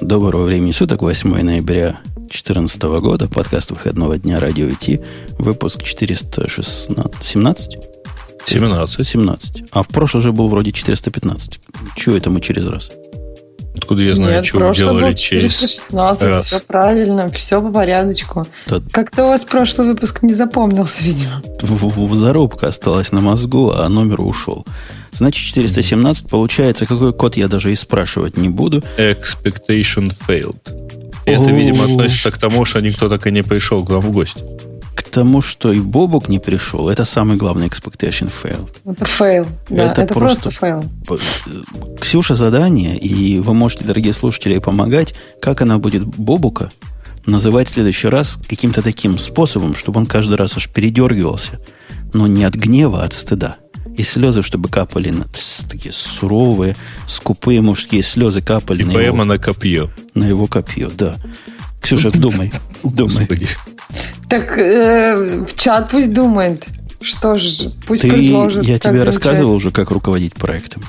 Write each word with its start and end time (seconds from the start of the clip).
Доброго 0.00 0.44
времени 0.44 0.72
суток, 0.72 1.02
8 1.02 1.42
ноября 1.42 2.00
2014 2.16 2.82
года, 2.82 3.28
подкаст 3.28 3.70
выходного 3.70 4.18
дня 4.18 4.40
радио 4.40 4.66
ИТ, 4.68 5.00
выпуск 5.38 5.82
416, 5.82 6.90
17? 7.22 7.78
17. 8.46 9.06
17. 9.06 9.62
А 9.70 9.82
в 9.82 9.88
прошлом 9.88 10.22
же 10.22 10.32
был 10.32 10.48
вроде 10.48 10.72
415. 10.72 11.60
Чего 11.96 12.16
это 12.16 12.30
мы 12.30 12.40
через 12.40 12.66
раз? 12.66 12.90
Откуда 13.76 14.02
я 14.02 14.14
знаю, 14.14 14.34
Нет, 14.34 14.46
что 14.46 14.58
вы 14.68 14.74
делали 14.74 15.04
был 15.10 15.14
через 15.14 15.52
416, 15.60 16.22
раз? 16.22 16.46
все 16.46 16.60
правильно, 16.60 17.28
все 17.30 17.60
по 17.60 17.70
порядочку. 17.70 18.46
Да. 18.66 18.80
Как-то 18.92 19.24
у 19.24 19.28
вас 19.28 19.44
прошлый 19.44 19.88
выпуск 19.88 20.22
не 20.22 20.34
запомнился, 20.34 21.02
видимо. 21.02 21.42
В- 21.60 21.88
в- 21.88 22.08
в- 22.08 22.14
Зарубка 22.14 22.68
осталась 22.68 23.10
на 23.12 23.20
мозгу, 23.20 23.70
а 23.70 23.88
номер 23.88 24.20
ушел. 24.20 24.64
Значит, 25.14 25.46
417 25.46 26.28
получается, 26.28 26.86
какой 26.86 27.12
код 27.12 27.36
я 27.36 27.48
даже 27.48 27.72
и 27.72 27.76
спрашивать 27.76 28.36
не 28.36 28.48
буду. 28.48 28.82
Expectation 28.98 30.10
failed. 30.10 30.58
Это, 31.24 31.50
видимо, 31.50 31.84
относится 31.84 32.30
к 32.30 32.38
тому, 32.38 32.64
что 32.64 32.80
никто 32.80 33.08
так 33.08 33.26
и 33.26 33.30
не 33.30 33.42
пришел 33.42 33.84
к 33.84 33.90
нам 33.90 34.00
в 34.00 34.10
гости. 34.10 34.42
К 34.94 35.02
тому, 35.02 35.40
что 35.40 35.72
и 35.72 35.80
Бобук 35.80 36.28
не 36.28 36.38
пришел, 36.38 36.88
это 36.88 37.04
самый 37.04 37.36
главный 37.36 37.66
expectation 37.66 38.30
failed. 38.30 38.70
Это 38.84 39.04
фейл. 39.04 39.46
Да, 39.68 39.90
Это 39.90 40.02
это, 40.02 40.14
просто- 40.14 40.50
фейл. 40.50 40.84
Ксюша 42.00 42.34
задание, 42.34 42.96
и 42.96 43.38
вы 43.38 43.54
можете, 43.54 43.84
дорогие 43.84 44.12
слушатели, 44.12 44.58
помогать, 44.58 45.14
как 45.40 45.62
она 45.62 45.78
будет 45.78 46.04
Бобука 46.04 46.70
называть 47.26 47.68
в 47.68 47.72
следующий 47.72 48.08
раз 48.08 48.38
каким-то 48.48 48.82
таким 48.82 49.18
способом, 49.18 49.74
чтобы 49.76 49.98
он 50.00 50.06
каждый 50.06 50.36
раз 50.36 50.56
аж 50.56 50.68
передергивался, 50.68 51.58
но 52.12 52.26
не 52.26 52.44
от 52.44 52.54
гнева, 52.54 53.02
а 53.02 53.04
от 53.06 53.12
стыда. 53.14 53.56
И 53.96 54.02
слезы, 54.02 54.42
чтобы 54.42 54.68
капали, 54.68 55.10
на, 55.10 55.26
такие 55.70 55.92
суровые, 55.92 56.76
скупые 57.06 57.60
мужские 57.60 58.02
слезы 58.02 58.42
капали 58.42 58.82
И 58.82 58.84
на 58.84 58.92
поэма 58.94 59.16
его, 59.18 59.24
на 59.24 59.38
копье. 59.38 59.90
на 60.14 60.24
его 60.24 60.46
копье, 60.46 60.90
да. 60.90 61.16
Ксюша, 61.80 62.10
думай, 62.18 62.52
думай. 62.82 63.14
Господи. 63.14 63.48
Так 64.28 64.58
э, 64.58 65.44
в 65.44 65.54
чат 65.54 65.90
пусть 65.90 66.12
думает. 66.12 66.66
Что 67.00 67.36
ж, 67.36 67.70
пусть 67.86 68.02
Ты, 68.02 68.10
предложит. 68.10 68.64
я 68.64 68.78
тебе 68.78 69.02
рассказывал 69.02 69.54
уже, 69.54 69.70
как 69.70 69.90
руководить 69.90 70.34
проектом. 70.34 70.82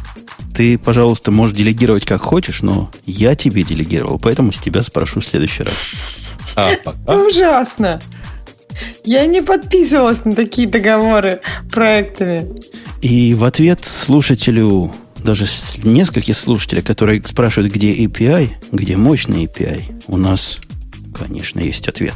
Ты, 0.55 0.77
пожалуйста, 0.77 1.31
можешь 1.31 1.55
делегировать 1.55 2.05
как 2.05 2.21
хочешь, 2.21 2.61
но 2.61 2.89
я 3.05 3.35
тебе 3.35 3.63
делегировал, 3.63 4.17
поэтому 4.17 4.53
с 4.53 4.59
тебя 4.59 4.81
спрошу 4.83 5.19
в 5.19 5.25
следующий 5.25 5.63
раз. 5.63 6.37
А, 6.55 6.69
пока. 6.83 7.13
Ужасно. 7.13 8.01
Я 9.03 9.25
не 9.25 9.41
подписывалась 9.41 10.25
на 10.25 10.33
такие 10.33 10.67
договоры 10.67 11.41
проектами. 11.71 12.55
И 13.01 13.33
в 13.33 13.43
ответ 13.43 13.85
слушателю, 13.85 14.93
даже 15.23 15.45
нескольких 15.83 16.37
слушателей, 16.37 16.81
которые 16.81 17.23
спрашивают, 17.23 17.73
где 17.73 17.93
API, 17.93 18.49
где 18.71 18.97
мощный 18.97 19.45
API, 19.45 20.03
у 20.07 20.17
нас, 20.17 20.57
конечно, 21.13 21.59
есть 21.59 21.87
ответ. 21.87 22.15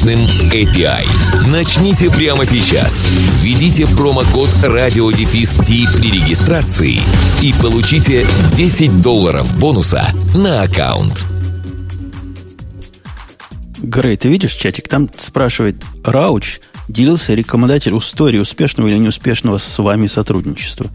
мощным 0.01 0.19
API. 0.51 1.07
Начните 1.51 2.09
прямо 2.09 2.45
сейчас. 2.45 3.07
Введите 3.41 3.85
промокод 3.85 4.49
Ти 4.49 5.87
при 5.95 6.11
регистрации 6.11 6.99
и 7.41 7.53
получите 7.61 8.25
10 8.55 9.01
долларов 9.01 9.59
бонуса 9.59 10.03
на 10.35 10.63
аккаунт. 10.63 11.27
Грей, 13.77 14.17
ты 14.17 14.29
видишь 14.29 14.53
чатик? 14.53 14.87
Там 14.87 15.09
спрашивает 15.15 15.83
Рауч, 16.03 16.59
делился 16.87 17.33
рекомендатель 17.33 17.95
истории 17.97 18.39
успешного 18.39 18.87
или 18.87 18.97
неуспешного 18.97 19.57
с 19.57 19.77
вами 19.77 20.07
сотрудничества. 20.07 20.87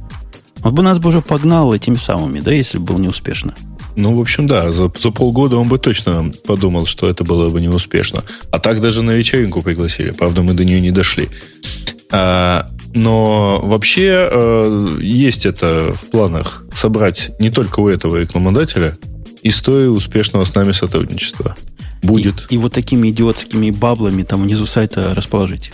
Он 0.64 0.74
бы 0.74 0.82
нас 0.82 0.98
бы 0.98 1.10
уже 1.10 1.20
погнал 1.20 1.72
этими 1.72 1.96
самыми, 1.96 2.40
да, 2.40 2.50
если 2.52 2.78
бы 2.78 2.94
был 2.94 2.98
неуспешно. 2.98 3.54
Ну, 3.96 4.14
в 4.14 4.20
общем, 4.20 4.46
да, 4.46 4.72
за, 4.72 4.92
за 4.96 5.10
полгода 5.10 5.56
он 5.56 5.68
бы 5.68 5.78
точно 5.78 6.30
подумал, 6.46 6.86
что 6.86 7.08
это 7.08 7.24
было 7.24 7.48
бы 7.48 7.60
неуспешно. 7.60 8.22
А 8.50 8.58
так 8.58 8.80
даже 8.80 9.02
на 9.02 9.12
вечеринку 9.12 9.62
пригласили. 9.62 10.10
Правда, 10.10 10.42
мы 10.42 10.52
до 10.52 10.64
нее 10.64 10.80
не 10.80 10.90
дошли. 10.90 11.30
А, 12.12 12.68
но 12.94 13.60
вообще 13.62 14.28
э, 14.30 14.98
есть 15.00 15.46
это 15.46 15.92
в 15.94 16.10
планах 16.10 16.64
собрать 16.72 17.30
не 17.38 17.50
только 17.50 17.80
у 17.80 17.88
этого 17.88 18.16
рекламодателя 18.16 18.96
историю 19.42 19.92
успешного 19.92 20.44
с 20.44 20.54
нами 20.54 20.72
сотрудничества. 20.72 21.56
Будет. 22.02 22.46
И, 22.50 22.56
и 22.56 22.58
вот 22.58 22.72
такими 22.72 23.08
идиотскими 23.08 23.70
баблами 23.70 24.22
там 24.22 24.42
внизу 24.42 24.66
сайта 24.66 25.14
расположить. 25.14 25.72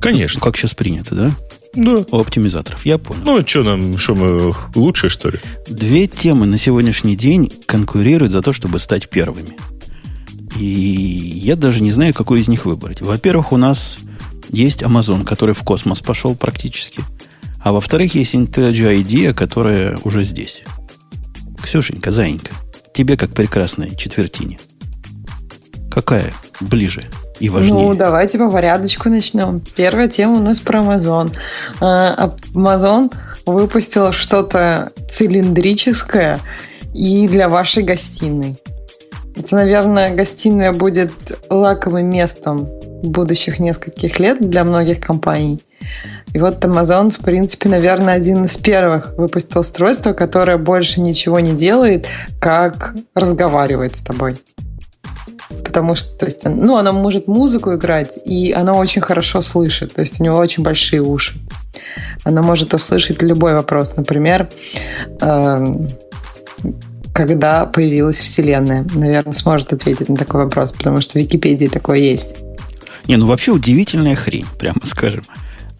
Конечно. 0.00 0.40
Как 0.40 0.56
сейчас 0.56 0.74
принято, 0.74 1.14
да? 1.14 1.30
Да. 1.74 2.04
У 2.10 2.18
оптимизаторов. 2.18 2.84
Я 2.86 2.98
понял. 2.98 3.22
Ну, 3.24 3.46
что 3.46 3.62
нам, 3.62 3.98
что 3.98 4.14
мы 4.14 4.54
лучше, 4.74 5.08
что 5.08 5.30
ли? 5.30 5.38
Две 5.68 6.06
темы 6.06 6.46
на 6.46 6.58
сегодняшний 6.58 7.16
день 7.16 7.50
конкурируют 7.66 8.32
за 8.32 8.42
то, 8.42 8.52
чтобы 8.52 8.78
стать 8.78 9.08
первыми. 9.08 9.56
И 10.58 10.64
я 10.64 11.56
даже 11.56 11.82
не 11.82 11.90
знаю, 11.90 12.14
какую 12.14 12.40
из 12.40 12.48
них 12.48 12.64
выбрать. 12.64 13.00
Во-первых, 13.00 13.52
у 13.52 13.56
нас 13.56 13.98
есть 14.50 14.82
Amazon, 14.82 15.24
который 15.24 15.54
в 15.54 15.62
космос 15.62 16.00
пошел 16.00 16.36
практически. 16.36 17.00
А 17.60 17.72
во-вторых, 17.72 18.14
есть 18.14 18.34
IntelliJ 18.34 19.02
IDEA, 19.02 19.34
которая 19.34 19.98
уже 20.04 20.22
здесь. 20.22 20.62
Ксюшенька, 21.62 22.10
заинька, 22.10 22.52
тебе 22.92 23.16
как 23.16 23.32
прекрасной 23.32 23.96
четвертине. 23.96 24.58
Какая 25.90 26.32
ближе 26.60 27.02
и 27.44 27.48
важнее? 27.50 27.88
Ну, 27.88 27.94
давайте 27.94 28.38
по 28.38 28.50
порядочку 28.50 29.10
начнем. 29.10 29.60
Первая 29.76 30.08
тема 30.08 30.36
у 30.36 30.40
нас 30.40 30.60
про 30.60 30.80
Amazon. 30.80 31.32
А, 31.80 32.34
Amazon 32.54 33.12
выпустила 33.44 34.12
что-то 34.12 34.92
цилиндрическое 35.08 36.40
и 36.94 37.28
для 37.28 37.48
вашей 37.50 37.82
гостиной. 37.82 38.56
Это, 39.36 39.56
наверное, 39.56 40.14
гостиная 40.14 40.72
будет 40.72 41.12
лаковым 41.50 42.06
местом 42.06 42.68
будущих 43.02 43.58
нескольких 43.58 44.18
лет 44.18 44.38
для 44.40 44.64
многих 44.64 45.00
компаний. 45.00 45.60
И 46.32 46.38
вот 46.38 46.64
Amazon, 46.64 47.10
в 47.10 47.18
принципе, 47.18 47.68
наверное, 47.68 48.14
один 48.14 48.44
из 48.44 48.56
первых 48.56 49.12
выпустил 49.18 49.60
устройство, 49.60 50.14
которое 50.14 50.56
больше 50.56 51.00
ничего 51.00 51.40
не 51.40 51.52
делает, 51.52 52.06
как 52.40 52.94
разговаривает 53.14 53.96
с 53.96 54.00
тобой. 54.00 54.36
Потому 55.74 55.96
что, 55.96 56.16
то 56.16 56.26
есть, 56.26 56.44
ну, 56.44 56.76
она 56.76 56.92
может 56.92 57.26
музыку 57.26 57.74
играть, 57.74 58.16
и 58.24 58.52
она 58.52 58.74
очень 58.74 59.02
хорошо 59.02 59.42
слышит. 59.42 59.92
То 59.92 60.02
есть 60.02 60.20
у 60.20 60.24
него 60.24 60.36
очень 60.36 60.62
большие 60.62 61.02
уши. 61.02 61.36
Она 62.22 62.42
может 62.42 62.72
услышать 62.74 63.20
любой 63.20 63.54
вопрос. 63.54 63.96
Например, 63.96 64.48
эм, 65.20 65.88
когда 67.12 67.66
появилась 67.66 68.20
Вселенная? 68.20 68.86
Наверное, 68.94 69.32
сможет 69.32 69.72
ответить 69.72 70.08
на 70.08 70.14
такой 70.14 70.44
вопрос, 70.44 70.70
потому 70.70 71.00
что 71.00 71.14
в 71.14 71.16
Википедии 71.16 71.66
такое 71.66 71.98
есть. 71.98 72.36
Не, 73.08 73.16
ну 73.16 73.26
вообще 73.26 73.50
удивительная 73.50 74.14
хрень, 74.14 74.46
прямо 74.60 74.80
скажем. 74.84 75.24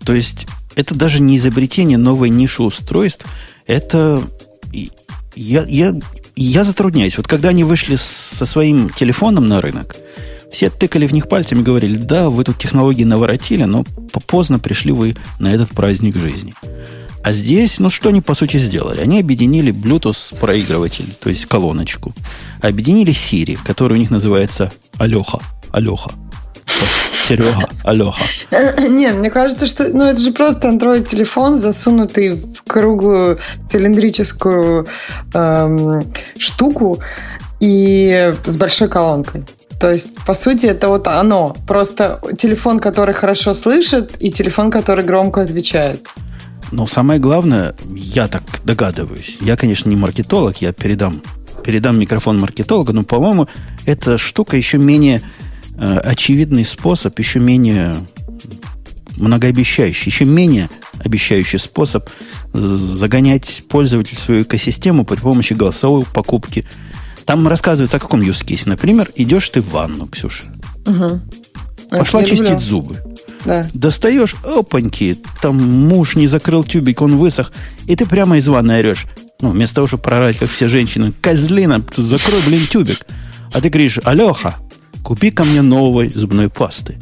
То 0.04 0.12
есть 0.12 0.48
это 0.74 0.96
даже 0.96 1.22
не 1.22 1.36
изобретение 1.36 1.98
новой 1.98 2.30
ниши 2.30 2.64
устройств, 2.64 3.24
это 3.68 4.24
я, 5.36 5.64
я, 5.68 5.94
я 6.36 6.64
затрудняюсь. 6.64 7.16
Вот 7.16 7.28
когда 7.28 7.50
они 7.50 7.64
вышли 7.64 7.96
со 7.96 8.46
своим 8.46 8.90
телефоном 8.90 9.46
на 9.46 9.60
рынок, 9.60 9.96
все 10.50 10.70
тыкали 10.70 11.06
в 11.06 11.12
них 11.12 11.28
пальцами 11.28 11.60
и 11.60 11.64
говорили, 11.64 11.96
да, 11.96 12.30
вы 12.30 12.44
тут 12.44 12.58
технологии 12.58 13.04
наворотили, 13.04 13.64
но 13.64 13.84
поздно 14.26 14.58
пришли 14.58 14.92
вы 14.92 15.16
на 15.38 15.52
этот 15.52 15.70
праздник 15.70 16.16
жизни. 16.16 16.54
А 17.24 17.32
здесь, 17.32 17.78
ну 17.78 17.88
что 17.88 18.10
они 18.10 18.20
по 18.20 18.34
сути 18.34 18.58
сделали? 18.58 19.00
Они 19.00 19.18
объединили 19.18 19.72
Bluetooth 19.72 20.38
проигрыватель, 20.38 21.16
то 21.18 21.30
есть 21.30 21.46
колоночку. 21.46 22.14
Объединили 22.60 23.12
Siri, 23.12 23.58
который 23.64 23.94
у 23.94 23.96
них 23.96 24.10
называется 24.10 24.70
Алеха. 24.98 25.38
Алеха. 25.72 26.12
Серега, 27.28 27.68
Алеха. 27.84 28.22
Не, 28.88 29.12
мне 29.12 29.30
кажется, 29.30 29.66
что 29.66 29.88
ну, 29.88 30.04
это 30.04 30.20
же 30.20 30.32
просто 30.32 30.68
Android-телефон, 30.68 31.56
засунутый 31.58 32.32
в 32.32 32.62
круглую 32.66 33.38
цилиндрическую 33.70 34.86
эм, 35.32 36.12
штуку 36.38 37.00
и 37.60 38.32
с 38.44 38.56
большой 38.56 38.88
колонкой. 38.88 39.44
То 39.80 39.90
есть, 39.90 40.14
по 40.26 40.34
сути, 40.34 40.66
это 40.66 40.88
вот 40.88 41.08
оно. 41.08 41.56
Просто 41.66 42.20
телефон, 42.38 42.78
который 42.78 43.14
хорошо 43.14 43.54
слышит, 43.54 44.12
и 44.20 44.30
телефон, 44.30 44.70
который 44.70 45.04
громко 45.04 45.42
отвечает. 45.42 46.06
Но 46.72 46.86
самое 46.86 47.20
главное, 47.20 47.74
я 47.94 48.28
так 48.28 48.42
догадываюсь, 48.64 49.38
я, 49.40 49.56
конечно, 49.56 49.88
не 49.88 49.96
маркетолог, 49.96 50.56
я 50.58 50.72
передам 50.72 51.22
передам 51.62 51.98
микрофон 51.98 52.38
маркетолога, 52.38 52.92
но, 52.92 53.04
по-моему, 53.04 53.48
эта 53.86 54.18
штука 54.18 54.56
еще 54.56 54.76
менее 54.76 55.22
э, 55.22 55.43
очевидный 55.78 56.64
способ, 56.64 57.18
еще 57.18 57.38
менее 57.38 57.96
многообещающий, 59.16 60.10
еще 60.10 60.24
менее 60.24 60.68
обещающий 60.98 61.58
способ 61.58 62.08
загонять 62.52 63.62
пользователя 63.68 64.16
в 64.16 64.20
свою 64.20 64.42
экосистему 64.42 65.04
при 65.04 65.16
помощи 65.16 65.52
голосовой 65.52 66.04
покупки. 66.04 66.64
Там 67.24 67.46
рассказывается 67.48 67.96
о 67.96 68.00
каком 68.00 68.20
case. 68.20 68.62
Например, 68.66 69.08
идешь 69.16 69.48
ты 69.48 69.60
в 69.60 69.70
ванну, 69.70 70.06
Ксюша. 70.06 70.44
Угу. 70.86 71.20
Пошла 71.90 72.24
чистить 72.24 72.60
зубы. 72.60 73.02
Да. 73.44 73.66
Достаешь, 73.74 74.34
опаньки, 74.44 75.18
там 75.42 75.56
муж 75.56 76.16
не 76.16 76.26
закрыл 76.26 76.64
тюбик, 76.64 77.02
он 77.02 77.18
высох, 77.18 77.52
и 77.86 77.94
ты 77.94 78.06
прямо 78.06 78.38
из 78.38 78.48
ванны 78.48 78.72
орешь. 78.72 79.06
Ну, 79.40 79.50
вместо 79.50 79.76
того, 79.76 79.86
чтобы 79.86 80.02
прорать, 80.02 80.38
как 80.38 80.50
все 80.50 80.66
женщины, 80.66 81.12
козлина, 81.20 81.84
закрой, 81.96 82.40
блин, 82.46 82.60
тюбик. 82.70 83.06
А 83.52 83.60
ты 83.60 83.68
говоришь, 83.68 83.98
Алеха, 84.04 84.56
купи 85.04 85.30
ко 85.30 85.44
мне 85.44 85.62
новой 85.62 86.08
зубной 86.08 86.48
пасты. 86.48 86.96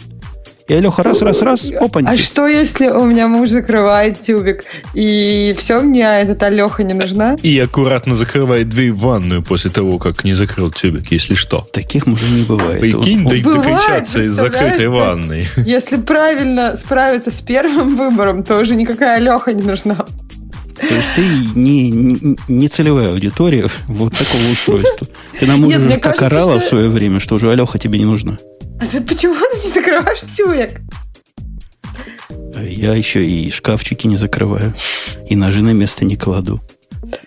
И 0.68 0.74
Алеха 0.74 1.02
раз, 1.02 1.22
раз, 1.22 1.42
раз, 1.42 1.66
опаньки. 1.80 2.08
А 2.08 2.16
что, 2.16 2.46
если 2.46 2.86
у 2.86 3.04
меня 3.04 3.26
муж 3.28 3.50
закрывает 3.50 4.20
тюбик, 4.20 4.64
и 4.94 5.54
все, 5.58 5.80
мне 5.80 6.02
этот 6.02 6.42
Алеха 6.42 6.82
не 6.82 6.94
нужна? 6.94 7.36
И 7.42 7.58
аккуратно 7.58 8.14
закрывает 8.14 8.68
дверь 8.68 8.92
в 8.92 9.00
ванную 9.00 9.42
после 9.42 9.70
того, 9.70 9.98
как 9.98 10.24
не 10.24 10.34
закрыл 10.34 10.70
тюбик, 10.70 11.10
если 11.10 11.34
что. 11.34 11.66
Таких 11.72 12.06
мужей 12.06 12.30
не 12.40 12.46
бывает. 12.46 12.80
Прикинь, 12.80 13.24
Бывает, 13.24 13.44
докричаться 13.44 14.22
из 14.22 14.32
закрытой 14.32 14.88
ванной. 14.88 15.46
Если 15.56 15.96
правильно 15.96 16.76
справиться 16.76 17.30
с 17.30 17.42
первым 17.42 17.96
выбором, 17.96 18.44
то 18.44 18.58
уже 18.58 18.74
никакая 18.74 19.16
Алеха 19.16 19.52
не 19.52 19.62
нужна. 19.62 20.06
То 20.88 20.94
есть 20.94 21.08
ты 21.14 21.22
не, 21.54 21.90
не, 21.90 22.36
не 22.48 22.68
целевая 22.68 23.10
аудитория 23.10 23.68
вот 23.86 24.12
такого 24.12 24.42
устройства. 24.50 25.06
Ты 25.38 25.46
нам 25.46 25.64
уже 25.64 25.78
так 25.90 26.02
кажется, 26.02 26.26
орала 26.26 26.58
что... 26.58 26.66
в 26.66 26.68
свое 26.68 26.88
время, 26.88 27.20
что 27.20 27.36
уже 27.36 27.50
Алеха 27.50 27.78
тебе 27.78 27.98
не 27.98 28.04
нужна. 28.04 28.38
А 28.80 29.00
почему 29.06 29.34
ты 29.34 29.60
не 29.62 29.72
закрываешь 29.72 30.20
тюбик? 30.36 30.80
Я 32.60 32.94
еще 32.94 33.24
и 33.24 33.50
шкафчики 33.50 34.06
не 34.06 34.16
закрываю, 34.16 34.72
и 35.28 35.36
ножи 35.36 35.62
на 35.62 35.72
место 35.72 36.04
не 36.04 36.16
кладу, 36.16 36.60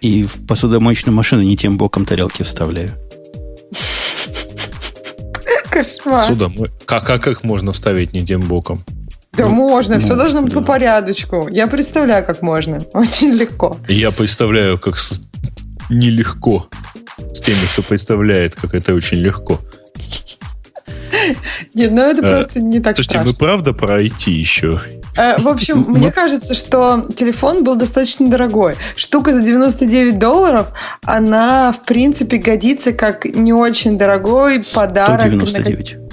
и 0.02 0.26
в 0.26 0.46
посудомоечную 0.46 1.16
машину 1.16 1.42
не 1.42 1.58
тем 1.58 1.78
боком 1.78 2.06
тарелки 2.06 2.44
вставляю. 2.44 2.92
Кошмар. 5.70 6.26
Судомой. 6.26 6.72
Как, 6.86 7.06
как 7.06 7.28
их 7.28 7.44
можно 7.44 7.74
вставить 7.74 8.14
не 8.14 8.26
тем 8.26 8.42
боком? 8.42 8.84
Да 9.38 9.46
ну, 9.46 9.50
можно, 9.50 10.00
все 10.00 10.16
должно 10.16 10.42
быть 10.42 10.54
да. 10.54 10.60
по 10.60 10.66
порядочку. 10.66 11.48
Я 11.50 11.68
представляю, 11.68 12.26
как 12.26 12.42
можно. 12.42 12.78
Очень 12.94 13.34
легко. 13.34 13.78
Я 13.88 14.12
представляю, 14.12 14.78
как 14.78 14.98
с... 14.98 15.22
нелегко. 15.90 16.68
С 17.34 17.42
теми, 17.42 17.58
кто 17.72 17.82
представляет, 17.82 18.56
как 18.56 18.74
это 18.74 18.94
очень 18.94 19.18
легко. 19.20 19.60
Нет, 21.74 21.92
ну 21.92 22.02
это 22.02 22.22
просто 22.22 22.62
не 22.62 22.80
так 22.80 22.96
Слушайте, 22.96 23.22
мы 23.24 23.34
правда 23.34 23.74
про 23.74 24.02
IT 24.02 24.30
еще? 24.30 24.80
Э, 25.18 25.40
в 25.40 25.48
общем, 25.48 25.86
мне 25.88 26.12
кажется, 26.12 26.54
что 26.54 27.06
телефон 27.16 27.64
был 27.64 27.76
достаточно 27.76 28.30
дорогой. 28.30 28.76
Штука 28.96 29.34
за 29.34 29.42
99 29.42 30.20
долларов, 30.20 30.68
она, 31.04 31.72
в 31.72 31.84
принципе, 31.86 32.38
годится 32.38 32.92
как 32.92 33.26
не 33.26 33.54
очень 33.54 33.98
дорогой 33.98 34.64
подарок. 34.74 35.22
199. 35.22 36.05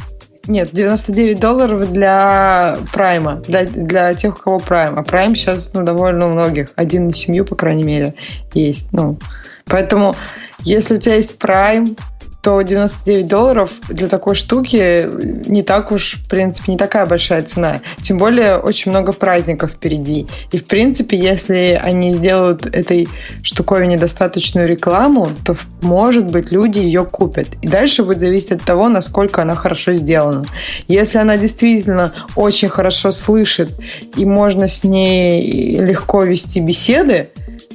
Нет, 0.46 0.70
99 0.72 1.38
долларов 1.38 1.92
для 1.92 2.78
прайма, 2.92 3.36
для, 3.46 3.64
для 3.64 4.14
тех, 4.14 4.36
у 4.36 4.42
кого 4.42 4.58
прайм. 4.58 4.98
А 4.98 5.02
прайм 5.02 5.36
сейчас 5.36 5.72
ну, 5.72 5.84
довольно 5.84 6.26
у 6.26 6.30
многих. 6.30 6.70
Один 6.74 7.06
на 7.06 7.12
семью, 7.12 7.44
по 7.44 7.54
крайней 7.54 7.84
мере, 7.84 8.14
есть. 8.52 8.88
Ну, 8.92 9.18
поэтому, 9.66 10.16
если 10.60 10.96
у 10.96 10.98
тебя 10.98 11.14
есть 11.14 11.38
прайм, 11.38 11.96
то 12.42 12.60
99 12.60 13.28
долларов 13.28 13.70
для 13.88 14.08
такой 14.08 14.34
штуки 14.34 15.08
не 15.48 15.62
так 15.62 15.92
уж, 15.92 16.14
в 16.14 16.28
принципе, 16.28 16.72
не 16.72 16.78
такая 16.78 17.06
большая 17.06 17.44
цена. 17.44 17.80
Тем 18.02 18.18
более 18.18 18.56
очень 18.56 18.90
много 18.90 19.12
праздников 19.12 19.70
впереди. 19.70 20.26
И, 20.50 20.58
в 20.58 20.66
принципе, 20.66 21.16
если 21.16 21.80
они 21.80 22.12
сделают 22.12 22.66
этой 22.66 23.08
штуковине 23.44 23.96
достаточную 23.96 24.66
рекламу, 24.66 25.28
то, 25.44 25.56
может 25.82 26.32
быть, 26.32 26.50
люди 26.50 26.80
ее 26.80 27.04
купят. 27.04 27.46
И 27.62 27.68
дальше 27.68 28.02
будет 28.02 28.18
зависеть 28.18 28.50
от 28.50 28.62
того, 28.62 28.88
насколько 28.88 29.42
она 29.42 29.54
хорошо 29.54 29.94
сделана. 29.94 30.44
Если 30.88 31.18
она 31.18 31.36
действительно 31.36 32.12
очень 32.34 32.68
хорошо 32.68 33.12
слышит, 33.12 33.70
и 34.16 34.24
можно 34.24 34.66
с 34.66 34.82
ней 34.82 35.78
легко 35.78 36.24
вести 36.24 36.58
беседы, 36.58 37.28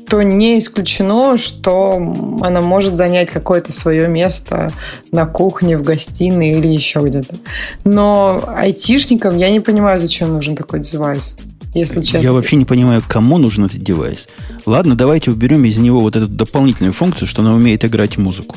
то 0.10 0.22
не 0.22 0.60
исключено, 0.60 1.38
что 1.38 1.96
она 2.42 2.62
может 2.62 2.98
занять 2.98 3.30
какое-то 3.30 3.72
свое 3.72 4.08
место 4.08 4.72
на 5.12 5.26
кухне, 5.26 5.78
в 5.78 5.84
гостиной 5.84 6.52
или 6.52 6.68
еще 6.68 7.02
где-то. 7.02 7.36
Но 7.84 8.44
айтишникам 8.48 9.38
я 9.38 9.50
не 9.50 9.60
понимаю, 9.60 10.00
зачем 10.00 10.34
нужен 10.34 10.56
такой 10.56 10.80
девайс. 10.80 11.36
Если 11.74 12.02
честно. 12.02 12.24
Я 12.24 12.32
вообще 12.32 12.56
не 12.56 12.66
понимаю, 12.66 13.04
кому 13.08 13.38
нужен 13.38 13.66
этот 13.66 13.84
девайс. 13.84 14.28
Ладно, 14.66 14.96
давайте 14.96 15.32
уберем 15.32 15.64
из 15.66 15.78
него 15.78 16.00
вот 16.00 16.16
эту 16.16 16.28
дополнительную 16.28 16.94
функцию, 16.94 17.28
что 17.28 17.42
она 17.42 17.54
умеет 17.54 17.86
играть 17.86 18.18
музыку 18.18 18.56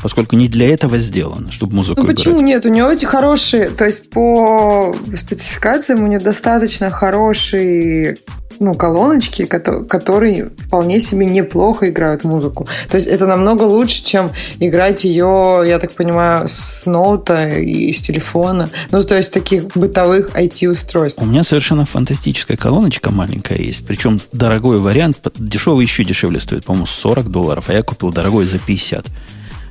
поскольку 0.00 0.36
не 0.36 0.46
для 0.46 0.72
этого 0.72 0.98
сделано, 0.98 1.50
чтобы 1.50 1.74
музыку 1.74 2.00
Ну 2.00 2.06
почему 2.06 2.34
играть. 2.34 2.46
нет? 2.46 2.66
У 2.66 2.68
него 2.68 2.88
эти 2.88 3.04
хорошие, 3.04 3.68
то 3.70 3.84
есть 3.84 4.10
по 4.10 4.94
спецификациям 5.16 6.04
у 6.04 6.06
него 6.06 6.22
достаточно 6.22 6.90
хорошие 6.90 8.18
ну, 8.60 8.74
колоночки, 8.74 9.46
которые 9.46 10.50
вполне 10.58 11.00
себе 11.00 11.26
неплохо 11.26 11.88
играют 11.88 12.24
музыку. 12.24 12.66
То 12.88 12.96
есть 12.96 13.06
это 13.06 13.26
намного 13.26 13.62
лучше, 13.62 14.02
чем 14.02 14.30
играть 14.60 15.04
ее, 15.04 15.62
я 15.66 15.78
так 15.78 15.92
понимаю, 15.92 16.48
с 16.48 16.84
ноута 16.86 17.48
и 17.58 17.92
с 17.92 18.00
телефона. 18.00 18.68
Ну, 18.90 19.02
то 19.02 19.16
есть 19.16 19.32
таких 19.32 19.68
бытовых 19.74 20.30
IT-устройств. 20.34 21.22
У 21.22 21.26
меня 21.26 21.44
совершенно 21.44 21.84
фантастическая 21.86 22.56
колоночка 22.56 23.10
маленькая 23.10 23.58
есть. 23.58 23.86
Причем 23.86 24.18
дорогой 24.32 24.78
вариант, 24.78 25.18
дешевый 25.36 25.84
еще 25.84 26.04
дешевле 26.04 26.40
стоит, 26.40 26.64
по-моему, 26.64 26.86
40 26.86 27.30
долларов, 27.30 27.64
а 27.68 27.72
я 27.72 27.82
купил 27.82 28.12
дорогой 28.12 28.46
за 28.46 28.58
50 28.58 29.06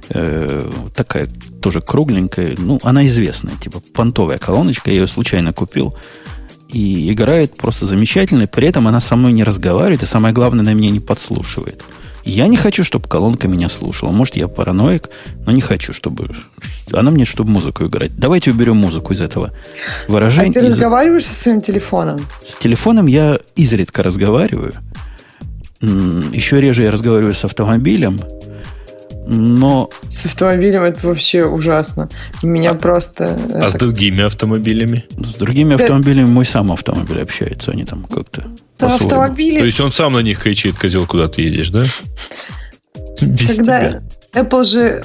э, 0.09 0.71
такая 0.95 1.27
тоже 1.61 1.81
кругленькая, 1.81 2.55
ну, 2.57 2.79
она 2.83 3.05
известная, 3.07 3.55
типа 3.55 3.81
понтовая 3.93 4.37
колоночка, 4.37 4.89
я 4.89 5.01
ее 5.01 5.07
случайно 5.07 5.53
купил 5.53 5.95
и 6.69 7.11
играет 7.11 7.55
просто 7.55 7.85
замечательно, 7.85 8.47
при 8.47 8.67
этом 8.67 8.87
она 8.87 8.99
со 8.99 9.15
мной 9.15 9.31
не 9.33 9.43
разговаривает, 9.43 10.03
и 10.03 10.05
самое 10.05 10.33
главное, 10.33 10.61
она 10.61 10.73
меня 10.73 10.89
не 10.89 10.99
подслушивает. 10.99 11.83
Я 12.27 12.47
не 12.47 12.57
хочу, 12.57 12.83
чтобы 12.83 13.07
колонка 13.07 13.47
меня 13.47 13.69
слушала. 13.69 14.11
Может, 14.11 14.35
я 14.35 14.49
параноик, 14.49 15.09
но 15.45 15.53
не 15.53 15.61
хочу, 15.61 15.93
чтобы... 15.93 16.35
Она 16.91 17.09
мне, 17.09 17.23
чтобы 17.23 17.51
музыку 17.51 17.85
играть. 17.85 18.17
Давайте 18.17 18.51
уберем 18.51 18.75
музыку 18.75 19.13
из 19.13 19.21
этого 19.21 19.53
выражения. 20.09 20.49
А 20.49 20.53
ты 20.53 20.59
из... 20.59 20.73
разговариваешь 20.73 21.25
со 21.25 21.33
своим 21.33 21.61
телефоном? 21.61 22.19
С 22.43 22.57
телефоном 22.57 23.05
я 23.05 23.39
изредка 23.55 24.03
разговариваю. 24.03 24.73
Еще 25.79 26.59
реже 26.59 26.83
я 26.83 26.91
разговариваю 26.91 27.33
с 27.33 27.45
автомобилем. 27.45 28.19
Но... 29.29 29.89
С 30.07 30.25
автомобилем 30.25 30.83
это 30.83 31.05
вообще 31.05 31.45
ужасно. 31.45 32.09
Меня 32.41 32.71
а, 32.71 32.75
просто... 32.75 33.37
А 33.51 33.57
это... 33.57 33.69
с 33.69 33.73
другими 33.73 34.23
автомобилями? 34.23 35.05
С 35.17 35.35
другими 35.35 35.75
да. 35.75 35.83
автомобилями 35.83 36.27
мой 36.27 36.45
сам 36.45 36.71
автомобиль 36.71 37.21
общается. 37.21 37.71
Они 37.71 37.83
там 37.83 38.05
как-то 38.05 38.45
да, 38.79 38.87
автомобили... 38.87 39.59
То 39.59 39.65
есть 39.65 39.81
он 39.81 39.91
сам 39.91 40.13
на 40.13 40.19
них 40.19 40.39
кричит, 40.39 40.77
козел, 40.77 41.05
куда 41.05 41.27
ты 41.27 41.41
едешь, 41.41 41.69
да? 41.71 41.81
Без 43.21 43.57
Когда... 43.57 43.79
тебя. 43.89 44.03
Apple 44.37 44.63
же 44.63 45.01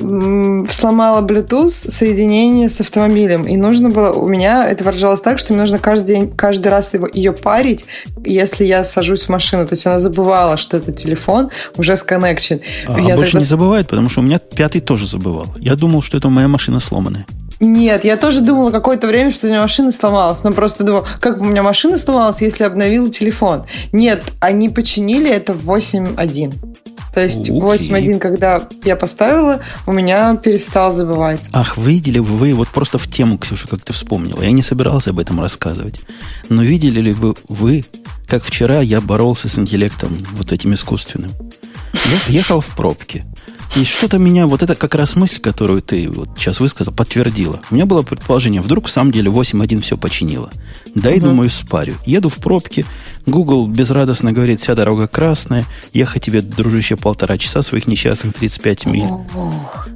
сломала 0.72 1.22
Bluetooth 1.22 1.68
соединение 1.68 2.68
с 2.68 2.80
автомобилем. 2.80 3.46
И 3.46 3.56
нужно 3.56 3.90
было... 3.90 4.12
У 4.12 4.28
меня 4.28 4.68
это 4.68 4.84
выражалось 4.84 5.20
так, 5.20 5.38
что 5.38 5.52
мне 5.52 5.62
нужно 5.62 5.78
каждый 5.78 6.06
день, 6.06 6.30
каждый 6.30 6.68
раз 6.68 6.92
его, 6.94 7.08
ее 7.12 7.32
парить, 7.32 7.84
если 8.24 8.64
я 8.64 8.84
сажусь 8.84 9.24
в 9.24 9.28
машину. 9.28 9.66
То 9.66 9.74
есть 9.74 9.86
она 9.86 9.98
забывала, 9.98 10.56
что 10.56 10.76
это 10.76 10.92
телефон 10.92 11.50
уже 11.76 11.96
сконнекчен. 11.96 12.60
А, 12.88 13.00
я 13.00 13.14
а 13.14 13.16
больше 13.16 13.32
тогда... 13.32 13.44
не 13.44 13.48
забывает, 13.48 13.88
потому 13.88 14.10
что 14.10 14.20
у 14.20 14.24
меня 14.24 14.38
пятый 14.38 14.80
тоже 14.80 15.06
забывал. 15.06 15.46
Я 15.58 15.76
думал, 15.76 16.02
что 16.02 16.18
это 16.18 16.28
моя 16.28 16.48
машина 16.48 16.80
сломанная. 16.80 17.26
Нет, 17.64 18.04
я 18.04 18.16
тоже 18.16 18.40
думала 18.40 18.72
какое-то 18.72 19.06
время, 19.06 19.30
что 19.30 19.46
у 19.46 19.50
меня 19.50 19.62
машина 19.62 19.92
сломалась. 19.92 20.42
Но 20.42 20.52
просто 20.52 20.82
думала, 20.82 21.06
как 21.20 21.38
бы 21.38 21.46
у 21.46 21.48
меня 21.48 21.62
машина 21.62 21.96
сломалась, 21.96 22.40
если 22.40 22.64
обновил 22.64 23.08
телефон. 23.08 23.64
Нет, 23.92 24.20
они 24.40 24.68
починили 24.68 25.30
это 25.30 25.52
в 25.52 25.70
8.1. 25.70 26.54
То 27.14 27.20
есть 27.20 27.50
okay. 27.50 27.76
8.1, 27.76 28.18
когда 28.18 28.66
я 28.84 28.96
поставила, 28.96 29.60
у 29.86 29.92
меня 29.92 30.34
перестал 30.36 30.92
забывать. 30.92 31.48
Ах, 31.52 31.76
видели 31.76 32.18
бы 32.18 32.26
вы, 32.26 32.54
вот 32.54 32.68
просто 32.68 32.98
в 32.98 33.06
тему, 33.06 33.38
Ксюша, 33.38 33.68
как 33.68 33.82
ты 33.82 33.92
вспомнила. 33.92 34.42
Я 34.42 34.50
не 34.52 34.62
собирался 34.62 35.10
об 35.10 35.18
этом 35.18 35.40
рассказывать. 35.40 36.00
Но 36.48 36.62
видели 36.62 37.00
ли 37.00 37.12
бы 37.12 37.34
вы, 37.48 37.84
как 38.26 38.44
вчера 38.44 38.80
я 38.80 39.00
боролся 39.00 39.48
с 39.48 39.58
интеллектом 39.58 40.16
вот 40.32 40.52
этим 40.52 40.72
искусственным? 40.72 41.32
Я 42.28 42.34
ехал 42.34 42.60
в 42.60 42.68
пробке. 42.68 43.26
И 43.74 43.84
что-то 43.84 44.18
меня, 44.18 44.46
вот 44.46 44.62
это 44.62 44.74
как 44.74 44.94
раз 44.94 45.16
мысль, 45.16 45.40
которую 45.40 45.80
ты 45.80 46.08
вот 46.08 46.28
сейчас 46.36 46.60
высказал, 46.60 46.92
подтвердила. 46.92 47.60
У 47.70 47.74
меня 47.74 47.86
было 47.86 48.02
предположение, 48.02 48.60
вдруг 48.60 48.86
в 48.86 48.90
самом 48.90 49.12
деле 49.12 49.30
8.1 49.30 49.80
все 49.80 49.96
починило. 49.96 50.50
Да 50.94 51.10
и 51.10 51.18
угу. 51.18 51.28
думаю, 51.28 51.50
спарю. 51.50 51.94
Еду 52.04 52.28
в 52.28 52.36
пробке, 52.36 52.84
Google 53.26 53.68
безрадостно 53.68 54.32
говорит, 54.32 54.60
вся 54.60 54.74
дорога 54.74 55.06
красная, 55.06 55.64
ехать 55.92 56.24
тебе, 56.24 56.42
дружище, 56.42 56.96
полтора 56.96 57.38
часа 57.38 57.62
своих 57.62 57.86
несчастных 57.86 58.34
35 58.34 58.86
миль. 58.86 59.08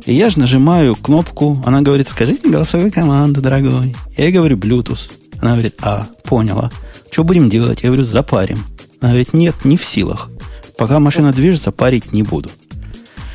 И 0.05 0.15
я 0.15 0.31
же 0.31 0.39
нажимаю 0.39 0.95
кнопку, 0.95 1.63
она 1.67 1.81
говорит, 1.81 2.09
скажите 2.09 2.49
голосовую 2.49 2.93
команду, 2.93 3.41
дорогой. 3.41 3.97
Я 4.17 4.25
ей 4.25 4.33
говорю, 4.33 4.57
Bluetooth. 4.57 5.11
Она 5.41 5.53
говорит, 5.53 5.77
а, 5.83 6.07
поняла. 6.25 6.71
Что 7.11 7.25
будем 7.25 7.51
делать? 7.51 7.83
Я 7.83 7.89
говорю, 7.89 8.05
запарим. 8.05 8.59
Она 9.01 9.11
говорит, 9.11 9.35
нет, 9.35 9.65
не 9.65 9.77
в 9.77 9.85
силах. 9.85 10.31
Пока 10.79 11.01
машина 11.01 11.33
движется, 11.33 11.73
парить 11.73 12.13
не 12.13 12.23
буду. 12.23 12.51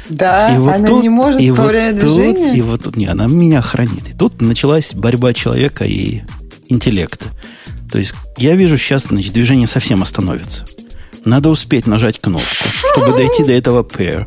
Да, 0.09 0.53
и 0.53 0.57
вот 0.57 0.75
она 0.75 0.87
тут, 0.87 1.03
не 1.03 1.09
может 1.09 1.41
и 1.41 1.51
во 1.51 1.63
вот 1.63 1.71
движения? 1.71 2.49
Тут, 2.49 2.57
и 2.57 2.61
вот 2.61 2.83
тут, 2.83 2.95
не, 2.97 3.05
она 3.05 3.27
меня 3.27 3.61
хранит. 3.61 4.09
И 4.09 4.13
тут 4.13 4.41
началась 4.41 4.93
борьба 4.93 5.33
человека 5.33 5.85
и 5.85 6.21
интеллекта. 6.67 7.25
То 7.91 7.99
есть 7.99 8.13
я 8.37 8.55
вижу 8.55 8.77
сейчас, 8.77 9.05
значит, 9.05 9.33
движение 9.33 9.67
совсем 9.67 10.01
остановится. 10.01 10.65
Надо 11.25 11.49
успеть 11.49 11.87
нажать 11.87 12.19
кнопку, 12.19 12.47
чтобы 12.93 13.15
дойти 13.15 13.43
до 13.43 13.51
этого 13.51 13.83
pair. 13.83 14.25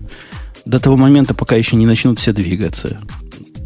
До 0.65 0.79
того 0.79 0.97
момента, 0.97 1.35
пока 1.35 1.57
еще 1.57 1.77
не 1.77 1.87
начнут 1.87 2.19
все 2.19 2.33
двигаться. 2.33 3.01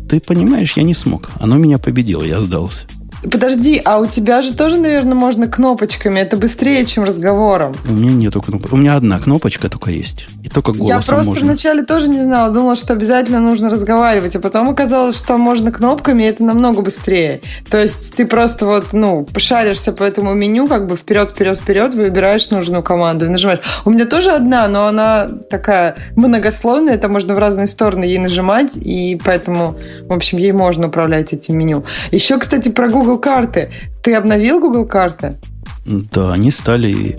Ты 0.08 0.20
понимаешь, 0.20 0.72
я 0.76 0.82
не 0.82 0.94
смог. 0.94 1.30
Оно 1.38 1.56
меня 1.56 1.78
победило, 1.78 2.22
я 2.22 2.40
сдался. 2.40 2.86
Подожди, 3.22 3.80
а 3.84 3.98
у 3.98 4.06
тебя 4.06 4.42
же 4.42 4.54
тоже, 4.54 4.78
наверное, 4.78 5.14
можно 5.14 5.48
кнопочками. 5.48 6.20
Это 6.20 6.36
быстрее, 6.36 6.84
чем 6.86 7.04
разговором. 7.04 7.74
У 7.88 7.92
меня 7.92 8.12
нету 8.12 8.40
кнопок. 8.40 8.72
У 8.72 8.76
меня 8.76 8.96
одна 8.96 9.18
кнопочка 9.18 9.68
только 9.68 9.90
есть. 9.90 10.26
И 10.44 10.48
только 10.48 10.72
голосом 10.72 10.96
Я 10.98 11.02
просто 11.02 11.30
можно. 11.30 11.46
вначале 11.46 11.82
тоже 11.82 12.08
не 12.08 12.20
знала. 12.22 12.52
Думала, 12.52 12.76
что 12.76 12.92
обязательно 12.92 13.40
нужно 13.40 13.70
разговаривать. 13.70 14.36
А 14.36 14.40
потом 14.40 14.70
оказалось, 14.70 15.16
что 15.16 15.36
можно 15.36 15.72
кнопками, 15.72 16.22
и 16.22 16.26
это 16.26 16.44
намного 16.44 16.82
быстрее. 16.82 17.40
То 17.70 17.82
есть 17.82 18.14
ты 18.14 18.24
просто 18.24 18.66
вот, 18.66 18.92
ну, 18.92 19.24
пошаришься 19.24 19.92
по 19.92 20.04
этому 20.04 20.34
меню, 20.34 20.68
как 20.68 20.86
бы 20.86 20.96
вперед, 20.96 21.30
вперед, 21.30 21.58
вперед, 21.58 21.94
выбираешь 21.94 22.50
нужную 22.50 22.82
команду 22.82 23.26
и 23.26 23.28
нажимаешь. 23.28 23.60
У 23.84 23.90
меня 23.90 24.06
тоже 24.06 24.30
одна, 24.30 24.68
но 24.68 24.86
она 24.86 25.28
такая 25.50 25.96
многослойная. 26.14 26.94
Это 26.94 27.08
можно 27.08 27.34
в 27.34 27.38
разные 27.38 27.66
стороны 27.66 28.04
ей 28.04 28.18
нажимать. 28.18 28.76
И 28.76 29.20
поэтому, 29.24 29.76
в 30.08 30.12
общем, 30.12 30.38
ей 30.38 30.52
можно 30.52 30.86
управлять 30.86 31.32
этим 31.32 31.58
меню. 31.58 31.84
Еще, 32.12 32.38
кстати, 32.38 32.68
про 32.68 32.88
Google 32.88 33.07
Google 33.08 33.20
карты. 33.20 33.70
Ты 34.02 34.14
обновил 34.14 34.60
Google 34.60 34.84
карты? 34.84 35.36
Да, 35.86 36.34
они 36.34 36.50
стали, 36.50 37.18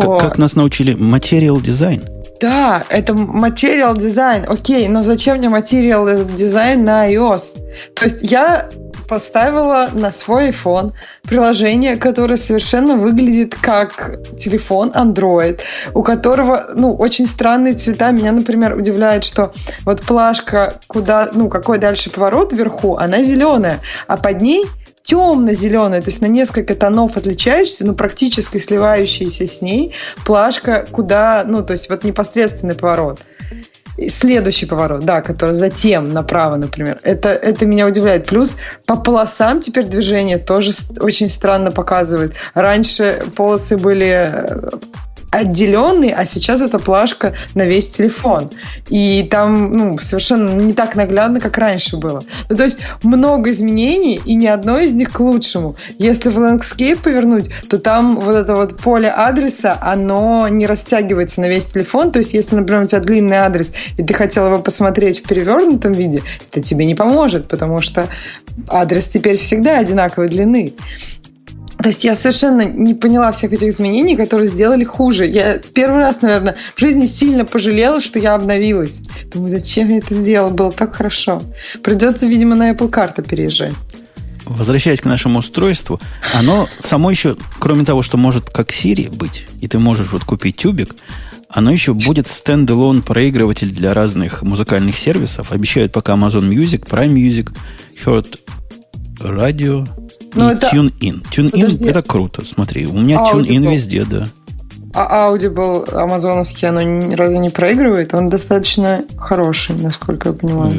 как, 0.00 0.20
как 0.20 0.38
нас 0.38 0.56
научили, 0.56 0.94
материал 0.94 1.60
дизайн. 1.60 2.02
Да, 2.40 2.82
это 2.88 3.12
материал 3.12 3.94
дизайн. 3.94 4.46
Окей, 4.48 4.88
но 4.88 5.02
зачем 5.02 5.36
мне 5.36 5.50
материал 5.50 6.08
дизайн 6.24 6.82
на 6.84 7.12
iOS? 7.12 7.58
То 7.94 8.04
есть 8.04 8.18
я 8.22 8.70
поставила 9.08 9.88
на 9.92 10.10
свой 10.10 10.50
iPhone 10.50 10.92
приложение, 11.22 11.96
которое 11.96 12.36
совершенно 12.36 12.96
выглядит 12.96 13.54
как 13.54 14.20
телефон 14.38 14.92
Android, 14.94 15.60
у 15.94 16.02
которого, 16.02 16.68
ну, 16.74 16.94
очень 16.94 17.26
странные 17.26 17.74
цвета. 17.74 18.12
Меня, 18.12 18.32
например, 18.32 18.76
удивляет, 18.76 19.24
что 19.24 19.52
вот 19.84 20.02
плашка, 20.02 20.74
куда, 20.86 21.30
ну, 21.32 21.48
какой 21.48 21.78
дальше 21.78 22.10
поворот 22.10 22.52
вверху, 22.52 22.96
она 22.96 23.22
зеленая, 23.22 23.80
а 24.06 24.16
под 24.16 24.40
ней 24.42 24.64
темно-зеленая, 25.08 26.02
то 26.02 26.10
есть 26.10 26.20
на 26.20 26.26
несколько 26.26 26.74
тонов 26.74 27.16
отличающаяся, 27.16 27.86
но 27.86 27.94
практически 27.94 28.58
сливающаяся 28.58 29.46
с 29.46 29.62
ней 29.62 29.94
плашка, 30.26 30.84
куда, 30.90 31.44
ну, 31.46 31.62
то 31.62 31.72
есть 31.72 31.88
вот 31.88 32.04
непосредственный 32.04 32.74
поворот. 32.74 33.20
Следующий 34.08 34.66
поворот, 34.66 35.06
да, 35.06 35.22
который 35.22 35.54
затем 35.54 36.12
направо, 36.12 36.56
например. 36.56 37.00
Это, 37.02 37.30
это 37.30 37.64
меня 37.64 37.86
удивляет. 37.86 38.26
Плюс 38.26 38.56
по 38.84 38.96
полосам 38.96 39.60
теперь 39.60 39.86
движение 39.86 40.36
тоже 40.36 40.72
очень 41.00 41.30
странно 41.30 41.72
показывает. 41.72 42.34
Раньше 42.52 43.22
полосы 43.34 43.78
были 43.78 44.30
э, 44.30 44.70
отделенный, 45.30 46.08
а 46.08 46.24
сейчас 46.24 46.60
это 46.60 46.78
плашка 46.78 47.34
на 47.54 47.66
весь 47.66 47.90
телефон. 47.90 48.50
И 48.88 49.26
там 49.30 49.72
ну, 49.72 49.98
совершенно 49.98 50.60
не 50.60 50.72
так 50.72 50.96
наглядно, 50.96 51.40
как 51.40 51.58
раньше 51.58 51.96
было. 51.96 52.24
Ну, 52.48 52.56
то 52.56 52.64
есть 52.64 52.78
много 53.02 53.50
изменений, 53.50 54.20
и 54.24 54.34
ни 54.34 54.46
одно 54.46 54.78
из 54.78 54.92
них 54.92 55.12
к 55.12 55.20
лучшему. 55.20 55.76
Если 55.98 56.30
в 56.30 56.38
Landscape 56.38 56.98
повернуть, 56.98 57.50
то 57.68 57.78
там 57.78 58.18
вот 58.20 58.34
это 58.34 58.54
вот 58.54 58.76
поле 58.78 59.10
адреса, 59.10 59.78
оно 59.80 60.48
не 60.48 60.66
растягивается 60.66 61.40
на 61.40 61.48
весь 61.48 61.66
телефон. 61.66 62.10
То 62.10 62.18
есть 62.18 62.32
если, 62.32 62.56
например, 62.56 62.84
у 62.84 62.86
тебя 62.86 63.00
длинный 63.00 63.38
адрес, 63.38 63.72
и 63.96 64.02
ты 64.02 64.14
хотел 64.14 64.46
его 64.46 64.58
посмотреть 64.58 65.20
в 65.20 65.28
перевернутом 65.28 65.92
виде, 65.92 66.22
это 66.50 66.62
тебе 66.62 66.86
не 66.86 66.94
поможет, 66.94 67.48
потому 67.48 67.82
что 67.82 68.08
адрес 68.68 69.06
теперь 69.06 69.36
всегда 69.36 69.78
одинаковой 69.78 70.28
длины. 70.28 70.74
То 71.82 71.88
есть 71.90 72.02
я 72.04 72.14
совершенно 72.14 72.62
не 72.62 72.94
поняла 72.94 73.30
всех 73.30 73.52
этих 73.52 73.68
изменений, 73.68 74.16
которые 74.16 74.48
сделали 74.48 74.82
хуже. 74.82 75.26
Я 75.26 75.58
первый 75.58 75.98
раз, 75.98 76.22
наверное, 76.22 76.56
в 76.74 76.80
жизни 76.80 77.06
сильно 77.06 77.44
пожалела, 77.44 78.00
что 78.00 78.18
я 78.18 78.34
обновилась. 78.34 79.00
Думаю, 79.32 79.50
зачем 79.50 79.88
я 79.90 79.98
это 79.98 80.12
сделала? 80.12 80.50
Было 80.50 80.72
так 80.72 80.96
хорошо. 80.96 81.40
Придется, 81.84 82.26
видимо, 82.26 82.56
на 82.56 82.72
Apple 82.72 82.88
карта 82.88 83.22
переезжать. 83.22 83.74
Возвращаясь 84.44 85.00
к 85.00 85.04
нашему 85.04 85.38
устройству, 85.38 86.00
оно 86.32 86.68
само 86.78 87.10
еще, 87.10 87.36
кроме 87.58 87.84
того, 87.84 88.02
что 88.02 88.16
может 88.16 88.50
как 88.50 88.70
Siri 88.70 89.14
быть, 89.14 89.46
и 89.60 89.68
ты 89.68 89.78
можешь 89.78 90.10
вот 90.10 90.24
купить 90.24 90.56
тюбик, 90.56 90.96
оно 91.48 91.70
еще 91.70 91.94
будет 91.94 92.26
стендалон 92.26 93.02
проигрыватель 93.02 93.70
для 93.70 93.94
разных 93.94 94.42
музыкальных 94.42 94.96
сервисов. 94.96 95.52
Обещают 95.52 95.92
пока 95.92 96.14
Amazon 96.14 96.48
Music, 96.48 96.88
Prime 96.88 97.12
Music, 97.12 97.52
Heard 98.04 98.38
Radio, 99.20 99.86
но 100.34 100.50
и 100.50 100.54
это... 100.54 100.68
TuneIn. 100.68 101.24
TuneIn 101.30 101.88
это 101.88 102.02
круто, 102.02 102.44
смотри. 102.44 102.86
У 102.86 102.98
меня 102.98 103.16
Audible. 103.18 103.46
TuneIn 103.46 103.70
везде, 103.70 104.04
да. 104.04 104.26
А 104.94 105.32
Audible 105.32 105.92
амазоновский, 105.94 106.68
оно 106.68 107.14
разве 107.14 107.38
не 107.38 107.50
проигрывает? 107.50 108.14
Он 108.14 108.28
достаточно 108.28 109.04
хороший, 109.16 109.76
насколько 109.76 110.30
я 110.30 110.34
понимаю. 110.34 110.72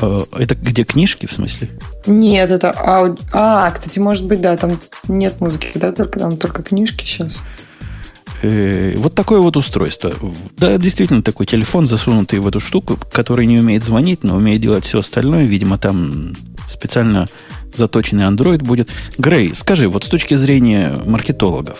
Э, 0.00 0.20
это 0.38 0.54
где 0.54 0.84
книжки, 0.84 1.26
в 1.26 1.32
смысле? 1.32 1.70
Нет, 2.06 2.50
это 2.50 2.70
ауди... 2.70 3.22
А, 3.32 3.70
кстати, 3.70 3.98
может 3.98 4.26
быть, 4.26 4.40
да, 4.40 4.56
там 4.56 4.78
нет 5.08 5.40
музыки, 5.40 5.70
да, 5.74 5.92
только 5.92 6.18
там 6.18 6.36
только 6.36 6.62
книжки 6.62 7.04
сейчас. 7.04 7.42
Э, 8.42 8.94
вот 8.96 9.14
такое 9.14 9.40
вот 9.40 9.56
устройство. 9.56 10.12
Да, 10.56 10.76
действительно, 10.76 11.22
такой 11.22 11.46
телефон, 11.46 11.86
засунутый 11.86 12.40
в 12.40 12.46
эту 12.46 12.60
штуку, 12.60 12.98
который 13.12 13.46
не 13.46 13.58
умеет 13.58 13.84
звонить, 13.84 14.24
но 14.24 14.36
умеет 14.36 14.60
делать 14.60 14.84
все 14.84 14.98
остальное. 14.98 15.44
Видимо, 15.44 15.78
там 15.78 16.34
специально 16.68 17.28
заточенный 17.76 18.24
Android 18.24 18.62
будет. 18.62 18.88
Грей, 19.18 19.52
скажи, 19.54 19.88
вот 19.88 20.04
с 20.04 20.08
точки 20.08 20.34
зрения 20.34 20.98
маркетологов, 21.04 21.78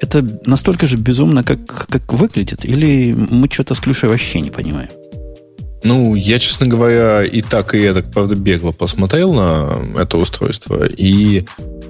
это 0.00 0.26
настолько 0.46 0.86
же 0.86 0.96
безумно, 0.96 1.44
как, 1.44 1.86
как 1.88 2.12
выглядит? 2.12 2.64
Или 2.64 3.12
мы 3.12 3.48
что-то 3.50 3.74
с 3.74 3.80
Клюшей 3.80 4.08
вообще 4.08 4.40
не 4.40 4.50
понимаем? 4.50 4.90
Ну, 5.84 6.14
я, 6.14 6.38
честно 6.38 6.66
говоря, 6.66 7.24
и 7.24 7.42
так, 7.42 7.74
и 7.74 7.82
я 7.82 7.94
так, 7.94 8.10
правда, 8.10 8.36
бегло 8.36 8.72
посмотрел 8.72 9.32
на 9.32 9.84
это 9.98 10.16
устройство, 10.16 10.84
и 10.84 11.44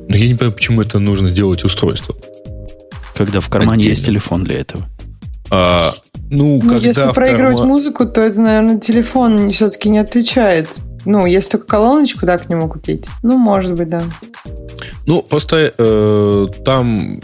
ну, 0.09 0.17
я 0.17 0.29
не 0.29 0.35
понимаю, 0.35 0.53
почему 0.53 0.83
это 0.83 0.99
нужно 0.99 1.31
делать 1.31 1.65
устройство. 1.65 2.15
Когда 3.15 3.41
в 3.41 3.49
кармане 3.49 3.75
Отдельно. 3.75 3.91
есть 3.91 4.07
телефон 4.07 4.45
для 4.45 4.61
этого. 4.61 4.85
А, 5.51 5.93
ну, 6.31 6.61
ну, 6.63 6.69
когда 6.69 6.89
если 6.89 7.13
проигрывать 7.13 7.59
карма... 7.59 7.73
музыку, 7.73 8.07
то 8.07 8.23
это, 8.23 8.41
наверное, 8.41 8.79
телефон 8.79 9.51
все-таки 9.51 9.91
не 9.91 9.99
отвечает 9.99 10.69
ну, 11.05 11.27
если 11.27 11.53
только 11.53 11.67
колоночку, 11.67 12.27
да, 12.27 12.39
к 12.39 12.49
нему 12.49 12.69
купить. 12.69 13.09
Ну, 13.23 13.37
может 13.37 13.75
быть, 13.75 13.89
да. 13.89 14.03
Ну, 15.07 15.23
просто 15.23 15.73
э, 15.77 16.47
там 16.65 17.21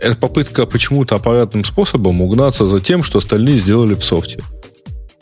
это 0.00 0.16
попытка 0.16 0.66
почему-то 0.66 1.14
аппаратным 1.14 1.64
способом 1.64 2.22
угнаться 2.22 2.66
за 2.66 2.80
тем, 2.80 3.02
что 3.02 3.18
остальные 3.18 3.58
сделали 3.58 3.94
в 3.94 4.04
софте. 4.04 4.42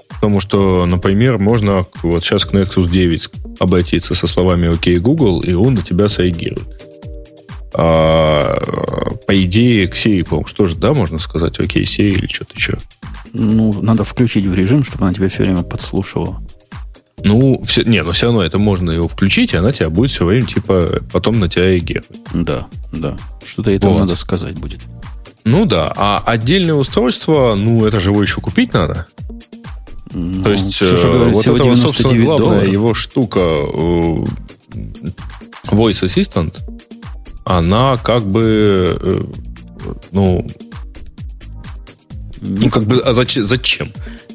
Потому 0.08 0.40
что, 0.40 0.84
например, 0.86 1.38
можно 1.38 1.86
вот 2.02 2.24
сейчас 2.24 2.44
к 2.44 2.52
Nexus 2.52 2.88
9 2.88 3.30
обратиться 3.58 4.14
со 4.14 4.26
словами 4.26 4.72
«Окей, 4.72 4.96
Google», 4.96 5.40
и 5.40 5.54
он 5.54 5.74
на 5.74 5.82
тебя 5.82 6.08
среагирует. 6.08 6.86
А, 7.72 8.58
по 9.26 9.42
идее, 9.44 9.86
к 9.88 9.94
Siri, 9.94 10.24
по-моему, 10.24 10.46
что 10.46 10.66
же, 10.66 10.76
да, 10.76 10.92
можно 10.92 11.18
сказать 11.18 11.58
«Окей, 11.58 11.84
Siri» 11.84 12.10
или 12.10 12.26
что-то 12.26 12.54
еще? 12.54 12.78
Ну, 13.32 13.72
надо 13.80 14.04
включить 14.04 14.44
в 14.44 14.54
режим, 14.54 14.84
чтобы 14.84 15.04
она 15.04 15.14
тебя 15.14 15.28
все 15.28 15.44
время 15.44 15.62
подслушивала. 15.62 16.42
Ну, 17.24 17.62
все, 17.64 17.82
не, 17.82 18.02
но 18.02 18.12
все 18.12 18.26
равно 18.26 18.42
это 18.42 18.58
можно 18.58 18.90
его 18.90 19.08
включить, 19.08 19.52
и 19.52 19.56
она 19.56 19.72
тебя 19.72 19.90
будет 19.90 20.10
все 20.10 20.24
время, 20.24 20.46
типа, 20.46 21.00
потом 21.12 21.38
на 21.38 21.48
тебя 21.48 21.66
реагировать. 21.66 22.20
Да, 22.32 22.66
да. 22.92 23.16
Что-то 23.44 23.70
это 23.70 23.88
вот. 23.88 23.98
надо 24.00 24.16
сказать 24.16 24.58
будет. 24.58 24.80
Ну 25.44 25.64
да, 25.64 25.92
а 25.96 26.22
отдельное 26.24 26.74
устройство, 26.74 27.54
ну, 27.56 27.86
это 27.86 28.00
же 28.00 28.10
его 28.10 28.22
еще 28.22 28.40
купить 28.40 28.72
надо. 28.72 29.06
Ну, 30.12 30.42
То 30.42 30.52
есть, 30.52 30.82
э, 30.82 30.96
говорит, 30.96 31.34
вот 31.34 31.46
это 31.46 31.64
вот, 31.64 31.78
собственно, 31.78 32.14
главная 32.14 32.48
долларов. 32.48 32.68
его 32.68 32.94
штука 32.94 33.40
э, 33.40 34.24
Voice 35.66 36.04
Assistant, 36.04 36.56
она 37.44 37.96
как 37.96 38.26
бы, 38.26 38.98
э, 39.00 39.22
ну, 40.12 40.46
ну, 42.40 42.70
как 42.70 42.84
бы, 42.84 43.00
а 43.00 43.12
зачем? 43.12 43.44
зачем? 43.44 43.92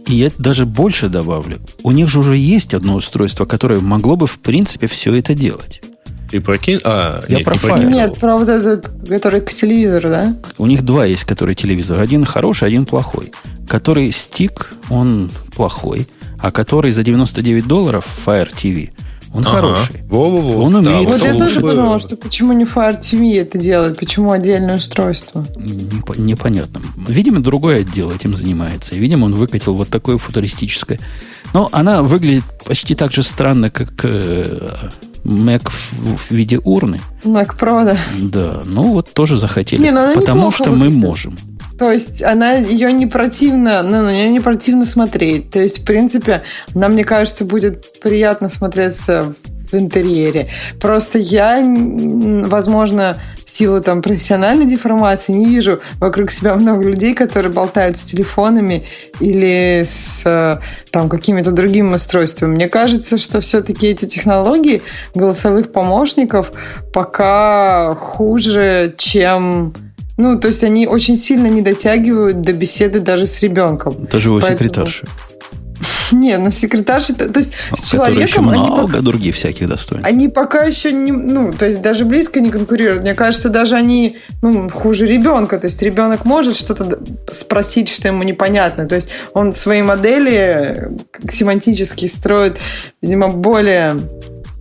И 0.08 0.16
я 0.16 0.32
даже 0.38 0.66
больше 0.66 1.10
добавлю. 1.10 1.60
У 1.84 1.92
них 1.92 2.10
же 2.10 2.20
уже 2.20 2.38
есть 2.38 2.74
одно 2.74 2.96
устройство, 2.96 3.46
которое 3.46 3.80
могло 3.80 4.16
бы, 4.16 4.28
в 4.28 4.40
принципе, 4.40 4.88
все 4.88 5.14
это 5.16 5.34
делать. 5.34 5.82
И 6.32 6.40
прокинь... 6.40 6.80
А, 6.84 7.22
Я 7.28 7.38
нет, 7.38 7.46
про 7.46 7.54
не 7.54 7.60
прокинул. 7.60 7.92
Нет, 7.92 8.18
про 8.20 8.38
вот 8.38 8.50
этот, 8.50 8.90
который 9.08 9.42
к 9.42 9.54
телевизору, 9.54 10.10
да? 10.10 10.36
У 10.58 10.66
них 10.66 10.84
два 10.84 11.06
есть, 11.06 11.24
которые 11.24 11.56
телевизор. 11.56 12.00
Один 12.00 12.26
хороший, 12.26 12.68
один 12.68 12.86
плохой. 12.86 13.32
Который 13.68 14.12
стик, 14.12 14.74
он 14.90 15.32
плохой. 15.56 16.08
А 16.40 16.52
который 16.52 16.92
за 16.92 17.04
99 17.04 17.68
долларов 17.68 18.06
Fire 18.26 18.52
TV, 18.54 18.92
он 19.36 19.42
Ага. 19.46 19.52
хороший. 19.52 20.02
Во-во-во. 20.10 20.64
Он 20.64 20.76
умеет 20.76 21.08
Вот 21.10 21.22
я 21.24 21.34
тоже 21.36 21.62
подумала, 21.62 22.00
что 22.00 22.16
почему 22.16 22.54
не 22.54 22.64
Fire 22.64 23.00
TV 23.00 23.40
это 23.42 23.58
делает, 23.58 23.98
почему 24.00 24.32
отдельное 24.32 24.78
устройство. 24.78 25.46
Непо- 25.58 26.20
непонятно. 26.20 26.82
Видимо, 27.08 27.42
другой 27.42 27.82
отдел 27.82 28.12
этим 28.12 28.36
занимается. 28.36 28.96
И, 28.96 29.00
видимо, 29.00 29.26
он 29.26 29.36
выкатил 29.36 29.76
вот 29.76 29.90
такое 29.90 30.18
футуристическое. 30.18 31.00
Но 31.54 31.70
она 31.72 32.02
выглядит 32.02 32.44
почти 32.66 32.96
так 32.96 33.12
же 33.14 33.24
странно, 33.24 33.70
как 33.70 33.92
э, 34.04 34.90
Mac 35.24 35.70
в, 35.70 36.18
в 36.30 36.32
виде 36.32 36.60
урны. 36.60 37.00
Mac 37.24 37.58
Pro, 37.60 37.84
да. 37.86 37.98
Да, 38.22 38.62
ну 38.66 38.94
вот 38.94 39.14
тоже 39.14 39.38
захотели. 39.38 39.82
Не, 39.82 39.92
ну 39.92 40.02
она 40.04 40.14
потому 40.16 40.52
что 40.52 40.72
мы 40.72 40.86
выглядит. 40.86 41.02
можем. 41.02 41.38
То 41.78 41.92
есть 41.92 42.24
она 42.24 42.54
ее 42.54 42.94
не 42.94 43.06
противно, 43.06 43.84
ну, 43.84 44.02
на 44.02 44.14
нее 44.14 44.30
не 44.30 44.40
противно 44.40 44.86
смотреть. 44.86 45.50
То 45.50 45.62
есть, 45.62 45.80
в 45.80 45.86
принципе, 45.86 46.44
нам, 46.74 46.94
мне 46.94 47.04
кажется, 47.04 47.44
будет 47.44 48.00
приятно 48.00 48.48
смотреться 48.50 49.34
в 49.72 49.76
интерьере. 49.76 50.50
Просто 50.80 51.20
я, 51.20 51.62
возможно, 52.46 53.18
в 53.46 53.50
силу 53.50 53.82
там 53.82 54.02
профессиональной 54.02 54.66
деформации 54.66 55.34
не 55.34 55.46
вижу 55.46 55.80
вокруг 56.00 56.32
себя 56.32 56.56
много 56.56 56.90
людей, 56.90 57.14
которые 57.14 57.52
болтают 57.52 57.98
с 57.98 58.04
телефонами 58.04 58.88
или 59.20 59.84
с 59.86 60.24
э, 60.26 60.58
там 60.92 61.10
какими-то 61.10 61.52
другими 61.52 61.96
устройствами. 61.96 62.56
Мне 62.56 62.68
кажется, 62.68 63.18
что 63.18 63.42
все-таки 63.42 63.88
эти 63.88 64.06
технологии 64.06 64.82
голосовых 65.14 65.72
помощников 65.72 66.52
пока 66.94 67.96
хуже, 67.96 68.94
чем 68.98 69.74
ну, 70.18 70.40
то 70.40 70.48
есть 70.48 70.64
они 70.64 70.88
очень 70.88 71.18
сильно 71.18 71.48
не 71.48 71.62
дотягивают 71.62 72.42
до 72.42 72.54
беседы 72.54 73.00
даже 73.00 73.28
с 73.28 73.42
ребенком. 73.42 74.08
Даже 74.12 74.30
его 74.30 74.40
Поэтому- 74.40 74.58
секретарши. 74.58 75.06
Не, 76.12 76.38
ну 76.38 76.52
секретарши, 76.52 77.14
то, 77.14 77.40
есть 77.40 77.54
с 77.74 77.84
еще 77.84 77.98
человеком 77.98 78.50
они 78.50 78.60
много 78.60 78.88
пока, 78.88 79.02
других 79.02 79.36
всяких 79.36 79.68
достоинств. 79.68 80.08
они 80.08 80.30
пока 80.30 80.64
еще 80.64 80.92
не, 80.92 81.12
ну, 81.12 81.52
то 81.52 81.66
есть 81.66 81.82
даже 81.82 82.06
близко 82.06 82.40
не 82.40 82.52
конкурируют. 82.52 83.02
Мне 83.02 83.16
кажется, 83.16 83.50
даже 83.50 83.76
они, 83.76 84.18
ну, 84.42 84.70
хуже 84.70 85.08
ребенка. 85.08 85.58
То 85.58 85.66
есть 85.66 85.82
ребенок 85.82 86.24
может 86.26 86.56
что-то 86.56 87.00
спросить, 87.32 87.90
что 87.90 88.08
ему 88.08 88.24
непонятно. 88.24 88.88
То 88.88 88.96
есть 88.96 89.10
он 89.34 89.54
свои 89.54 89.82
модели 89.82 90.36
э, 90.36 90.90
семантически 91.30 92.06
строит, 92.06 92.58
видимо, 93.02 93.30
более 93.30 93.96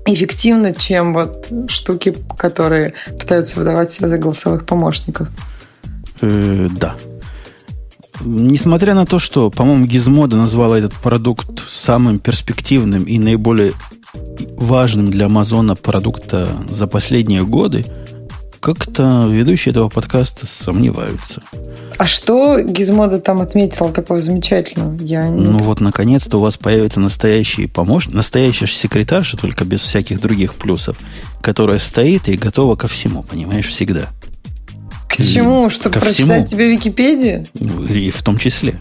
эффективно, 0.07 0.75
чем 0.75 1.15
вот 1.15 1.49
штуки, 1.69 2.15
которые 2.37 2.95
пытаются 3.19 3.59
выдавать 3.59 3.91
себя 3.91 4.09
за 4.09 4.19
голосовых 4.19 4.67
помощников. 4.67 5.29
Э, 6.21 6.69
да. 6.79 6.97
Несмотря 8.21 8.95
на 8.95 9.07
то, 9.07 9.19
что, 9.19 9.51
по-моему, 9.51 9.87
Gizmodo 9.87 10.37
назвала 10.37 10.79
этот 10.79 10.95
продукт 10.95 11.69
самым 11.69 12.19
перспективным 12.19 13.05
и 13.05 13.19
наиболее 13.19 13.73
важным 14.57 15.11
для 15.11 15.27
Амазона 15.27 15.75
продукта 15.75 16.49
за 16.69 16.87
последние 16.87 17.45
годы, 17.45 17.85
как-то 18.65 19.27
ведущие 19.29 19.73
этого 19.73 19.91
подкаста 19.91 20.47
сомневаются. 20.47 21.43
А 21.99 22.07
что 22.07 22.59
Гизмода 22.61 23.21
там 23.21 23.43
отметила 23.43 23.93
такого 23.93 24.23
замечательного? 24.23 24.97
Я 25.03 25.29
не... 25.29 25.45
Ну 25.45 25.59
вот, 25.59 25.81
наконец-то 25.81 26.39
у 26.39 26.41
вас 26.41 26.57
появится 26.57 26.99
настоящий 26.99 27.67
помощник, 27.67 28.15
настоящая 28.15 28.67
секретарша, 28.67 29.37
только 29.37 29.67
без 29.67 29.83
всяких 29.83 30.19
других 30.19 30.55
плюсов, 30.55 30.97
которая 31.43 31.79
стоит 31.79 32.27
и 32.29 32.39
готова 32.39 32.75
ко 32.75 32.89
всему, 32.89 33.23
понимаешь, 33.23 33.69
всегда. 33.69 34.09
К 35.11 35.17
чему? 35.23 35.69
Чтобы 35.69 35.93
ко 35.93 36.01
прочитать 36.01 36.47
всему. 36.47 36.59
тебе 36.59 36.73
Википедию? 36.73 37.45
И 37.53 38.11
в 38.11 38.23
том 38.23 38.39
числе. 38.39 38.81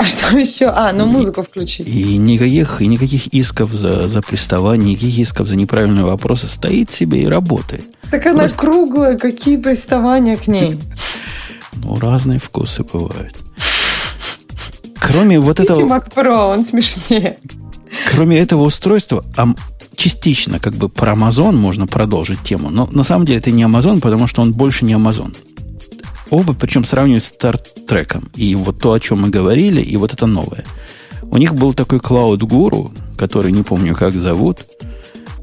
А 0.00 0.04
что 0.06 0.38
еще? 0.38 0.66
А, 0.68 0.92
ну 0.94 1.04
музыку 1.04 1.42
включить. 1.42 1.86
И 1.86 2.16
никаких, 2.16 2.80
и 2.80 2.86
никаких 2.86 3.26
исков 3.34 3.70
за, 3.74 4.08
за 4.08 4.22
приставание, 4.22 4.92
никаких 4.92 5.18
исков 5.18 5.46
за 5.46 5.56
неправильные 5.56 6.06
вопросы. 6.06 6.48
Стоит 6.48 6.90
себе 6.90 7.22
и 7.24 7.26
работает. 7.26 7.84
Так 8.10 8.24
она 8.24 8.40
Просто- 8.40 8.56
круглая, 8.56 9.18
какие 9.18 9.58
приставания 9.58 10.36
к 10.38 10.46
ней? 10.48 10.78
Ну, 11.82 11.98
разные 11.98 12.38
вкусы 12.40 12.82
бывают. 12.82 13.34
Кроме 14.98 15.38
вот 15.38 15.60
этого, 15.60 15.80
Mac 15.86 16.12
Pro, 16.14 16.52
он 16.52 16.64
смешнее. 16.64 17.38
кроме 18.10 18.38
этого 18.38 18.62
устройства, 18.64 19.24
ам- 19.36 19.56
частично 19.96 20.58
как 20.60 20.74
бы 20.74 20.88
про 20.88 21.12
Amazon 21.12 21.52
можно 21.52 21.86
продолжить 21.86 22.40
тему. 22.42 22.70
Но 22.70 22.88
на 22.90 23.02
самом 23.02 23.24
деле 23.26 23.38
это 23.38 23.50
не 23.50 23.62
Amazon, 23.62 24.00
потому 24.00 24.26
что 24.26 24.42
он 24.42 24.52
больше 24.52 24.84
не 24.84 24.94
Amazon. 24.94 25.34
Оба, 26.30 26.54
причем 26.54 26.84
сравнивают 26.84 27.24
с 27.24 27.28
Стартреком. 27.28 28.30
И 28.34 28.54
вот 28.54 28.78
то, 28.78 28.92
о 28.92 29.00
чем 29.00 29.22
мы 29.22 29.30
говорили, 29.30 29.82
и 29.82 29.96
вот 29.96 30.12
это 30.12 30.26
новое. 30.26 30.64
У 31.22 31.36
них 31.36 31.54
был 31.54 31.74
такой 31.74 31.98
Guru, 31.98 32.92
который 33.16 33.52
не 33.52 33.62
помню, 33.62 33.94
как 33.94 34.14
зовут. 34.14 34.60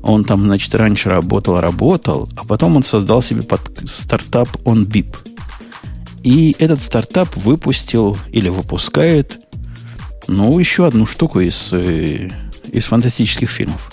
Он 0.02 0.23
там, 0.23 0.43
значит, 0.43 0.73
раньше 0.76 1.10
работал, 1.10 1.60
работал, 1.60 2.30
а 2.38 2.45
потом 2.45 2.78
он 2.78 2.84
создал 2.84 3.21
себе 3.21 3.41
под 3.41 3.62
стартап 3.86 4.50
OnBeep. 4.63 5.15
И 6.23 6.56
этот 6.60 6.82
стартап 6.82 7.36
выпустил 7.36 8.17
или 8.32 8.50
выпускает, 8.50 9.39
ну, 10.28 10.58
еще 10.60 10.88
одну 10.88 11.06
штуку 11.06 11.39
из, 11.39 11.69
э, 11.71 12.30
из 12.71 12.86
фантастических 12.86 13.50
фильмов. 13.50 13.91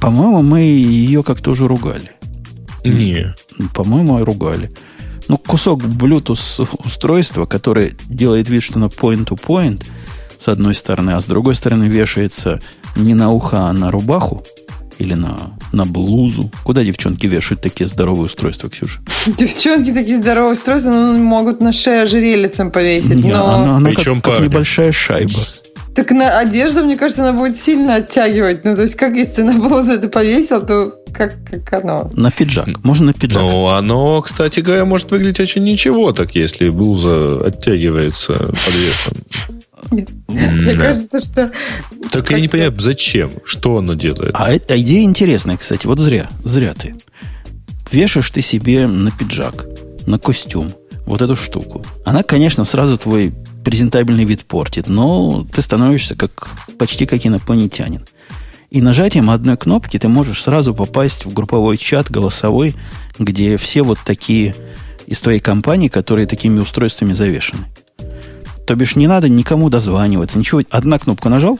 По-моему, 0.00 0.42
мы 0.42 0.60
ее 0.60 1.22
как-то 1.22 1.50
уже 1.50 1.66
ругали. 1.66 2.12
Не. 2.84 3.34
По-моему, 3.74 4.24
ругали. 4.24 4.70
Ну, 5.28 5.38
кусок 5.38 5.82
Bluetooth 5.82 6.68
устройства, 6.84 7.46
которое 7.46 7.92
делает 8.08 8.48
вид, 8.48 8.62
что 8.62 8.78
на 8.78 8.86
point-to-point, 8.86 9.84
с 10.38 10.48
одной 10.48 10.74
стороны, 10.74 11.12
а 11.12 11.20
с 11.20 11.26
другой 11.26 11.54
стороны 11.54 11.84
вешается 11.84 12.60
не 12.96 13.14
на 13.14 13.30
ухо, 13.30 13.68
а 13.68 13.72
на 13.72 13.90
рубаху 13.90 14.44
или 14.98 15.14
на, 15.14 15.52
на 15.72 15.84
блузу. 15.84 16.50
Куда 16.64 16.82
девчонки 16.82 17.26
вешают 17.26 17.62
такие 17.62 17.86
здоровые 17.86 18.24
устройства, 18.24 18.68
Ксюша? 18.68 19.00
Девчонки 19.26 19.92
такие 19.92 20.18
здоровые 20.18 20.52
устройства 20.54 20.90
ну, 20.90 21.18
могут 21.18 21.60
на 21.60 21.72
шею 21.72 22.02
ожерельицем 22.02 22.70
повесить. 22.70 23.22
Не, 23.22 23.32
но... 23.32 23.54
оно, 23.54 23.74
оно 23.76 23.90
Причем 23.90 24.20
как, 24.20 24.34
как 24.34 24.44
небольшая 24.44 24.92
шайба. 24.92 25.38
Так 25.98 26.12
на 26.12 26.38
одежду, 26.38 26.84
мне 26.84 26.96
кажется, 26.96 27.28
она 27.28 27.36
будет 27.36 27.56
сильно 27.56 27.96
оттягивать. 27.96 28.64
Ну, 28.64 28.76
то 28.76 28.82
есть, 28.82 28.94
как 28.94 29.16
если 29.16 29.32
ты 29.32 29.44
на 29.44 29.54
блузу 29.58 29.94
это 29.94 30.08
повесил, 30.08 30.64
то 30.64 30.94
как, 31.12 31.34
как 31.44 31.72
оно? 31.82 32.08
На 32.12 32.30
пиджак. 32.30 32.68
Можно 32.84 33.06
на 33.06 33.14
пиджак. 33.14 33.42
Ну, 33.42 33.66
оно, 33.66 34.20
кстати 34.22 34.60
говоря, 34.60 34.84
может 34.84 35.10
выглядеть 35.10 35.40
очень 35.40 35.64
ничего, 35.64 36.12
так 36.12 36.36
если 36.36 36.68
блуза 36.68 37.44
оттягивается 37.44 38.32
под 38.32 38.74
весом. 38.76 40.06
Мне 40.28 40.74
кажется, 40.74 41.18
что... 41.18 41.50
Так 42.12 42.30
я 42.30 42.38
не 42.38 42.46
понимаю, 42.46 42.76
зачем? 42.78 43.32
Что 43.42 43.78
оно 43.78 43.94
делает? 43.94 44.30
А 44.34 44.52
эта 44.52 44.80
идея 44.80 45.02
интересная, 45.02 45.56
кстати. 45.56 45.88
Вот 45.88 45.98
зря. 45.98 46.28
Зря 46.44 46.74
ты. 46.74 46.94
Вешаешь 47.90 48.30
ты 48.30 48.40
себе 48.40 48.86
на 48.86 49.10
пиджак, 49.10 49.66
на 50.06 50.20
костюм 50.20 50.72
вот 51.06 51.22
эту 51.22 51.34
штуку. 51.34 51.84
Она, 52.04 52.22
конечно, 52.22 52.64
сразу 52.64 52.98
твой 52.98 53.34
презентабельный 53.68 54.24
вид 54.24 54.46
портит, 54.46 54.86
но 54.86 55.46
ты 55.52 55.60
становишься 55.60 56.16
как, 56.16 56.48
почти 56.78 57.04
как 57.04 57.26
инопланетянин. 57.26 58.02
И 58.70 58.80
нажатием 58.80 59.28
одной 59.28 59.58
кнопки 59.58 59.98
ты 59.98 60.08
можешь 60.08 60.42
сразу 60.42 60.72
попасть 60.72 61.26
в 61.26 61.34
групповой 61.34 61.76
чат 61.76 62.10
голосовой, 62.10 62.74
где 63.18 63.58
все 63.58 63.82
вот 63.82 63.98
такие 64.06 64.54
из 65.06 65.20
твоей 65.20 65.40
компании, 65.40 65.88
которые 65.88 66.26
такими 66.26 66.60
устройствами 66.60 67.12
завешены. 67.12 67.64
То 68.66 68.74
бишь 68.74 68.96
не 68.96 69.06
надо 69.06 69.28
никому 69.28 69.68
дозваниваться, 69.68 70.38
ничего. 70.38 70.62
Одна 70.70 70.98
кнопку 70.98 71.28
нажал, 71.28 71.58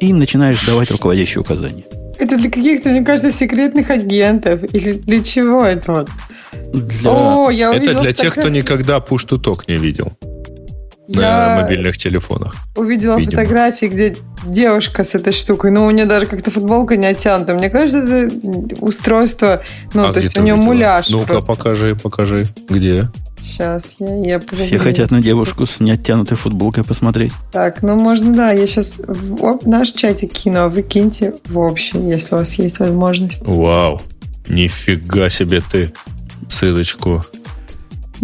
и 0.00 0.12
начинаешь 0.12 0.66
давать 0.66 0.90
руководящие 0.90 1.42
указания. 1.42 1.84
Это 2.18 2.36
для 2.36 2.50
каких-то, 2.50 2.88
мне 2.88 3.04
кажется, 3.04 3.30
секретных 3.30 3.88
агентов. 3.90 4.64
Или 4.74 4.94
для 4.94 5.22
чего 5.22 5.64
это 5.64 5.92
вот? 5.92 6.10
Для... 6.72 7.10
О, 7.10 7.50
я 7.50 7.68
Это 7.68 7.78
увидела 7.78 8.02
для 8.02 8.12
тех, 8.12 8.32
кто 8.34 8.48
никогда 8.48 8.98
push-to-talk 8.98 9.62
не 9.68 9.76
видел 9.76 10.12
на 11.08 11.20
Я 11.20 11.60
мобильных 11.62 11.98
телефонах. 11.98 12.54
увидела 12.76 13.16
видимо. 13.18 13.32
фотографии, 13.32 13.86
где 13.86 14.16
девушка 14.46 15.04
с 15.04 15.14
этой 15.14 15.32
штукой, 15.32 15.70
но 15.70 15.86
у 15.86 15.90
нее 15.90 16.06
даже 16.06 16.26
как-то 16.26 16.50
футболка 16.50 16.96
не 16.96 17.06
оттянута. 17.06 17.54
Мне 17.54 17.68
кажется, 17.70 17.98
это 17.98 18.34
устройство, 18.80 19.62
ну, 19.92 20.06
А 20.08 20.12
то 20.12 20.20
есть 20.20 20.36
у 20.38 20.42
нее 20.42 20.54
увидела? 20.54 20.72
муляж 20.72 21.08
Ну-ка, 21.10 21.40
покажи, 21.40 21.94
покажи. 21.94 22.46
Где? 22.68 23.10
Сейчас 23.38 23.96
я, 23.98 24.14
я 24.24 24.40
Все 24.40 24.78
хотят 24.78 25.10
на 25.10 25.20
девушку 25.20 25.66
с 25.66 25.80
неоттянутой 25.80 26.36
футболкой 26.38 26.84
посмотреть. 26.84 27.32
Так, 27.52 27.82
ну 27.82 27.96
можно, 27.96 28.34
да, 28.34 28.52
я 28.52 28.66
сейчас 28.66 29.00
в 29.06 29.68
наш 29.68 29.90
чатик 29.92 30.32
кину, 30.32 30.60
а 30.60 30.68
вы 30.68 30.82
киньте 30.82 31.34
в 31.46 31.58
общий, 31.58 31.98
если 31.98 32.34
у 32.34 32.38
вас 32.38 32.54
есть 32.54 32.78
возможность. 32.78 33.42
Вау. 33.44 34.00
Нифига 34.48 35.28
себе 35.28 35.60
ты. 35.70 35.92
Ссылочку. 36.48 37.24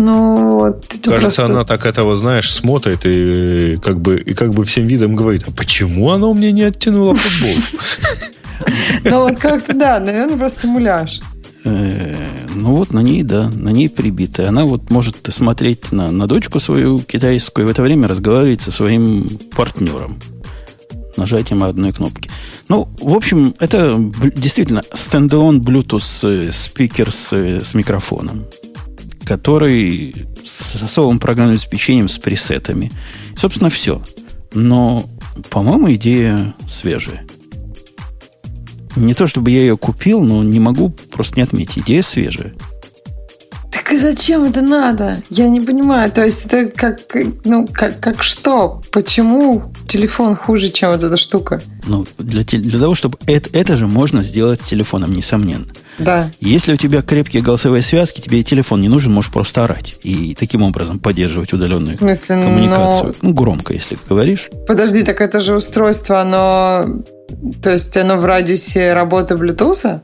Ну, 0.01 0.75
Кажется, 1.05 1.21
просто- 1.21 1.45
она 1.45 1.65
так 1.65 1.85
этого, 1.85 2.17
знаешь, 2.17 2.53
смотрит 2.53 3.01
и 3.05 3.77
как 3.83 4.01
бы, 4.01 4.19
и 4.19 4.35
как 4.35 4.55
бы 4.55 4.65
всем 4.65 4.87
видом 4.87 5.15
говорит, 5.15 5.45
а 5.47 5.51
почему 5.51 6.11
она 6.11 6.27
у 6.27 6.35
меня 6.35 6.53
не 6.53 6.63
оттянула 6.63 7.15
футболку? 7.15 7.61
Ну, 9.05 9.21
вот 9.23 9.39
как-то, 9.39 9.75
да, 9.75 10.01
наверное, 10.01 10.37
просто 10.37 10.67
муляж. 10.67 11.21
Э, 11.65 12.15
ну 12.55 12.77
вот 12.77 12.93
на 12.93 13.01
ней, 13.01 13.23
да, 13.23 13.51
на 13.55 13.71
ней 13.71 13.89
прибитая. 13.89 14.49
Она 14.49 14.65
вот 14.65 14.91
может 14.91 15.17
смотреть 15.31 15.93
на, 15.93 16.11
на 16.11 16.27
дочку 16.27 16.61
свою 16.61 16.99
китайскую 16.99 17.67
и 17.67 17.69
в 17.69 17.71
это 17.71 17.83
время 17.83 18.09
разговаривать 18.09 18.63
со 18.63 18.71
своим 18.71 19.29
партнером 19.55 20.19
нажатием 21.17 21.63
одной 21.63 21.93
кнопки. 21.93 22.31
Ну, 22.69 22.89
в 23.01 23.15
общем, 23.15 23.55
это 23.59 23.97
действительно 24.35 24.83
стендалон 24.95 25.61
Bluetooth 25.61 26.49
э, 26.49 26.53
спикер 26.53 27.11
с, 27.13 27.33
э, 27.33 27.61
с 27.63 27.75
микрофоном, 27.75 28.45
который 29.31 30.27
с 30.45 30.83
особым 30.83 31.21
программным 31.21 31.55
обеспечением, 31.55 32.09
с 32.09 32.19
пресетами. 32.19 32.91
Собственно, 33.37 33.71
все. 33.71 34.03
Но, 34.55 35.05
по-моему, 35.51 35.93
идея 35.93 36.57
свежая. 36.67 37.25
Не 38.97 39.15
то 39.15 39.29
чтобы 39.29 39.53
я 39.53 39.61
ее 39.61 39.77
купил, 39.77 40.21
но 40.21 40.43
не 40.43 40.59
могу 40.59 40.89
просто 40.89 41.37
не 41.37 41.43
отметить. 41.43 41.85
Идея 41.85 42.03
свежая. 42.03 42.55
Так 43.71 43.93
и 43.93 43.99
зачем 43.99 44.43
это 44.43 44.63
надо? 44.63 45.23
Я 45.31 45.49
не 45.49 45.61
понимаю. 45.61 46.11
То 46.11 46.25
есть 46.25 46.47
это 46.47 46.67
как, 46.67 46.99
ну, 47.45 47.69
как, 47.73 48.01
как 48.01 48.25
что? 48.25 48.83
Почему 48.91 49.63
телефон 49.87 50.35
хуже, 50.35 50.71
чем 50.71 50.91
вот 50.91 51.05
эта 51.05 51.17
штука? 51.17 51.63
Ну, 51.87 52.05
для, 52.19 52.43
для 52.43 52.81
того, 52.81 52.97
чтобы... 52.97 53.17
Это, 53.29 53.49
это 53.53 53.77
же 53.77 53.87
можно 53.87 54.25
сделать 54.25 54.61
с 54.61 54.69
телефоном, 54.69 55.13
несомненно. 55.13 55.67
Да. 56.05 56.31
Если 56.41 56.73
у 56.75 56.77
тебя 56.77 57.03
крепкие 57.03 57.43
голосовые 57.43 57.83
связки, 57.83 58.21
тебе 58.21 58.41
и 58.41 58.45
телефон 58.45 58.81
не 58.81 58.89
нужен, 58.89 59.13
можешь 59.13 59.31
просто 59.31 59.65
орать. 59.65 59.97
И 60.03 60.35
таким 60.39 60.63
образом 60.63 60.99
поддерживать 60.99 61.53
удаленную 61.53 61.93
смысле, 61.93 62.43
коммуникацию. 62.43 63.15
Но... 63.23 63.29
Ну, 63.29 63.35
громко, 63.35 63.73
если 63.73 63.99
говоришь. 64.09 64.51
Подожди, 64.67 65.03
так 65.03 65.21
это 65.21 65.41
же 65.41 65.57
устройство, 65.57 66.21
оно... 66.21 67.03
То 67.63 67.73
есть 67.73 67.97
оно 67.97 68.17
в 68.17 68.25
радиусе 68.25 68.93
работы 68.93 69.35
Bluetooth? 69.35 70.01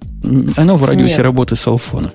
Оно 0.56 0.76
в 0.76 0.84
радиусе 0.84 1.16
Нет. 1.16 1.24
работы 1.24 1.56
селфона. 1.56 2.12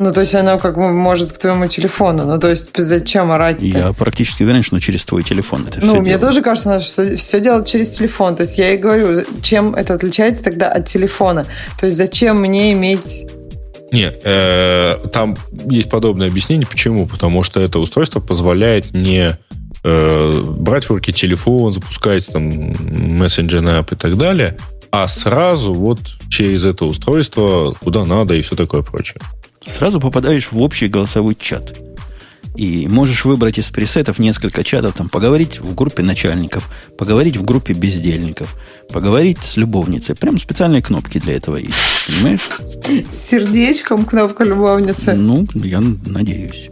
Ну, 0.00 0.14
то 0.14 0.22
есть 0.22 0.34
оно 0.34 0.58
как 0.58 0.76
бы 0.76 0.90
может 0.94 1.32
к 1.32 1.38
твоему 1.38 1.66
телефону. 1.66 2.24
Ну, 2.24 2.38
то 2.38 2.48
есть 2.48 2.70
зачем 2.74 3.30
орать 3.30 3.58
-то? 3.58 3.66
Я 3.66 3.92
практически 3.92 4.44
уверен, 4.44 4.62
что 4.62 4.80
через 4.80 5.04
твой 5.04 5.22
телефон 5.22 5.66
это 5.68 5.78
Ну, 5.80 5.88
все 5.88 6.00
мне 6.00 6.12
делает. 6.12 6.20
тоже 6.22 6.40
кажется, 6.40 6.80
что 6.80 7.16
все 7.18 7.38
делать 7.38 7.68
через 7.68 7.90
телефон. 7.90 8.34
То 8.34 8.44
есть 8.44 8.56
я 8.56 8.72
и 8.72 8.78
говорю, 8.78 9.24
чем 9.42 9.74
это 9.74 9.92
отличается 9.92 10.42
тогда 10.42 10.72
от 10.72 10.86
телефона? 10.86 11.44
То 11.78 11.84
есть 11.84 11.98
зачем 11.98 12.40
мне 12.40 12.72
иметь 12.72 13.26
нет, 13.92 14.22
э, 14.24 14.96
там 15.12 15.36
есть 15.68 15.90
подобное 15.90 16.28
объяснение. 16.28 16.66
Почему? 16.66 17.06
Потому 17.06 17.42
что 17.42 17.60
это 17.60 17.78
устройство 17.78 18.20
позволяет 18.20 18.94
не 18.94 19.36
э, 19.84 20.42
брать 20.56 20.84
в 20.84 20.90
руки 20.90 21.12
телефон, 21.12 21.72
запускать 21.72 22.26
там 22.26 22.72
мессенджерный 23.18 23.72
app 23.72 23.92
и 23.92 23.96
так 23.96 24.16
далее, 24.16 24.56
а 24.92 25.08
сразу 25.08 25.74
вот 25.74 25.98
через 26.30 26.64
это 26.64 26.86
устройство 26.86 27.74
куда 27.80 28.06
надо 28.06 28.34
и 28.34 28.40
все 28.40 28.56
такое 28.56 28.82
прочее 28.82 29.20
сразу 29.66 30.00
попадаешь 30.00 30.52
в 30.52 30.58
общий 30.60 30.88
голосовой 30.88 31.36
чат. 31.38 31.78
И 32.56 32.88
можешь 32.88 33.24
выбрать 33.24 33.58
из 33.58 33.68
пресетов 33.68 34.18
несколько 34.18 34.64
чатов, 34.64 34.94
там, 34.94 35.08
поговорить 35.08 35.60
в 35.60 35.74
группе 35.74 36.02
начальников, 36.02 36.68
поговорить 36.98 37.36
в 37.36 37.44
группе 37.44 37.74
бездельников, 37.74 38.56
поговорить 38.90 39.38
с 39.42 39.56
любовницей. 39.56 40.16
Прям 40.16 40.38
специальные 40.38 40.82
кнопки 40.82 41.18
для 41.18 41.36
этого 41.36 41.56
есть. 41.56 41.74
Понимаешь? 42.08 42.48
С 42.64 43.16
сердечком 43.16 44.04
кнопка 44.04 44.44
любовницы. 44.44 45.14
Ну, 45.14 45.46
я 45.54 45.80
надеюсь. 45.80 46.70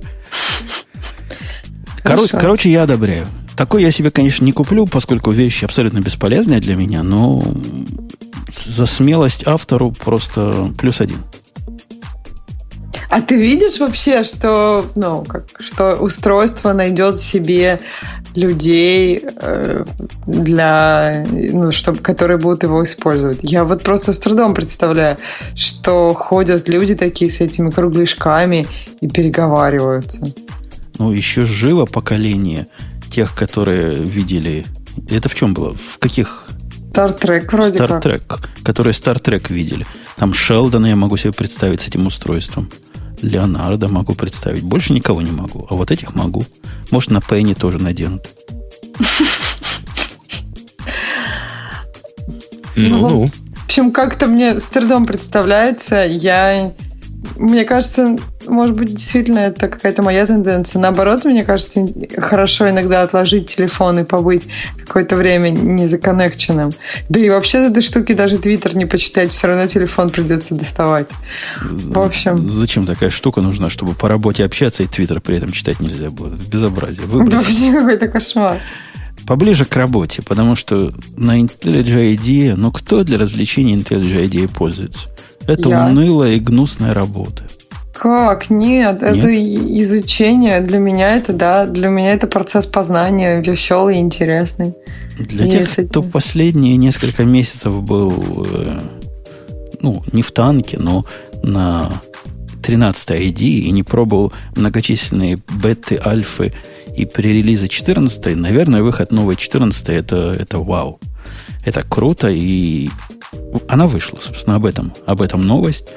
Короче, 2.02 2.36
короче, 2.36 2.70
я 2.70 2.82
одобряю. 2.82 3.26
Такой 3.56 3.82
я 3.82 3.90
себе, 3.90 4.10
конечно, 4.10 4.44
не 4.44 4.52
куплю, 4.52 4.86
поскольку 4.86 5.30
вещь 5.30 5.62
абсолютно 5.62 6.00
бесполезная 6.00 6.60
для 6.60 6.74
меня, 6.74 7.02
но 7.02 7.42
за 8.52 8.86
смелость 8.86 9.46
автору 9.46 9.92
просто 9.92 10.72
плюс 10.78 11.00
один. 11.00 11.18
А 13.08 13.22
ты 13.22 13.36
видишь 13.36 13.80
вообще, 13.80 14.22
что, 14.22 14.84
ну, 14.94 15.24
как, 15.24 15.46
что 15.60 15.96
устройство 15.96 16.74
найдет 16.74 17.18
себе 17.18 17.80
людей 18.34 19.22
э, 19.40 19.84
для, 20.26 21.24
ну, 21.30 21.72
чтобы, 21.72 21.98
которые 22.00 22.38
будут 22.38 22.64
его 22.64 22.84
использовать. 22.84 23.38
Я 23.42 23.64
вот 23.64 23.82
просто 23.82 24.12
с 24.12 24.18
трудом 24.18 24.54
представляю, 24.54 25.16
что 25.54 26.12
ходят 26.12 26.68
люди 26.68 26.94
такие 26.94 27.30
с 27.30 27.40
этими 27.40 27.70
кругляшками 27.70 28.66
и 29.00 29.08
переговариваются. 29.08 30.26
Ну, 30.98 31.12
еще 31.12 31.44
живо 31.44 31.86
поколение 31.86 32.68
тех, 33.10 33.34
которые 33.34 33.94
видели... 33.94 34.66
Это 35.10 35.28
в 35.28 35.34
чем 35.34 35.54
было? 35.54 35.74
В 35.74 35.98
каких 35.98 36.48
Стартрек 36.90 37.52
вроде 37.52 37.78
Star 37.78 38.02
Trek, 38.02 38.22
как. 38.26 38.50
которые 38.64 38.92
Стартрек 38.92 39.50
видели. 39.50 39.86
Там 40.16 40.34
Шелдона 40.34 40.86
я 40.86 40.96
могу 40.96 41.16
себе 41.16 41.32
представить 41.32 41.80
с 41.80 41.86
этим 41.86 42.06
устройством. 42.06 42.68
Леонардо 43.22 43.88
могу 43.88 44.14
представить. 44.14 44.62
Больше 44.62 44.92
никого 44.92 45.22
не 45.22 45.30
могу. 45.30 45.66
А 45.70 45.74
вот 45.74 45.90
этих 45.90 46.14
могу. 46.14 46.44
Может, 46.90 47.10
на 47.10 47.20
Пенни 47.20 47.54
тоже 47.54 47.78
наденут. 47.78 48.28
Ну, 52.76 53.08
ну. 53.08 53.30
В 53.56 53.64
общем, 53.64 53.90
как-то 53.92 54.26
мне 54.26 54.60
с 54.60 54.68
трудом 54.68 55.04
представляется. 55.04 56.06
Я 56.06 56.72
мне 57.36 57.64
кажется, 57.64 58.16
может 58.48 58.76
быть, 58.76 58.94
действительно 58.94 59.40
это 59.40 59.68
какая-то 59.68 60.02
моя 60.02 60.26
тенденция. 60.26 60.80
Наоборот, 60.80 61.24
мне 61.24 61.44
кажется, 61.44 61.86
хорошо 62.16 62.68
иногда 62.68 63.02
отложить 63.02 63.54
телефон 63.54 64.00
и 64.00 64.04
побыть 64.04 64.46
какое-то 64.84 65.16
время 65.16 65.50
не 65.50 65.86
законнекченным. 65.86 66.72
Да 67.08 67.20
и 67.20 67.28
вообще 67.28 67.60
с 67.62 67.70
этой 67.70 67.82
штуки 67.82 68.14
даже 68.14 68.38
Твиттер 68.38 68.76
не 68.76 68.86
почитать, 68.86 69.32
все 69.32 69.48
равно 69.48 69.66
телефон 69.66 70.10
придется 70.10 70.54
доставать. 70.54 71.10
В 71.62 71.98
общем... 71.98 72.48
Зачем 72.48 72.86
такая 72.86 73.10
штука 73.10 73.40
нужна, 73.40 73.70
чтобы 73.70 73.94
по 73.94 74.08
работе 74.08 74.44
общаться 74.44 74.82
и 74.82 74.86
Твиттер 74.86 75.20
при 75.20 75.36
этом 75.36 75.52
читать 75.52 75.80
нельзя 75.80 76.10
будет? 76.10 76.46
Безобразие. 76.48 77.06
Вообще 77.06 77.72
какой-то 77.72 78.08
кошмар 78.08 78.58
поближе 79.26 79.66
к 79.66 79.76
работе, 79.76 80.22
потому 80.22 80.56
что 80.56 80.90
на 81.18 81.38
IntelliJ 81.38 82.16
IDEA, 82.16 82.54
ну 82.56 82.72
кто 82.72 83.04
для 83.04 83.18
развлечения 83.18 83.74
IntelliJ 83.74 84.24
IDEA 84.24 84.48
пользуется? 84.48 85.08
Это 85.46 85.68
Я? 85.68 85.86
унылая 85.86 86.36
и 86.36 86.40
гнусная 86.40 86.94
работа. 86.94 87.44
Как? 87.98 88.50
Нет, 88.50 89.00
Нет, 89.00 89.02
это 89.02 89.82
изучение. 89.82 90.60
Для 90.60 90.78
меня 90.78 91.16
это, 91.16 91.32
да, 91.32 91.66
для 91.66 91.88
меня 91.88 92.12
это 92.12 92.26
процесс 92.26 92.66
познания, 92.66 93.40
веселый 93.40 93.96
и 93.96 94.00
интересный. 94.00 94.74
Для 95.18 95.46
и 95.46 95.50
тех, 95.50 95.68
кто 95.90 96.02
последние 96.02 96.76
несколько 96.76 97.24
месяцев 97.24 97.82
был, 97.82 98.46
э, 98.50 98.80
ну, 99.80 100.02
не 100.12 100.22
в 100.22 100.30
танке, 100.30 100.78
но 100.78 101.04
на 101.42 101.90
13 102.62 103.10
ID 103.10 103.40
и 103.40 103.70
не 103.72 103.82
пробовал 103.82 104.32
многочисленные 104.54 105.38
беты, 105.62 106.00
альфы 106.04 106.52
и 106.96 107.04
пререлизы 107.04 107.66
14, 107.66 108.36
наверное, 108.36 108.82
выход 108.82 109.10
новой 109.10 109.36
14 109.36 109.88
это, 109.88 110.36
это 110.38 110.58
вау. 110.58 111.00
Это 111.64 111.82
круто, 111.82 112.28
и 112.30 112.88
она 113.68 113.86
вышла, 113.86 114.18
собственно, 114.20 114.56
об 114.56 114.66
этом, 114.66 114.92
об 115.06 115.20
этом 115.20 115.40
новость. 115.40 115.88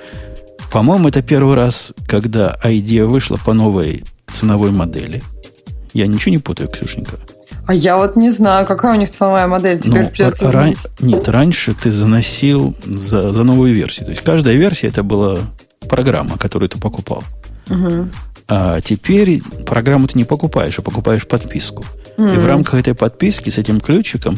По-моему, 0.71 1.10
это 1.10 1.21
первый 1.21 1.55
раз, 1.55 1.93
когда 2.07 2.57
идея 2.63 3.05
вышла 3.05 3.38
по 3.38 3.53
новой 3.53 4.03
ценовой 4.31 4.71
модели. 4.71 5.21
Я 5.93 6.07
ничего 6.07 6.31
не 6.31 6.38
путаю, 6.38 6.69
Ксюшенька. 6.69 7.17
А 7.67 7.73
я 7.73 7.97
вот 7.97 8.15
не 8.15 8.29
знаю, 8.29 8.65
какая 8.65 8.95
у 8.95 8.99
них 8.99 9.10
ценовая 9.10 9.47
модель. 9.47 9.79
Теперь 9.79 10.03
ну, 10.03 10.10
придется 10.10 10.51
ран... 10.51 10.73
Нет, 10.99 11.27
раньше 11.27 11.73
ты 11.73 11.91
заносил 11.91 12.73
за, 12.86 13.34
за 13.34 13.43
новую 13.43 13.73
версию. 13.73 14.05
То 14.05 14.12
есть 14.12 14.23
каждая 14.23 14.55
версия 14.55 14.88
это 14.88 15.03
была 15.03 15.39
программа, 15.89 16.38
которую 16.38 16.69
ты 16.69 16.79
покупал. 16.79 17.23
Угу. 17.69 18.10
А 18.47 18.81
теперь 18.81 19.41
программу 19.65 20.07
ты 20.07 20.17
не 20.17 20.23
покупаешь, 20.23 20.79
а 20.79 20.81
покупаешь 20.81 21.27
подписку. 21.27 21.86
Mm. 22.17 22.36
И 22.36 22.38
в 22.38 22.45
рамках 22.45 22.79
этой 22.79 22.93
подписки 22.93 23.49
с 23.49 23.57
этим 23.57 23.79
ключиком 23.79 24.38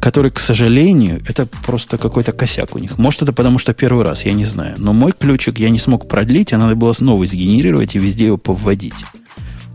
который, 0.00 0.30
к 0.30 0.38
сожалению, 0.40 1.22
это 1.28 1.46
просто 1.46 1.98
какой-то 1.98 2.32
косяк 2.32 2.74
у 2.74 2.78
них. 2.78 2.98
Может, 2.98 3.22
это 3.22 3.32
потому, 3.32 3.58
что 3.58 3.74
первый 3.74 4.04
раз, 4.04 4.24
я 4.24 4.32
не 4.32 4.46
знаю. 4.46 4.76
Но 4.78 4.92
мой 4.92 5.12
ключик 5.12 5.58
я 5.58 5.70
не 5.70 5.78
смог 5.78 6.08
продлить, 6.08 6.52
а 6.52 6.58
надо 6.58 6.74
было 6.74 6.94
новый 7.00 7.26
сгенерировать 7.26 7.94
и 7.94 7.98
везде 7.98 8.26
его 8.26 8.38
повводить. 8.38 9.04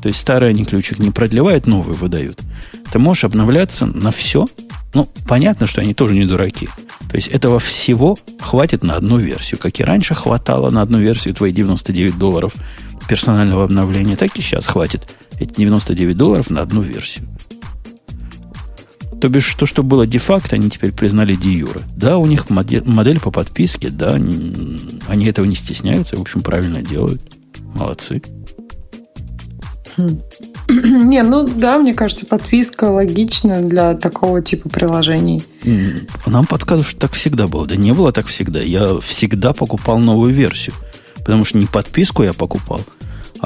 То 0.01 0.09
есть 0.09 0.19
старый 0.19 0.49
они 0.49 0.65
ключик 0.65 0.99
не 0.99 1.11
продлевают, 1.11 1.67
новый 1.67 1.95
выдают. 1.95 2.41
Ты 2.91 2.99
можешь 2.99 3.23
обновляться 3.23 3.85
на 3.85 4.11
все. 4.11 4.47
Ну, 4.93 5.07
понятно, 5.27 5.67
что 5.67 5.81
они 5.81 5.93
тоже 5.93 6.15
не 6.15 6.25
дураки. 6.25 6.69
То 7.09 7.15
есть 7.15 7.27
этого 7.27 7.59
всего 7.59 8.17
хватит 8.39 8.83
на 8.83 8.95
одну 8.95 9.17
версию. 9.17 9.59
Как 9.59 9.79
и 9.79 9.83
раньше 9.83 10.13
хватало 10.13 10.69
на 10.69 10.81
одну 10.81 10.99
версию 10.99 11.33
твои 11.33 11.51
99 11.51 12.17
долларов 12.17 12.53
персонального 13.07 13.63
обновления, 13.63 14.15
так 14.15 14.35
и 14.37 14.41
сейчас 14.41 14.67
хватит 14.67 15.15
эти 15.39 15.53
99 15.55 16.17
долларов 16.17 16.49
на 16.49 16.61
одну 16.61 16.81
версию. 16.81 17.27
То 19.25 19.29
бишь, 19.29 19.55
то, 19.55 19.65
что 19.65 19.81
было 19.81 20.05
де-факто, 20.05 20.55
они 20.55 20.69
теперь 20.69 20.91
признали 20.91 21.33
де-юре. 21.33 21.81
Да, 21.95 22.19
у 22.19 22.27
них 22.27 22.51
модель, 22.51 22.83
модель 22.85 23.19
по 23.19 23.31
подписке, 23.31 23.89
да, 23.89 24.13
они 24.13 25.25
этого 25.25 25.47
не 25.47 25.55
стесняются, 25.55 26.15
в 26.15 26.21
общем, 26.21 26.41
правильно 26.41 26.83
делают. 26.83 27.23
Молодцы. 27.73 28.21
Хм. 29.97 30.21
Не, 30.69 31.23
ну 31.23 31.47
да, 31.47 31.79
мне 31.79 31.95
кажется, 31.95 32.27
подписка 32.27 32.83
логична 32.83 33.63
для 33.63 33.95
такого 33.95 34.43
типа 34.43 34.69
приложений. 34.69 35.43
Нам 36.27 36.45
подсказывают, 36.45 36.87
что 36.87 36.99
так 36.99 37.13
всегда 37.13 37.47
было. 37.47 37.65
Да 37.65 37.75
не 37.75 37.93
было 37.93 38.11
так 38.11 38.27
всегда. 38.27 38.59
Я 38.59 38.99
всегда 38.99 39.53
покупал 39.53 39.97
новую 39.97 40.35
версию. 40.35 40.75
Потому 41.15 41.45
что 41.45 41.57
не 41.57 41.65
подписку 41.65 42.21
я 42.21 42.33
покупал, 42.33 42.81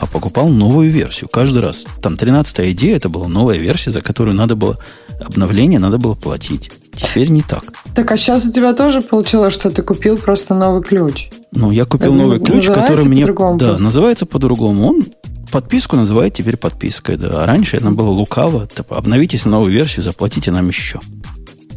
а 0.02 0.06
покупал 0.06 0.48
новую 0.50 0.90
версию. 0.92 1.30
Каждый 1.32 1.62
раз. 1.62 1.86
Там 2.02 2.18
13 2.18 2.72
идея, 2.74 2.96
это 2.96 3.10
была 3.10 3.28
новая 3.28 3.58
версия, 3.58 3.92
за 3.92 4.02
которую 4.02 4.36
надо 4.36 4.56
было 4.56 4.78
обновление, 5.20 5.80
надо 5.80 5.98
было 5.98 6.14
платить. 6.16 6.72
Теперь 6.96 7.30
не 7.30 7.42
так. 7.42 7.64
Так, 7.96 8.12
а 8.12 8.18
сейчас 8.18 8.46
у 8.46 8.52
тебя 8.52 8.74
тоже 8.74 9.02
получилось, 9.02 9.54
что 9.54 9.70
ты 9.72 9.82
купил 9.82 10.18
просто 10.18 10.56
новый 10.56 10.82
ключ. 10.84 11.30
Ну, 11.52 11.72
я 11.72 11.86
купил 11.86 12.14
Это 12.14 12.24
новый 12.24 12.40
ключ, 12.40 12.66
который 12.68 13.06
мне... 13.06 13.22
по-другому 13.22 13.58
Да, 13.58 13.68
просто? 13.70 13.84
называется 13.84 14.26
по-другому. 14.26 14.88
Он 14.88 15.04
подписку 15.52 15.96
называет 15.96 16.34
теперь 16.34 16.58
подпиской, 16.58 17.18
да. 17.18 17.44
А 17.44 17.46
раньше 17.46 17.78
это 17.78 17.90
было 17.92 18.10
лукаво. 18.10 18.68
Типа, 18.68 18.98
обновитесь 18.98 19.46
на 19.46 19.52
новую 19.52 19.72
версию, 19.74 20.04
заплатите 20.04 20.52
нам 20.52 20.68
еще. 20.68 21.00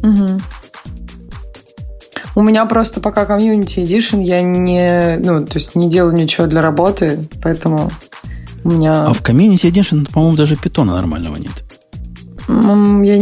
Мгм. 0.03 0.41
У 2.35 2.43
меня 2.43 2.65
просто 2.65 3.01
пока 3.01 3.27
комьюнити 3.27 3.81
Edition 3.81 4.23
я 4.23 4.43
не, 4.43 5.19
ну, 5.19 5.45
то 5.45 5.55
есть 5.55 5.75
не 5.75 5.89
делаю 5.89 6.15
ничего 6.15 6.47
для 6.47 6.63
работы, 6.63 7.29
поэтому 7.43 7.91
у 8.65 8.71
меня... 8.71 9.05
А 9.05 9.13
в 9.13 9.21
Community 9.23 9.71
Edition, 9.71 10.11
по-моему, 10.11 10.37
даже 10.37 10.57
питона 10.57 10.95
нормального 10.95 11.37
нет. 11.37 11.65
Я, 12.49 13.15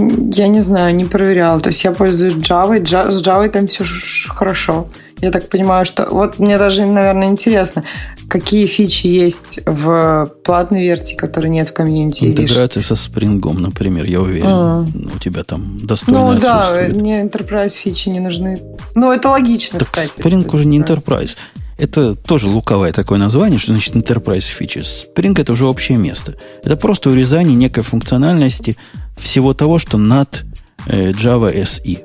я 0.44 0.48
не 0.48 0.60
знаю, 0.60 0.94
не 0.94 1.04
проверяла. 1.04 1.60
То 1.60 1.68
есть 1.68 1.84
я 1.84 1.92
пользуюсь 1.92 2.34
Java, 2.34 2.80
Java 2.80 3.10
с 3.10 3.22
Java 3.22 3.48
там 3.48 3.66
все 3.66 3.84
хорошо. 4.28 4.86
Я 5.20 5.30
так 5.30 5.48
понимаю, 5.48 5.84
что... 5.84 6.08
Вот 6.10 6.38
мне 6.38 6.58
даже, 6.58 6.86
наверное, 6.86 7.28
интересно, 7.28 7.84
какие 8.30 8.66
фичи 8.66 9.08
есть 9.08 9.60
в 9.66 10.32
платной 10.44 10.82
версии, 10.82 11.16
которые 11.16 11.50
нет 11.50 11.68
в 11.68 11.72
Edition. 11.72 12.28
Интеграция 12.30 12.82
со 12.82 12.94
спрингом, 12.94 13.60
например, 13.60 14.04
я 14.04 14.20
уверен. 14.20 14.46
А. 14.46 14.86
У 15.14 15.18
тебя 15.18 15.42
там 15.42 15.78
достойно 15.82 16.34
Ну 16.34 16.40
да, 16.40 16.86
мне 16.94 17.22
Enterprise 17.22 17.76
фичи 17.76 18.08
не 18.08 18.20
нужны. 18.20 18.62
Ну, 18.94 19.12
это 19.12 19.28
логично, 19.30 19.80
Так 19.80 19.88
кстати. 19.88 20.18
Spring 20.18 20.48
уже 20.54 20.64
не. 20.64 20.78
Enterprise. 20.78 21.36
Это 21.76 22.14
тоже 22.14 22.46
луковое 22.46 22.92
такое 22.92 23.18
название, 23.18 23.58
что 23.58 23.72
значит 23.72 23.94
Enterprise 23.96 24.44
Features. 24.58 25.06
Spring 25.14 25.38
это 25.40 25.52
уже 25.52 25.66
общее 25.66 25.98
место. 25.98 26.36
Это 26.62 26.76
просто 26.76 27.10
урезание 27.10 27.56
некой 27.56 27.82
функциональности 27.82 28.76
всего 29.18 29.54
того, 29.54 29.78
что 29.78 29.98
над 29.98 30.44
э, 30.86 31.10
Java 31.10 31.52
SE. 31.52 31.98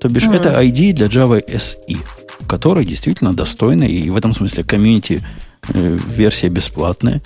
То 0.00 0.08
бишь, 0.08 0.24
Мгм. 0.24 0.36
это 0.36 0.58
ID 0.62 0.92
для 0.92 1.06
Java 1.06 1.44
SE, 1.44 1.98
которая 2.48 2.84
действительно 2.84 3.34
достойна, 3.34 3.84
и 3.84 4.08
в 4.08 4.16
этом 4.16 4.32
смысле 4.32 4.64
комьюнити 4.64 5.22
версия 5.72 6.48
бесплатная. 6.48 7.22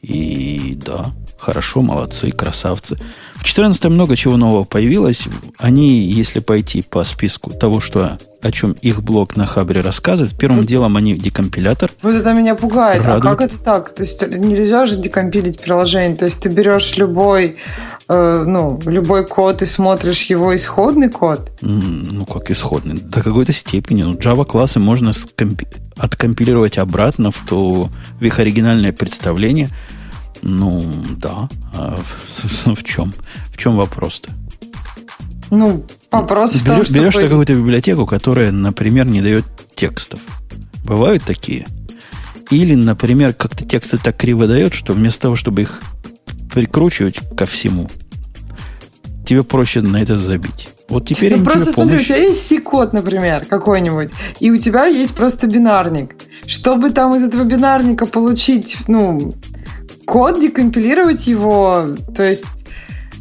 И 0.00 0.74
да, 0.76 1.12
хорошо, 1.44 1.82
молодцы, 1.82 2.30
красавцы. 2.30 2.96
В 3.34 3.44
14 3.44 3.84
много 3.84 4.16
чего 4.16 4.36
нового 4.38 4.64
появилось. 4.64 5.24
Они, 5.58 6.00
если 6.00 6.40
пойти 6.40 6.80
по 6.80 7.04
списку 7.04 7.50
того, 7.50 7.80
что, 7.80 8.18
о 8.40 8.52
чем 8.52 8.72
их 8.80 9.02
блог 9.02 9.36
на 9.36 9.44
Хабре 9.44 9.82
рассказывает, 9.82 10.36
первым 10.38 10.64
делом 10.64 10.96
они 10.96 11.14
декомпилятор. 11.14 11.90
Вот 12.02 12.14
это 12.14 12.32
меня 12.32 12.54
пугает. 12.54 13.04
Радует. 13.04 13.24
А 13.24 13.28
как 13.28 13.40
это 13.42 13.58
так? 13.58 13.94
То 13.94 14.02
есть 14.02 14.26
нельзя 14.26 14.86
же 14.86 14.96
декомпилить 14.96 15.60
приложение. 15.60 16.16
То 16.16 16.24
есть 16.24 16.40
ты 16.40 16.48
берешь 16.48 16.96
любой, 16.96 17.56
э, 18.08 18.44
ну, 18.46 18.80
любой 18.86 19.26
код 19.26 19.60
и 19.60 19.66
смотришь 19.66 20.22
его 20.24 20.56
исходный 20.56 21.10
код. 21.10 21.52
Ну, 21.60 22.24
как 22.24 22.50
исходный. 22.50 22.94
До 22.94 23.20
какой-то 23.20 23.52
степени. 23.52 24.04
Ну, 24.04 24.14
Java-классы 24.14 24.78
можно 24.78 25.10
скомпи- 25.10 25.68
откомпилировать 25.98 26.78
обратно 26.78 27.30
в, 27.30 27.44
то, 27.46 27.90
в 28.18 28.24
их 28.24 28.38
оригинальное 28.38 28.92
представление. 28.92 29.68
Ну, 30.42 30.84
да. 31.18 31.48
А 31.74 31.96
в, 31.96 32.32
собственно, 32.32 32.74
в 32.76 32.84
чем? 32.84 33.12
В 33.50 33.56
чем 33.56 33.76
вопрос-то? 33.76 34.30
Ну, 35.50 35.84
вопрос 36.10 36.54
в 36.54 36.64
том, 36.64 36.76
Берешь, 36.76 36.86
что... 36.88 36.94
берешь 36.94 37.14
ты 37.14 37.28
какую-то 37.28 37.54
библиотеку, 37.54 38.06
которая, 38.06 38.50
например, 38.50 39.06
не 39.06 39.20
дает 39.20 39.44
текстов. 39.74 40.20
Бывают 40.84 41.22
такие. 41.22 41.66
Или, 42.50 42.74
например, 42.74 43.34
как-то 43.34 43.64
тексты 43.64 43.98
так 43.98 44.16
криво 44.16 44.46
дает, 44.46 44.74
что 44.74 44.92
вместо 44.92 45.22
того, 45.22 45.36
чтобы 45.36 45.62
их 45.62 45.82
прикручивать 46.52 47.20
ко 47.36 47.46
всему, 47.46 47.88
тебе 49.26 49.42
проще 49.44 49.80
на 49.80 50.02
это 50.02 50.18
забить. 50.18 50.68
Вот 50.88 51.06
теперь 51.06 51.36
Ну, 51.36 51.44
просто 51.44 51.72
смотри, 51.72 51.94
у 51.94 51.98
помощь. 51.98 52.06
тебя 52.06 52.16
есть 52.18 52.46
C-код, 52.46 52.92
например, 52.92 53.46
какой-нибудь, 53.46 54.10
и 54.40 54.50
у 54.50 54.56
тебя 54.58 54.84
есть 54.86 55.14
просто 55.14 55.46
бинарник. 55.46 56.14
Чтобы 56.46 56.90
там 56.90 57.14
из 57.14 57.22
этого 57.22 57.44
бинарника 57.44 58.04
получить, 58.04 58.76
ну, 58.86 59.34
код, 60.04 60.40
декомпилировать 60.40 61.26
его, 61.26 61.86
то 62.14 62.22
есть 62.22 62.66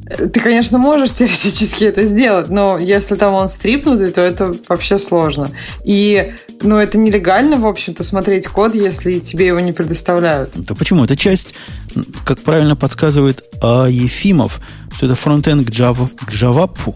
э, 0.07 0.27
ты, 0.27 0.39
конечно, 0.39 0.77
можешь 0.77 1.11
теоретически 1.11 1.85
это 1.85 2.05
сделать, 2.05 2.49
но 2.49 2.77
если 2.77 3.15
там 3.15 3.33
он 3.33 3.49
стрипнутый, 3.49 4.11
то 4.11 4.21
это 4.21 4.53
вообще 4.67 4.97
сложно. 4.97 5.49
И, 5.83 6.33
ну, 6.61 6.77
это 6.77 6.97
нелегально, 6.97 7.57
в 7.57 7.67
общем-то, 7.67 8.03
смотреть 8.03 8.47
код, 8.47 8.75
если 8.75 9.19
тебе 9.19 9.47
его 9.47 9.59
не 9.59 9.71
предоставляют. 9.71 10.51
Да 10.55 10.75
почему? 10.75 11.05
Это 11.05 11.15
часть, 11.15 11.55
как 12.25 12.39
правильно 12.39 12.75
подсказывает 12.75 13.43
А. 13.61 13.87
Ефимов, 13.87 14.59
что 14.95 15.05
это 15.05 15.15
фронтенд 15.15 15.67
к 15.67 15.69
Java, 15.69 16.07
к 16.07 16.31
JavaPu. 16.31 16.95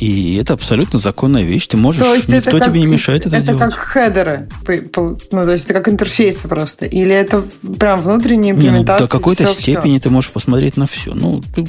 И 0.00 0.36
это 0.36 0.54
абсолютно 0.54 0.98
законная 0.98 1.42
вещь. 1.44 1.66
Ты 1.68 1.76
можешь, 1.76 2.02
То 2.02 2.14
есть 2.14 2.28
никто 2.28 2.50
это 2.50 2.58
как, 2.58 2.68
тебе 2.68 2.80
не 2.80 2.86
мешает 2.86 3.26
это, 3.26 3.36
это 3.36 3.46
делать. 3.46 3.60
как 3.60 3.74
хедеры, 3.74 4.48
ну, 4.96 5.16
то 5.30 5.52
есть 5.52 5.64
это 5.66 5.74
как 5.74 5.88
интерфейсы 5.88 6.48
просто. 6.48 6.86
Или 6.86 7.14
это 7.14 7.44
прям 7.78 8.00
внутренняя 8.02 8.54
Не, 8.54 8.60
ну, 8.60 8.66
имплементация? 8.68 9.06
до 9.06 9.10
какой-то 9.12 9.44
всё-всё? 9.44 9.62
степени 9.62 9.98
ты 9.98 10.10
можешь 10.10 10.30
посмотреть 10.30 10.76
на 10.76 10.86
все. 10.86 11.14
Ну, 11.14 11.42
ты- 11.54 11.66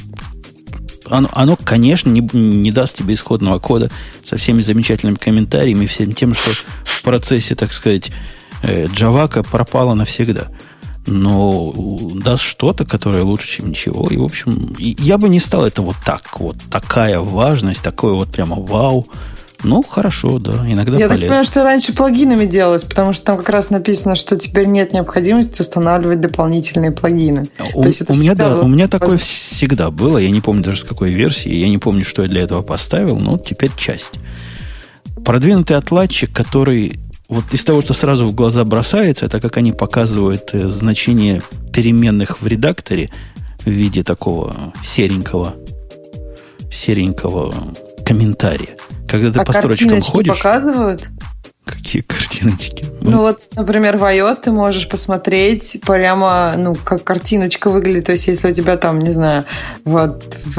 оно, 1.08 1.28
оно, 1.32 1.56
конечно, 1.56 2.10
не, 2.10 2.28
не 2.32 2.72
даст 2.72 2.96
тебе 2.96 3.14
исходного 3.14 3.60
кода 3.60 3.90
со 4.24 4.36
всеми 4.36 4.60
замечательными 4.60 5.16
комментариями, 5.16 5.86
всем 5.86 6.12
тем, 6.12 6.34
что 6.34 6.50
в 6.84 7.02
процессе, 7.02 7.54
так 7.54 7.72
сказать, 7.72 8.10
э, 8.64 8.86
Джавака 8.86 9.44
пропало 9.44 9.94
навсегда. 9.94 10.48
Но 11.06 11.72
даст 12.14 12.42
что-то, 12.42 12.84
которое 12.84 13.22
лучше, 13.22 13.48
чем 13.48 13.70
ничего. 13.70 14.08
И, 14.08 14.16
в 14.16 14.24
общем, 14.24 14.74
я 14.78 15.18
бы 15.18 15.28
не 15.28 15.38
стал 15.40 15.64
это 15.64 15.82
вот 15.82 15.96
так, 16.04 16.40
вот 16.40 16.56
такая 16.70 17.20
важность, 17.20 17.82
такое 17.82 18.14
вот 18.14 18.28
прямо 18.28 18.56
вау. 18.56 19.06
Ну, 19.62 19.82
хорошо, 19.82 20.38
да, 20.38 20.64
иногда 20.70 20.92
Я 20.98 21.08
так 21.08 21.08
полезно. 21.08 21.18
понимаю, 21.18 21.44
что 21.44 21.62
раньше 21.62 21.92
плагинами 21.94 22.44
делалось, 22.44 22.84
потому 22.84 23.14
что 23.14 23.24
там 23.24 23.38
как 23.38 23.48
раз 23.48 23.70
написано, 23.70 24.14
что 24.14 24.36
теперь 24.36 24.66
нет 24.66 24.92
необходимости 24.92 25.62
устанавливать 25.62 26.20
дополнительные 26.20 26.90
плагины. 26.90 27.48
У, 27.72 27.80
То 27.80 27.86
есть 27.88 28.02
это 28.02 28.12
у 28.12 28.16
меня, 28.16 28.34
да, 28.34 28.50
было 28.50 28.64
у 28.64 28.68
меня 28.68 28.86
такое 28.86 29.12
возможно. 29.12 29.26
всегда 29.26 29.90
было. 29.90 30.18
Я 30.18 30.30
не 30.30 30.40
помню 30.42 30.62
даже 30.62 30.80
с 30.80 30.84
какой 30.84 31.10
версии. 31.10 31.52
Я 31.52 31.68
не 31.68 31.78
помню, 31.78 32.04
что 32.04 32.22
я 32.22 32.28
для 32.28 32.42
этого 32.42 32.62
поставил, 32.62 33.18
но 33.18 33.38
теперь 33.38 33.70
часть. 33.76 34.12
Продвинутый 35.24 35.76
отладчик, 35.76 36.30
который 36.32 36.98
вот 37.28 37.44
из 37.52 37.64
того, 37.64 37.80
что 37.80 37.94
сразу 37.94 38.26
в 38.26 38.34
глаза 38.34 38.64
бросается, 38.64 39.26
это 39.26 39.40
как 39.40 39.56
они 39.56 39.72
показывают 39.72 40.50
э, 40.52 40.68
значение 40.68 41.42
переменных 41.72 42.40
в 42.40 42.46
редакторе 42.46 43.10
в 43.64 43.70
виде 43.70 44.04
такого 44.04 44.72
серенького, 44.82 45.56
серенького 46.70 47.54
комментария. 48.04 48.76
Когда 49.08 49.32
ты 49.32 49.40
А 49.40 49.44
по 49.44 49.52
строчкам 49.52 50.00
ходишь, 50.00 50.36
показывают? 50.36 51.08
Какие 51.66 52.02
картиночки. 52.02 52.84
Ну 53.00 53.18
вот, 53.18 53.40
например, 53.54 53.98
в 53.98 54.02
iOS 54.04 54.36
ты 54.44 54.50
можешь 54.50 54.88
посмотреть 54.88 55.78
прямо, 55.84 56.54
ну, 56.56 56.74
как 56.76 57.04
картиночка 57.04 57.70
выглядит. 57.70 58.06
То 58.06 58.12
есть, 58.12 58.26
если 58.28 58.50
у 58.50 58.54
тебя 58.54 58.76
там, 58.76 59.00
не 59.00 59.10
знаю, 59.10 59.44
вот 59.84 60.36
в 60.44 60.58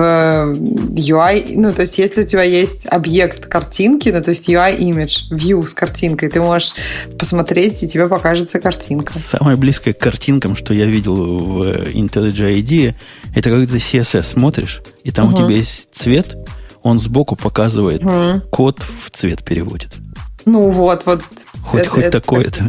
UI, 0.52 1.54
ну, 1.56 1.74
то 1.74 1.82
есть, 1.82 1.98
если 1.98 2.24
у 2.24 2.26
тебя 2.26 2.44
есть 2.44 2.86
объект 2.90 3.46
картинки, 3.48 4.10
ну, 4.10 4.22
то 4.22 4.30
есть 4.30 4.48
UI 4.50 4.78
image, 4.78 5.32
view 5.32 5.66
с 5.66 5.74
картинкой, 5.74 6.30
ты 6.30 6.40
можешь 6.42 6.74
посмотреть, 7.18 7.84
и 7.84 7.88
тебе 7.88 8.08
покажется 8.08 8.60
картинка. 8.60 9.18
Самое 9.18 9.58
близкое 9.58 9.94
к 9.94 10.00
картинкам, 10.00 10.56
что 10.56 10.74
я 10.74 10.86
видел 10.86 11.16
в 11.16 11.62
IntelliJ 11.94 12.62
IDEA, 12.62 12.96
это 13.36 13.50
когда 13.50 13.66
ты 13.66 13.78
CSS 13.78 14.24
смотришь, 14.24 14.82
и 15.04 15.12
там 15.12 15.28
у 15.28 15.30
Мгм. 15.30 15.38
тебя 15.48 15.56
есть 15.58 15.90
цвет, 15.94 16.38
он 16.84 17.00
сбоку 17.00 17.36
показывает, 17.36 18.04
Мгм. 18.04 18.42
код 18.52 18.86
в 19.04 19.10
цвет 19.12 19.44
переводит. 19.44 19.90
Ну 20.48 20.70
вот, 20.72 21.06
вот. 21.06 21.22
Хоть, 21.64 21.82
Это- 21.82 21.90
хоть 21.90 22.04
это- 22.06 22.22
такое-то. 22.22 22.64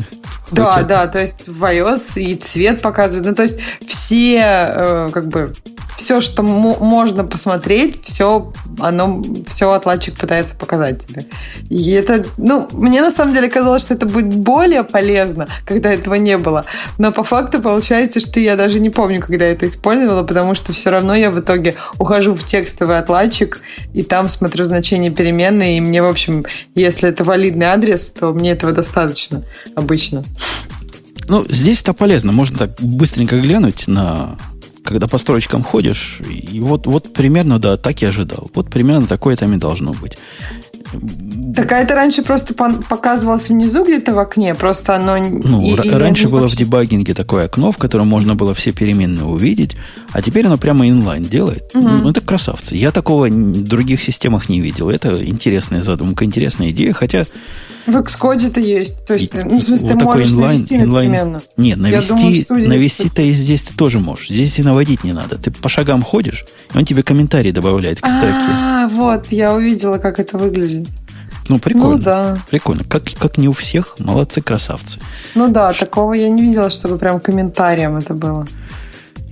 Да, 0.51 0.73
Хоть 0.73 0.81
это. 0.81 0.89
да, 0.89 1.07
то 1.07 1.21
есть 1.21 1.47
в 1.47 1.63
iOS 1.65 2.21
и 2.21 2.35
цвет 2.35 2.83
показывает. 2.83 3.27
Ну, 3.27 3.35
то 3.35 3.45
есть 3.45 3.61
все, 3.87 4.41
э, 4.43 5.09
как 5.13 5.29
бы, 5.29 5.53
все, 5.99 6.21
что 6.21 6.45
мо- 6.45 6.79
можно 6.79 7.25
посмотреть, 7.25 8.05
все, 8.05 8.53
оно, 8.79 9.21
все 9.49 9.73
отладчик 9.73 10.17
пытается 10.17 10.55
показать 10.55 11.05
тебе. 11.05 11.27
И 11.71 11.91
это, 11.91 12.25
ну, 12.37 12.69
мне 12.71 13.01
на 13.01 13.11
самом 13.11 13.35
деле 13.35 13.49
казалось, 13.49 13.83
что 13.83 13.95
это 13.95 14.07
будет 14.07 14.33
более 14.33 14.85
полезно, 14.85 15.49
когда 15.67 15.93
этого 15.93 16.15
не 16.15 16.39
было. 16.39 16.65
Но 16.99 17.11
по 17.11 17.25
факту 17.25 17.61
получается, 17.61 18.21
что 18.21 18.39
я 18.39 18.55
даже 18.55 18.79
не 18.79 18.91
помню, 18.91 19.21
когда 19.21 19.47
я 19.47 19.53
это 19.53 19.67
использовала, 19.67 20.23
потому 20.23 20.55
что 20.55 20.73
все 20.73 20.91
равно 20.91 21.17
я 21.17 21.33
в 21.33 21.41
итоге 21.41 21.75
ухожу 21.99 22.35
в 22.35 22.45
текстовый 22.45 22.99
отладчик, 22.99 23.61
и 23.93 24.05
там 24.05 24.29
смотрю 24.29 24.65
значение 24.65 25.11
переменной, 25.11 25.79
и 25.79 25.81
мне, 25.81 26.01
в 26.01 26.07
общем, 26.07 26.47
если 26.77 27.09
это 27.09 27.25
валидный 27.25 27.67
адрес, 27.67 28.11
то 28.11 28.33
мне 28.33 28.53
этого 28.53 28.71
достаточно 28.71 29.45
обычно. 29.75 30.23
Ну, 31.27 31.45
здесь 31.49 31.83
это 31.83 31.93
полезно. 31.93 32.31
Можно 32.31 32.59
так 32.59 32.81
быстренько 32.81 33.41
глянуть 33.41 33.89
на... 33.89 34.37
Когда 34.89 35.07
по 35.07 35.19
строчкам 35.19 35.63
ходишь, 35.63 36.21
и 36.27 36.61
вот, 36.61 36.87
вот 36.87 37.13
примерно, 37.13 37.59
да, 37.59 37.77
так 37.77 38.01
я 38.01 38.09
ожидал. 38.09 38.51
Вот 38.55 38.71
примерно 38.71 39.07
такое 39.07 39.37
там 39.37 39.53
и 39.53 39.59
должно 39.59 39.93
быть. 39.93 40.17
Так 41.55 41.71
а 41.73 41.81
это 41.81 41.95
раньше 41.95 42.23
просто 42.23 42.55
показывалось 42.55 43.51
внизу 43.51 43.85
где-то 43.85 44.15
в 44.15 44.19
окне, 44.19 44.55
просто 44.55 44.97
оно... 44.97 45.19
Ну, 45.19 45.61
и, 45.61 45.73
и 45.73 45.91
раньше 45.91 46.29
было 46.29 46.41
вообще... 46.41 46.57
в 46.57 46.59
дебагинге 46.61 47.13
такое 47.13 47.45
окно, 47.45 47.71
в 47.71 47.77
котором 47.77 48.09
можно 48.09 48.35
было 48.35 48.55
все 48.55 48.73
переменные 48.73 49.27
увидеть, 49.27 49.77
а 50.13 50.23
теперь 50.23 50.47
оно 50.47 50.57
прямо 50.57 50.89
inline 50.89 51.25
делает. 51.25 51.71
Угу. 51.75 51.87
Ну, 51.87 52.11
это 52.11 52.23
красавцы. 52.23 52.75
Я 52.75 52.91
такого 52.91 53.27
в 53.27 53.63
других 53.65 54.01
системах 54.01 54.49
не 54.49 54.63
видел. 54.63 54.89
Это 54.89 55.23
интересная 55.23 55.83
задумка, 55.83 56.25
интересная 56.25 56.71
идея, 56.71 56.95
хотя... 56.95 57.27
В 57.89 57.97
Xcode 57.97 58.47
это 58.49 58.61
есть. 58.61 59.07
То 59.07 59.15
есть, 59.15 59.35
и, 59.35 59.39
ну, 59.39 59.59
в 59.59 59.63
смысле, 59.63 59.95
вот 59.95 59.99
ты 59.99 60.05
можешь 60.05 60.29
inline, 60.29 60.49
навести 60.49 60.77
inline... 60.77 61.11
одновременно. 61.11 61.43
Нет, 61.57 61.79
навести, 61.79 62.47
навести-то 62.51 63.23
и 63.23 63.33
здесь 63.33 63.63
ты 63.63 63.75
тоже 63.75 63.99
можешь. 63.99 64.29
Здесь 64.29 64.59
и 64.59 64.63
наводить 64.63 65.05
не 65.05 65.15
надо. 65.15 65.39
Ты 65.39 65.51
по 65.51 65.71
шагам 65.71 66.03
ходишь, 66.03 66.45
и 66.75 66.77
он 66.77 66.85
тебе 66.85 67.03
комментарий 67.03 67.51
добавляет 67.51 68.03
к 68.03 68.07
строке. 68.07 68.47
А, 68.47 68.89
вот, 68.89 69.29
я 69.33 69.55
увидела, 69.55 69.97
как 69.97 70.21
это 70.21 70.37
выглядит. 70.37 70.87
Ну, 71.49 71.59
прикольно. 71.59 71.97
Ну, 71.97 71.99
да. 71.99 72.39
Прикольно. 72.51 72.85
Как, 72.85 73.05
как 73.19 73.39
не 73.39 73.49
у 73.49 73.53
всех, 73.53 73.99
молодцы, 73.99 74.43
красавцы. 74.43 75.01
Ну 75.35 75.49
да, 75.49 75.73
Ш... 75.73 75.87
такого 75.87 76.13
я 76.13 76.29
не 76.29 76.43
видела, 76.43 76.69
чтобы 76.69 76.99
прям 76.99 77.21
комментарием 77.21 77.97
это 77.97 78.13
было. 78.13 78.47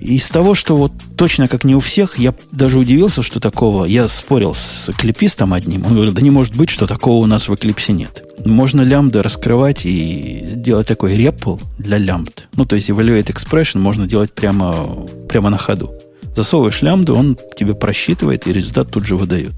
Из 0.01 0.29
того, 0.29 0.55
что 0.55 0.77
вот 0.77 0.93
точно 1.17 1.49
как 1.49 1.65
не 1.65 1.75
у 1.75 1.81
всех, 1.81 2.19
я 2.19 2.35
даже 2.53 2.79
удивился, 2.79 3.23
что 3.23 3.41
такого... 3.41 3.87
Я 3.87 4.09
спорил 4.09 4.55
с 4.55 4.91
клипистом 4.97 5.55
одним. 5.55 5.87
Он 5.87 5.95
говорит, 5.95 6.15
да 6.15 6.21
не 6.21 6.31
может 6.31 6.55
быть, 6.55 6.71
что 6.71 6.87
такого 6.87 7.25
у 7.25 7.27
нас 7.27 7.49
в 7.49 7.55
Эклипсе 7.55 7.93
нет. 7.93 8.23
Можно 8.45 8.83
лямбда 8.83 9.23
раскрывать 9.23 9.87
и 9.87 10.45
делать 10.55 10.87
такой 10.87 11.17
репл 11.17 11.57
для 11.79 11.99
лямбд. 11.99 12.49
Ну, 12.55 12.67
то 12.67 12.77
есть 12.77 12.91
evaluate 12.91 13.27
expression 13.27 13.79
можно 13.79 14.07
делать 14.07 14.33
прямо, 14.33 15.07
прямо 15.29 15.51
на 15.51 15.59
ходу. 15.59 15.95
Засовываешь 16.35 16.83
лямбду, 16.83 17.17
он 17.17 17.37
тебе 17.57 17.75
просчитывает, 17.75 18.47
и 18.47 18.53
результат 18.53 18.91
тут 18.91 19.07
же 19.07 19.17
выдает. 19.17 19.53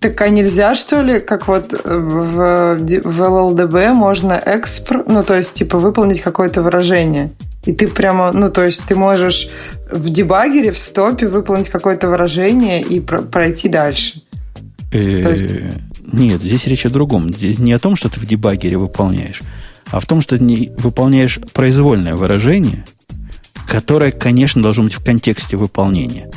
Так 0.00 0.18
а 0.22 0.30
нельзя, 0.30 0.74
что 0.74 1.02
ли, 1.02 1.20
как 1.20 1.46
вот 1.46 1.72
в, 1.72 2.78
в 2.78 3.22
LLDB 3.22 3.92
можно 3.92 4.40
экспр, 4.44 5.04
ну, 5.06 5.22
то 5.22 5.36
есть, 5.36 5.52
типа, 5.52 5.78
выполнить 5.78 6.22
какое-то 6.22 6.62
выражение? 6.62 7.32
И 7.64 7.72
ты 7.72 7.88
прямо, 7.88 8.32
ну, 8.32 8.50
то 8.50 8.64
есть 8.64 8.82
ты 8.88 8.96
можешь 8.96 9.48
в 9.90 10.08
дебагере, 10.08 10.72
в 10.72 10.78
стопе 10.78 11.28
выполнить 11.28 11.68
какое-то 11.68 12.08
выражение 12.08 12.80
и 12.80 13.00
пройти 13.00 13.68
дальше. 13.68 14.22
Э, 14.92 15.72
нет, 16.12 16.42
здесь 16.42 16.66
речь 16.66 16.86
о 16.86 16.90
другом. 16.90 17.32
Здесь 17.32 17.58
не 17.58 17.72
о 17.72 17.78
том, 17.78 17.96
что 17.96 18.08
ты 18.08 18.18
в 18.18 18.26
дебагере 18.26 18.78
выполняешь, 18.78 19.42
а 19.90 20.00
в 20.00 20.06
том, 20.06 20.20
что 20.20 20.38
ты 20.38 20.44
не 20.44 20.72
выполняешь 20.78 21.38
произвольное 21.52 22.14
выражение, 22.14 22.84
которое, 23.68 24.10
конечно, 24.10 24.62
должно 24.62 24.84
быть 24.84 24.94
в 24.94 25.04
контексте 25.04 25.56
выполнения. 25.56 26.30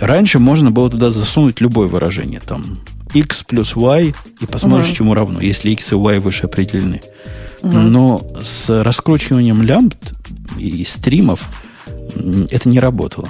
Раньше 0.00 0.38
можно 0.38 0.70
было 0.70 0.90
туда 0.90 1.10
засунуть 1.10 1.60
любое 1.60 1.88
выражение. 1.88 2.40
Там 2.40 2.78
x 3.14 3.42
плюс 3.42 3.74
y 3.74 4.14
и 4.40 4.46
посмотришь, 4.46 4.88
угу. 4.88 4.96
чему 4.96 5.14
равно, 5.14 5.40
если 5.40 5.70
x 5.70 5.92
и 5.92 5.96
y 5.96 6.20
выше 6.20 6.44
определены. 6.44 7.00
Угу. 7.62 7.76
Но 7.76 8.26
с 8.42 8.82
раскручиванием 8.82 9.62
лямбд 9.62 10.14
и 10.58 10.84
стримов 10.84 11.48
это 12.50 12.68
не 12.68 12.80
работало. 12.80 13.28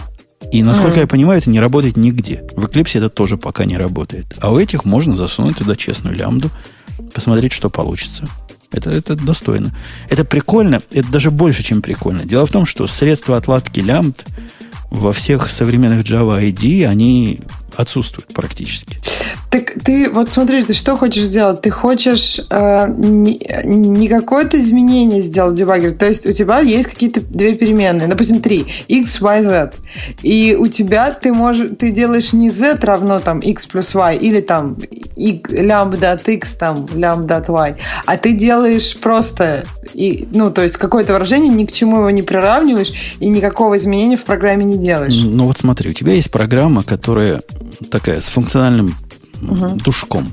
И, 0.53 0.62
насколько 0.62 1.01
я 1.01 1.07
понимаю, 1.07 1.41
это 1.41 1.51
не 1.51 1.61
работает 1.61 1.97
нигде. 1.97 2.45
В 2.57 2.64
Eclipse 2.64 2.97
это 2.99 3.11
тоже 3.11 3.37
пока 3.37 3.64
не 3.64 3.77
работает. 3.77 4.35
А 4.41 4.51
у 4.51 4.59
этих 4.59 4.85
можно 4.85 5.14
засунуть 5.14 5.59
туда 5.59 5.77
честную 5.77 6.17
лямбду, 6.17 6.51
посмотреть, 7.12 7.53
что 7.53 7.69
получится. 7.69 8.27
Это, 8.71 8.91
это 8.91 9.14
достойно. 9.14 9.75
Это 10.09 10.25
прикольно. 10.25 10.81
Это 10.91 11.11
даже 11.11 11.31
больше, 11.31 11.62
чем 11.62 11.83
прикольно. 11.83 12.25
Дело 12.25 12.47
в 12.47 12.51
том, 12.51 12.67
что 12.67 12.87
средства 12.87 13.37
отладки 13.37 13.81
лямбд 13.81 14.27
во 14.91 15.12
всех 15.12 15.51
современных 15.51 16.07
Java 16.07 16.43
ID, 16.43 16.87
они 16.87 17.41
отсутствуют 17.79 18.35
практически. 18.35 18.99
Так 19.51 19.73
ты, 19.85 20.11
вот 20.11 20.31
смотри, 20.31 20.62
ты 20.62 20.73
что 20.73 20.97
хочешь 20.97 21.25
сделать? 21.25 21.62
Ты 21.62 21.71
хочешь 21.71 22.41
э, 22.51 22.88
не, 22.88 23.41
не 23.64 24.09
какое-то 24.09 24.61
изменение 24.61 25.23
сделать 25.23 25.55
в 25.55 25.59
дебаггере, 25.59 25.93
то 25.93 26.07
есть 26.07 26.27
у 26.27 26.33
тебя 26.33 26.59
есть 26.59 26.88
какие-то 26.88 27.21
две 27.21 27.55
переменные, 27.55 28.09
допустим, 28.09 28.41
три, 28.41 28.67
x, 28.88 29.21
y, 29.21 29.43
z, 29.43 29.73
и 30.23 30.57
у 30.59 30.67
тебя 30.67 31.12
ты 31.12 31.33
можешь, 31.33 31.71
ты 31.79 31.93
делаешь 31.93 32.33
не 32.33 32.51
z 32.51 32.79
равно 32.83 33.21
там 33.21 33.38
x 33.38 33.67
плюс 33.69 33.95
y, 33.95 34.19
или 34.19 34.41
там 34.41 34.77
x, 35.17 35.51
лямбда 35.53 36.12
от 36.12 36.29
x, 36.29 36.55
там 36.55 36.87
лямбда 36.93 37.37
от 37.37 37.49
y, 37.49 37.77
а 38.07 38.17
ты 38.17 38.33
делаешь 38.33 38.99
просто, 38.99 39.64
и, 39.95 40.27
ну, 40.33 40.51
то 40.51 40.62
есть 40.62 40.77
какое-то 40.77 41.12
выражение, 41.12 41.53
ни 41.53 41.64
к 41.64 41.71
чему 41.71 41.99
его 41.99 42.11
не 42.11 42.23
приравниваешь, 42.23 42.93
и 43.21 43.29
никакого 43.29 43.77
изменения 43.77 44.17
в 44.17 44.25
программе 44.25 44.64
не 44.64 44.77
делаешь. 44.77 45.17
Ну 45.17 45.45
вот 45.45 45.59
смотри, 45.59 45.91
у 45.91 45.95
тебя 45.95 46.12
есть 46.12 46.31
программа, 46.33 46.83
которая 46.83 47.43
такая 47.91 48.21
с 48.21 48.27
функциональным 48.27 48.95
угу. 49.43 49.77
душком, 49.77 50.29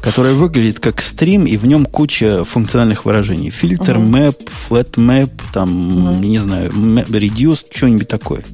которая 0.00 0.34
выглядит 0.34 0.80
как 0.80 1.00
стрим, 1.00 1.46
и 1.46 1.56
в 1.56 1.66
нем 1.66 1.86
куча 1.86 2.44
функциональных 2.44 3.04
выражений. 3.04 3.50
Фильтр, 3.50 3.98
угу. 3.98 4.06
map, 4.06 4.48
flat 4.68 4.92
map, 4.92 5.30
там, 5.52 6.10
угу. 6.10 6.18
не 6.24 6.38
знаю, 6.38 6.70
map, 6.70 7.08
reduce, 7.08 7.66
что-нибудь 7.70 8.08
такое. 8.08 8.44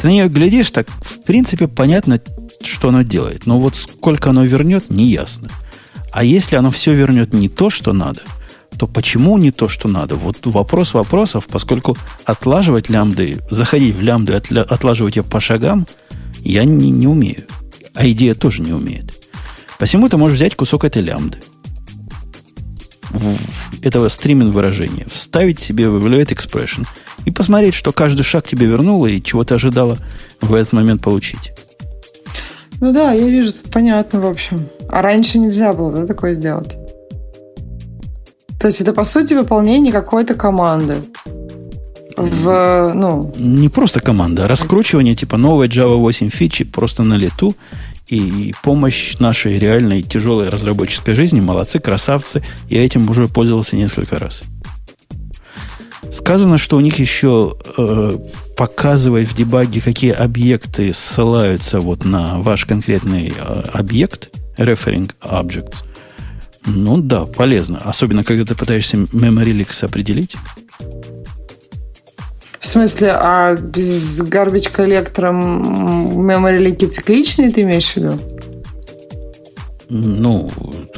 Ты 0.00 0.06
на 0.06 0.12
нее 0.12 0.28
глядишь, 0.28 0.70
так, 0.70 0.88
в 1.00 1.22
принципе, 1.22 1.66
понятно, 1.66 2.20
что 2.62 2.88
оно 2.88 3.02
делает. 3.02 3.46
Но 3.46 3.58
вот 3.58 3.74
сколько 3.74 4.30
оно 4.30 4.44
вернет, 4.44 4.90
не 4.90 5.06
ясно. 5.06 5.48
А 6.12 6.24
если 6.24 6.56
оно 6.56 6.70
все 6.70 6.94
вернет 6.94 7.32
не 7.34 7.48
то, 7.48 7.68
что 7.68 7.92
надо, 7.92 8.22
то 8.78 8.86
почему 8.86 9.36
не 9.38 9.50
то, 9.50 9.68
что 9.68 9.88
надо? 9.88 10.14
Вот 10.14 10.46
вопрос 10.46 10.94
вопросов, 10.94 11.46
поскольку 11.50 11.96
отлаживать 12.24 12.88
лямбды, 12.88 13.38
заходить 13.50 13.96
в 13.96 14.00
лямбды, 14.00 14.34
отлаживать 14.34 15.16
ее 15.16 15.22
по 15.22 15.40
шагам, 15.40 15.86
я 16.40 16.64
не, 16.64 16.90
не 16.90 17.06
умею. 17.06 17.44
А 17.98 18.08
идея 18.10 18.34
тоже 18.36 18.62
не 18.62 18.72
умеет. 18.72 19.26
Посему 19.76 20.08
ты 20.08 20.16
можешь 20.16 20.36
взять 20.36 20.54
кусок 20.54 20.84
этой 20.84 21.02
лямбды, 21.02 21.38
этого 23.82 24.06
стриминг 24.06 24.54
выражения, 24.54 25.08
вставить 25.12 25.58
себе 25.58 25.88
в 25.88 25.96
Evaluate 25.96 26.28
Expression 26.28 26.86
и 27.24 27.32
посмотреть, 27.32 27.74
что 27.74 27.90
каждый 27.92 28.22
шаг 28.22 28.46
тебе 28.46 28.66
вернуло 28.66 29.08
и 29.08 29.20
чего 29.20 29.42
ты 29.42 29.56
ожидала 29.56 29.98
в 30.40 30.54
этот 30.54 30.74
момент 30.74 31.02
получить. 31.02 31.52
Ну 32.80 32.92
да, 32.92 33.10
я 33.10 33.26
вижу, 33.26 33.52
тут 33.52 33.72
понятно, 33.72 34.20
в 34.20 34.26
общем. 34.26 34.68
А 34.88 35.02
раньше 35.02 35.40
нельзя 35.40 35.72
было, 35.72 35.90
да, 35.90 36.06
такое 36.06 36.36
сделать? 36.36 36.76
То 38.60 38.68
есть 38.68 38.80
это, 38.80 38.92
по 38.92 39.02
сути, 39.02 39.34
выполнение 39.34 39.92
какой-то 39.92 40.34
команды. 40.34 40.98
В, 42.16 42.92
ну... 42.94 43.32
Не 43.38 43.68
просто 43.68 44.00
команда, 44.00 44.44
а 44.44 44.48
раскручивание 44.48 45.14
типа 45.14 45.36
новой 45.36 45.68
Java 45.68 45.96
8 45.96 46.30
фичи 46.30 46.64
просто 46.64 47.04
на 47.04 47.14
лету 47.14 47.54
и 48.08 48.54
помощь 48.62 49.18
нашей 49.18 49.58
реальной 49.58 50.02
тяжелой 50.02 50.48
разработческой 50.48 51.14
жизни. 51.14 51.40
Молодцы, 51.40 51.78
красавцы. 51.78 52.42
Я 52.68 52.84
этим 52.84 53.08
уже 53.08 53.28
пользовался 53.28 53.76
несколько 53.76 54.18
раз. 54.18 54.42
Сказано, 56.10 56.56
что 56.56 56.76
у 56.76 56.80
них 56.80 56.98
еще 56.98 57.56
э, 57.76 58.18
показывает 58.56 59.28
в 59.28 59.36
дебаге, 59.36 59.80
какие 59.80 60.12
объекты 60.12 60.94
ссылаются 60.94 61.80
вот 61.80 62.04
на 62.04 62.38
ваш 62.38 62.64
конкретный 62.64 63.32
э, 63.36 63.62
объект, 63.72 64.30
referring 64.56 65.12
objects. 65.22 65.84
Ну 66.64 66.98
да, 66.98 67.26
полезно. 67.26 67.78
Особенно, 67.78 68.24
когда 68.24 68.44
ты 68.44 68.54
пытаешься 68.54 68.96
memory 68.96 69.52
leaks 69.52 69.84
определить. 69.84 70.36
В 72.68 72.70
смысле, 72.70 73.12
а 73.12 73.56
с 73.56 74.20
garbage 74.20 74.70
коллектором 74.70 76.20
memory 76.28 76.58
лики 76.58 76.84
цикличные 76.84 77.50
ты 77.50 77.62
имеешь 77.62 77.90
в 77.94 77.96
виду? 77.96 78.18
Ну, 79.88 80.50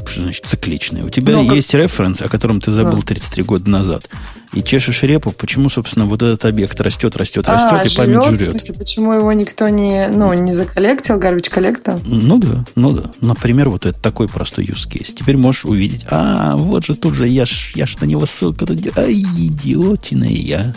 что 0.04 0.22
значит 0.22 0.46
цикличные? 0.46 1.04
У 1.04 1.10
тебя 1.10 1.34
ну, 1.34 1.54
есть 1.54 1.70
как... 1.70 1.82
референс, 1.82 2.22
о 2.22 2.28
котором 2.28 2.60
ты 2.60 2.72
забыл 2.72 2.98
да. 2.98 3.06
33 3.06 3.44
года 3.44 3.70
назад. 3.70 4.10
И 4.52 4.64
чешешь 4.64 5.04
репу, 5.04 5.30
почему, 5.30 5.68
собственно, 5.68 6.06
вот 6.06 6.22
этот 6.22 6.44
объект 6.44 6.80
растет, 6.80 7.16
растет, 7.16 7.44
а, 7.46 7.52
растет, 7.52 7.86
и 7.86 7.88
живет, 7.88 8.24
память 8.24 8.40
жрет. 8.40 8.48
В 8.48 8.50
смысле, 8.50 8.74
почему 8.74 9.12
его 9.12 9.32
никто 9.32 9.68
не, 9.68 10.08
ну, 10.08 10.32
не 10.32 10.52
заколлектил, 10.52 11.20
garbage 11.20 11.50
collector? 11.50 12.00
Ну 12.04 12.38
да, 12.38 12.64
ну 12.74 12.90
да. 12.90 13.12
Например, 13.20 13.68
вот 13.68 13.86
это 13.86 13.96
такой 13.96 14.26
простой 14.26 14.64
use 14.64 14.88
case. 14.90 15.14
Теперь 15.14 15.36
можешь 15.36 15.64
увидеть, 15.64 16.04
а, 16.10 16.56
вот 16.56 16.84
же 16.84 16.96
тут 16.96 17.14
же 17.14 17.28
я 17.28 17.44
ж, 17.44 17.70
я 17.76 17.86
ж 17.86 17.96
на 18.00 18.06
него 18.06 18.26
ссылку... 18.26 18.66
Ай, 18.96 19.22
идиотина 19.22 20.24
я. 20.24 20.74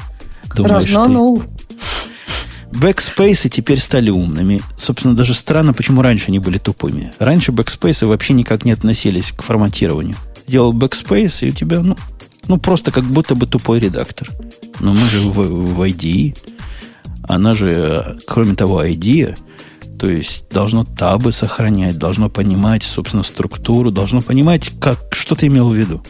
Думаешь, 0.56 0.84
Разнанул. 0.84 1.44
Бэкспейсы 2.72 3.50
теперь 3.50 3.80
стали 3.80 4.10
умными. 4.10 4.62
Собственно, 4.78 5.16
даже 5.16 5.34
странно, 5.34 5.74
почему 5.74 6.02
раньше 6.02 6.26
они 6.30 6.40
были 6.40 6.58
тупыми. 6.58 7.12
Раньше 7.20 7.52
бэкспейсы 7.52 8.08
вообще 8.08 8.34
никак 8.34 8.66
не 8.66 8.72
относились 8.72 9.32
к 9.32 9.44
форматированию. 9.44 10.16
Делал 10.48 10.74
бэкспейс, 10.74 11.44
и 11.44 11.50
у 11.50 11.52
тебя, 11.52 11.82
ну, 11.82 11.96
ну, 12.48 12.58
просто 12.58 12.92
как 12.92 13.04
будто 13.04 13.36
бы 13.36 13.48
тупой 13.48 13.80
редактор. 13.80 14.30
Но 14.80 14.92
мы 14.92 15.00
же 15.00 15.20
в, 15.20 15.76
в 15.76 15.82
IDE. 15.82 16.36
Она 17.28 17.54
же, 17.56 18.18
кроме 18.28 18.56
того, 18.56 18.84
IDE, 18.84 19.38
то 20.00 20.10
есть 20.10 20.46
должно 20.50 20.84
табы 20.84 21.32
сохранять, 21.32 21.98
должно 21.98 22.30
понимать, 22.30 22.84
собственно, 22.84 23.24
структуру, 23.24 23.92
должно 23.92 24.22
понимать, 24.22 24.72
как, 24.80 25.00
что 25.12 25.36
ты 25.36 25.48
имел 25.48 25.70
в 25.70 25.76
виду. 25.76 26.04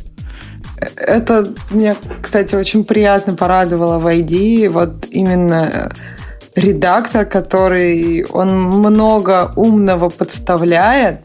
Это 0.96 1.54
мне, 1.70 1.96
кстати, 2.22 2.56
очень 2.56 2.84
приятно 2.84 3.36
порадовало 3.36 4.00
в 4.00 4.08
ID. 4.08 4.70
Вот 4.70 5.06
именно 5.10 5.92
редактор, 6.56 7.26
который 7.26 8.26
он 8.26 8.62
много 8.62 9.52
умного 9.56 10.10
подставляет, 10.10 11.20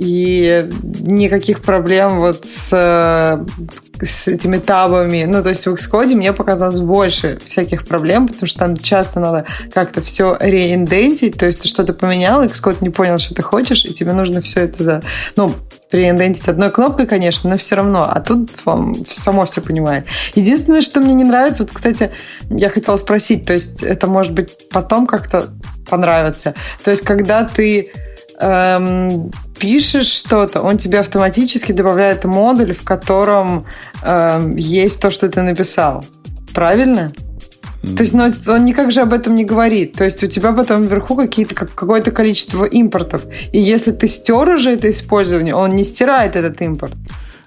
и 0.00 0.66
никаких 1.00 1.60
проблем 1.60 2.20
вот 2.20 2.46
с, 2.46 2.70
с 4.00 4.28
этими 4.28 4.56
табами. 4.56 5.24
Ну, 5.24 5.42
то 5.42 5.50
есть 5.50 5.66
в 5.66 5.74
Xcode 5.74 6.14
мне 6.14 6.32
показалось 6.32 6.80
больше 6.80 7.38
всяких 7.46 7.86
проблем, 7.86 8.26
потому 8.26 8.46
что 8.46 8.60
там 8.60 8.78
часто 8.78 9.20
надо 9.20 9.44
как-то 9.74 10.00
все 10.00 10.38
реиндентить, 10.40 11.36
то 11.36 11.44
есть 11.44 11.60
ты 11.60 11.68
что-то 11.68 11.92
поменял, 11.92 12.42
Xcode 12.44 12.78
не 12.80 12.88
понял, 12.88 13.18
что 13.18 13.34
ты 13.34 13.42
хочешь, 13.42 13.84
и 13.84 13.92
тебе 13.92 14.14
нужно 14.14 14.40
все 14.40 14.60
это 14.60 14.82
за... 14.82 15.02
Ну, 15.36 15.52
реиндентить 15.92 16.48
одной 16.48 16.70
кнопкой, 16.70 17.06
конечно, 17.06 17.50
но 17.50 17.56
все 17.56 17.76
равно. 17.76 18.08
А 18.10 18.20
тут 18.20 18.50
вам 18.64 18.94
само 19.08 19.44
все 19.44 19.60
понимает. 19.60 20.06
Единственное, 20.34 20.82
что 20.82 21.00
мне 21.00 21.14
не 21.14 21.24
нравится, 21.24 21.64
вот, 21.64 21.72
кстати, 21.72 22.10
я 22.48 22.68
хотела 22.68 22.96
спросить, 22.96 23.44
то 23.44 23.52
есть 23.52 23.82
это 23.82 24.06
может 24.06 24.32
быть 24.32 24.68
потом 24.70 25.06
как-то 25.06 25.48
понравится. 25.88 26.54
То 26.84 26.90
есть 26.90 27.02
когда 27.02 27.44
ты 27.44 27.92
эм, 28.38 29.30
пишешь 29.58 30.06
что-то, 30.06 30.62
он 30.62 30.78
тебе 30.78 31.00
автоматически 31.00 31.72
добавляет 31.72 32.24
модуль, 32.24 32.74
в 32.74 32.84
котором 32.84 33.66
эм, 34.02 34.56
есть 34.56 35.00
то, 35.00 35.10
что 35.10 35.28
ты 35.28 35.42
написал. 35.42 36.04
Правильно? 36.54 37.12
То 37.82 38.02
есть, 38.02 38.12
но 38.12 38.30
он 38.48 38.64
никак 38.64 38.92
же 38.92 39.00
об 39.00 39.12
этом 39.12 39.34
не 39.34 39.44
говорит. 39.44 39.94
То 39.94 40.04
есть 40.04 40.22
у 40.22 40.26
тебя 40.26 40.52
потом 40.52 40.86
вверху 40.86 41.16
какие-то, 41.16 41.54
какое-то 41.54 42.10
количество 42.10 42.64
импортов. 42.64 43.22
И 43.52 43.60
если 43.60 43.92
ты 43.92 44.06
стер 44.06 44.48
уже 44.48 44.72
это 44.72 44.90
использование, 44.90 45.54
он 45.54 45.76
не 45.76 45.84
стирает 45.84 46.36
этот 46.36 46.60
импорт. 46.60 46.92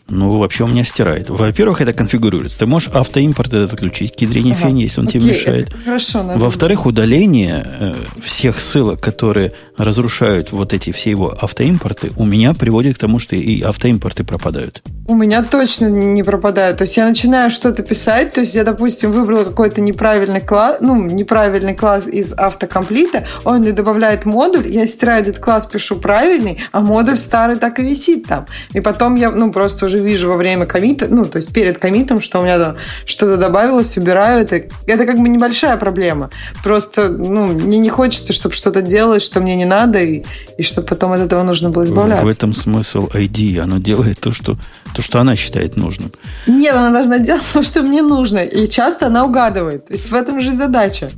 Ну, 0.10 0.32
вообще 0.32 0.66
у 0.66 0.68
меня 0.68 0.84
стирает. 0.84 1.30
Во-первых, 1.30 1.82
это 1.82 1.94
конфигурируется. 1.94 2.60
Ты 2.60 2.66
можешь 2.66 2.90
автоимпорт 2.90 3.54
этот 3.54 3.74
отключить, 3.74 4.16
кедрение 4.16 4.54
ага. 4.54 4.68
фен, 4.68 4.76
если 4.76 5.00
он 5.00 5.08
Окей, 5.08 5.22
тебе 5.22 5.32
мешает. 5.32 5.74
Хорошо. 5.86 6.24
Во-вторых, 6.36 6.86
удаление 6.86 7.66
э, 7.80 7.94
всех 8.22 8.60
ссылок, 8.60 9.00
которые 9.00 9.54
разрушают 9.78 10.52
вот 10.52 10.74
эти 10.74 10.92
все 10.92 11.10
его 11.10 11.30
автоимпорты, 11.30 12.12
у 12.18 12.26
меня 12.26 12.54
приводит 12.54 12.98
к 12.98 13.00
тому, 13.00 13.20
что 13.20 13.36
и 13.36 13.62
автоимпорты 13.62 14.24
пропадают. 14.24 14.82
У 15.08 15.16
меня 15.16 15.44
точно 15.44 15.88
не 15.88 16.24
пропадают. 16.24 16.78
То 16.78 16.84
есть 16.84 16.96
я 16.96 17.08
начинаю 17.08 17.50
что-то 17.50 17.84
писать, 17.84 18.34
то 18.34 18.42
есть 18.42 18.56
я, 18.56 18.64
допустим, 18.64 19.12
выбрала 19.12 19.44
какой-то 19.44 19.82
неправильный 19.82 20.42
класс, 20.42 20.78
ну, 20.80 21.02
неправильный 21.04 21.76
класс 21.76 22.08
из 22.08 22.34
автокомплита, 22.34 23.26
он 23.44 23.60
мне 23.60 23.72
добавляет 23.72 24.26
модуль, 24.26 24.68
я 24.68 24.88
стираю 24.88 25.22
этот 25.22 25.40
класс, 25.40 25.66
пишу 25.66 25.98
правильный, 25.98 26.62
а 26.72 26.80
модуль 26.80 27.18
старый 27.18 27.58
так 27.58 27.80
и 27.80 27.84
висит 27.84 28.28
там. 28.28 28.46
И 28.74 28.80
потом 28.80 29.16
я, 29.16 29.32
ну, 29.32 29.52
просто 29.52 29.88
уже 29.88 30.00
вижу 30.00 30.30
во 30.30 30.38
время 30.38 30.66
комита, 30.66 31.08
ну, 31.10 31.26
то 31.26 31.38
есть 31.38 31.52
перед 31.52 31.80
комитом, 31.80 32.22
что 32.22 32.40
у 32.40 32.44
меня 32.44 32.60
там 32.60 32.78
что-то 33.06 33.38
добавилось, 33.38 33.98
убираю 33.98 34.42
это. 34.42 34.64
Это 34.88 35.06
как 35.06 35.20
бы 35.20 35.30
небольшая 35.30 35.78
проблема. 35.78 36.30
Просто, 36.64 37.10
ну, 37.10 37.48
мне 37.48 37.78
не 37.78 37.90
хочется, 37.90 38.34
чтобы 38.34 38.56
что-то 38.56 38.82
делалось, 38.82 39.24
что 39.24 39.42
мне 39.42 39.56
не 39.56 39.63
надо, 39.66 40.00
и, 40.00 40.24
и 40.58 40.64
чтобы 40.64 40.88
потом 40.88 41.12
от 41.12 41.20
этого 41.20 41.44
нужно 41.44 41.70
было 41.70 41.86
избавляться. 41.86 42.26
В 42.26 42.30
этом 42.30 42.54
смысл 42.54 43.08
ID. 43.14 43.60
Оно 43.60 43.78
делает 43.78 44.20
то, 44.20 44.32
что 44.32 44.58
то, 44.96 45.02
что 45.02 45.20
она 45.20 45.36
считает 45.36 45.78
нужным. 45.78 46.12
Нет, 46.48 46.76
она 46.76 46.92
должна 46.92 47.20
делать 47.20 47.44
то, 47.54 47.64
что 47.64 47.82
мне 47.82 48.02
нужно. 48.02 48.40
И 48.40 48.68
часто 48.70 49.08
она 49.08 49.26
угадывает. 49.26 49.88
То 49.88 49.94
есть 49.94 50.10
в 50.10 50.14
этом 50.14 50.42
же 50.42 50.54
задача. 50.54 51.10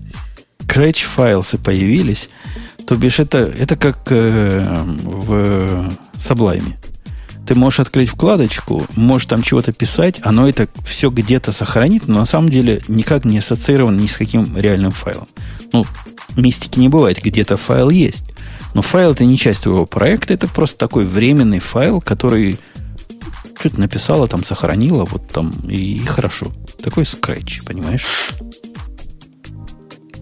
Крэч 0.67 1.03
файлсы 1.03 1.57
появились. 1.57 2.29
То 2.87 2.95
бишь 2.95 3.19
это, 3.19 3.39
это 3.39 3.75
как 3.75 4.11
э, 4.11 4.63
в 5.03 5.91
Sublime. 6.17 6.75
Ты 7.45 7.53
можешь 7.53 7.79
открыть 7.79 8.09
вкладочку, 8.09 8.85
можешь 8.95 9.27
там 9.27 9.43
чего-то 9.43 9.71
писать, 9.71 10.19
оно 10.23 10.49
это 10.49 10.67
все 10.85 11.11
где-то 11.11 11.51
сохранит, 11.51 12.07
но 12.07 12.19
на 12.19 12.25
самом 12.25 12.49
деле 12.49 12.81
никак 12.87 13.23
не 13.23 13.37
ассоциировано 13.37 13.99
ни 13.99 14.07
с 14.07 14.17
каким 14.17 14.57
реальным 14.57 14.91
файлом. 14.91 15.27
Ну, 15.71 15.85
мистики 16.35 16.79
не 16.79 16.89
бывает, 16.89 17.21
где-то 17.21 17.57
файл 17.57 17.91
есть. 17.91 18.25
Но 18.75 18.81
файл 18.81 19.13
это 19.13 19.23
не 19.23 19.37
часть 19.37 19.63
твоего 19.63 19.85
проекта, 19.85 20.33
это 20.33 20.47
просто 20.47 20.77
такой 20.77 21.05
временный 21.05 21.59
файл, 21.59 22.01
который 22.01 22.59
что-то 23.57 23.79
написала, 23.79 24.27
там 24.27 24.43
сохранила, 24.43 25.05
вот 25.05 25.29
там, 25.29 25.53
и, 25.69 25.95
и 25.95 26.05
хорошо. 26.05 26.51
Такой 26.83 27.05
скретч, 27.05 27.63
понимаешь? 27.63 28.05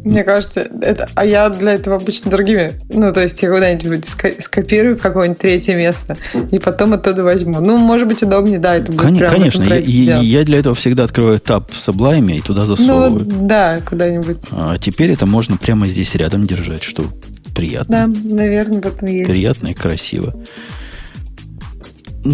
Мне 0.04 0.24
кажется, 0.24 0.68
это, 0.82 1.10
а 1.16 1.26
я 1.26 1.49
для 1.49 1.74
этого 1.74 1.95
обычно 1.95 2.30
другими. 2.30 2.74
Ну, 2.89 3.12
то 3.12 3.24
есть 3.24 3.41
я 3.41 3.49
куда-нибудь 3.49 4.06
скопирую 4.39 4.97
в 4.97 5.01
какое-нибудь 5.01 5.39
третье 5.39 5.76
место 5.76 6.16
и 6.51 6.60
потом 6.60 6.93
оттуда 6.93 7.24
возьму. 7.24 7.60
Ну, 7.60 7.78
может 7.78 8.08
быть, 8.08 8.22
удобнее, 8.22 8.60
да, 8.60 8.76
это 8.76 8.91
будет 8.91 9.01
Кон- 9.01 9.18
Конечно, 9.18 9.64
я, 9.64 9.78
я, 9.78 10.18
я 10.20 10.43
для 10.43 10.60
этого 10.60 10.76
всегда 10.76 11.06
открываю 11.06 11.39
таб 11.39 11.72
в 11.72 11.78
Sublime 11.78 12.38
и 12.38 12.41
туда 12.41 12.66
засовываю. 12.66 13.26
Ну, 13.26 13.47
да, 13.47 13.80
куда-нибудь. 13.80 14.45
А 14.51 14.78
теперь 14.78 15.10
это 15.10 15.26
можно 15.26 15.58
прямо 15.58 15.88
здесь 15.88 16.14
рядом 16.14 16.45
держать, 16.45 16.84
что 16.84 17.06
приятно. 17.54 18.08
Да, 18.08 18.20
наверное, 18.24 18.82
в 18.82 18.86
этом 18.86 19.08
есть. 19.08 19.30
Приятно 19.30 19.70
и 19.70 19.74
красиво. 19.74 20.36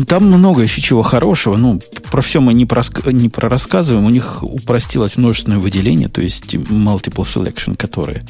Там 0.07 0.25
много 0.25 0.61
еще 0.61 0.81
чего 0.81 1.01
хорошего. 1.01 1.57
Ну, 1.57 1.79
про 2.11 2.21
все 2.21 2.41
мы 2.41 2.53
не, 2.53 2.65
проск... 2.65 3.05
не 3.07 3.29
прорассказываем. 3.29 4.05
У 4.05 4.09
них 4.09 4.43
упростилось 4.43 5.17
множественное 5.17 5.57
выделение, 5.57 6.09
то 6.09 6.21
есть 6.21 6.53
multiple 6.53 7.25
selection, 7.25 7.75
которая 7.75 8.21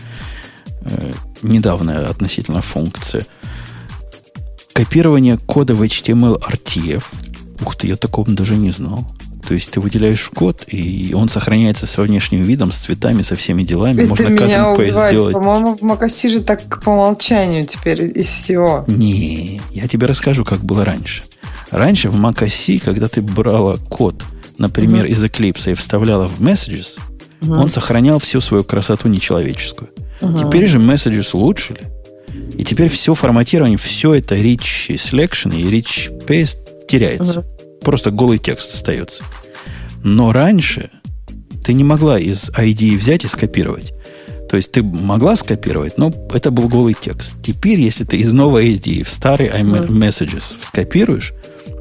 э, 0.82 1.14
недавняя 1.42 2.04
относительно 2.04 2.62
функция. 2.62 3.26
Копирование 4.74 5.38
кода 5.38 5.76
в 5.76 5.82
HTML 5.82 6.42
RTF. 6.42 7.04
Ух 7.62 7.76
ты, 7.76 7.88
я 7.88 7.98
такого 7.98 8.32
даже 8.32 8.56
не 8.56 8.72
знал. 8.72 9.06
То 9.50 9.56
есть 9.56 9.72
ты 9.72 9.80
выделяешь 9.80 10.30
код, 10.30 10.64
и 10.68 11.12
он 11.16 11.28
сохраняется 11.28 11.88
со 11.88 12.04
внешним 12.04 12.44
видом, 12.44 12.72
с 12.72 12.78
цветами, 12.78 13.24
со 13.24 13.36
всеми 13.36 13.64
делами. 13.64 14.02
Это 14.02 14.10
Можно 14.10 14.28
меня 14.28 14.70
убивает. 14.70 15.10
сделать. 15.10 15.34
По-моему, 15.34 15.74
в 15.74 15.82
Макаси 15.82 16.30
же 16.30 16.42
так 16.42 16.84
по 16.84 16.92
умолчанию 16.92 17.66
теперь 17.66 18.00
из 18.16 18.28
всего. 18.28 18.86
Не, 18.86 19.60
я 19.72 19.88
тебе 19.88 20.06
расскажу, 20.06 20.46
как 20.46 20.60
было 20.60 20.86
раньше. 20.86 21.24
Раньше 21.72 22.12
в 22.12 22.24
macOS, 22.24 22.80
когда 22.80 23.08
ты 23.08 23.24
брала 23.24 23.78
код, 23.90 24.24
например, 24.60 25.06
uh-huh. 25.06 25.14
из 25.14 25.26
Eclipse 25.26 25.72
и 25.72 25.74
вставляла 25.74 26.28
в 26.28 26.40
Messages, 26.40 27.00
uh-huh. 27.42 27.62
он 27.62 27.70
сохранял 27.70 28.20
всю 28.20 28.42
свою 28.42 28.64
красоту 28.64 29.10
нечеловеческую. 29.10 29.90
Uh-huh. 30.22 30.46
Теперь 30.46 30.68
же 30.68 30.78
Messages 30.78 31.30
улучшили. 31.34 31.82
И 32.56 32.64
теперь 32.64 32.90
все 32.90 33.16
форматирование, 33.16 33.80
все 33.80 34.14
это 34.14 34.36
rich 34.36 34.90
selection 34.90 35.60
и 35.60 35.64
rich 35.64 36.24
paste 36.28 36.60
теряется. 36.88 37.40
Uh-huh. 37.40 37.59
Просто 37.82 38.12
голый 38.12 38.38
текст 38.38 38.74
остается. 38.74 39.24
Но 40.04 40.32
раньше 40.32 40.90
ты 41.64 41.74
не 41.74 41.84
могла 41.84 42.20
из 42.20 42.50
ID 42.52 42.98
взять 42.98 43.24
и 43.26 43.28
скопировать. 43.28 43.94
То 44.50 44.58
есть 44.58 44.72
ты 44.72 44.82
могла 44.82 45.36
скопировать, 45.36 45.98
но 45.98 46.12
это 46.34 46.50
был 46.50 46.68
голый 46.68 46.96
текст. 47.00 47.36
Теперь, 47.44 47.80
если 47.80 48.04
ты 48.04 48.18
из 48.18 48.34
новой 48.34 48.74
ID 48.76 49.04
в 49.04 49.12
старый 49.12 49.48
iMessages 49.48 50.56
скопируешь, 50.62 51.34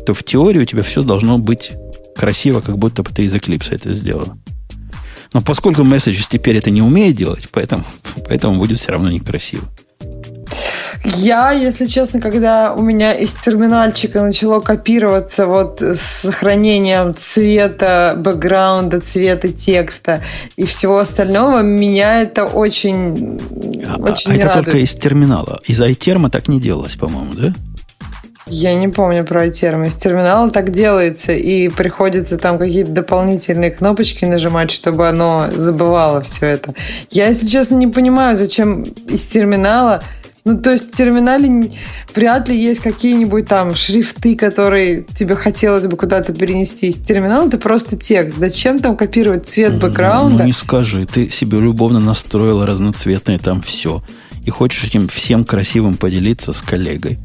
то 0.04 0.12
в 0.12 0.22
теории 0.22 0.60
у 0.60 0.64
тебя 0.64 0.82
все 0.82 1.02
должно 1.02 1.38
быть 1.38 1.72
красиво, 2.14 2.60
как 2.60 2.76
будто 2.76 3.02
бы 3.02 3.10
ты 3.10 3.24
из 3.24 3.34
Eclipse 3.34 3.68
это 3.70 3.94
сделал. 3.94 4.34
Но 5.32 5.40
поскольку 5.40 5.82
Messages 5.82 6.26
теперь 6.28 6.56
это 6.56 6.70
не 6.70 6.82
умеет 6.82 7.16
делать, 7.16 7.48
поэтому, 7.50 7.84
поэтому 8.28 8.58
будет 8.58 8.78
все 8.78 8.92
равно 8.92 9.10
некрасиво. 9.10 9.64
Я, 11.04 11.52
если 11.52 11.86
честно, 11.86 12.20
когда 12.20 12.72
у 12.74 12.82
меня 12.82 13.12
из 13.12 13.34
терминальчика 13.34 14.20
начало 14.20 14.60
копироваться 14.60 15.46
вот 15.46 15.80
с 15.80 16.00
сохранением 16.00 17.14
цвета, 17.14 18.14
бэкграунда, 18.16 19.00
цвета 19.00 19.48
текста 19.48 20.22
и 20.56 20.64
всего 20.64 20.98
остального, 20.98 21.62
меня 21.62 22.20
это 22.20 22.44
очень, 22.44 23.40
а, 23.86 23.96
очень 23.96 24.32
а 24.32 24.34
это 24.34 24.46
радует. 24.48 24.64
только 24.66 24.78
из 24.78 24.94
терминала. 24.94 25.60
Из 25.66 25.80
iTerm 25.80 26.30
так 26.30 26.48
не 26.48 26.60
делалось, 26.60 26.96
по-моему, 26.96 27.34
да? 27.34 27.54
Я 28.50 28.74
не 28.74 28.88
помню 28.88 29.24
про 29.24 29.50
термин. 29.50 29.84
Из 29.88 29.94
терминала 29.94 30.50
так 30.50 30.70
делается, 30.72 31.32
и 31.32 31.68
приходится 31.68 32.38
там 32.38 32.58
какие-то 32.58 32.92
дополнительные 32.92 33.70
кнопочки 33.70 34.24
нажимать, 34.24 34.70
чтобы 34.70 35.06
оно 35.06 35.46
забывало 35.54 36.22
все 36.22 36.46
это. 36.46 36.74
Я, 37.10 37.28
если 37.28 37.46
честно, 37.46 37.74
не 37.74 37.86
понимаю, 37.86 38.36
зачем 38.36 38.82
из 38.82 39.24
терминала... 39.26 40.02
Ну, 40.48 40.58
то 40.58 40.70
есть 40.70 40.94
в 40.94 40.96
терминале 40.96 41.70
вряд 42.14 42.48
ли 42.48 42.58
есть 42.58 42.80
какие-нибудь 42.80 43.46
там 43.46 43.74
шрифты, 43.74 44.34
которые 44.34 45.02
тебе 45.02 45.34
хотелось 45.34 45.86
бы 45.86 45.94
куда-то 45.98 46.32
перенести. 46.32 46.86
Из 46.86 46.96
терминала 46.96 47.46
это 47.46 47.58
просто 47.58 47.98
текст. 47.98 48.38
Зачем 48.38 48.78
там 48.78 48.96
копировать 48.96 49.46
цвет 49.46 49.78
бэкграунда? 49.78 50.38
Ну, 50.38 50.44
не 50.46 50.52
скажи. 50.52 51.04
Ты 51.04 51.28
себе 51.28 51.58
любовно 51.58 52.00
настроила 52.00 52.64
разноцветное 52.64 53.38
там 53.38 53.60
все. 53.60 54.02
И 54.46 54.48
хочешь 54.48 54.84
этим 54.84 55.08
всем 55.08 55.44
красивым 55.44 55.98
поделиться 55.98 56.54
с 56.54 56.62
коллегой 56.62 57.18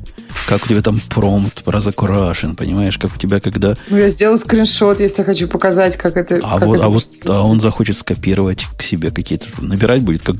как 0.48 0.66
у 0.66 0.68
тебя 0.68 0.82
там 0.82 1.00
промпт 1.10 1.64
разукрашен, 1.66 2.56
понимаешь, 2.56 2.98
как 2.98 3.16
у 3.16 3.18
тебя 3.18 3.40
когда... 3.40 3.76
Ну, 3.90 3.98
я 3.98 4.10
сделал 4.10 4.38
скриншот, 4.38 5.00
если 5.00 5.24
хочу 5.24 5.48
показать, 5.48 5.96
как 5.96 6.18
это... 6.18 6.40
А, 6.44 6.60
как 6.60 6.68
вот, 6.68 6.80
это 6.80 6.86
а 6.86 6.90
вот 6.90 7.04
а 7.26 7.42
он 7.42 7.60
захочет 7.60 7.98
скопировать 7.98 8.66
к 8.78 8.84
себе 8.84 9.12
какие-то... 9.12 9.48
Набирать 9.62 10.04
будет 10.04 10.24
как 10.24 10.36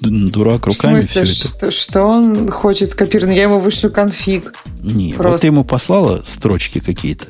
дурак 0.00 0.66
руками 0.66 1.00
В 1.00 1.04
смысле, 1.04 1.24
все 1.24 1.48
это. 1.48 1.48
Что, 1.56 1.70
что 1.70 2.02
он 2.04 2.48
хочет 2.50 2.90
скопировать? 2.90 3.34
Я 3.34 3.44
ему 3.44 3.58
вышлю 3.60 3.90
конфиг. 3.90 4.54
Не, 4.82 5.12
Просто. 5.12 5.30
вот 5.30 5.40
ты 5.40 5.46
ему 5.48 5.64
послала 5.64 6.22
строчки 6.24 6.78
какие-то. 6.78 7.26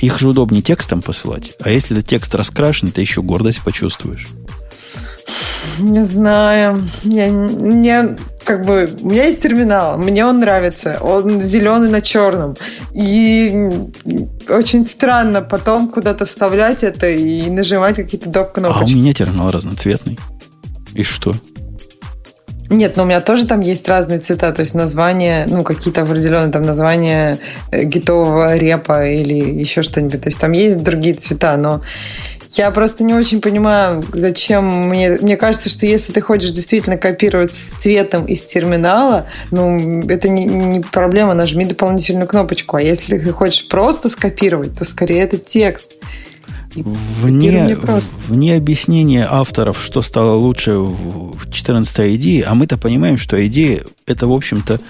Их 0.00 0.18
же 0.18 0.28
удобнее 0.28 0.62
текстом 0.62 1.02
посылать. 1.02 1.52
А 1.60 1.70
если 1.70 1.96
этот 1.96 2.08
текст 2.08 2.34
раскрашен, 2.34 2.90
ты 2.90 3.00
еще 3.00 3.22
гордость 3.22 3.62
почувствуешь. 3.62 4.28
Не 5.78 6.04
знаю. 6.04 6.82
Я, 7.04 7.30
мне 7.30 8.16
как 8.44 8.66
бы 8.66 8.88
у 9.00 9.08
меня 9.08 9.24
есть 9.24 9.40
терминал, 9.40 9.96
мне 9.98 10.24
он 10.24 10.40
нравится, 10.40 10.98
он 11.00 11.40
зеленый 11.40 11.88
на 11.88 12.00
черном. 12.02 12.56
И 12.92 13.70
очень 14.48 14.86
странно 14.86 15.40
потом 15.40 15.88
куда-то 15.88 16.26
вставлять 16.26 16.82
это 16.82 17.10
и 17.10 17.48
нажимать 17.48 17.96
какие-то 17.96 18.28
доп. 18.28 18.52
кнопочки. 18.52 18.92
А 18.92 18.96
у 18.96 19.00
меня 19.00 19.14
терминал 19.14 19.50
разноцветный. 19.50 20.18
И 20.92 21.02
что? 21.02 21.34
Нет, 22.70 22.96
но 22.96 23.02
у 23.02 23.06
меня 23.06 23.20
тоже 23.20 23.46
там 23.46 23.60
есть 23.60 23.88
разные 23.88 24.20
цвета, 24.20 24.50
то 24.52 24.60
есть 24.60 24.74
названия, 24.74 25.46
ну, 25.48 25.64
какие-то 25.64 26.02
определенные 26.02 26.50
там 26.50 26.62
названия 26.62 27.38
э, 27.70 27.84
гитового 27.84 28.56
репа 28.56 29.06
или 29.06 29.34
еще 29.34 29.82
что-нибудь. 29.82 30.22
То 30.22 30.28
есть 30.28 30.40
там 30.40 30.52
есть 30.52 30.82
другие 30.82 31.14
цвета, 31.14 31.56
но 31.56 31.82
я 32.56 32.70
просто 32.70 33.04
не 33.04 33.14
очень 33.14 33.40
понимаю, 33.40 34.04
зачем 34.12 34.88
мне... 34.88 35.18
Мне 35.20 35.36
кажется, 35.36 35.68
что 35.68 35.86
если 35.86 36.12
ты 36.12 36.20
хочешь 36.20 36.52
действительно 36.52 36.96
копировать 36.96 37.52
с 37.52 37.70
цветом 37.80 38.26
из 38.26 38.44
терминала, 38.44 39.26
ну, 39.50 40.06
это 40.08 40.28
не, 40.28 40.44
не 40.44 40.80
проблема, 40.80 41.34
нажми 41.34 41.64
дополнительную 41.64 42.28
кнопочку. 42.28 42.76
А 42.76 42.82
если 42.82 43.18
ты 43.18 43.32
хочешь 43.32 43.66
просто 43.68 44.08
скопировать, 44.08 44.78
то 44.78 44.84
скорее 44.84 45.22
это 45.22 45.36
текст. 45.36 45.92
Вне, 46.74 47.76
вне 48.28 48.56
объяснения 48.56 49.26
авторов, 49.30 49.80
что 49.82 50.02
стало 50.02 50.34
лучше 50.34 50.78
в 50.78 51.50
14 51.50 51.98
ID, 51.98 52.42
а 52.42 52.54
мы-то 52.54 52.76
понимаем, 52.78 53.18
что 53.18 53.36
ID 53.36 53.86
это, 54.06 54.26
в 54.26 54.32
общем-то, 54.32 54.80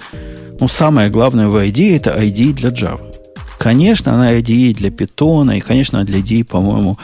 ну, 0.59 0.67
самое 0.67 1.09
главное 1.09 1.47
в 1.47 1.55
ID 1.55 1.95
это 1.95 2.11
ID 2.11 2.53
для 2.53 2.69
Java. 2.69 3.13
Конечно, 3.57 4.13
она 4.13 4.33
IDE 4.33 4.73
для 4.73 4.89
Python, 4.89 5.57
и, 5.57 5.61
конечно, 5.61 6.03
для 6.03 6.19
IDE, 6.19 6.43
по-моему, 6.43 6.97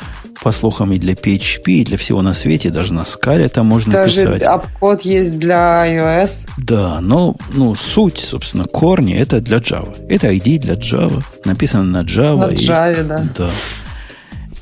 по 0.44 0.52
слухам, 0.52 0.92
и 0.92 0.98
для 0.98 1.14
PHP, 1.14 1.64
и 1.66 1.84
для 1.84 1.98
всего 1.98 2.22
на 2.22 2.34
свете, 2.34 2.70
даже 2.70 2.94
на 2.94 3.06
скале 3.06 3.48
там 3.48 3.68
можно 3.68 3.94
даже 3.94 4.22
писать. 4.22 4.40
Даже 4.40 4.46
апкод 4.46 5.02
есть 5.02 5.38
для 5.40 5.86
iOS. 5.88 6.50
Да, 6.58 7.00
но 7.02 7.36
ну, 7.54 7.76
суть, 7.76 8.18
собственно, 8.18 8.66
корни, 8.66 9.16
это 9.16 9.40
для 9.40 9.58
Java. 9.58 9.96
Это 10.10 10.32
ID 10.32 10.60
для 10.60 10.74
Java, 10.74 11.24
написано 11.46 11.84
на 11.84 12.02
Java. 12.02 12.48
На 12.48 12.54
Java, 12.54 13.04
да. 13.04 13.24
Да. 13.38 13.50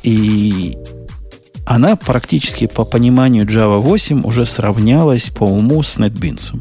И 0.03 0.77
она 1.65 1.95
практически 1.95 2.67
по 2.67 2.83
пониманию 2.83 3.45
Java 3.45 3.79
8 3.79 4.25
уже 4.25 4.45
сравнялась 4.45 5.29
по 5.29 5.43
уму 5.43 5.83
с 5.83 5.97
NetBeans. 5.97 6.59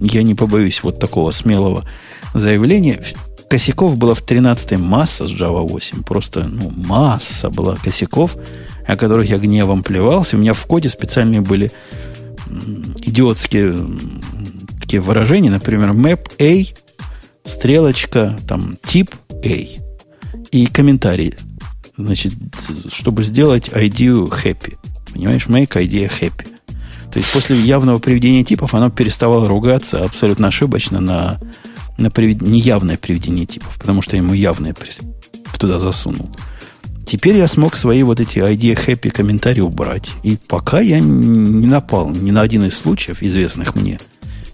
Я 0.00 0.22
не 0.22 0.34
побоюсь 0.34 0.82
вот 0.82 0.98
такого 0.98 1.30
смелого 1.30 1.88
заявления. 2.34 3.02
Косяков 3.48 3.96
было 3.96 4.14
в 4.14 4.22
13 4.22 4.78
масса 4.78 5.26
с 5.26 5.30
Java 5.30 5.66
8. 5.66 6.02
Просто 6.02 6.44
ну, 6.44 6.70
масса 6.74 7.50
была 7.50 7.76
косяков, 7.76 8.36
о 8.86 8.96
которых 8.96 9.28
я 9.30 9.38
гневом 9.38 9.82
плевался. 9.82 10.36
У 10.36 10.40
меня 10.40 10.54
в 10.54 10.66
коде 10.66 10.88
специальные 10.88 11.40
были 11.40 11.70
идиотские 13.02 13.76
такие 14.80 15.00
выражения. 15.00 15.50
Например, 15.50 15.90
map 15.90 16.30
A, 16.40 16.74
стрелочка, 17.48 18.38
там, 18.46 18.76
тип 18.84 19.14
A. 19.44 19.66
И 20.50 20.66
комментарий 20.66 21.34
значит, 21.96 22.32
чтобы 22.90 23.22
сделать 23.22 23.68
ID 23.68 24.28
happy. 24.30 24.76
Понимаешь, 25.12 25.46
make 25.46 25.70
idea 25.72 26.10
happy. 26.10 26.48
То 27.12 27.18
есть 27.18 27.30
после 27.32 27.56
явного 27.56 27.98
приведения 27.98 28.42
типов 28.42 28.74
оно 28.74 28.90
переставало 28.90 29.46
ругаться 29.46 30.02
абсолютно 30.04 30.48
ошибочно 30.48 31.00
на, 31.00 31.38
на 31.98 32.10
привед... 32.10 32.40
неявное 32.40 32.96
приведение 32.96 33.44
типов, 33.44 33.76
потому 33.78 34.00
что 34.00 34.16
ему 34.16 34.32
явное 34.32 34.74
туда 35.58 35.78
засунул. 35.78 36.30
Теперь 37.04 37.36
я 37.36 37.48
смог 37.48 37.76
свои 37.76 38.02
вот 38.02 38.20
эти 38.20 38.38
ID 38.38 38.74
happy 38.86 39.10
комментарии 39.10 39.60
убрать. 39.60 40.10
И 40.22 40.38
пока 40.48 40.80
я 40.80 41.00
не 41.00 41.66
напал 41.66 42.08
ни 42.08 42.30
на 42.30 42.40
один 42.40 42.64
из 42.64 42.78
случаев, 42.78 43.22
известных 43.22 43.74
мне, 43.74 44.00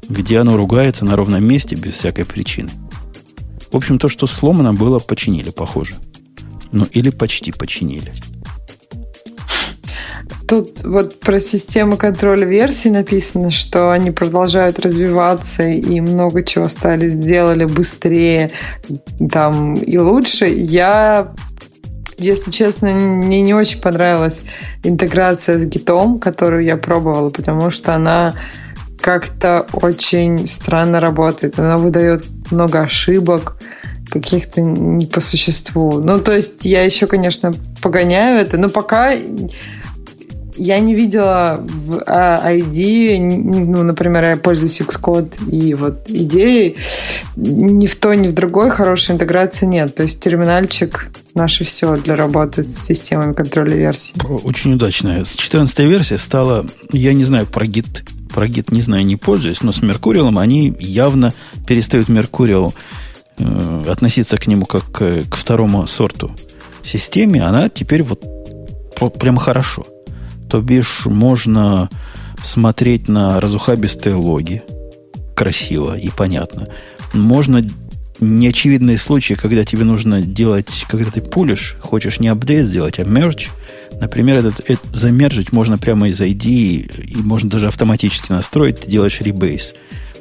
где 0.08 0.38
оно 0.38 0.56
ругается 0.56 1.04
на 1.04 1.14
ровном 1.14 1.46
месте 1.46 1.76
без 1.76 1.94
всякой 1.94 2.24
причины. 2.24 2.70
В 3.70 3.76
общем, 3.76 3.98
то, 3.98 4.08
что 4.08 4.26
сломано 4.26 4.74
было, 4.74 4.98
починили, 4.98 5.50
похоже. 5.50 5.94
Ну, 6.72 6.86
или 6.92 7.10
почти 7.10 7.52
починили. 7.52 8.12
Тут 10.46 10.82
вот 10.82 11.20
про 11.20 11.40
систему 11.40 11.98
контроля 11.98 12.46
версий 12.46 12.88
написано, 12.88 13.50
что 13.50 13.90
они 13.90 14.10
продолжают 14.10 14.78
развиваться 14.78 15.64
и 15.64 16.00
много 16.00 16.42
чего 16.42 16.68
стали, 16.68 17.06
сделали 17.06 17.66
быстрее 17.66 18.50
там 19.30 19.74
и 19.74 19.98
лучше. 19.98 20.46
Я, 20.46 21.34
если 22.16 22.50
честно, 22.50 22.88
мне 22.88 23.42
не 23.42 23.52
очень 23.52 23.80
понравилась 23.80 24.40
интеграция 24.84 25.58
с 25.58 25.66
гитом, 25.66 26.18
которую 26.18 26.64
я 26.64 26.78
пробовала, 26.78 27.28
потому 27.28 27.70
что 27.70 27.94
она 27.94 28.34
как-то 29.02 29.66
очень 29.72 30.46
странно 30.46 30.98
работает. 30.98 31.58
Она 31.58 31.76
выдает 31.76 32.24
много 32.50 32.80
ошибок, 32.80 33.58
каких-то 34.10 34.60
не 34.60 35.06
по 35.06 35.20
существу. 35.20 36.00
Ну, 36.00 36.20
то 36.20 36.34
есть 36.34 36.64
я 36.64 36.82
еще, 36.82 37.06
конечно, 37.06 37.54
погоняю 37.82 38.40
это, 38.40 38.58
но 38.58 38.68
пока 38.68 39.14
я 40.58 40.80
не 40.80 40.94
видела 40.94 41.64
в 41.66 42.02
ID, 42.06 43.20
ну, 43.20 43.84
например, 43.84 44.24
я 44.24 44.36
пользуюсь 44.36 44.80
Xcode, 44.80 45.48
и 45.50 45.74
вот 45.74 46.08
идеи 46.08 46.76
ни 47.36 47.86
в 47.86 47.94
то, 47.96 48.12
ни 48.14 48.28
в 48.28 48.34
другой 48.34 48.70
хорошей 48.70 49.14
интеграции 49.14 49.66
нет. 49.66 49.94
То 49.94 50.02
есть 50.02 50.20
терминальчик 50.20 51.10
наше 51.34 51.64
все 51.64 51.96
для 51.96 52.16
работы 52.16 52.64
с 52.64 52.76
системами 52.76 53.32
контроля 53.32 53.76
версий. 53.76 54.14
Очень 54.44 54.74
удачная. 54.74 55.24
С 55.24 55.36
14 55.36 55.78
версии 55.80 56.16
стала, 56.16 56.66
я 56.92 57.12
не 57.12 57.24
знаю 57.24 57.46
про 57.46 57.64
Git, 57.64 58.02
про 58.34 58.46
Git 58.46 58.74
не 58.74 58.80
знаю, 58.80 59.06
не 59.06 59.16
пользуюсь, 59.16 59.62
но 59.62 59.72
с 59.72 59.80
Меркуриалом 59.80 60.38
они 60.38 60.74
явно 60.80 61.32
перестают 61.66 62.08
Меркуриал 62.08 62.74
Э, 63.40 63.84
относиться 63.88 64.36
к 64.36 64.46
нему 64.46 64.66
как 64.66 64.90
к, 64.90 65.36
второму 65.36 65.86
сорту 65.86 66.32
системе, 66.82 67.42
она 67.44 67.68
теперь 67.68 68.02
вот 68.02 68.24
прям 69.18 69.36
хорошо. 69.36 69.86
То 70.48 70.60
бишь 70.60 71.06
можно 71.06 71.88
смотреть 72.42 73.08
на 73.08 73.40
разухабистые 73.40 74.14
логи 74.14 74.62
красиво 75.34 75.96
и 75.96 76.08
понятно. 76.10 76.68
Можно 77.12 77.64
неочевидные 78.20 78.98
случаи, 78.98 79.34
когда 79.34 79.64
тебе 79.64 79.84
нужно 79.84 80.20
делать, 80.22 80.84
когда 80.88 81.10
ты 81.10 81.20
пулишь, 81.20 81.76
хочешь 81.80 82.18
не 82.18 82.28
апдейт 82.28 82.66
сделать, 82.66 82.98
а 82.98 83.04
мерч. 83.04 83.50
Например, 84.00 84.36
этот, 84.36 84.60
этот 84.60 84.94
замержить 84.94 85.52
можно 85.52 85.78
прямо 85.78 86.08
из 86.08 86.20
ID, 86.20 86.44
и 86.44 87.16
можно 87.16 87.48
даже 87.50 87.68
автоматически 87.68 88.32
настроить, 88.32 88.80
ты 88.80 88.90
делаешь 88.90 89.20
ребейс 89.20 89.74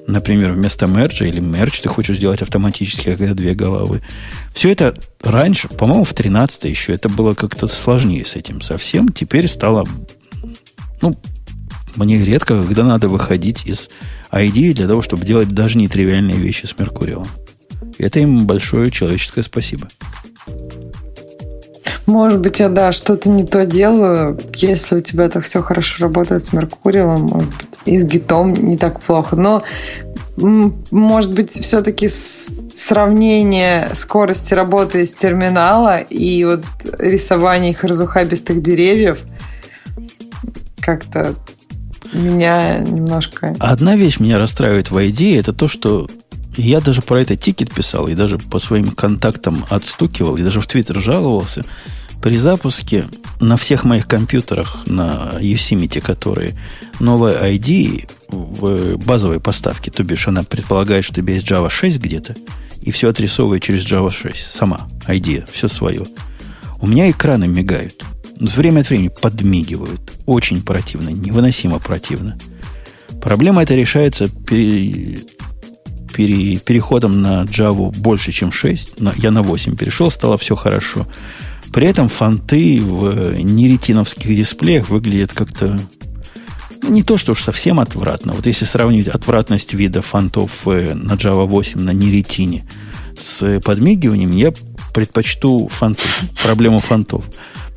например, 0.08 0.54
вместо 0.54 0.88
мерджа 0.88 1.26
или 1.26 1.40
мерч 1.40 1.82
ты 1.82 1.90
хочешь 1.90 2.18
делать 2.18 2.42
автоматически, 2.42 3.16
когда 3.16 3.34
две 3.34 3.54
головы. 3.54 4.02
Все 4.54 4.72
это 4.72 4.98
раньше, 5.22 5.68
по-моему, 5.68 6.06
в 6.06 6.14
13 6.14 6.64
еще 6.64 6.94
это 6.94 7.10
было 7.10 7.34
как-то 7.34 7.68
сложнее 7.68 8.26
с 8.26 8.36
этим 8.36 8.62
совсем. 8.62 9.10
Теперь 9.10 9.48
стало, 9.48 9.86
ну, 11.02 11.16
мне 11.96 12.24
редко, 12.24 12.64
когда 12.64 12.84
надо 12.84 13.10
выходить 13.10 13.66
из 13.66 13.90
ID 14.32 14.74
для 14.74 14.88
того, 14.88 15.02
чтобы 15.02 15.26
делать 15.26 15.50
даже 15.50 15.78
нетривиальные 15.78 16.38
вещи 16.38 16.66
с 16.66 16.78
Меркурием. 16.78 17.26
Это 17.98 18.20
им 18.20 18.46
большое 18.46 18.92
человеческое 18.92 19.44
спасибо. 19.44 19.88
Может 22.08 22.40
быть, 22.40 22.60
я, 22.60 22.70
да, 22.70 22.94
что-то 22.94 23.30
не 23.30 23.46
то 23.46 23.66
делаю. 23.66 24.40
Если 24.56 24.96
у 24.96 25.02
тебя 25.02 25.28
так 25.28 25.44
все 25.44 25.62
хорошо 25.62 26.06
работает 26.06 26.46
с 26.46 26.54
Меркурием, 26.54 27.52
и 27.86 27.98
с 27.98 28.06
гитом 28.06 28.54
не 28.54 28.78
так 28.78 29.02
плохо. 29.02 29.36
Но, 29.36 29.62
может 30.38 31.34
быть, 31.34 31.52
все-таки 31.52 32.08
сравнение 32.08 33.90
скорости 33.94 34.54
работы 34.54 35.04
из 35.04 35.14
терминала 35.14 36.00
и 36.00 36.46
вот 36.46 36.64
рисование 36.98 37.72
их 37.72 37.84
разухабистых 37.84 38.62
деревьев 38.62 39.20
как-то 40.80 41.36
меня 42.14 42.78
немножко... 42.78 43.54
Одна 43.60 43.98
вещь 43.98 44.20
меня 44.20 44.38
расстраивает 44.38 44.92
в 44.92 45.10
идее, 45.10 45.40
это 45.40 45.52
то, 45.52 45.68
что 45.68 46.08
я 46.56 46.80
даже 46.80 47.02
про 47.02 47.22
это 47.22 47.36
тикет 47.36 47.74
писал, 47.74 48.08
и 48.08 48.14
даже 48.14 48.38
по 48.38 48.60
своим 48.60 48.92
контактам 48.92 49.66
отстукивал, 49.70 50.38
и 50.38 50.44
даже 50.44 50.62
в 50.62 50.68
Твиттер 50.68 51.02
жаловался– 51.02 51.66
при 52.22 52.38
запуске 52.38 53.06
на 53.40 53.58
всех 53.58 53.84
моих 53.84 54.08
компьютерах 54.08 54.86
на 54.88 55.34
Yosemite, 55.40 56.02
которые 56.02 56.58
новая 57.00 57.54
ID 57.54 58.10
в 58.30 58.98
базовой 58.98 59.40
поставке, 59.40 59.92
то 59.92 60.04
бишь 60.04 60.28
она 60.28 60.44
предполагает, 60.44 61.06
что 61.06 61.20
у 61.20 61.24
тебя 61.24 61.36
есть 61.36 61.50
Java 61.50 61.70
6 61.70 62.00
где-то, 62.00 62.36
и 62.82 62.92
все 62.92 63.10
отрисовывает 63.10 63.64
через 63.64 63.86
Java 63.86 64.12
6. 64.12 64.52
Сама 64.52 64.88
ID, 65.08 65.50
все 65.52 65.68
свое. 65.68 66.06
У 66.80 66.88
меня 66.88 67.10
экраны 67.10 67.48
мигают. 67.48 68.04
Время 68.40 68.82
от 68.82 68.90
времени 68.90 69.10
подмигивают. 69.10 70.12
Очень 70.26 70.62
противно, 70.62 71.10
невыносимо 71.10 71.80
противно. 71.80 72.38
Проблема 73.22 73.64
эта 73.64 73.74
решается 73.74 74.30
пере, 74.30 75.20
пере, 76.14 76.58
переходом 76.58 77.22
на 77.22 77.44
Java 77.44 77.92
больше, 77.98 78.32
чем 78.32 78.52
6. 78.52 79.00
Но 79.00 79.12
я 79.18 79.32
на 79.32 79.42
8 79.42 79.76
перешел, 79.76 80.12
стало 80.12 80.38
все 80.38 80.56
хорошо. 80.56 81.08
При 81.72 81.88
этом 81.88 82.10
фонты 82.10 82.82
в 82.82 83.36
неретиновских 83.36 84.36
дисплеях 84.36 84.90
выглядят 84.90 85.34
как-то 85.34 85.80
не 86.84 87.04
то, 87.04 87.18
что 87.18 87.34
уж 87.34 87.44
совсем 87.44 87.80
отвратно. 87.80 88.34
Вот 88.34 88.46
если 88.46 88.66
сравнить 88.66 89.08
отвратность 89.08 89.74
вида 89.74 90.02
фонтов 90.02 90.68
э, 90.68 90.94
на 90.94 91.14
Java 91.14 91.46
8 91.46 91.80
на 91.80 91.92
неретине 91.92 92.66
с 93.18 93.60
подмигиванием, 93.62 94.32
я 94.32 94.54
предпочту 94.94 95.68
фонты, 95.68 96.04
проблему 96.44 96.80
фонтов. 96.80 97.26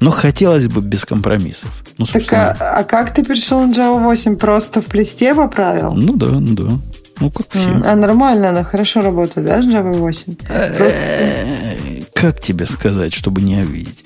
Но 0.01 0.11
хотелось 0.11 0.67
бы 0.67 0.81
без 0.81 1.05
компромиссов. 1.05 1.71
Ну, 1.99 2.07
так 2.07 2.33
а, 2.33 2.53
а 2.79 2.85
как 2.85 3.13
ты 3.13 3.23
перешел 3.23 3.67
на 3.67 3.73
Java 3.73 4.03
8? 4.03 4.37
Просто 4.37 4.81
в 4.81 4.87
плесте 4.87 5.35
поправил? 5.35 5.93
Ну 5.95 6.17
да, 6.17 6.29
ну 6.29 6.55
да. 6.55 6.79
Ну, 7.21 7.31
как 7.31 7.47
все. 7.51 7.69
А 7.85 7.95
нормально, 7.95 8.49
она 8.49 8.65
хорошо 8.65 9.03
работает, 9.03 9.47
да, 9.47 9.61
Java 9.61 9.93
8? 9.93 10.37
Как 12.15 12.41
тебе 12.41 12.65
сказать, 12.67 13.13
чтобы 13.13 13.43
не 13.43 13.57
обидеть? 13.61 14.05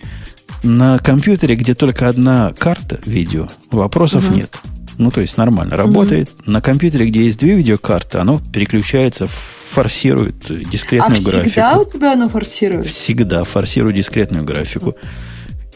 На 0.63 0.99
компьютере, 0.99 1.55
где 1.55 1.75
только 1.75 2.09
одна 2.09 2.53
карта 2.59 2.99
видео, 3.05 3.49
вопросов 3.71 4.27
угу. 4.29 4.37
нет. 4.37 4.57
Ну, 4.99 5.11
то 5.11 5.21
есть 5.21 5.37
нормально 5.37 5.77
работает. 5.77 6.31
Угу. 6.41 6.51
На 6.51 6.61
компьютере, 6.61 7.07
где 7.07 7.25
есть 7.25 7.39
две 7.39 7.55
видеокарты, 7.55 8.19
оно 8.19 8.41
переключается, 8.53 9.29
форсирует 9.71 10.37
дискретную 10.71 11.21
а 11.21 11.23
графику. 11.23 11.51
всегда 11.51 11.79
у 11.79 11.85
тебя 11.85 12.13
оно 12.13 12.29
форсирует? 12.29 12.87
Всегда 12.87 13.45
форсирует 13.45 13.97
дискретную 13.97 14.45
графику 14.45 14.97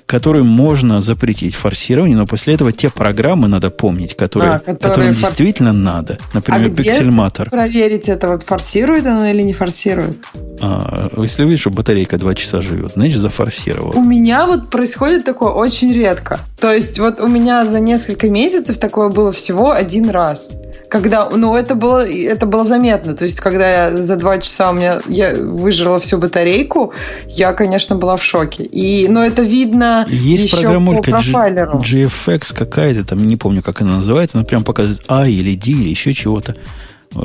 который 0.09 0.42
можно 0.42 1.02
запретить 1.02 1.54
форсирование, 1.54 2.16
но 2.16 2.26
после 2.26 2.54
этого 2.54 2.72
те 2.72 2.88
программы 2.88 3.46
надо 3.46 3.68
помнить, 3.70 4.16
которые, 4.16 4.52
а, 4.52 4.59
которые 4.59 4.78
которым 4.78 5.12
форс... 5.12 5.36
действительно 5.36 5.72
надо. 5.72 6.18
Например, 6.32 6.66
а 6.66 6.70
пиксельматор. 6.70 7.50
проверить 7.50 8.09
это, 8.09 8.28
вот 8.28 8.42
форсирует 8.42 9.04
она 9.04 9.30
или 9.30 9.42
не 9.42 9.52
форсирует? 9.52 10.16
А, 10.62 11.11
если 11.18 11.44
видишь, 11.44 11.61
что 11.61 11.70
батарейка 11.70 12.16
2 12.16 12.34
часа 12.36 12.62
живет, 12.62 12.92
значит, 12.94 13.20
зафорсировал. 13.20 13.98
У 13.98 14.02
меня 14.02 14.46
вот 14.46 14.70
происходит 14.70 15.26
такое 15.26 15.50
очень 15.50 15.92
редко. 15.92 16.40
То 16.59 16.72
есть 16.72 16.98
вот 16.98 17.20
у 17.20 17.26
меня 17.26 17.66
за 17.66 17.78
несколько 17.78 18.30
месяцев 18.30 18.78
такое 18.78 19.11
было 19.11 19.30
всего 19.30 19.72
один 19.72 20.09
раз 20.09 20.48
когда, 20.88 21.28
ну, 21.28 21.54
это 21.54 21.74
было, 21.74 22.06
это 22.06 22.46
было 22.46 22.64
заметно. 22.64 23.14
То 23.14 23.24
есть, 23.24 23.40
когда 23.40 23.70
я 23.70 23.96
за 23.96 24.16
два 24.16 24.38
часа 24.38 24.70
у 24.70 24.72
меня 24.72 25.00
я 25.06 25.34
выжила 25.34 26.00
всю 26.00 26.18
батарейку, 26.18 26.92
я, 27.28 27.52
конечно, 27.52 27.96
была 27.96 28.16
в 28.16 28.24
шоке. 28.24 28.64
И, 28.64 29.06
но 29.09 29.24
это 29.24 29.42
видно 29.42 29.97
Есть 30.09 30.44
еще 30.44 30.57
программулька 30.57 31.03
по 31.03 31.11
профайлеру. 31.11 31.78
G, 31.78 32.05
GFX 32.05 32.55
какая-то, 32.55 33.05
там 33.05 33.26
не 33.26 33.36
помню, 33.36 33.62
как 33.62 33.80
она 33.80 33.96
называется, 33.96 34.38
она 34.38 34.44
прям 34.44 34.64
показывает 34.64 35.03
А 35.09 35.26
или 35.26 35.55
D 35.55 35.70
или 35.70 35.88
еще 35.88 36.12
чего-то. 36.14 36.57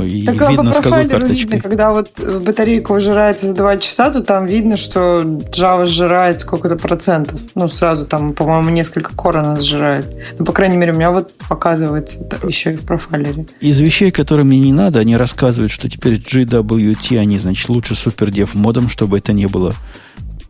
И 0.01 0.25
так 0.25 0.49
видно, 0.49 0.71
по 0.71 0.81
карточкой. 0.81 1.35
Видно, 1.35 1.59
когда 1.59 1.91
вот 1.91 2.17
батарейка 2.17 2.93
ужирается 2.93 3.47
за 3.47 3.53
2 3.53 3.77
часа, 3.77 4.09
то 4.11 4.21
там 4.21 4.45
видно, 4.45 4.77
что 4.77 5.23
Java 5.23 5.85
сжирает 5.85 6.39
сколько-то 6.39 6.77
процентов. 6.77 7.41
Ну, 7.53 7.67
сразу 7.67 8.05
там, 8.05 8.31
по-моему, 8.31 8.69
несколько 8.69 9.13
кор 9.13 9.39
она 9.39 9.59
сжирает. 9.59 10.07
Ну, 10.39 10.45
по 10.45 10.53
крайней 10.53 10.77
мере, 10.77 10.93
у 10.93 10.95
меня 10.95 11.11
вот 11.11 11.33
показывается 11.49 12.17
еще 12.47 12.75
и 12.75 12.77
в 12.77 12.85
профайлере. 12.85 13.45
Из 13.59 13.77
вещей, 13.81 14.11
которые 14.11 14.45
мне 14.45 14.59
не 14.59 14.71
надо, 14.71 14.99
они 14.99 15.17
рассказывают, 15.17 15.71
что 15.71 15.89
теперь 15.89 16.13
GWT, 16.13 17.19
они, 17.19 17.37
значит, 17.37 17.67
лучше 17.67 17.93
супердев 17.93 18.55
модом, 18.55 18.87
чтобы 18.87 19.17
это 19.17 19.33
не 19.33 19.47
было, 19.47 19.75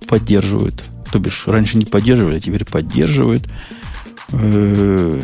поддерживают. 0.07 0.83
То 1.13 1.19
бишь, 1.19 1.43
раньше 1.45 1.77
не 1.77 1.85
поддерживали, 1.85 2.37
а 2.37 2.39
теперь 2.39 2.65
поддерживают 2.65 3.47
э, 4.31 5.21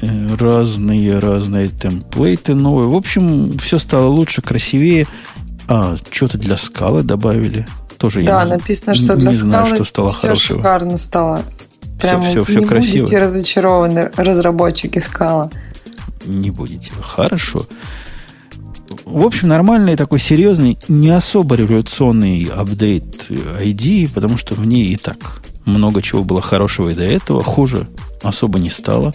разные, 0.00 1.20
разные 1.20 1.68
темплейты 1.68 2.56
новые. 2.56 2.88
В 2.88 2.96
общем, 2.96 3.56
все 3.58 3.78
стало 3.78 4.08
лучше, 4.08 4.42
красивее. 4.42 5.06
А, 5.68 5.94
что-то 6.10 6.36
для 6.36 6.56
скалы 6.56 7.04
добавили. 7.04 7.64
Тоже 7.96 8.24
да, 8.24 8.42
я 8.42 8.48
написано, 8.48 8.96
что 8.96 9.14
для 9.14 9.28
не 9.28 9.34
скалы 9.36 9.50
знаю, 9.50 9.74
что 9.76 9.84
стало 9.84 10.10
все 10.10 10.20
хорошего. 10.22 10.58
шикарно 10.58 10.98
стало. 10.98 11.42
Прям 12.00 12.22
все, 12.22 12.42
все, 12.42 12.42
все 12.42 12.58
не 12.58 12.66
красиво. 12.66 12.98
будете 12.98 13.18
разочарованы, 13.20 14.10
разработчики 14.16 14.98
скала. 14.98 15.48
Не 16.26 16.50
будете. 16.50 16.90
Хорошо. 17.00 17.66
В 19.04 19.24
общем, 19.24 19.48
нормальный 19.48 19.96
такой 19.96 20.20
серьезный, 20.20 20.78
не 20.88 21.10
особо 21.10 21.56
революционный 21.56 22.44
апдейт 22.44 23.26
ID, 23.30 24.10
потому 24.12 24.36
что 24.36 24.54
в 24.54 24.66
ней 24.66 24.92
и 24.92 24.96
так 24.96 25.42
много 25.64 26.02
чего 26.02 26.24
было 26.24 26.40
хорошего 26.40 26.90
и 26.90 26.94
до 26.94 27.04
этого. 27.04 27.42
Хуже 27.42 27.88
особо 28.22 28.58
не 28.58 28.70
стало. 28.70 29.12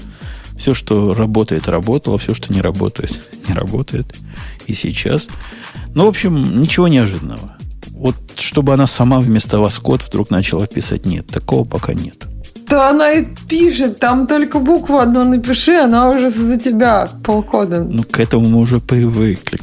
Все, 0.57 0.73
что 0.73 1.13
работает, 1.13 1.67
работало, 1.67 2.17
все, 2.17 2.33
что 2.33 2.53
не 2.53 2.61
работает, 2.61 3.31
не 3.47 3.53
работает. 3.53 4.15
И 4.65 4.73
сейчас. 4.73 5.29
Ну, 5.93 6.05
в 6.05 6.09
общем, 6.09 6.61
ничего 6.61 6.87
неожиданного. 6.87 7.57
Вот 7.91 8.15
чтобы 8.37 8.73
она 8.73 8.85
сама 8.87 9.19
вместо 9.19 9.59
вас 9.59 9.79
код 9.79 10.03
вдруг 10.03 10.29
начала 10.29 10.67
писать, 10.67 11.05
нет, 11.05 11.27
такого 11.27 11.63
пока 11.63 11.93
нет. 11.93 12.27
Да 12.69 12.89
она 12.89 13.11
и 13.11 13.25
пишет, 13.47 13.99
там 13.99 14.27
только 14.27 14.59
букву 14.59 14.97
одну 14.97 15.23
напиши, 15.23 15.77
она 15.77 16.09
уже 16.09 16.29
за 16.29 16.59
тебя 16.59 17.07
полкода. 17.23 17.79
Ну, 17.79 18.03
к 18.03 18.19
этому 18.19 18.47
мы 18.47 18.59
уже 18.59 18.79
привыкли. 18.79 19.59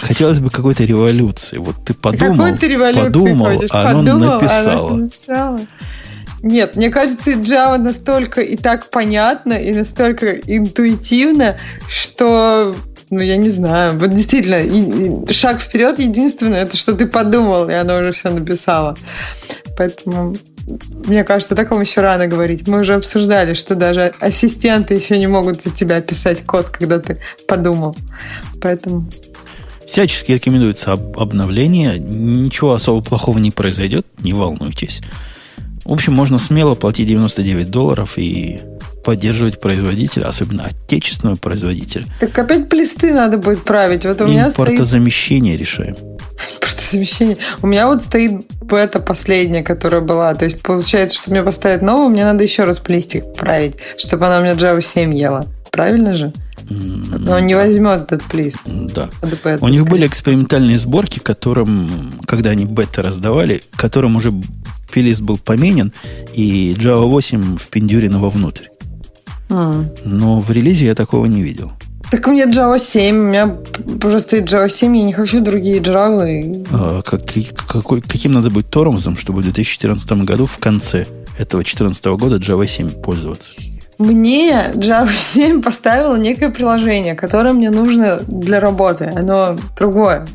Хотелось 0.00 0.40
бы 0.40 0.50
какой-то 0.50 0.84
революции. 0.84 1.58
Вот 1.58 1.76
ты 1.84 1.94
подумал, 1.94 2.48
подумал, 2.94 3.46
хочешь? 3.46 3.70
а 3.72 3.90
она 3.90 3.98
подумал, 3.98 4.40
написала. 4.40 4.88
Она 4.88 4.96
написала. 4.96 5.60
Нет, 6.42 6.74
мне 6.74 6.90
кажется, 6.90 7.30
Java 7.32 7.78
настолько 7.78 8.40
и 8.40 8.56
так 8.56 8.90
понятно, 8.90 9.52
и 9.52 9.72
настолько 9.72 10.32
интуитивно, 10.32 11.56
что 11.88 12.74
ну, 13.10 13.20
я 13.20 13.36
не 13.36 13.50
знаю. 13.50 13.96
Вот 13.98 14.12
действительно, 14.12 14.56
и, 14.56 15.28
и 15.28 15.32
шаг 15.32 15.60
вперед 15.60 16.00
единственное, 16.00 16.62
это 16.62 16.76
что 16.76 16.94
ты 16.94 17.06
подумал, 17.06 17.68
и 17.68 17.74
оно 17.74 17.98
уже 17.98 18.10
все 18.12 18.30
написало. 18.30 18.96
Поэтому 19.76 20.34
мне 21.06 21.24
кажется, 21.24 21.54
о 21.54 21.56
таком 21.56 21.80
еще 21.80 22.00
рано 22.00 22.26
говорить. 22.26 22.66
Мы 22.68 22.80
уже 22.80 22.94
обсуждали, 22.94 23.54
что 23.54 23.74
даже 23.74 24.12
ассистенты 24.20 24.94
еще 24.94 25.18
не 25.18 25.26
могут 25.26 25.62
за 25.62 25.70
тебя 25.70 26.00
писать 26.00 26.44
код, 26.44 26.68
когда 26.68 26.98
ты 26.98 27.18
подумал. 27.46 27.94
Поэтому 28.60 29.06
Всячески 29.86 30.32
рекомендуется 30.32 30.92
об 30.92 31.18
обновление. 31.18 31.98
Ничего 31.98 32.72
особо 32.72 33.02
плохого 33.02 33.38
не 33.38 33.50
произойдет, 33.50 34.06
не 34.20 34.32
волнуйтесь. 34.32 35.02
В 35.84 35.92
общем, 35.92 36.14
можно 36.14 36.38
смело 36.38 36.74
платить 36.74 37.08
99 37.08 37.70
долларов 37.70 38.16
и 38.16 38.60
поддерживать 39.02 39.60
производителя, 39.60 40.26
особенно 40.26 40.64
отечественного 40.64 41.36
производителя. 41.36 42.06
Так 42.20 42.38
опять 42.38 42.68
плесты 42.68 43.12
надо 43.12 43.38
будет 43.38 43.64
править. 43.64 44.04
Вот 44.04 44.20
у 44.20 44.26
меня 44.26 44.48
Импортозамещение 44.48 45.54
стоит... 45.54 45.60
решаем. 45.60 45.96
Импортозамещение. 46.54 47.36
У 47.62 47.66
меня 47.66 47.86
вот 47.86 48.02
стоит 48.02 48.46
бета 48.62 49.00
последняя, 49.00 49.62
которая 49.62 50.00
была. 50.00 50.34
То 50.34 50.44
есть 50.44 50.62
получается, 50.62 51.16
что 51.18 51.30
мне 51.30 51.42
поставить 51.42 51.82
новую, 51.82 52.10
мне 52.10 52.24
надо 52.24 52.44
еще 52.44 52.64
раз 52.64 52.78
плистик 52.78 53.34
править, 53.34 53.74
чтобы 53.98 54.26
она 54.26 54.40
у 54.40 54.42
меня 54.42 54.54
Java 54.54 54.80
7 54.80 55.14
ела. 55.14 55.46
Правильно 55.70 56.16
же? 56.16 56.32
Но 56.68 57.36
он 57.36 57.46
не 57.46 57.54
возьмет 57.54 58.12
этот 58.12 58.22
плист. 58.24 58.60
Да. 58.66 59.10
У 59.60 59.68
них 59.68 59.86
были 59.86 60.06
экспериментальные 60.06 60.78
сборки, 60.78 61.18
которым, 61.18 62.12
когда 62.26 62.50
они 62.50 62.64
бета 62.64 63.02
раздавали, 63.02 63.62
которым 63.76 64.16
уже 64.16 64.32
плист 64.92 65.22
был 65.22 65.38
поменен, 65.38 65.92
и 66.34 66.74
Java 66.78 67.06
8 67.08 67.56
впендюрено 67.58 68.20
вовнутрь. 68.20 68.66
А. 69.52 69.84
Но 70.04 70.40
в 70.40 70.50
релизе 70.50 70.86
я 70.86 70.94
такого 70.94 71.26
не 71.26 71.42
видел. 71.42 71.72
Так 72.10 72.26
у 72.26 72.30
меня 72.30 72.46
Java 72.46 72.78
7, 72.78 73.16
у 73.16 73.22
меня 73.22 73.56
уже 74.02 74.20
стоит 74.20 74.44
Java 74.44 74.68
7, 74.68 74.96
я 74.96 75.04
не 75.04 75.12
хочу 75.12 75.40
другие 75.40 75.78
Java. 75.78 76.66
А, 76.72 77.02
как, 77.02 77.22
какой, 77.66 78.00
каким 78.00 78.32
надо 78.32 78.50
быть 78.50 78.68
тормозом, 78.70 79.16
чтобы 79.16 79.40
в 79.40 79.44
2014 79.44 80.10
году 80.24 80.46
в 80.46 80.58
конце 80.58 81.06
этого 81.38 81.62
2014 81.62 82.04
года 82.06 82.36
Java 82.36 82.66
7 82.66 82.90
пользоваться? 83.02 83.52
Мне 83.98 84.72
Java 84.74 85.12
7 85.12 85.62
поставило 85.62 86.16
некое 86.16 86.50
приложение, 86.50 87.14
которое 87.14 87.52
мне 87.52 87.70
нужно 87.70 88.20
для 88.26 88.58
работы. 88.58 89.12
Оно 89.14 89.56
другое. 89.78 90.26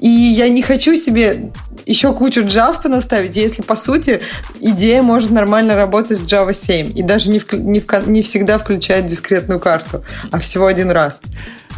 И 0.00 0.08
я 0.08 0.48
не 0.48 0.62
хочу 0.62 0.96
себе 0.96 1.52
еще 1.86 2.12
кучу 2.12 2.42
Java 2.42 2.80
понаставить, 2.80 3.36
если, 3.36 3.62
по 3.62 3.76
сути, 3.76 4.20
идея 4.60 5.02
может 5.02 5.30
нормально 5.30 5.74
работать 5.74 6.18
с 6.18 6.22
Java 6.22 6.52
7 6.52 6.92
и 6.98 7.02
даже 7.02 7.30
не, 7.30 7.38
в, 7.38 7.52
не, 7.52 7.80
в, 7.80 8.08
не 8.08 8.22
всегда 8.22 8.58
включает 8.58 9.06
дискретную 9.06 9.60
карту, 9.60 10.04
а 10.30 10.38
всего 10.40 10.66
один 10.66 10.90
раз. 10.90 11.20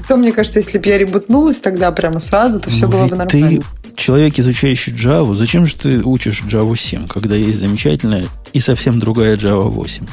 То, 0.08 0.16
мне 0.16 0.32
кажется, 0.32 0.58
если 0.58 0.78
бы 0.78 0.88
я 0.88 0.98
ребутнулась 0.98 1.58
тогда 1.58 1.90
прямо 1.92 2.18
сразу, 2.18 2.60
то 2.60 2.70
все 2.70 2.86
Но 2.86 2.92
было 2.92 3.06
бы 3.06 3.16
нормально. 3.16 3.60
Ты 3.60 3.62
человек, 3.96 4.38
изучающий 4.38 4.92
Java, 4.92 5.34
зачем 5.34 5.66
же 5.66 5.76
ты 5.76 6.02
учишь 6.02 6.42
Java 6.42 6.76
7, 6.76 7.06
когда 7.08 7.36
есть 7.36 7.58
замечательная 7.58 8.26
и 8.52 8.60
совсем 8.60 8.98
другая 8.98 9.36
Java 9.36 9.68
8? 9.68 10.06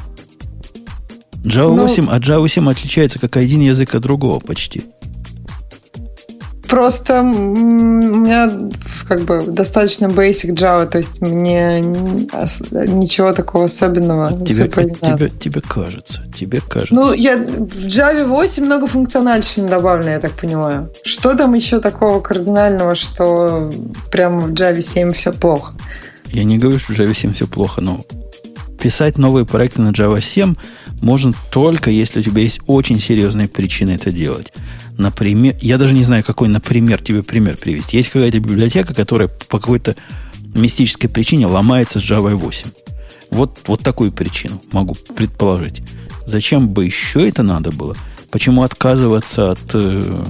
Java 1.43 1.75
ну, 1.75 1.87
8 1.87 2.09
от 2.09 2.23
Java 2.23 2.47
7 2.47 2.69
отличается 2.69 3.19
как 3.19 3.37
один 3.37 3.61
язык 3.61 3.95
от 3.95 4.03
другого 4.03 4.39
почти. 4.39 4.83
Просто 6.72 7.19
у 7.19 7.26
меня 7.26 8.49
как 9.05 9.24
бы 9.24 9.41
достаточно 9.45 10.05
basic 10.05 10.55
Java, 10.55 10.86
то 10.86 10.99
есть 10.99 11.19
мне 11.22 11.82
ничего 11.82 13.34
такого 13.34 13.65
особенного 13.65 14.32
тебе, 14.45 14.69
тебе, 14.69 15.30
тебе 15.38 15.59
кажется, 15.59 16.24
тебе 16.34 16.61
кажется. 16.61 16.95
Ну, 16.95 17.13
я 17.13 17.36
в 17.36 17.88
Java 17.88 18.26
8 18.26 18.63
много 18.63 18.88
функциональщины 18.88 19.67
добавлено, 19.67 20.11
я 20.11 20.19
так 20.22 20.32
понимаю. 20.32 20.89
Что 21.03 21.36
там 21.36 21.55
еще 21.55 21.82
такого 21.82 22.22
кардинального, 22.22 22.95
что 22.95 23.69
прямо 24.09 24.47
в 24.47 24.53
Java 24.53 24.80
7 24.80 25.11
все 25.11 25.34
плохо? 25.34 25.74
Я 26.28 26.45
не 26.45 26.57
говорю, 26.57 26.80
что 26.80 26.93
в 26.93 26.97
Java 26.97 27.13
7 27.13 27.34
все 27.34 27.47
плохо, 27.47 27.82
но 27.82 28.05
писать 28.80 29.17
новые 29.17 29.45
проекты 29.45 29.82
на 29.82 29.89
Java 29.89 30.22
7 30.22 30.55
можно 31.01 31.34
только, 31.51 31.91
если 31.91 32.22
у 32.22 32.24
тебя 32.24 32.43
есть 32.43 32.61
очень 32.65 32.97
серьезные 33.01 33.49
причины 33.49 33.91
это 33.91 34.09
делать. 34.11 34.53
Например, 35.01 35.55
я 35.61 35.79
даже 35.79 35.95
не 35.95 36.03
знаю, 36.03 36.23
какой, 36.23 36.47
например, 36.47 37.01
тебе 37.01 37.23
пример 37.23 37.57
привести. 37.57 37.97
Есть 37.97 38.09
какая-то 38.09 38.39
библиотека, 38.39 38.93
которая 38.93 39.29
по 39.29 39.59
какой-то 39.59 39.95
мистической 40.53 41.09
причине 41.09 41.47
ломается 41.47 41.99
с 41.99 42.03
Java 42.03 42.35
8. 42.35 42.67
Вот, 43.31 43.61
вот 43.65 43.81
такую 43.81 44.11
причину 44.11 44.61
могу 44.71 44.95
предположить. 45.15 45.81
Зачем 46.27 46.69
бы 46.69 46.85
еще 46.85 47.27
это 47.27 47.41
надо 47.41 47.71
было? 47.71 47.95
Почему 48.29 48.61
отказываться 48.61 49.51
от 49.51 49.71
э, 49.73 50.25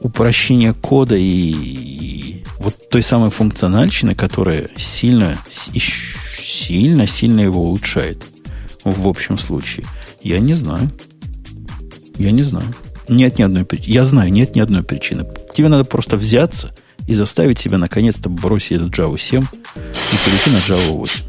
упрощения 0.00 0.74
кода 0.74 1.16
и, 1.16 1.24
и 1.24 2.44
вот 2.60 2.88
той 2.90 3.02
самой 3.02 3.30
функциональщины, 3.30 4.14
которая 4.14 4.68
сильно, 4.76 5.36
сильно, 5.50 7.06
сильно 7.08 7.40
его 7.40 7.62
улучшает 7.62 8.24
в 8.84 9.08
общем 9.08 9.38
случае? 9.38 9.86
Я 10.22 10.38
не 10.38 10.54
знаю. 10.54 10.92
Я 12.16 12.30
не 12.30 12.44
знаю. 12.44 12.72
Нет 13.08 13.38
ни 13.38 13.42
одной 13.42 13.64
причины. 13.64 13.94
Я 13.94 14.04
знаю, 14.04 14.32
нет 14.32 14.54
ни 14.54 14.60
одной 14.60 14.82
причины. 14.82 15.26
Тебе 15.54 15.68
надо 15.68 15.84
просто 15.84 16.16
взяться 16.16 16.72
и 17.06 17.14
заставить 17.14 17.58
себя 17.58 17.78
наконец-то 17.78 18.28
бросить 18.28 18.72
этот 18.72 18.88
Java 18.88 19.18
7 19.18 19.42
и 19.42 20.16
перейти 20.24 20.50
на 20.50 20.58
Java 20.58 20.92
8. 20.92 21.24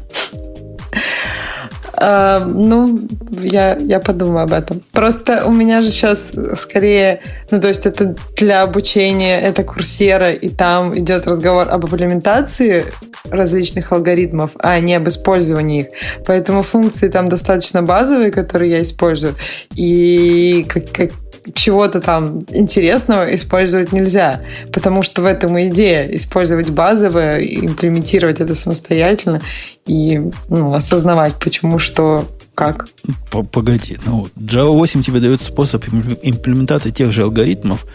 Uh, 2.00 2.42
ну, 2.46 2.98
я, 3.42 3.76
я 3.76 4.00
подумаю 4.00 4.44
об 4.44 4.54
этом. 4.54 4.80
Просто 4.92 5.44
у 5.44 5.52
меня 5.52 5.82
же 5.82 5.90
сейчас 5.90 6.32
скорее, 6.56 7.20
ну, 7.50 7.60
то 7.60 7.68
есть 7.68 7.84
это 7.84 8.16
для 8.36 8.62
обучения, 8.62 9.38
это 9.38 9.64
курсера, 9.64 10.32
и 10.32 10.48
там 10.48 10.98
идет 10.98 11.26
разговор 11.26 11.68
об 11.68 11.84
имплементации 11.84 12.86
различных 13.30 13.92
алгоритмов, 13.92 14.52
а 14.60 14.80
не 14.80 14.94
об 14.94 15.08
использовании 15.08 15.82
их. 15.82 15.88
Поэтому 16.26 16.62
функции 16.62 17.08
там 17.08 17.28
достаточно 17.28 17.82
базовые, 17.82 18.30
которые 18.30 18.70
я 18.70 18.82
использую. 18.82 19.34
И 19.74 20.64
как, 20.70 20.90
как, 20.92 21.10
чего-то 21.54 22.00
там 22.00 22.40
интересного 22.50 23.34
использовать 23.34 23.92
нельзя, 23.92 24.42
потому 24.72 25.02
что 25.02 25.22
в 25.22 25.26
этом 25.26 25.56
и 25.58 25.68
идея 25.68 26.06
использовать 26.16 26.70
базовое, 26.70 27.42
имплементировать 27.42 28.40
это 28.40 28.54
самостоятельно 28.54 29.40
и 29.86 30.20
ну, 30.48 30.74
осознавать, 30.74 31.34
почему, 31.34 31.78
что, 31.78 32.28
как. 32.54 32.88
Погоди, 33.30 33.96
ну 34.04 34.28
Java 34.36 34.70
8 34.70 35.02
тебе 35.02 35.20
дает 35.20 35.40
способ 35.40 35.84
имплементации 36.22 36.90
тех 36.90 37.10
же 37.10 37.22
алгоритмов 37.22 37.86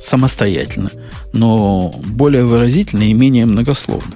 самостоятельно, 0.00 0.90
но 1.32 1.94
более 2.04 2.44
выразительно 2.44 3.04
и 3.04 3.12
менее 3.12 3.46
многословно. 3.46 4.14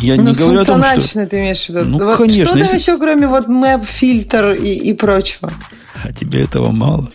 Я 0.00 0.16
ну, 0.16 0.22
не 0.22 0.32
говорю 0.32 0.60
о 0.60 0.64
том, 0.64 0.82
что... 1.00 1.26
ты 1.26 1.38
имеешь 1.38 1.64
в 1.64 1.68
виду? 1.70 1.84
Ну, 1.84 1.98
вот 1.98 2.16
конечно. 2.16 2.44
Что 2.44 2.54
там 2.54 2.62
если... 2.62 2.78
еще, 2.78 2.98
кроме 2.98 3.26
вот 3.26 3.48
map, 3.48 3.84
фильтр 3.84 4.52
и, 4.52 4.72
и 4.72 4.92
прочего? 4.92 5.50
А 6.02 6.12
тебе 6.12 6.42
этого 6.42 6.70
мало? 6.70 7.08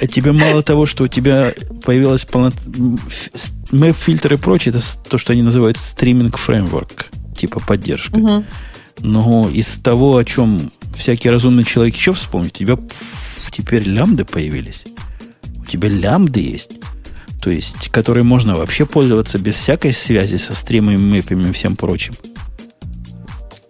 А 0.00 0.06
тебе 0.06 0.32
мало 0.32 0.62
того, 0.62 0.86
что 0.86 1.04
у 1.04 1.08
тебя 1.08 1.52
появилась 1.84 2.24
полнот... 2.24 2.54
Map, 3.70 3.92
фильтр 3.92 4.34
и 4.34 4.36
прочее, 4.36 4.74
это 4.74 4.82
то, 5.08 5.18
что 5.18 5.32
они 5.32 5.42
называют 5.42 5.76
стриминг 5.76 6.38
фреймворк, 6.38 7.06
типа 7.36 7.60
поддержка. 7.60 8.16
Угу. 8.16 8.44
Но 9.00 9.48
из 9.48 9.78
того, 9.78 10.16
о 10.16 10.24
чем 10.24 10.72
всякий 10.94 11.30
разумный 11.30 11.64
человек 11.64 11.94
еще 11.94 12.12
вспомнит, 12.12 12.52
у 12.54 12.58
тебя 12.58 12.78
теперь 13.50 13.84
лямбды 13.84 14.24
появились. 14.24 14.84
У 15.58 15.66
тебя 15.66 15.88
лямбды 15.88 16.40
есть. 16.40 16.72
То 17.40 17.50
есть, 17.50 17.88
которые 17.90 18.24
можно 18.24 18.56
вообще 18.56 18.86
пользоваться 18.86 19.38
без 19.38 19.54
всякой 19.54 19.92
связи 19.92 20.36
со 20.36 20.54
стримами, 20.54 20.96
мэпами 20.96 21.48
и 21.48 21.52
всем 21.52 21.76
прочим. 21.76 22.14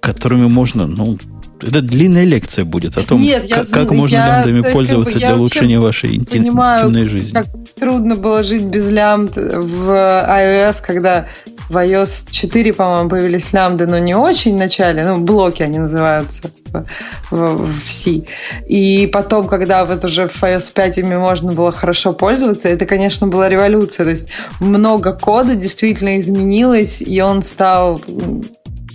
Которыми 0.00 0.46
можно, 0.48 0.86
ну, 0.86 1.18
это 1.62 1.82
длинная 1.82 2.24
лекция 2.24 2.64
будет 2.64 2.96
о 2.96 3.02
том, 3.02 3.20
Нет, 3.20 3.46
как, 3.48 3.68
как 3.68 3.90
можно 3.90 4.16
я, 4.16 4.44
есть, 4.44 4.72
пользоваться 4.72 5.14
как 5.14 5.22
бы, 5.22 5.26
для 5.28 5.36
улучшения 5.36 5.80
вашей 5.80 6.16
интимной 6.16 7.06
жизни. 7.06 7.32
Как 7.32 7.46
трудно 7.78 8.16
было 8.16 8.42
жить 8.42 8.64
без 8.64 8.88
лямбд 8.90 9.36
в 9.36 9.90
iOS, 9.90 10.76
когда 10.82 11.26
в 11.70 11.76
iOS 11.76 12.26
4, 12.30 12.72
по-моему, 12.74 13.08
появились 13.08 13.52
лямбды, 13.52 13.86
но 13.86 13.98
не 13.98 14.16
очень 14.16 14.56
в 14.56 14.58
начале, 14.58 15.04
ну, 15.04 15.18
блоки 15.20 15.62
они 15.62 15.78
называются 15.78 16.50
в, 16.72 16.84
в, 17.30 17.72
в 17.86 17.92
C. 17.92 18.22
И 18.66 19.06
потом, 19.06 19.46
когда 19.46 19.84
вот 19.84 20.04
уже 20.04 20.26
в 20.26 20.42
iOS 20.42 20.72
5 20.74 20.98
ими 20.98 21.16
можно 21.16 21.52
было 21.52 21.70
хорошо 21.70 22.12
пользоваться, 22.12 22.68
это, 22.68 22.86
конечно, 22.86 23.28
была 23.28 23.48
революция. 23.48 24.04
То 24.04 24.10
есть 24.10 24.30
много 24.58 25.12
кода 25.12 25.54
действительно 25.54 26.18
изменилось, 26.18 27.00
и 27.02 27.20
он 27.20 27.44
стал 27.44 28.00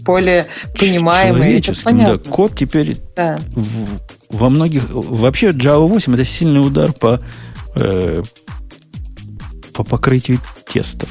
более 0.05 0.47
понимаемый. 0.77 1.57
Это 1.57 1.73
понятно. 1.83 2.17
Да, 2.17 2.29
код 2.29 2.55
теперь 2.55 2.97
да. 3.15 3.39
в, 3.53 3.99
во 4.29 4.49
многих... 4.49 4.83
Вообще 4.89 5.49
Java 5.49 5.87
8 5.87 6.13
это 6.13 6.23
сильный 6.23 6.65
удар 6.65 6.93
по, 6.93 7.19
э, 7.75 8.23
по 9.73 9.83
покрытию 9.83 10.39
тестов. 10.71 11.09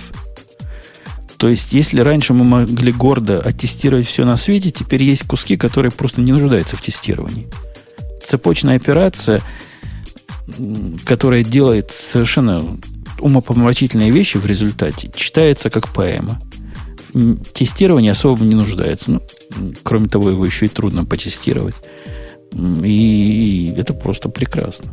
То 1.37 1.49
есть, 1.49 1.73
если 1.73 2.01
раньше 2.01 2.33
мы 2.33 2.45
могли 2.45 2.93
гордо 2.93 3.41
оттестировать 3.41 4.07
все 4.07 4.25
на 4.25 4.37
свете, 4.37 4.71
теперь 4.71 5.03
есть 5.03 5.27
куски, 5.27 5.57
которые 5.57 5.91
просто 5.93 6.23
не 6.23 6.33
нуждаются 6.33 6.77
в 6.77 6.81
тестировании. 6.81 7.49
Цепочная 8.25 8.77
операция, 8.77 9.43
которая 11.05 11.43
делает 11.43 11.91
совершенно 11.91 12.79
умопомрачительные 13.19 14.11
вещи 14.11 14.39
в 14.39 14.47
результате, 14.47 15.11
читается 15.15 15.71
как 15.71 15.89
поэма 15.89 16.41
тестирование 17.53 18.13
особо 18.13 18.45
не 18.45 18.55
нуждается. 18.55 19.13
Ну, 19.13 19.23
кроме 19.83 20.09
того, 20.09 20.31
его 20.31 20.45
еще 20.45 20.67
и 20.67 20.69
трудно 20.69 21.05
потестировать. 21.05 21.75
И 22.55 23.73
это 23.77 23.95
просто 23.95 24.29
прекрасно. 24.29 24.93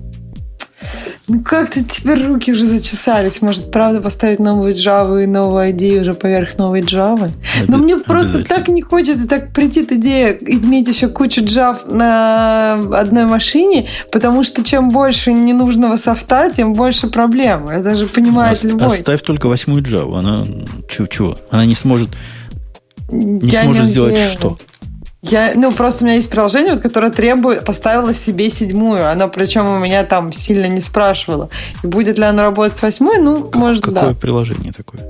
Ну 1.28 1.42
как-то 1.44 1.84
теперь 1.84 2.26
руки 2.26 2.52
уже 2.52 2.66
зачесались. 2.66 3.42
Может, 3.42 3.72
правда, 3.72 4.02
поставить 4.02 4.40
новую 4.40 4.74
Java 4.74 5.24
и 5.24 5.28
новую 5.28 5.72
идею 5.72 6.02
уже 6.02 6.14
поверх 6.14 6.58
новой 6.58 6.82
Java? 6.82 7.32
Но 7.68 7.78
мне 7.78 7.98
просто 7.98 8.44
так 8.44 8.68
не 8.68 8.82
хочется 8.82 9.28
так 9.28 9.54
прийти 9.54 9.82
идея 9.90 10.32
иметь 10.34 10.88
еще 10.88 11.08
кучу 11.08 11.42
Java 11.42 11.94
на 11.94 12.74
одной 12.98 13.26
машине, 13.26 13.88
потому 14.12 14.44
что 14.44 14.64
чем 14.64 14.90
больше 14.90 15.34
ненужного 15.34 15.98
софта, 15.98 16.50
тем 16.50 16.74
больше 16.74 17.08
проблем. 17.08 17.68
Это 17.68 17.96
же 17.96 18.08
понимает 18.08 18.58
Ост- 18.58 18.66
любой. 18.66 18.88
Оставь 18.88 19.22
только 19.22 19.48
восьмую 19.48 19.84
Java. 19.84 20.20
Она 20.20 20.44
чего? 20.90 21.38
Она 21.50 21.66
не 21.66 21.76
сможет 21.76 22.10
не 23.12 23.50
Я 23.50 23.64
сможет 23.64 23.84
не 23.84 23.90
сделать 23.90 24.18
что? 24.32 24.58
Я, 25.22 25.54
ну, 25.56 25.72
просто 25.72 26.04
у 26.04 26.08
меня 26.08 26.16
есть 26.16 26.30
приложение, 26.30 26.74
вот, 26.74 26.82
которое 26.82 27.12
требует, 27.12 27.64
поставила 27.64 28.14
себе 28.14 28.50
седьмую. 28.50 29.08
Оно 29.08 29.30
причем 29.30 29.68
у 29.68 29.78
меня 29.78 30.04
там 30.04 30.34
сильно 30.34 30.66
не 30.66 30.82
спрашивало. 30.82 31.50
И 31.84 31.88
будет 31.88 32.18
ли 32.18 32.24
оно 32.24 32.42
работать 32.42 32.80
с 32.80 32.82
восьмой? 32.82 33.20
Ну, 33.20 33.44
как, 33.44 33.56
может, 33.56 33.84
какое 33.84 33.94
да. 33.94 34.02
Какое 34.02 34.16
приложение 34.20 34.74
такое? 34.74 35.02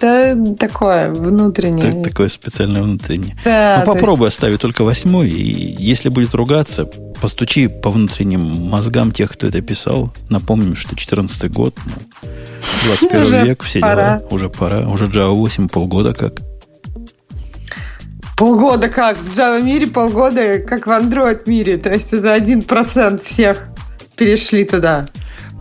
Да, 0.00 0.34
такое, 0.58 1.10
внутреннее. 1.10 1.92
Так, 1.92 2.02
такое 2.02 2.28
специальное 2.28 2.82
внутреннее. 2.82 3.36
Да, 3.44 3.84
ну, 3.86 3.94
попробуй 3.94 4.26
есть... 4.26 4.36
оставить 4.36 4.60
только 4.60 4.82
восьмой, 4.82 5.30
и 5.30 5.76
если 5.82 6.08
будет 6.08 6.34
ругаться, 6.34 6.84
постучи 7.20 7.68
по 7.68 7.90
внутренним 7.90 8.40
мозгам 8.68 9.12
тех, 9.12 9.32
кто 9.32 9.46
это 9.46 9.60
писал. 9.60 10.12
Напомним, 10.28 10.74
что 10.74 10.96
14 10.96 11.50
год, 11.52 11.78
ну, 11.86 12.28
21 13.08 13.44
век, 13.46 13.62
все 13.62 13.80
пора. 13.80 14.18
дела. 14.18 14.28
Уже 14.30 14.50
пора. 14.50 14.80
Уже 14.88 15.06
Java 15.06 15.30
8 15.30 15.68
полгода 15.68 16.12
как. 16.12 16.40
Полгода 18.36 18.88
как? 18.88 19.18
В 19.18 19.32
Java 19.32 19.62
мире 19.62 19.86
полгода 19.86 20.58
как 20.58 20.86
в 20.86 20.90
Android 20.90 21.42
мире. 21.46 21.76
То 21.76 21.92
есть 21.92 22.12
это 22.12 22.32
один 22.32 22.62
процент 22.62 23.22
всех 23.22 23.68
перешли 24.16 24.64
туда. 24.64 25.06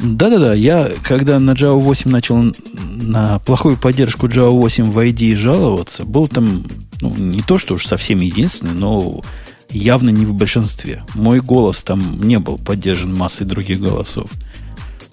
Да-да-да, 0.01 0.53
я 0.53 0.91
когда 1.03 1.39
на 1.39 1.51
Java 1.51 1.79
8 1.79 2.09
начал 2.09 2.53
на 2.73 3.39
плохую 3.39 3.77
поддержку 3.77 4.27
Java 4.27 4.49
8 4.49 4.91
в 4.91 4.99
ID 4.99 5.35
жаловаться, 5.35 6.03
был 6.03 6.27
там, 6.27 6.63
ну, 6.99 7.13
не 7.15 7.41
то, 7.41 7.57
что 7.57 7.75
уж 7.75 7.85
совсем 7.85 8.19
единственный, 8.19 8.73
но 8.73 9.21
явно 9.69 10.09
не 10.09 10.25
в 10.25 10.33
большинстве. 10.33 11.03
Мой 11.13 11.39
голос 11.39 11.83
там 11.83 12.21
не 12.21 12.39
был 12.39 12.57
поддержан 12.57 13.13
массой 13.13 13.45
других 13.45 13.79
голосов. 13.79 14.29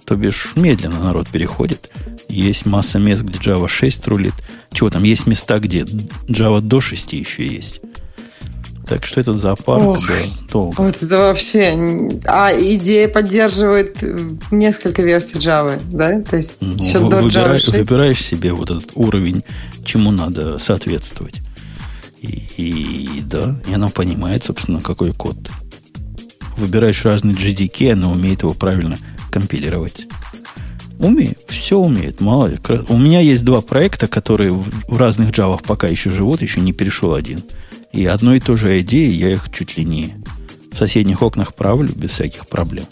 То 0.04 0.16
бишь, 0.16 0.52
медленно 0.56 1.04
народ 1.04 1.28
переходит. 1.28 1.92
Есть 2.30 2.64
масса 2.64 2.98
мест, 2.98 3.22
где 3.22 3.38
Java 3.38 3.68
6 3.68 4.06
рулит. 4.08 4.34
Чего 4.72 4.90
там? 4.90 5.02
Есть 5.02 5.26
места, 5.26 5.58
где 5.58 5.80
Java 5.80 6.60
до 6.60 6.80
6 6.80 7.12
еще 7.12 7.46
есть. 7.46 7.80
Так 8.86 9.06
что 9.06 9.20
этот 9.20 9.36
зоопарк 9.36 9.82
Ох, 9.82 10.08
да, 10.08 10.14
долго. 10.52 10.80
Вот 10.80 11.00
это 11.00 11.18
вообще... 11.18 12.10
А 12.24 12.50
идея 12.52 13.08
поддерживает 13.08 14.02
несколько 14.50 15.02
версий 15.02 15.38
Java, 15.38 15.80
да? 15.92 16.20
То 16.22 16.36
есть 16.36 16.56
ну, 16.60 16.74
еще 16.74 16.98
до 16.98 17.18
выбирай, 17.18 17.56
Java 17.56 17.58
6? 17.58 17.68
Выбираешь 17.68 18.24
себе 18.24 18.52
вот 18.52 18.70
этот 18.70 18.90
уровень, 18.94 19.44
чему 19.84 20.10
надо 20.10 20.58
соответствовать. 20.58 21.40
И, 22.20 22.48
и 22.56 23.20
да, 23.22 23.60
и 23.66 23.72
она 23.72 23.88
понимает, 23.88 24.44
собственно, 24.44 24.80
какой 24.80 25.12
код. 25.12 25.36
Выбираешь 26.56 27.04
разные 27.04 27.34
GDK, 27.34 27.92
она 27.92 28.10
умеет 28.10 28.42
его 28.42 28.54
правильно 28.54 28.98
компилировать. 29.30 30.06
Умеет, 31.00 31.38
все 31.48 31.78
умеет. 31.78 32.20
Мало 32.20 32.46
ли. 32.46 32.58
У 32.90 32.98
меня 32.98 33.20
есть 33.20 33.42
два 33.42 33.62
проекта, 33.62 34.06
которые 34.06 34.50
в 34.50 34.98
разных 34.98 35.30
Java 35.30 35.58
пока 35.66 35.88
еще 35.88 36.10
живут, 36.10 36.42
еще 36.42 36.60
не 36.60 36.74
перешел 36.74 37.14
один. 37.14 37.42
И 37.90 38.04
одной 38.04 38.36
и 38.36 38.40
той 38.40 38.58
же 38.58 38.78
идеи 38.80 39.10
я 39.10 39.30
их 39.30 39.48
чуть 39.50 39.78
ли 39.78 39.84
не, 39.84 40.14
в 40.70 40.76
соседних 40.76 41.22
окнах 41.22 41.54
правлю 41.54 41.88
без 41.96 42.10
всяких 42.10 42.46
проблем. 42.46 42.84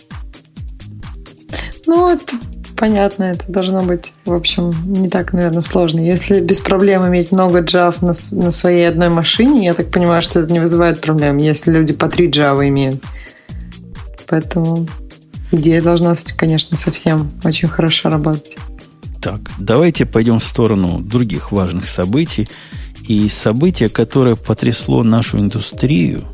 Ну, 1.87 2.09
это 2.09 2.35
понятно, 2.79 3.25
это 3.25 3.45
должно 3.53 3.83
быть, 3.83 4.15
в 4.25 4.33
общем, 4.33 4.75
не 4.87 5.11
так, 5.11 5.35
наверное, 5.35 5.61
сложно. 5.61 6.01
Если 6.01 6.41
без 6.41 6.61
проблем 6.61 7.07
иметь 7.07 7.31
много 7.31 7.61
Java 7.61 7.95
на, 8.01 8.43
на 8.43 8.51
своей 8.51 8.89
одной 8.89 9.11
машине, 9.11 9.67
я 9.67 9.75
так 9.75 9.91
понимаю, 9.91 10.23
что 10.23 10.41
это 10.41 10.51
не 10.51 10.61
вызывает 10.61 11.03
проблем, 11.03 11.37
если 11.37 11.73
люди 11.73 11.93
по 11.93 12.09
три 12.09 12.31
Java 12.31 12.67
имеют. 12.67 13.05
Поэтому 14.27 14.89
идея 15.53 15.83
должна, 15.83 16.15
конечно, 16.37 16.77
совсем 16.77 17.31
очень 17.45 17.69
хорошо 17.69 18.11
работать. 18.11 18.57
Так, 19.21 19.41
давайте 19.59 20.07
пойдем 20.07 20.39
в 20.39 20.45
сторону 20.45 21.01
других 21.01 21.53
важных 21.53 21.89
событий. 21.89 22.49
И 23.09 23.29
событие, 23.29 23.89
которое 23.89 24.37
потрясло 24.37 25.03
нашу 25.03 25.39
индустрию, 25.39 26.25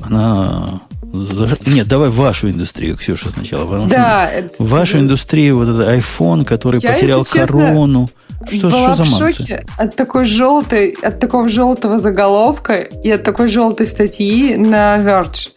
она 0.00 0.82
за... 1.12 1.44
Нет, 1.70 1.88
давай 1.88 2.08
вашу 2.08 2.50
индустрию, 2.50 2.96
Ксюша, 2.96 3.30
сначала. 3.30 3.86
Да. 3.86 4.30
Это... 4.30 4.50
Вашу 4.62 5.00
индустрию, 5.00 5.58
вот 5.58 5.68
этот 5.68 5.88
iPhone, 5.88 6.44
который 6.44 6.80
Я, 6.80 6.92
потерял 6.92 7.24
корону. 7.24 8.08
Что, 8.48 8.70
была 8.70 8.94
что 8.94 9.04
за 9.04 9.10
в 9.10 9.18
шоке 9.18 9.66
от 9.76 9.96
такой 9.96 10.24
желтой, 10.24 10.96
от 11.02 11.20
такого 11.20 11.48
желтого 11.50 12.00
заголовка 12.00 12.76
и 12.76 13.10
от 13.10 13.22
такой 13.22 13.48
желтой 13.48 13.86
статьи 13.86 14.56
на 14.56 14.98
Verge. 14.98 15.50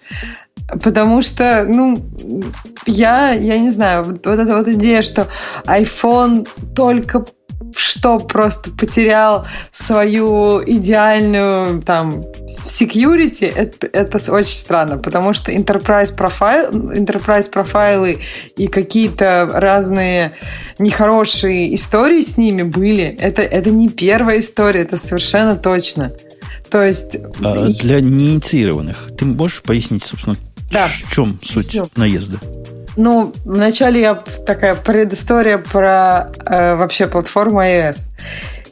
Потому 0.82 1.22
что, 1.22 1.66
ну, 1.68 2.04
я, 2.86 3.32
я 3.32 3.58
не 3.60 3.70
знаю, 3.70 4.04
вот, 4.04 4.26
вот 4.26 4.39
эта 4.39 4.58
вот 4.58 4.68
идея, 4.68 5.01
что 5.01 5.28
iPhone 5.66 6.47
только 6.76 7.26
что 7.76 8.20
просто 8.20 8.72
потерял 8.72 9.45
свою 9.72 10.64
идеальную 10.64 11.82
там 11.82 12.24
security, 12.66 13.51
это, 13.54 13.88
это 13.88 14.32
очень 14.32 14.58
странно, 14.58 14.97
потому 14.97 15.34
что 15.34 15.51
enterprise, 15.51 16.16
profile, 16.16 16.72
enterprise 16.72 17.49
профайлы 17.49 18.20
и 18.56 18.68
какие-то 18.68 19.49
разные 19.54 20.34
нехорошие 20.80 21.74
истории 21.76 22.22
с 22.22 22.38
ними 22.38 22.64
были. 22.64 23.18
Это, 23.20 23.41
это 23.41 23.70
не 23.70 23.89
первая 23.89 24.39
история, 24.39 24.82
это 24.82 24.97
совершенно 24.97 25.56
точно. 25.56 26.12
То 26.74 26.84
есть... 26.84 27.17
А 27.43 27.67
для 27.67 28.01
неинициированных, 28.01 29.11
ты 29.15 29.26
можешь 29.26 29.61
пояснить, 29.61 30.03
собственно, 30.03 30.36
да. 30.71 30.88
в 30.88 31.13
чем 31.13 31.39
суть 31.43 31.67
Объясню. 31.67 31.89
наезда? 31.95 32.38
Ну, 32.97 33.32
вначале 33.45 34.01
я 34.01 34.15
такая 34.15 34.74
предыстория 34.74 35.59
про 35.59 36.32
э, 36.43 36.74
вообще 36.74 37.05
платформу 37.07 37.61
iOS. 37.61 38.09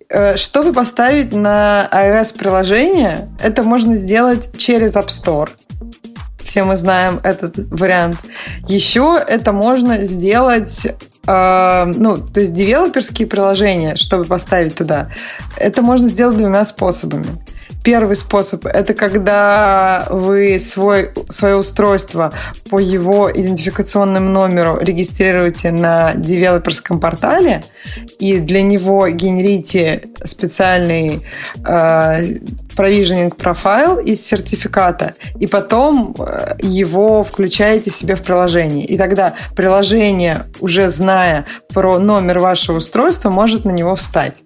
Э, 0.10 0.36
чтобы 0.36 0.74
поставить 0.74 1.32
на 1.32 1.88
iOS 1.94 2.40
приложение, 2.40 3.30
это 3.40 3.62
можно 3.62 3.96
сделать 3.96 4.50
через 4.58 4.96
App 4.96 5.10
Store. 5.10 5.50
Все 6.44 6.64
мы 6.64 6.78
знаем 6.78 7.20
этот 7.22 7.56
вариант. 7.56 8.18
Еще 8.68 9.24
это 9.28 9.54
можно 9.54 10.06
сделать 10.06 10.88
э, 11.28 11.86
ну, 11.86 12.18
то 12.18 12.40
есть 12.40 12.56
девелоперские 12.56 13.28
приложения, 13.28 13.96
чтобы 13.96 14.26
поставить 14.26 14.74
туда, 14.74 15.12
это 15.56 15.84
можно 15.84 16.10
сделать 16.10 16.38
двумя 16.38 16.66
способами. 16.66 17.28
Первый 17.84 18.16
способ– 18.16 18.66
это 18.68 18.94
когда 18.94 20.08
вы 20.12 20.60
свой, 20.60 21.12
свое 21.30 21.56
устройство 21.56 22.32
по 22.70 22.78
его 22.78 23.32
идентификационному 23.32 24.30
номеру 24.30 24.78
регистрируете 24.80 25.72
на 25.72 26.14
девелоперском 26.14 27.00
портале, 27.00 27.64
и 28.20 28.38
для 28.38 28.62
него 28.62 29.10
генерите 29.10 30.04
специальный 30.24 31.26
э, 31.66 32.22
provisioning 32.78 33.36
профайл 33.36 33.98
из 33.98 34.24
сертификата, 34.24 35.16
и 35.40 35.48
потом 35.48 36.16
э, 36.20 36.58
его 36.60 37.24
включаете 37.24 37.90
себе 37.90 38.16
в 38.16 38.22
приложение. 38.22 38.86
И 38.86 38.96
тогда 38.96 39.34
приложение, 39.56 40.46
уже 40.60 40.90
зная 40.92 41.46
про 41.74 41.98
номер 41.98 42.38
вашего 42.38 42.78
устройства, 42.78 43.32
может 43.32 43.66
на 43.66 43.72
него 43.72 43.96
встать. 43.96 44.44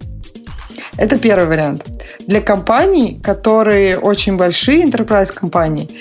Это 0.98 1.18
первый 1.18 1.48
вариант. 1.48 1.86
Для 2.28 2.42
компаний, 2.42 3.20
которые 3.24 3.98
очень 3.98 4.38
большие, 4.38 4.84
enterprise 4.84 5.34
компании, 5.34 6.00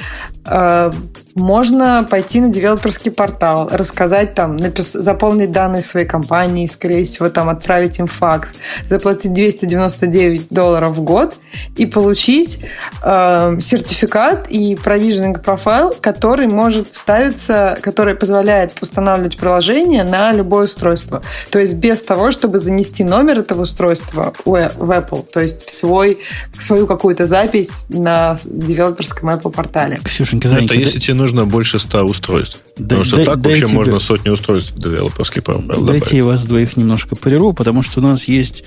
можно 1.35 2.07
пойти 2.09 2.41
на 2.41 2.49
девелоперский 2.49 3.11
портал, 3.11 3.69
рассказать 3.73 4.35
там, 4.35 4.57
напис... 4.57 4.93
заполнить 4.93 5.51
данные 5.51 5.83
своей 5.83 6.07
компании, 6.07 6.67
скорее 6.67 7.05
всего, 7.05 7.29
там 7.29 7.49
отправить 7.49 7.99
им 7.99 8.07
факс, 8.07 8.53
заплатить 8.89 9.33
299 9.33 10.49
долларов 10.51 10.97
в 10.97 11.03
год 11.03 11.35
и 11.77 11.87
получить 11.87 12.61
э, 13.03 13.57
сертификат 13.61 14.47
и 14.49 14.75
provisioning 14.75 15.41
профайл, 15.41 15.95
который 16.01 16.47
может 16.47 16.95
ставиться, 16.95 17.79
который 17.83 18.15
позволяет 18.15 18.81
устанавливать 18.81 19.37
приложение 19.37 20.05
на 20.05 20.33
любое 20.33 20.65
устройство. 20.65 21.23
То 21.51 21.59
есть 21.59 21.75
без 21.75 22.03
того, 22.03 22.31
чтобы 22.31 22.59
занести 22.59 23.03
номер 23.03 23.41
этого 23.41 23.63
устройства 23.63 24.33
в 24.45 24.55
Apple, 24.55 25.27
то 25.33 25.41
есть 25.41 25.67
в 25.67 25.71
свой, 25.71 26.19
в 26.57 26.63
свою 26.63 26.87
какую-то 26.87 27.27
запись 27.27 27.87
на 27.89 28.37
девелоперском 28.45 29.31
Apple 29.31 29.51
портале. 29.51 30.01
Ксюшенька, 30.41 30.75
это 30.75 30.75
если 30.75 30.99
тебе 30.99 31.15
нужно 31.15 31.47
больше 31.47 31.79
100 31.79 32.05
устройств. 32.05 32.61
Да, 32.77 32.85
потому 32.85 33.05
что 33.05 33.17
дай, 33.17 33.25
так 33.27 33.37
вообще 33.39 33.67
тебе, 33.67 33.75
можно 33.75 33.99
сотни 33.99 34.29
устройств 34.31 34.75
в 34.75 34.79
девелоперский 34.79 35.43
добавить. 35.43 35.85
Дайте 35.85 36.17
я 36.19 36.25
вас 36.25 36.45
двоих 36.45 36.77
немножко 36.77 37.17
прерву, 37.17 37.53
потому 37.53 37.83
что 37.83 38.01
у 38.01 38.03
нас 38.03 38.25
есть 38.25 38.65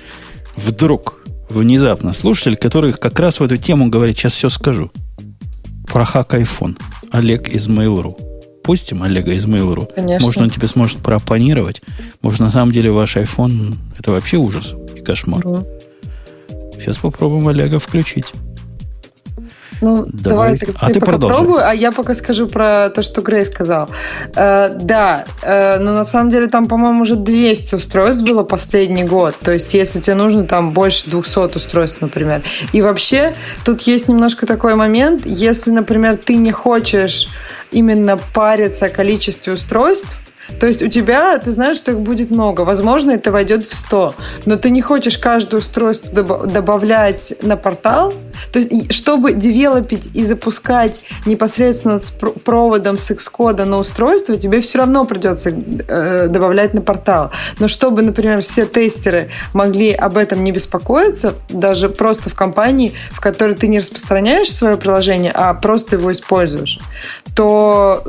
вдруг, 0.56 1.20
внезапно, 1.48 2.12
слушатель, 2.12 2.56
который 2.56 2.92
как 2.92 3.18
раз 3.18 3.40
в 3.40 3.42
эту 3.42 3.56
тему 3.56 3.88
говорит, 3.88 4.16
сейчас 4.16 4.34
все 4.34 4.48
скажу. 4.48 4.90
Про 5.86 6.04
хак 6.04 6.34
iPhone. 6.34 6.78
Олег 7.10 7.48
из 7.48 7.68
Mail.ru. 7.68 8.16
Пустим 8.62 9.02
Олега 9.02 9.32
из 9.32 9.46
Mail.ru. 9.46 9.90
Конечно. 9.94 10.26
Может, 10.26 10.42
он 10.42 10.50
тебе 10.50 10.68
сможет 10.68 10.98
проопонировать. 10.98 11.80
Может, 12.20 12.40
на 12.40 12.50
самом 12.50 12.72
деле 12.72 12.90
ваш 12.90 13.16
iPhone 13.16 13.76
это 13.98 14.10
вообще 14.10 14.36
ужас 14.36 14.74
и 14.94 15.00
кошмар. 15.00 15.46
Угу. 15.46 15.66
Сейчас 16.78 16.98
попробуем 16.98 17.48
Олега 17.48 17.78
включить. 17.78 18.26
Ну, 19.80 20.04
давай, 20.06 20.56
давай 20.56 20.58
ты, 20.58 20.74
а 20.80 20.86
ты, 20.88 20.94
ты 20.94 21.00
пока 21.00 21.18
пробуй, 21.18 21.62
а 21.62 21.72
я 21.72 21.92
пока 21.92 22.14
скажу 22.14 22.48
про 22.48 22.90
то, 22.90 23.02
что 23.02 23.22
Грей 23.22 23.44
сказал. 23.44 23.88
Э, 24.34 24.70
да, 24.74 25.24
э, 25.42 25.78
но 25.78 25.92
на 25.92 26.04
самом 26.04 26.30
деле 26.30 26.48
там, 26.48 26.66
по-моему, 26.66 27.02
уже 27.02 27.16
200 27.16 27.76
устройств 27.76 28.22
было 28.22 28.42
последний 28.42 29.04
год. 29.04 29.34
То 29.40 29.52
есть, 29.52 29.74
если 29.74 30.00
тебе 30.00 30.16
нужно 30.16 30.44
там 30.44 30.72
больше 30.72 31.08
200 31.10 31.56
устройств, 31.56 32.00
например. 32.00 32.42
И 32.72 32.82
вообще, 32.82 33.34
тут 33.64 33.82
есть 33.82 34.08
немножко 34.08 34.46
такой 34.46 34.74
момент, 34.74 35.22
если, 35.24 35.70
например, 35.70 36.16
ты 36.16 36.36
не 36.36 36.52
хочешь 36.52 37.28
именно 37.70 38.18
париться 38.34 38.86
о 38.86 38.88
количестве 38.88 39.52
устройств, 39.52 40.08
то 40.60 40.66
есть 40.66 40.82
у 40.82 40.88
тебя, 40.88 41.38
ты 41.38 41.50
знаешь, 41.52 41.76
что 41.76 41.92
их 41.92 42.00
будет 42.00 42.30
много. 42.30 42.62
Возможно, 42.62 43.12
это 43.12 43.30
войдет 43.30 43.66
в 43.66 43.74
100. 43.74 44.14
Но 44.46 44.56
ты 44.56 44.70
не 44.70 44.82
хочешь 44.82 45.18
каждое 45.18 45.58
устройство 45.58 46.10
добавлять 46.46 47.34
на 47.42 47.56
портал. 47.56 48.12
То 48.52 48.58
есть, 48.58 48.92
чтобы 48.92 49.32
девелопить 49.32 50.08
и 50.14 50.24
запускать 50.24 51.02
непосредственно 51.26 51.98
с 51.98 52.10
проводом 52.10 52.98
с 52.98 53.10
Xcode 53.10 53.64
на 53.64 53.78
устройство, 53.78 54.36
тебе 54.36 54.60
все 54.60 54.78
равно 54.78 55.04
придется 55.04 55.50
э, 55.50 56.28
добавлять 56.28 56.74
на 56.74 56.80
портал. 56.80 57.30
Но 57.58 57.68
чтобы, 57.68 58.02
например, 58.02 58.40
все 58.42 58.66
тестеры 58.66 59.30
могли 59.52 59.92
об 59.92 60.16
этом 60.16 60.42
не 60.44 60.52
беспокоиться, 60.52 61.34
даже 61.48 61.88
просто 61.88 62.30
в 62.30 62.34
компании, 62.34 62.94
в 63.10 63.20
которой 63.20 63.54
ты 63.54 63.68
не 63.68 63.78
распространяешь 63.78 64.52
свое 64.52 64.76
приложение, 64.76 65.32
а 65.34 65.54
просто 65.54 65.96
его 65.96 66.12
используешь, 66.12 66.78
то 67.34 68.04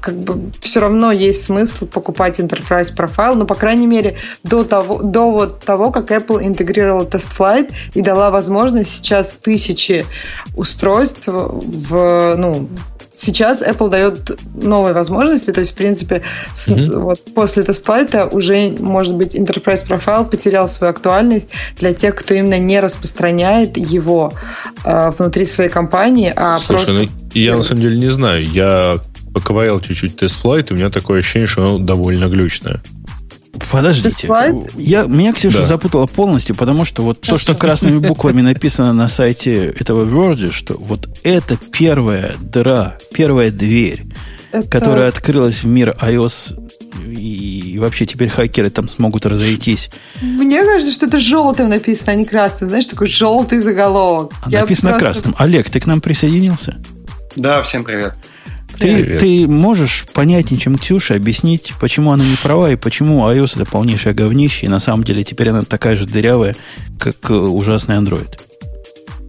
как 0.00 0.16
бы 0.16 0.50
все 0.60 0.80
равно 0.80 1.12
есть 1.12 1.44
смысл 1.44 1.86
покупать 1.86 2.40
Enterprise 2.40 2.94
профайл, 2.94 3.34
но, 3.34 3.44
по 3.44 3.54
крайней 3.54 3.86
мере, 3.86 4.16
до 4.42 4.64
того, 4.64 5.02
до 5.02 5.30
вот 5.30 5.60
того, 5.60 5.90
как 5.90 6.10
Apple 6.10 6.46
интегрировала 6.46 7.04
TestFlight 7.04 7.72
и 7.94 8.02
дала 8.02 8.30
возможность 8.30 8.90
сейчас 8.90 9.34
тысячи 9.42 10.06
устройств 10.56 11.24
в, 11.26 12.34
ну, 12.36 12.68
Сейчас 13.20 13.62
Apple 13.62 13.90
дает 13.90 14.38
новые 14.54 14.94
возможности, 14.94 15.50
то 15.50 15.58
есть, 15.58 15.72
в 15.72 15.74
принципе, 15.74 16.22
с, 16.54 16.68
mm-hmm. 16.68 17.00
вот 17.00 17.34
после 17.34 17.64
тестфлайта 17.64 18.26
уже, 18.26 18.76
может 18.78 19.14
быть, 19.16 19.34
Enterprise 19.34 19.84
Profile 19.84 20.24
потерял 20.28 20.68
свою 20.68 20.92
актуальность 20.92 21.48
для 21.78 21.92
тех, 21.92 22.14
кто 22.14 22.34
именно 22.34 22.58
не 22.58 22.78
распространяет 22.78 23.76
его 23.76 24.32
э, 24.84 25.10
внутри 25.18 25.46
своей 25.46 25.68
компании, 25.68 26.32
а 26.36 26.58
Слушай, 26.58 26.86
просто... 26.86 26.92
ну, 26.92 27.08
я 27.34 27.56
на 27.56 27.62
самом 27.62 27.82
деле 27.82 27.98
не 27.98 28.08
знаю. 28.08 28.46
Я 28.46 28.98
поковырял 29.34 29.80
чуть-чуть 29.80 30.16
тест-флайт, 30.16 30.70
и 30.70 30.74
у 30.74 30.76
меня 30.76 30.88
такое 30.88 31.18
ощущение, 31.18 31.46
что 31.48 31.62
оно 31.62 31.78
довольно 31.78 32.26
глючное. 32.26 32.82
Подождите. 33.70 34.28
Я, 34.76 35.04
меня 35.04 35.32
Ксюша 35.32 35.58
да. 35.58 35.66
запутала 35.66 36.06
полностью, 36.06 36.54
потому 36.54 36.84
что 36.84 37.02
вот 37.02 37.20
то, 37.20 37.38
что 37.38 37.54
красными 37.54 37.98
буквами 38.06 38.40
написано 38.40 38.92
на 38.92 39.08
сайте 39.08 39.74
этого 39.78 40.04
Verge, 40.04 40.52
что 40.52 40.74
вот 40.74 41.08
это 41.22 41.56
первая 41.72 42.34
дыра, 42.40 42.98
первая 43.12 43.50
дверь, 43.50 44.06
это... 44.52 44.68
которая 44.68 45.08
открылась 45.08 45.62
в 45.62 45.66
мир 45.66 45.96
iOS 46.00 46.58
и, 47.06 47.72
и 47.72 47.78
вообще 47.78 48.06
теперь 48.06 48.28
хакеры 48.28 48.70
там 48.70 48.88
смогут 48.88 49.26
разойтись. 49.26 49.90
Мне 50.20 50.64
кажется, 50.64 50.92
что 50.92 51.06
это 51.06 51.20
желтым 51.20 51.68
написано, 51.68 52.12
а 52.12 52.14
не 52.14 52.24
красным. 52.24 52.68
Знаешь, 52.68 52.86
такой 52.86 53.08
желтый 53.08 53.58
заголовок. 53.58 54.32
А 54.42 54.50
написано 54.50 54.90
просто... 54.92 55.04
красным. 55.04 55.34
Олег, 55.38 55.70
ты 55.70 55.80
к 55.80 55.86
нам 55.86 56.00
присоединился? 56.00 56.78
Да, 57.36 57.62
всем 57.62 57.84
привет. 57.84 58.14
Ты, 58.78 59.16
ты 59.16 59.48
можешь 59.48 60.06
понятнее, 60.12 60.60
чем 60.60 60.78
Ксюша, 60.78 61.14
объяснить, 61.14 61.72
почему 61.80 62.12
она 62.12 62.24
не 62.24 62.36
права 62.42 62.70
и 62.70 62.76
почему 62.76 63.28
iOS 63.28 63.60
это 63.60 63.70
полнейшее 63.70 64.14
говнище, 64.14 64.66
и 64.66 64.68
на 64.68 64.78
самом 64.78 65.04
деле 65.04 65.24
теперь 65.24 65.50
она 65.50 65.62
такая 65.62 65.96
же 65.96 66.06
дырявая, 66.06 66.56
как 66.98 67.30
э, 67.30 67.34
ужасный 67.34 67.96
Android? 67.96 68.47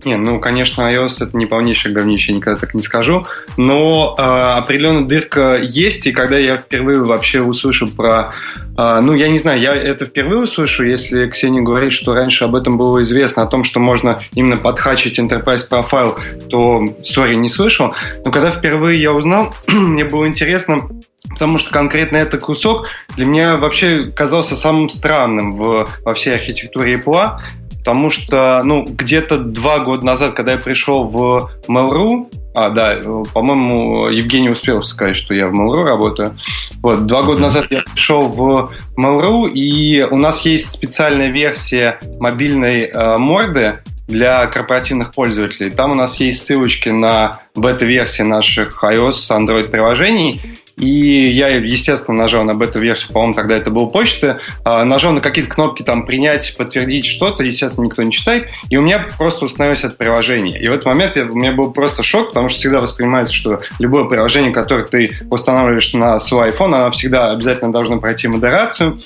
Не, 0.05 0.15
ну, 0.15 0.39
конечно, 0.39 0.81
iOS 0.83 1.27
это 1.27 1.37
не 1.37 1.45
полнейшее 1.45 1.93
говнище, 1.93 2.31
я 2.31 2.37
никогда 2.37 2.59
так 2.59 2.73
не 2.73 2.81
скажу, 2.81 3.25
но 3.57 4.15
э, 4.17 4.21
определенная 4.21 5.05
дырка 5.05 5.57
есть, 5.61 6.07
и 6.07 6.11
когда 6.11 6.37
я 6.37 6.57
впервые 6.57 7.03
вообще 7.03 7.41
услышу 7.41 7.87
про... 7.87 8.31
Э, 8.77 9.01
ну, 9.01 9.13
я 9.13 9.27
не 9.27 9.39
знаю, 9.39 9.59
я 9.59 9.75
это 9.75 10.05
впервые 10.05 10.43
услышу, 10.43 10.85
если 10.85 11.29
Ксения 11.29 11.61
говорит, 11.61 11.91
что 11.91 12.13
раньше 12.13 12.45
об 12.45 12.55
этом 12.55 12.77
было 12.77 13.01
известно, 13.01 13.43
о 13.43 13.47
том, 13.47 13.65
что 13.65 13.79
можно 13.79 14.21
именно 14.33 14.57
подхачить 14.57 15.19
Enterprise 15.19 15.69
Profile, 15.69 16.17
то, 16.47 16.85
сори, 17.03 17.35
не 17.35 17.49
слышал. 17.49 17.93
Но 18.23 18.31
когда 18.31 18.51
впервые 18.51 19.01
я 19.01 19.11
узнал, 19.11 19.53
мне 19.67 20.05
было 20.05 20.27
интересно, 20.27 20.89
Потому 21.29 21.57
что 21.57 21.71
конкретно 21.71 22.17
этот 22.17 22.41
кусок 22.41 22.87
для 23.15 23.25
меня 23.25 23.57
вообще 23.57 24.03
казался 24.03 24.55
самым 24.55 24.89
странным 24.89 25.51
в, 25.51 25.87
во 26.03 26.13
всей 26.13 26.33
архитектуре 26.33 26.95
Apple, 26.95 27.39
потому 27.79 28.09
что, 28.09 28.61
ну, 28.63 28.85
где-то 28.85 29.39
два 29.39 29.79
года 29.79 30.05
назад, 30.05 30.33
когда 30.33 30.53
я 30.53 30.57
пришел 30.57 31.05
в 31.05 31.49
Mail.ru, 31.67 32.31
а, 32.53 32.69
да, 32.69 32.99
по-моему, 33.33 34.09
Евгений 34.09 34.49
успел 34.49 34.83
сказать, 34.83 35.15
что 35.15 35.33
я 35.33 35.47
в 35.47 35.53
Mail.ru 35.53 35.83
работаю. 35.83 36.37
Вот, 36.81 37.05
два 37.05 37.23
года 37.23 37.41
назад 37.41 37.67
я 37.69 37.81
пришел 37.81 38.21
в 38.21 38.71
Mail.ru, 38.97 39.49
и 39.49 40.03
у 40.03 40.17
нас 40.17 40.45
есть 40.45 40.71
специальная 40.71 41.31
версия 41.31 41.99
мобильной 42.19 42.83
э, 42.83 43.17
морды 43.17 43.79
для 44.09 44.45
корпоративных 44.47 45.11
пользователей. 45.11 45.69
Там 45.69 45.91
у 45.91 45.95
нас 45.95 46.19
есть 46.19 46.43
ссылочки 46.43 46.89
на 46.89 47.41
бета-версии 47.55 48.23
наших 48.23 48.83
iOS, 48.83 49.29
Android 49.31 49.69
приложений, 49.69 50.41
и 50.79 51.31
я, 51.31 51.49
естественно, 51.49 52.23
нажал 52.23 52.43
на 52.43 52.53
бета-версию, 52.53 53.11
по-моему, 53.11 53.33
тогда 53.33 53.57
это 53.57 53.69
был 53.69 53.87
почта, 53.87 54.39
а, 54.63 54.83
нажал 54.85 55.11
на 55.11 55.21
какие-то 55.21 55.51
кнопки 55.51 55.83
там 55.83 56.05
принять, 56.05 56.55
подтвердить 56.57 57.05
что-то, 57.05 57.43
естественно, 57.43 57.85
никто 57.85 58.01
не 58.01 58.11
читает, 58.11 58.47
и 58.69 58.77
у 58.77 58.81
меня 58.81 59.07
просто 59.17 59.45
установилось 59.45 59.83
это 59.83 59.95
приложение. 59.95 60.59
И 60.59 60.67
в 60.67 60.73
этот 60.73 60.85
момент 60.85 61.15
я, 61.15 61.25
у 61.25 61.35
меня 61.35 61.51
был 61.51 61.71
просто 61.71 62.01
шок, 62.01 62.29
потому 62.29 62.49
что 62.49 62.59
всегда 62.59 62.79
воспринимается, 62.79 63.33
что 63.33 63.61
любое 63.79 64.05
приложение, 64.05 64.51
которое 64.51 64.85
ты 64.85 65.17
устанавливаешь 65.29 65.93
на 65.93 66.19
свой 66.19 66.49
iPhone, 66.49 66.73
оно 66.73 66.91
всегда 66.91 67.31
обязательно 67.31 67.73
должно 67.73 67.99
пройти 67.99 68.27
модерацию, 68.27 68.99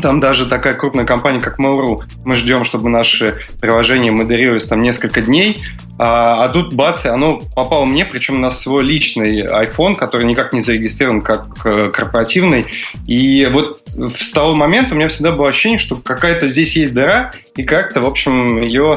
там 0.00 0.20
даже 0.20 0.46
такая 0.46 0.74
крупная 0.74 1.04
компания, 1.04 1.40
как 1.40 1.58
Mail.ru, 1.58 2.02
мы 2.24 2.34
ждем, 2.34 2.64
чтобы 2.64 2.88
наши 2.88 3.38
приложения 3.60 4.12
модерировались 4.12 4.66
там 4.66 4.82
несколько 4.82 5.20
дней, 5.20 5.64
а, 6.02 6.44
а 6.44 6.48
тут 6.48 6.72
бац, 6.72 7.04
оно 7.04 7.40
попало 7.54 7.84
мне, 7.84 8.06
причем 8.06 8.40
на 8.40 8.50
свой 8.50 8.84
личный 8.84 9.44
iPhone, 9.44 9.94
который 9.94 10.24
никак 10.24 10.54
не 10.54 10.60
зарегистрирован 10.60 11.20
как 11.20 11.48
э, 11.66 11.90
корпоративный. 11.90 12.64
И 13.06 13.46
вот 13.52 13.82
с 13.86 14.32
того 14.32 14.54
момента 14.54 14.94
у 14.94 14.96
меня 14.96 15.10
всегда 15.10 15.32
было 15.32 15.50
ощущение, 15.50 15.78
что 15.78 15.96
какая-то 15.96 16.48
здесь 16.48 16.74
есть 16.74 16.94
дыра, 16.94 17.32
и 17.54 17.64
как-то, 17.64 18.00
в 18.00 18.06
общем, 18.06 18.56
ее 18.62 18.96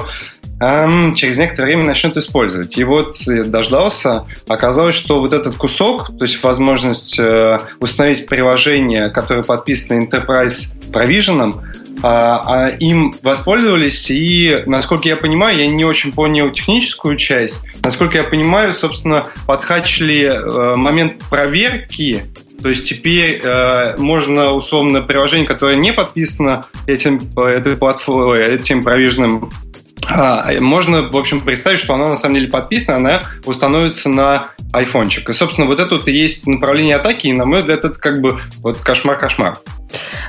через 1.16 1.38
некоторое 1.38 1.66
время 1.66 1.84
начнут 1.84 2.16
использовать. 2.16 2.78
И 2.78 2.86
вот 2.86 3.18
дождался, 3.26 4.26
оказалось, 4.48 4.96
что 4.96 5.20
вот 5.20 5.34
этот 5.34 5.56
кусок, 5.56 6.18
то 6.18 6.24
есть 6.24 6.42
возможность 6.42 7.20
э, 7.20 7.58
установить 7.82 8.28
приложение, 8.28 9.10
которое 9.10 9.44
подписано 9.44 10.06
Enterprise 10.06 10.74
Provision, 10.90 11.62
а, 12.02 12.42
а 12.46 12.68
им 12.68 13.14
воспользовались, 13.22 14.10
и, 14.10 14.64
насколько 14.66 15.08
я 15.08 15.16
понимаю, 15.16 15.60
я 15.60 15.68
не 15.68 15.86
очень 15.86 16.12
понял 16.12 16.52
техническую 16.52 17.18
часть, 17.18 17.66
насколько 17.84 18.18
я 18.18 18.24
понимаю, 18.24 18.74
собственно, 18.74 19.28
подхачили 19.46 20.24
э, 20.24 20.76
момент 20.76 21.24
проверки 21.30 22.24
то 22.64 22.70
есть 22.70 22.88
теперь 22.88 23.42
э, 23.44 23.98
можно 23.98 24.54
условно 24.54 25.02
приложение, 25.02 25.46
которое 25.46 25.76
не 25.76 25.92
подписано 25.92 26.66
этим, 26.88 27.20
этой 27.36 27.76
платформой, 27.76 28.56
этим 28.56 28.82
провиженным 28.82 29.52
можно, 30.60 31.10
в 31.10 31.18
общем, 31.18 31.42
представить, 31.42 31.80
что 31.80 31.94
она 31.94 32.10
на 32.10 32.16
самом 32.16 32.36
деле 32.36 32.48
подписана, 32.50 32.98
она 32.98 33.22
установится 33.46 34.10
на 34.10 34.50
айфончик. 34.72 35.30
И, 35.30 35.34
собственно, 35.34 35.68
вот 35.68 35.80
это 35.80 35.96
вот 35.96 36.08
и 36.08 36.12
есть 36.12 36.48
направление 36.48 36.96
атаки, 36.96 37.28
и, 37.28 37.34
на 37.34 37.46
мой 37.46 37.60
взгляд, 37.60 37.86
это 37.86 37.98
как 37.98 38.22
бы 38.22 38.40
вот 38.62 38.78
кошмар-кошмар. 38.80 39.60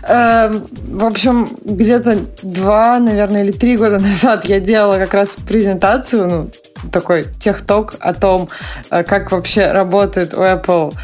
Эм, 0.06 0.66
в 0.88 1.04
общем, 1.04 1.48
где-то 1.64 2.18
два, 2.42 2.98
наверное, 2.98 3.44
или 3.44 3.52
три 3.52 3.76
года 3.76 3.98
назад 4.00 4.44
я 4.44 4.60
делала 4.60 4.98
как 4.98 5.14
раз 5.14 5.36
презентацию, 5.36 6.28
ну, 6.28 6.50
такой 6.92 7.26
техток 7.38 7.94
о 8.00 8.14
том, 8.14 8.48
э, 8.90 9.02
как 9.02 9.32
вообще 9.32 9.72
работает 9.72 10.34
у 10.34 10.42
Apple, 10.42 10.94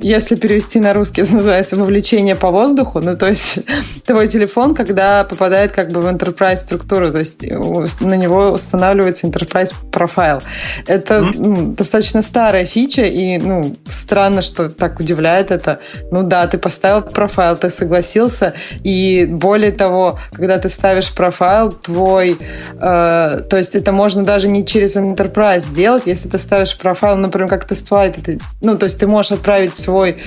если 0.00 0.36
перевести 0.36 0.80
на 0.80 0.92
русский, 0.92 1.22
это 1.22 1.34
называется 1.34 1.76
вовлечение 1.76 2.34
по 2.34 2.50
воздуху, 2.50 3.00
ну, 3.00 3.16
то 3.16 3.28
есть 3.28 3.60
твой 4.06 4.28
телефон, 4.28 4.74
когда 4.74 5.24
попадает 5.24 5.72
как 5.72 5.90
бы 5.90 6.00
в 6.00 6.06
enterprise 6.06 6.56
структуру, 6.56 7.12
то 7.12 7.18
есть 7.18 7.42
на 7.42 8.16
него 8.16 8.50
устанавливается 8.50 9.26
enterprise 9.26 9.72
профайл. 9.90 10.42
Это 10.86 11.18
mm-hmm. 11.18 11.76
достаточно 11.76 12.22
старая 12.22 12.64
фича, 12.64 13.02
и, 13.02 13.38
ну, 13.38 13.76
странно, 13.88 14.42
что 14.42 14.68
так 14.68 15.00
удивляет 15.00 15.50
это. 15.50 15.80
Ну 16.10 16.22
да, 16.22 16.46
ты 16.46 16.58
поставил 16.58 17.02
профайл, 17.02 17.56
ты 17.56 17.70
согласился, 17.70 18.54
и 18.84 19.26
более 19.28 19.72
того, 19.72 20.18
когда 20.32 20.58
ты 20.58 20.68
ставишь 20.68 21.12
профайл, 21.12 21.72
твой, 21.72 22.38
э, 22.40 23.40
то 23.48 23.56
есть 23.56 23.74
это 23.74 23.92
можно 23.92 24.24
даже 24.24 24.48
не 24.48 24.64
через 24.66 24.91
через 24.92 24.96
Enterprise 24.96 25.60
сделать, 25.60 26.06
если 26.06 26.28
ты 26.28 26.38
ставишь 26.38 26.76
профайл, 26.76 27.16
например, 27.16 27.48
как 27.48 27.70
TestFlight, 27.70 28.20
это, 28.20 28.44
ну, 28.60 28.76
то 28.76 28.84
есть 28.84 28.98
ты 28.98 29.06
можешь 29.06 29.32
отправить 29.32 29.76
свой 29.76 30.18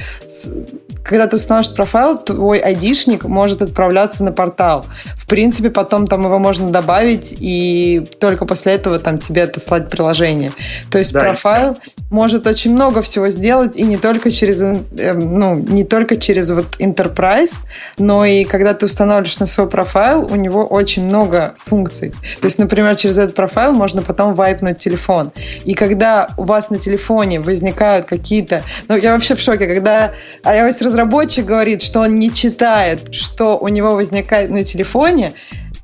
когда 1.06 1.28
ты 1.28 1.36
устанавливаешь 1.36 1.76
профайл, 1.76 2.18
твой 2.18 2.58
айдишник 2.58 3.26
может 3.26 3.62
отправляться 3.62 4.24
на 4.24 4.32
портал. 4.32 4.86
В 5.16 5.28
принципе, 5.28 5.70
потом 5.70 6.08
там 6.08 6.24
его 6.26 6.40
можно 6.40 6.70
добавить, 6.70 7.34
и 7.38 8.08
только 8.20 8.46
после 8.46 8.74
этого 8.74 8.98
там 8.98 9.20
тебе 9.20 9.44
отослать 9.44 9.90
приложение. 9.90 10.52
То 10.90 10.98
есть 10.98 11.14
да, 11.14 11.20
профайл 11.20 11.74
да. 11.76 11.80
может 12.10 12.48
очень 12.48 12.74
много 12.74 13.04
всего 13.04 13.30
сделать, 13.30 13.78
и 13.78 13.84
не 13.84 13.98
только 13.98 14.32
через, 14.32 14.62
э, 14.62 15.14
ну, 15.14 15.60
не 15.60 15.84
только 15.84 16.18
через 16.18 16.50
вот 16.50 16.66
Enterprise, 16.80 17.54
но 18.00 18.26
и 18.26 18.44
когда 18.44 18.74
ты 18.74 18.88
устанавливаешь 18.88 19.38
на 19.38 19.46
свой 19.46 19.70
профайл, 19.70 20.28
у 20.32 20.36
него 20.36 20.66
очень 20.66 21.06
много 21.06 21.54
функций. 21.64 22.12
То 22.42 22.46
есть, 22.46 22.58
например, 22.58 22.96
через 22.96 23.20
этот 23.20 23.36
профайл 23.36 23.74
можно 23.74 24.02
потом 24.02 24.34
вайпнуть 24.56 24.78
телефон. 24.78 25.32
И 25.66 25.74
когда 25.74 26.30
у 26.38 26.44
вас 26.44 26.70
на 26.70 26.78
телефоне 26.78 27.40
возникают 27.40 28.06
какие-то... 28.06 28.64
Ну, 28.88 28.98
я 28.98 29.14
вообще 29.14 29.36
в 29.36 29.40
шоке, 29.40 29.68
когда 29.68 30.14
iOS 30.44 30.84
разработчик 30.84 31.46
говорит, 31.46 31.82
что 31.82 32.02
он 32.02 32.20
не 32.20 32.32
читает, 32.32 33.14
что 33.14 33.58
у 33.58 33.68
него 33.68 33.92
возникает 33.92 34.50
на 34.50 34.64
телефоне, 34.64 35.34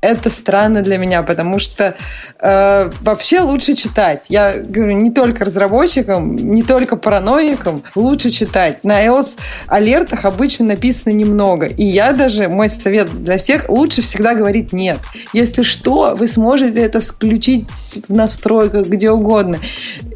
это 0.02 0.30
странно 0.30 0.82
для 0.82 0.98
меня, 0.98 1.22
потому 1.22 1.60
что 1.60 1.94
э, 2.40 2.90
вообще 3.00 3.40
лучше 3.40 3.74
читать. 3.74 4.26
Я 4.28 4.54
говорю 4.58 4.94
не 4.94 5.12
только 5.12 5.44
разработчикам, 5.44 6.34
не 6.34 6.64
только 6.64 6.96
параноикам, 6.96 7.84
лучше 7.94 8.30
читать. 8.30 8.82
На 8.82 9.06
iOS 9.06 9.38
алертах 9.68 10.24
обычно 10.24 10.66
написано 10.66 11.12
немного. 11.12 11.66
И 11.66 11.84
я 11.84 12.12
даже, 12.12 12.48
мой 12.48 12.68
совет 12.68 13.10
для 13.22 13.38
всех, 13.38 13.68
лучше 13.68 14.02
всегда 14.02 14.34
говорить 14.34 14.72
нет. 14.72 14.98
Если 15.32 15.62
что, 15.62 16.16
вы 16.16 16.26
сможете 16.26 16.80
это 16.80 17.00
включить 17.00 18.02
в 18.08 18.12
настройках, 18.12 18.88
где 18.88 19.08
угодно. 19.10 19.58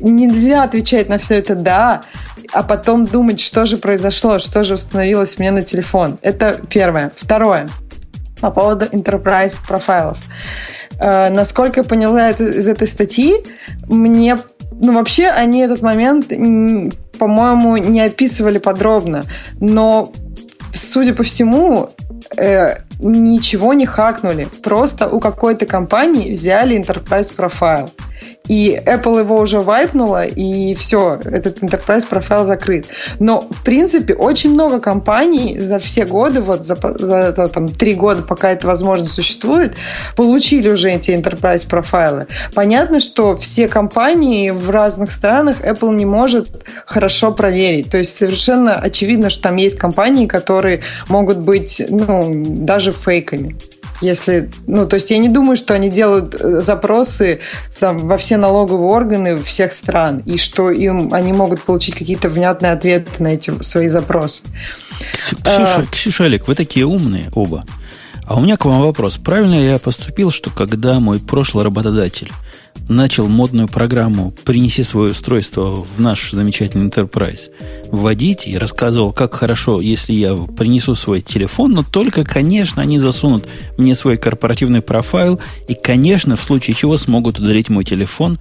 Нельзя 0.01 0.64
отвечать 0.64 1.09
на 1.09 1.18
все 1.18 1.37
это 1.37 1.55
«да», 1.55 2.03
а 2.53 2.62
потом 2.62 3.07
думать, 3.07 3.41
что 3.41 3.66
же 3.66 3.76
произошло, 3.76 4.39
что 4.39 4.64
же 4.64 4.74
установилось 4.74 5.39
мне 5.39 5.51
на 5.51 5.62
телефон. 5.62 6.18
Это 6.22 6.61
первое. 6.70 7.12
Второе. 7.16 7.68
По 8.41 8.51
поводу 8.51 8.87
enterprise 8.87 9.59
профайлов. 9.66 10.18
Э, 11.01 11.30
насколько 11.30 11.80
я 11.80 11.84
поняла 11.84 12.30
из 12.30 12.68
этой 12.68 12.87
статьи, 12.87 13.34
мне 13.89 14.39
ну, 14.80 14.95
вообще 14.95 15.28
они 15.28 15.61
этот 15.61 15.82
момент, 15.82 16.28
по-моему, 17.18 17.76
не 17.78 18.01
описывали 18.01 18.59
подробно. 18.59 19.24
Но, 19.61 20.12
судя 20.72 21.14
по 21.14 21.22
всему, 21.22 21.91
э, 22.37 22.74
ничего 22.99 23.74
не 23.74 23.87
хакнули. 23.87 24.49
Просто 24.62 25.09
у 25.09 25.20
какой-то 25.20 25.66
компании 25.66 26.32
взяли 26.32 26.78
enterprise 26.78 27.32
профайл. 27.34 27.91
И 28.49 28.81
Apple 28.85 29.21
его 29.21 29.37
уже 29.37 29.61
вайпнула, 29.61 30.25
и 30.25 30.75
все, 30.75 31.21
этот 31.25 31.59
Enterprise 31.59 32.07
профайл 32.07 32.45
закрыт. 32.45 32.87
Но, 33.19 33.49
в 33.51 33.63
принципе, 33.65 34.15
очень 34.15 34.51
много 34.51 34.81
компаний 34.81 35.59
за 35.59 35.79
все 35.79 36.05
годы, 36.05 36.41
вот 36.41 36.67
за, 36.67 36.77
за 36.99 37.49
там, 37.49 37.69
три 37.69 37.95
года, 37.95 38.23
пока 38.23 38.51
эта 38.51 38.67
возможность 38.67 39.13
существует, 39.13 39.75
получили 40.15 40.69
уже 40.69 40.91
эти 40.91 41.11
Enterprise 41.11 41.69
профайлы. 41.69 42.27
Понятно, 42.55 43.01
что 43.01 43.37
все 43.37 43.69
компании 43.69 44.51
в 44.51 44.71
разных 44.71 45.11
странах 45.11 45.61
Apple 45.61 45.95
не 45.95 46.07
может 46.07 46.49
хорошо 46.87 47.33
проверить. 47.33 47.91
То 47.91 47.99
есть 47.99 48.17
совершенно 48.17 48.75
очевидно, 48.75 49.31
что 49.31 49.45
там 49.45 49.57
есть 49.57 49.79
компании, 49.79 50.27
которые 50.27 50.83
могут 51.09 51.39
быть 51.39 51.83
ну, 51.89 52.45
даже 52.47 52.93
фейками. 52.93 53.57
Если, 54.01 54.51
ну, 54.67 54.87
то 54.87 54.97
есть 54.97 55.11
я 55.11 55.19
не 55.19 55.29
думаю, 55.29 55.57
что 55.57 55.75
они 55.75 55.89
делают 55.89 56.35
э, 56.35 56.61
запросы 56.61 57.41
там, 57.81 57.99
во 57.99 58.17
все 58.17 58.37
налоговые 58.37 58.89
органы 58.89 59.37
всех 59.39 59.73
стран, 59.73 60.23
и 60.27 60.37
что 60.37 60.71
им 60.71 61.15
они 61.15 61.33
могут 61.33 61.63
получить 61.63 61.95
какие-то 61.95 62.29
внятные 62.29 62.73
ответы 62.73 63.11
на 63.23 63.29
эти 63.29 63.53
свои 63.63 63.89
запросы. 63.89 64.45
Ксюша, 65.21 65.81
а... 65.81 65.87
Ксюша 65.91 66.25
Олег, 66.25 66.47
вы 66.47 66.55
такие 66.55 66.85
умные 66.85 67.31
оба. 67.35 67.65
А 68.27 68.37
у 68.37 68.41
меня 68.41 68.57
к 68.57 68.65
вам 68.65 68.81
вопрос. 68.83 69.19
Правильно 69.19 69.55
я 69.55 69.79
поступил, 69.79 70.31
что 70.31 70.51
когда 70.51 70.99
мой 70.99 71.21
прошлый 71.21 71.65
работодатель 71.65 72.33
начал 72.89 73.29
модную 73.29 73.68
программу 73.68 74.33
«Принеси 74.45 74.83
свое 74.83 75.11
устройство 75.12 75.74
в 75.74 76.01
наш 76.01 76.31
замечательный 76.31 76.89
Enterprise» 76.89 77.51
вводить 77.91 78.47
и 78.47 78.59
рассказывал, 78.59 79.12
как 79.12 79.35
хорошо, 79.35 79.81
если 79.81 80.12
я 80.12 80.35
принесу 80.35 80.95
свой 80.95 81.20
телефон, 81.20 81.72
но 81.72 81.85
только, 81.85 82.24
конечно, 82.24 82.83
они 82.83 82.99
засунут 82.99 83.47
мне 83.77 83.95
свой 83.95 84.16
корпоративный 84.16 84.83
профайл 84.83 85.41
и, 85.68 85.74
конечно, 85.74 86.37
в 86.37 86.43
случае 86.43 86.74
чего 86.74 86.97
смогут 86.97 87.39
удалить 87.39 87.68
мой 87.68 87.85
телефон 87.85 88.39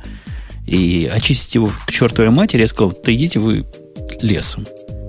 и 0.65 1.09
очистить 1.13 1.55
его 1.55 1.71
к 1.85 1.91
чертовой 1.91 2.31
матери. 2.31 2.61
Я 2.61 2.67
сказал, 2.67 2.91
ты 2.91 3.13
идите 3.13 3.39
вы 3.39 3.65
лесом 4.21 4.65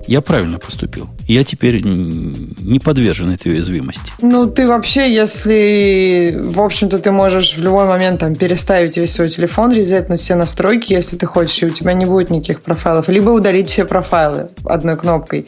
я 0.07 0.21
правильно 0.21 0.57
поступил. 0.57 1.09
Я 1.27 1.43
теперь 1.43 1.81
не 1.83 2.79
подвержен 2.79 3.29
этой 3.29 3.51
уязвимости. 3.51 4.13
Ну, 4.21 4.47
ты 4.47 4.65
вообще, 4.65 5.13
если, 5.13 6.37
в 6.39 6.61
общем-то, 6.61 6.99
ты 6.99 7.11
можешь 7.11 7.57
в 7.57 7.61
любой 7.61 7.85
момент 7.85 8.21
там 8.21 8.35
переставить 8.35 8.97
весь 8.97 9.13
свой 9.13 9.29
телефон, 9.29 9.73
резетнуть 9.73 10.21
все 10.21 10.35
настройки, 10.35 10.93
если 10.93 11.17
ты 11.17 11.25
хочешь, 11.25 11.61
и 11.61 11.65
у 11.65 11.69
тебя 11.69 11.93
не 11.93 12.05
будет 12.05 12.29
никаких 12.29 12.61
профайлов, 12.61 13.09
либо 13.09 13.29
удалить 13.29 13.69
все 13.69 13.83
профайлы 13.83 14.49
одной 14.65 14.95
кнопкой. 14.95 15.47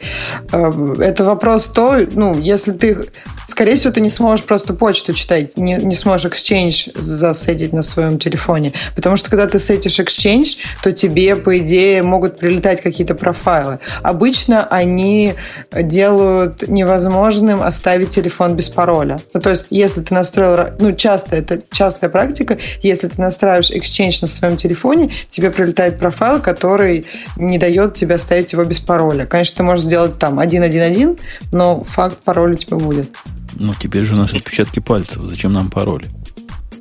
Э, 0.52 0.94
это 0.98 1.24
вопрос 1.24 1.66
то, 1.66 2.06
ну, 2.12 2.38
если 2.38 2.72
ты 2.72 3.06
скорее 3.50 3.76
всего, 3.76 3.92
ты 3.92 4.00
не 4.00 4.10
сможешь 4.10 4.44
просто 4.46 4.74
почту 4.74 5.12
читать, 5.12 5.56
не, 5.56 5.74
не 5.74 5.94
сможешь 5.94 6.30
Exchange 6.30 6.98
засетить 6.98 7.72
на 7.72 7.82
своем 7.82 8.18
телефоне. 8.18 8.72
Потому 8.94 9.16
что 9.16 9.28
когда 9.28 9.46
ты 9.46 9.58
сетишь 9.58 9.98
Exchange, 9.98 10.56
то 10.82 10.92
тебе, 10.92 11.36
по 11.36 11.58
идее, 11.58 12.02
могут 12.02 12.38
прилетать 12.38 12.80
какие-то 12.80 13.14
профайлы. 13.14 13.80
Обычно 14.02 14.64
они 14.64 15.34
делают 15.72 16.66
невозможным 16.68 17.62
оставить 17.62 18.10
телефон 18.10 18.56
без 18.56 18.68
пароля. 18.68 19.20
Ну, 19.32 19.40
то 19.40 19.50
есть, 19.50 19.68
если 19.70 20.00
ты 20.00 20.14
настроил... 20.14 20.70
Ну, 20.78 20.92
часто, 20.92 21.36
это 21.36 21.62
частая 21.70 22.10
практика. 22.10 22.58
Если 22.82 23.08
ты 23.08 23.20
настраиваешь 23.20 23.70
Exchange 23.70 24.18
на 24.22 24.28
своем 24.28 24.56
телефоне, 24.56 25.10
тебе 25.28 25.50
прилетает 25.50 25.98
профайл, 25.98 26.40
который 26.40 27.06
не 27.36 27.58
дает 27.58 27.94
тебе 27.94 28.16
оставить 28.16 28.52
его 28.52 28.64
без 28.64 28.80
пароля. 28.80 29.26
Конечно, 29.26 29.58
ты 29.58 29.62
можешь 29.62 29.84
сделать 29.84 30.18
там 30.18 30.40
1.1.1, 30.40 31.20
но 31.52 31.84
факт 31.84 32.18
пароля 32.24 32.54
у 32.54 32.56
тебя 32.56 32.76
будет. 32.76 33.10
Ну, 33.54 33.74
теперь 33.74 34.04
же 34.04 34.14
у 34.14 34.18
нас 34.18 34.34
отпечатки 34.34 34.80
пальцев. 34.80 35.22
Зачем 35.24 35.52
нам 35.52 35.70
пароли? 35.70 36.06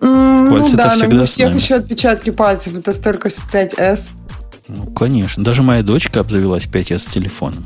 Mm, 0.02 0.50
Пальцы 0.50 0.72
ну 0.72 0.78
да, 0.78 0.96
но 0.96 1.24
у 1.24 1.26
всех 1.26 1.54
еще 1.56 1.76
отпечатки 1.76 2.30
пальцев. 2.30 2.76
Это 2.76 2.94
столько 2.94 3.30
с 3.30 3.40
5S. 3.40 4.12
Ну, 4.68 4.86
конечно. 4.92 5.44
Даже 5.44 5.62
моя 5.62 5.84
дочка 5.84 6.22
обзавелась 6.22 6.66
5S 6.66 7.00
с 7.00 7.06
телефоном. 7.06 7.66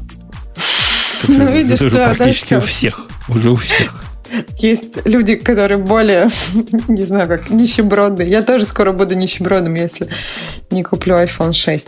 Ну, 1.28 1.52
видишь, 1.52 1.80
да, 1.80 2.14
практически 2.14 2.56
у 2.56 2.62
всех. 2.62 3.08
Уже 3.30 3.50
у 3.52 3.56
всех. 3.56 4.04
Есть 4.58 5.06
люди, 5.06 5.36
которые 5.36 5.78
более, 5.78 6.28
не 6.88 7.04
знаю 7.04 7.28
как, 7.28 7.50
нищеброды. 7.50 8.24
Я 8.24 8.42
тоже 8.42 8.66
скоро 8.66 8.92
буду 8.92 9.16
нищебродом, 9.16 9.76
если 9.76 10.10
не 10.72 10.84
куплю 10.84 11.16
iPhone 11.16 11.54
6. 11.54 11.88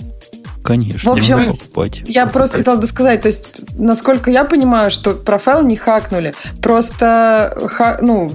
Конечно, 0.65 1.11
в 1.11 1.13
общем, 1.13 1.45
покупать. 1.45 2.01
Я 2.07 2.21
покупать. 2.21 2.33
просто 2.33 2.57
хотела 2.57 2.77
бы 2.77 2.87
сказать, 2.87 3.21
то 3.21 3.27
есть, 3.27 3.49
насколько 3.77 4.31
я 4.31 4.45
понимаю, 4.45 4.89
что 4.89 5.11
профайл 5.11 5.61
не 5.61 5.75
хакнули, 5.75 6.33
просто 6.59 7.55
ну, 8.01 8.31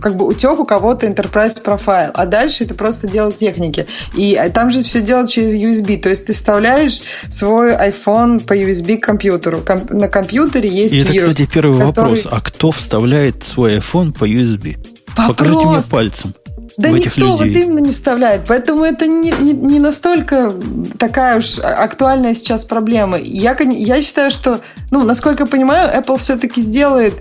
как 0.00 0.16
бы 0.16 0.26
утек 0.26 0.58
у 0.58 0.64
кого-то 0.64 1.06
enterprise 1.06 1.62
профайл, 1.62 2.12
а 2.14 2.24
дальше 2.24 2.64
это 2.64 2.74
просто 2.74 3.08
дело 3.08 3.30
техники. 3.30 3.86
И 4.14 4.40
там 4.54 4.70
же 4.70 4.82
все 4.82 5.02
делать 5.02 5.30
через 5.30 5.54
USB, 5.54 6.00
то 6.00 6.08
есть 6.08 6.24
ты 6.24 6.32
вставляешь 6.32 7.02
свой 7.28 7.72
iPhone 7.72 8.40
по 8.46 8.56
USB 8.56 8.96
к 8.96 9.04
компьютеру. 9.04 9.58
Ком, 9.58 9.82
на 9.90 10.08
компьютере 10.08 10.70
есть 10.70 10.94
И 10.94 10.98
это, 10.98 11.12
вирус, 11.12 11.28
кстати, 11.28 11.46
первый 11.52 11.78
который... 11.78 11.86
вопрос. 11.86 12.26
А 12.30 12.40
кто 12.40 12.70
вставляет 12.70 13.42
свой 13.42 13.76
iPhone 13.76 14.12
по 14.12 14.24
USB? 14.26 14.78
Вопрос. 15.14 15.36
Покажите 15.36 15.66
мне 15.66 15.82
пальцем. 15.90 16.32
Да 16.78 16.90
никто 16.90 17.20
людей. 17.20 17.36
вот 17.36 17.64
именно 17.64 17.80
не 17.80 17.90
вставляет. 17.90 18.42
Поэтому 18.46 18.84
это 18.84 19.08
не, 19.08 19.32
не, 19.32 19.52
не 19.52 19.80
настолько 19.80 20.54
такая 20.96 21.38
уж 21.38 21.58
актуальная 21.58 22.36
сейчас 22.36 22.64
проблема. 22.64 23.18
Я, 23.18 23.56
я 23.60 24.00
считаю, 24.00 24.30
что, 24.30 24.60
ну, 24.92 25.02
насколько 25.02 25.42
я 25.42 25.46
понимаю, 25.48 25.90
Apple 25.92 26.18
все-таки 26.18 26.62
сделает 26.62 27.14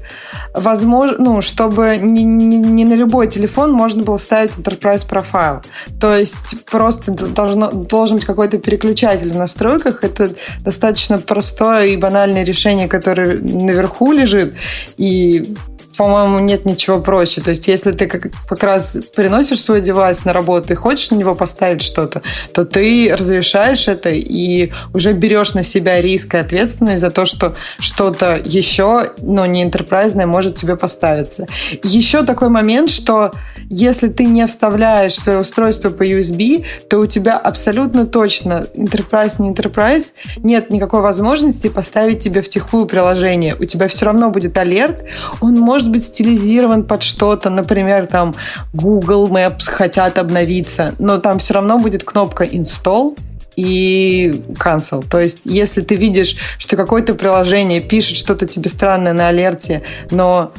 возможно, 0.54 1.16
ну, 1.18 1.42
чтобы 1.42 1.98
не, 1.98 2.24
не, 2.24 2.58
не 2.58 2.86
на 2.86 2.94
любой 2.94 3.28
телефон 3.28 3.72
можно 3.72 4.04
было 4.04 4.18
ставить 4.18 4.52
Enterprise 4.52 5.10
Profile. 5.10 5.64
То 6.00 6.16
есть 6.16 6.66
просто 6.66 7.12
должно, 7.12 7.72
должен 7.72 8.18
быть 8.18 8.26
какой-то 8.26 8.60
переключатель 8.60 9.34
в 9.34 9.38
настройках. 9.38 10.04
Это 10.04 10.36
достаточно 10.62 11.18
простое 11.18 11.88
и 11.88 11.98
банальное 11.98 12.44
решение, 12.44 12.88
которое 12.88 13.40
наверху 13.40 14.12
лежит. 14.12 14.54
И 14.98 15.56
по-моему, 15.98 16.40
нет 16.40 16.66
ничего 16.66 17.00
проще. 17.02 17.42
То 17.42 17.50
есть, 17.50 17.68
если 17.68 17.92
ты 17.92 18.08
как, 18.08 18.28
как 18.48 18.64
раз 18.64 18.98
приносишь 19.16 19.62
свой 19.62 19.82
девайс 19.82 20.26
на 20.26 20.34
работу 20.34 20.74
и 20.74 20.76
хочешь 20.76 21.10
на 21.12 21.16
него 21.16 21.34
поставить 21.34 21.82
что-то, 21.82 22.22
то 22.54 22.66
ты 22.66 23.14
разрешаешь 23.18 23.88
это 23.88 24.10
и 24.10 24.72
уже 24.94 25.14
берешь 25.14 25.54
на 25.54 25.64
себя 25.64 26.02
риск 26.02 26.36
и 26.36 26.38
ответственность 26.38 27.02
за 27.02 27.10
то, 27.10 27.26
что 27.26 27.56
что-то 27.80 28.40
еще, 28.44 29.12
но 29.22 29.46
не 29.46 29.64
интерпрайзное, 29.64 30.28
может 30.28 30.56
тебе 30.56 30.76
поставиться. 30.76 31.48
Еще 31.84 32.24
такой 32.24 32.50
момент, 32.50 32.90
что 32.90 33.32
если 33.70 34.08
ты 34.08 34.26
не 34.26 34.46
вставляешь 34.48 35.16
свое 35.16 35.40
устройство 35.40 35.90
по 35.90 36.04
USB, 36.04 36.66
то 36.90 37.00
у 37.00 37.06
тебя 37.06 37.38
абсолютно 37.38 38.06
точно 38.06 38.68
Enterprise, 38.76 39.36
не 39.40 39.52
Enterprise, 39.52 40.14
нет 40.38 40.70
никакой 40.70 41.02
возможности 41.02 41.68
поставить 41.68 42.22
тебе 42.22 42.42
втихую 42.42 42.86
приложение. 42.86 43.56
У 43.60 43.66
тебя 43.66 43.88
все 43.88 44.06
равно 44.06 44.30
будет 44.30 44.58
алерт, 44.58 45.06
он 45.42 45.60
может 45.88 45.92
быть 45.92 46.04
стилизирован 46.04 46.84
под 46.84 47.04
что-то, 47.04 47.50
например, 47.50 48.08
там 48.08 48.36
Google 48.74 49.28
Maps 49.30 49.70
хотят 49.70 50.18
обновиться, 50.18 50.94
но 51.00 51.18
там 51.18 51.40
все 51.40 51.54
равно 51.54 51.80
будет 51.80 52.04
кнопка 52.04 52.44
Install, 52.44 53.18
и 53.56 54.44
cancel. 54.54 55.04
То 55.10 55.20
есть, 55.20 55.46
если 55.46 55.82
ты 55.82 55.96
видишь, 55.96 56.38
что 56.60 56.78
какое-то 56.78 57.16
приложение 57.16 57.82
пишет 57.82 58.16
что-то 58.16 58.46
тебе 58.46 58.70
странное 58.70 59.14
на 59.14 59.30
алерте, 59.30 59.82
но 60.12 60.52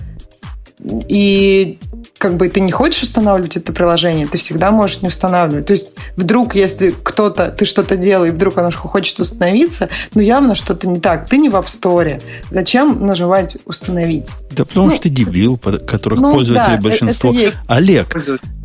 и 1.09 1.79
как 2.19 2.37
бы 2.37 2.49
ты 2.49 2.61
не 2.61 2.73
хочешь 2.73 3.05
устанавливать 3.05 3.57
это 3.57 3.73
приложение, 3.73 4.27
ты 4.27 4.39
всегда 4.39 4.71
можешь 4.71 5.03
не 5.03 5.09
устанавливать. 5.09 5.67
То 5.67 5.73
есть 5.73 5.91
вдруг, 6.17 6.55
если 6.55 6.95
кто-то, 7.03 7.51
ты 7.51 7.65
что-то 7.65 7.97
делаешь, 7.97 8.33
и 8.33 8.35
вдруг 8.35 8.59
оно 8.59 8.71
хочет 8.73 9.19
установиться, 9.21 9.89
ну 10.15 10.21
явно 10.21 10.55
что-то 10.55 10.89
не 10.89 11.01
так. 11.01 11.29
Ты 11.29 11.39
не 11.39 11.49
в 11.49 11.55
App 11.55 11.67
Store. 11.67 12.21
Зачем 12.51 13.07
нажимать 13.07 13.57
«Установить»? 13.65 14.31
Да 14.51 14.65
потому 14.65 14.87
ну, 14.87 14.93
что 14.93 15.05
ты 15.05 15.09
дебил, 15.11 15.57
которых 15.57 16.19
ну, 16.19 16.33
пользователей 16.33 16.77
да, 16.77 16.83
большинство. 16.83 17.31
Это 17.31 17.39
есть. 17.39 17.61
Олег, 17.69 18.17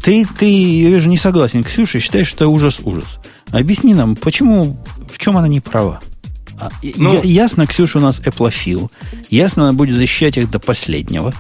ты, 0.04 0.28
ты, 0.38 0.46
я 0.46 0.90
вижу, 0.90 1.10
не 1.10 1.18
согласен. 1.18 1.64
Ксюша 1.64 2.00
считаешь, 2.00 2.28
что 2.28 2.46
это 2.46 2.48
ужас-ужас. 2.48 3.20
Объясни 3.52 3.94
нам, 3.94 4.16
почему, 4.16 4.78
в 5.10 5.20
чем 5.20 5.38
она 5.38 5.48
не 5.48 5.60
права? 5.60 6.00
А, 6.60 6.70
ну, 6.96 7.22
ясно, 7.24 7.68
Ксюша 7.68 8.00
у 8.00 8.02
нас 8.02 8.20
эплофил. 8.20 8.92
Ясно, 9.30 9.64
она 9.64 9.74
будет 9.74 9.96
защищать 9.96 10.38
их 10.38 10.50
до 10.50 10.60
последнего. 10.60 11.34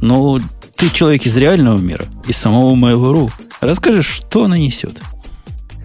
Но 0.00 0.38
ты 0.78 0.90
человек 0.90 1.26
из 1.26 1.36
реального 1.36 1.76
мира, 1.76 2.06
из 2.28 2.36
самого 2.36 2.74
Mail.ru. 2.76 3.30
Расскажи, 3.60 4.02
что 4.02 4.44
она 4.44 4.56
несет 4.56 5.00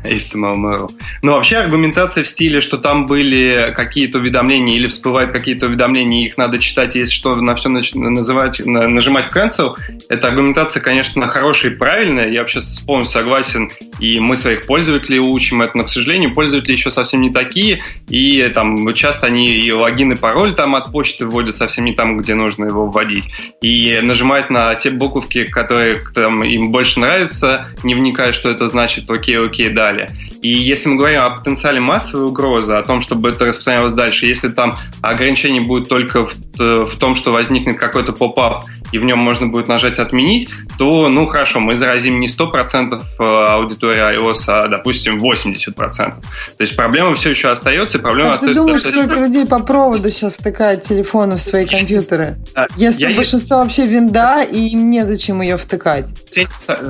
из 0.03 0.29
самого 0.29 0.91
Ну, 1.21 1.31
вообще 1.33 1.57
аргументация 1.57 2.23
в 2.23 2.27
стиле, 2.27 2.61
что 2.61 2.77
там 2.77 3.05
были 3.05 3.73
какие-то 3.75 4.19
уведомления 4.19 4.75
или 4.75 4.87
всплывают 4.87 5.31
какие-то 5.31 5.67
уведомления, 5.67 6.27
их 6.27 6.37
надо 6.37 6.59
читать, 6.59 6.95
если 6.95 7.13
что, 7.13 7.35
на 7.35 7.55
все 7.55 7.69
называть, 7.69 8.59
нажимать 8.65 9.33
cancel, 9.33 9.75
эта 10.09 10.27
аргументация, 10.27 10.81
конечно, 10.81 11.27
хорошая 11.27 11.71
и 11.71 11.75
правильная, 11.75 12.29
я 12.29 12.41
вообще 12.41 12.59
полностью 12.85 13.21
согласен, 13.21 13.69
и 13.99 14.19
мы 14.19 14.35
своих 14.35 14.65
пользователей 14.65 15.19
учим 15.19 15.61
это, 15.61 15.77
но, 15.77 15.83
к 15.83 15.89
сожалению, 15.89 16.33
пользователи 16.33 16.73
еще 16.73 16.91
совсем 16.91 17.21
не 17.21 17.31
такие, 17.31 17.83
и 18.09 18.51
там 18.53 18.93
часто 18.93 19.27
они 19.27 19.55
и 19.55 19.71
логин 19.71 20.13
и 20.13 20.15
пароль 20.15 20.53
там 20.53 20.75
от 20.75 20.91
почты 20.91 21.25
вводят 21.25 21.55
совсем 21.55 21.85
не 21.85 21.93
там, 21.93 22.17
где 22.17 22.35
нужно 22.35 22.65
его 22.65 22.87
вводить, 22.87 23.25
и 23.61 23.99
нажимают 24.01 24.49
на 24.49 24.73
те 24.75 24.89
буковки, 24.89 25.45
которые 25.45 25.97
там, 26.13 26.43
им 26.43 26.71
больше 26.71 26.99
нравятся, 26.99 27.67
не 27.83 27.95
вникая, 27.95 28.33
что 28.33 28.49
это 28.49 28.67
значит, 28.67 29.09
окей, 29.09 29.37
окей, 29.37 29.69
да, 29.69 29.92
далее. 29.95 30.09
И 30.43 30.49
если 30.49 30.89
мы 30.89 30.97
говорим 30.97 31.21
о 31.21 31.29
потенциале 31.29 31.79
массовой 31.79 32.27
угрозы, 32.27 32.73
о 32.73 32.83
том, 32.83 32.99
чтобы 32.99 33.29
это 33.29 33.45
распространялось 33.45 33.93
дальше, 33.93 34.25
если 34.25 34.49
там 34.49 34.77
ограничение 35.01 35.61
будет 35.61 35.87
только 35.87 36.27
в, 36.27 36.35
в 36.57 36.97
том, 36.97 37.15
что 37.15 37.31
возникнет 37.31 37.77
какой-то 37.77 38.11
поп-ап, 38.11 38.65
и 38.91 38.99
в 38.99 39.05
нем 39.05 39.19
можно 39.19 39.47
будет 39.47 39.69
нажать 39.69 39.99
«отменить», 39.99 40.49
то, 40.77 41.07
ну, 41.07 41.27
хорошо, 41.27 41.61
мы 41.61 41.75
заразим 41.77 42.19
не 42.19 42.27
100% 42.27 43.01
э, 43.19 43.23
аудитории 43.23 44.19
iOS, 44.19 44.43
а, 44.47 44.67
допустим, 44.67 45.17
80%. 45.17 45.75
То 45.75 46.21
есть 46.59 46.75
проблема 46.75 47.15
все 47.15 47.29
еще 47.29 47.49
остается, 47.49 47.97
и 47.97 48.01
проблема 48.01 48.31
а 48.31 48.33
остается... 48.33 48.61
ты 48.61 48.67
думаешь, 48.67 48.81
сколько 48.81 49.15
людей 49.15 49.45
по 49.47 49.59
проводу 49.59 50.09
сейчас 50.09 50.33
втыкают 50.33 50.83
телефоны 50.83 51.37
в 51.37 51.41
свои 51.41 51.65
компьютеры? 51.65 52.37
Да. 52.53 52.67
Если 52.75 53.09
Я- 53.09 53.15
большинство 53.15 53.57
вообще 53.57 53.85
винда, 53.85 54.43
и 54.43 54.59
им 54.59 54.89
незачем 54.89 55.41
ее 55.41 55.57
втыкать. 55.57 56.09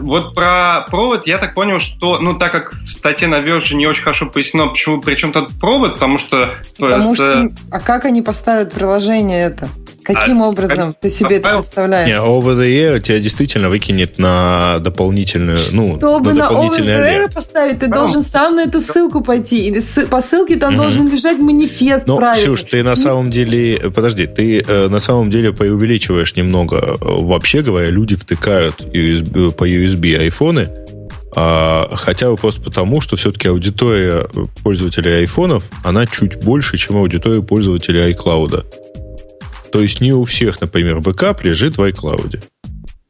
Вот 0.02 0.34
про 0.34 0.86
провод 0.90 1.28
я 1.28 1.38
так 1.38 1.54
понял, 1.54 1.80
что, 1.80 2.20
ну, 2.20 2.34
так 2.34 2.52
как 2.52 2.74
в 2.74 2.92
статье 2.92 3.28
на 3.28 3.43
Verge 3.46 3.76
не 3.76 3.88
очень 3.88 4.04
хорошо 4.04 4.26
пояснено, 4.28 4.68
почему, 4.68 5.02
при 5.02 5.16
чем 5.16 5.32
тут 5.32 5.50
провод, 5.60 5.94
потому 5.96 6.18
что... 6.18 6.38
э, 6.44 6.48
Потому 6.80 7.14
с- 7.14 7.18
что, 7.18 7.52
а 7.72 7.80
как 7.80 8.06
они 8.06 8.22
поставят 8.22 8.72
приложение 8.74 9.44
это? 9.44 9.70
Каким 10.04 10.42
А, 10.44 10.50
образом 10.50 10.94
ты 11.00 11.10
себе 11.10 11.38
это 11.38 11.50
представляешь? 11.54 12.10
Не, 12.10 12.16
over 12.18 12.58
the 12.60 12.68
air 12.76 13.00
тебя 13.00 13.20
действительно 13.20 13.70
выкинет 13.70 14.18
на 14.20 14.80
дополнительную, 14.80 15.58
ну, 15.72 15.96
Чтобы 15.98 16.34
на 16.34 16.50
дополнительный 16.50 16.94
OVR 16.96 17.04
алерт. 17.06 17.34
поставить, 17.34 17.80
ты 17.80 17.88
Пожалуйста. 17.90 18.14
должен 18.14 18.30
сам 18.30 18.56
на 18.58 18.62
эту 18.64 18.82
ссылку 18.82 19.22
пойти. 19.22 19.70
И 19.70 19.82
по 20.08 20.22
ссылке 20.22 20.58
там 20.58 20.72
Мгм. 20.74 20.78
должен 20.82 21.10
лежать 21.10 21.40
манифест 21.40 22.06
Ну, 22.06 22.18
правильный. 22.18 22.44
Ксюш, 22.44 22.64
ты 22.64 22.84
на 22.84 22.98
самом 22.98 23.30
деле, 23.32 23.76
э, 23.78 23.90
подожди, 23.92 24.28
ты 24.28 24.60
э, 24.68 24.88
на 24.90 25.00
самом 25.00 25.30
деле 25.30 25.54
преувеличиваешь 25.54 26.36
немного. 26.36 26.98
Э, 27.00 27.24
Вообще 27.24 27.62
говоря, 27.62 27.88
люди 27.90 28.18
втыкают 28.18 28.82
USB, 28.82 29.52
по 29.52 29.64
USB 29.66 30.20
айфоны, 30.20 30.68
а, 30.68 31.03
хотя 31.36 32.30
бы 32.30 32.36
просто 32.38 32.62
потому, 32.62 33.02
что 33.02 33.16
все-таки 33.16 33.48
аудитория 33.48 34.28
пользователей 34.64 35.20
айфонов, 35.20 35.64
она 35.84 36.06
чуть 36.06 36.44
больше, 36.44 36.78
чем 36.78 36.98
аудитория 36.98 37.42
пользователей 37.42 38.12
iCloud. 38.12 38.66
То 39.72 39.82
есть 39.82 40.02
не 40.02 40.14
у 40.14 40.24
всех, 40.24 40.62
например, 40.62 41.00
бэкап 41.00 41.44
лежит 41.44 41.78
в 41.78 41.82
iCloud. 41.82 42.44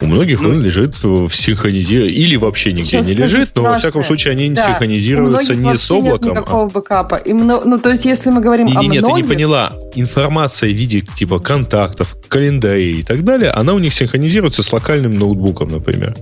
У 0.01 0.05
многих 0.05 0.41
Ну, 0.41 0.49
он 0.49 0.61
лежит 0.61 1.01
в 1.01 1.29
синхронизировании 1.29 2.13
или 2.13 2.35
вообще 2.35 2.73
нигде 2.73 2.99
не 2.99 3.13
лежит, 3.13 3.51
но 3.55 3.61
во 3.61 3.69
страшное. 3.69 3.79
всяком 3.79 4.03
случае 4.03 4.31
они 4.33 4.49
Да, 4.49 4.65
синхронизируются 4.65 5.53
многих 5.53 5.71
не 5.71 5.77
с 5.77 5.89
вообще 5.89 6.03
нет 6.03 6.13
облаком, 6.13 6.37
а 6.37 6.41
никакого 6.41 6.69
бэкапа. 6.69 7.15
И 7.15 7.31
мно- 7.33 7.61
Ну, 7.63 7.79
то 7.79 7.89
есть, 7.91 8.03
если 8.03 8.29
мы 8.29 8.41
говорим 8.41 8.67
о 8.67 8.69
не-не-не, 8.71 8.99
ты 8.99 9.05
не 9.05 9.11
многих, 9.11 9.27
поняла. 9.29 9.71
Информация 9.95 10.69
в 10.69 10.73
виде 10.73 10.99
типа 11.01 11.39
контактов, 11.39 12.17
календарей 12.27 12.99
и 12.99 13.03
так 13.03 13.23
далее, 13.23 13.51
она 13.51 13.73
у 13.73 13.79
них 13.79 13.93
синхронизируется 13.93 14.61
с 14.61 14.73
локальным 14.73 15.17
ноутбуком, 15.17 15.69
например. 15.69 16.17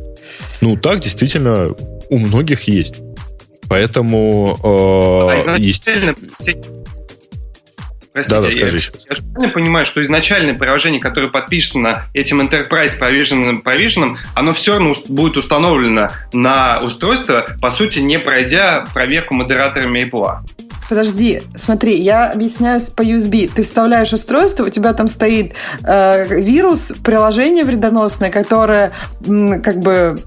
Ну, 0.61 0.75
так 0.77 0.99
действительно 0.99 1.73
у 2.09 2.17
многих 2.17 2.63
есть. 2.63 3.01
Поэтому 3.67 4.57
А 4.63 5.55
э, 5.55 5.59
есть... 5.59 5.87
изначально... 5.87 6.15
Простите, 8.13 8.35
Да-да, 8.35 8.47
я- 8.47 8.57
скажи 8.57 8.77
еще. 8.77 8.91
Я 9.09 9.15
же 9.15 9.23
правильно 9.23 9.53
понимаю, 9.53 9.85
что 9.85 10.01
изначальное 10.01 10.53
приложение, 10.53 10.99
которое 10.99 11.29
подписано 11.29 12.09
этим 12.13 12.41
Enterprise 12.41 12.99
Provision, 12.99 13.63
provision 13.63 14.17
оно 14.35 14.53
все 14.53 14.73
равно 14.73 14.93
будет 15.07 15.37
установлено 15.37 16.09
на 16.33 16.81
устройство, 16.81 17.45
по 17.61 17.69
сути, 17.69 17.99
не 17.99 18.19
пройдя 18.19 18.85
проверку 18.93 19.33
модераторами 19.33 19.99
Apple. 19.99 20.39
Подожди, 20.95 21.41
смотри, 21.55 21.95
я 21.95 22.25
объясняю 22.31 22.81
по 22.93 23.01
USB. 23.01 23.49
Ты 23.55 23.63
вставляешь 23.63 24.11
устройство, 24.11 24.65
у 24.65 24.69
тебя 24.69 24.91
там 24.91 25.07
стоит 25.07 25.53
э, 25.85 26.41
вирус, 26.41 26.91
приложение 27.01 27.63
вредоносное, 27.63 28.29
которое 28.29 28.91
как 29.63 29.79
бы 29.79 30.21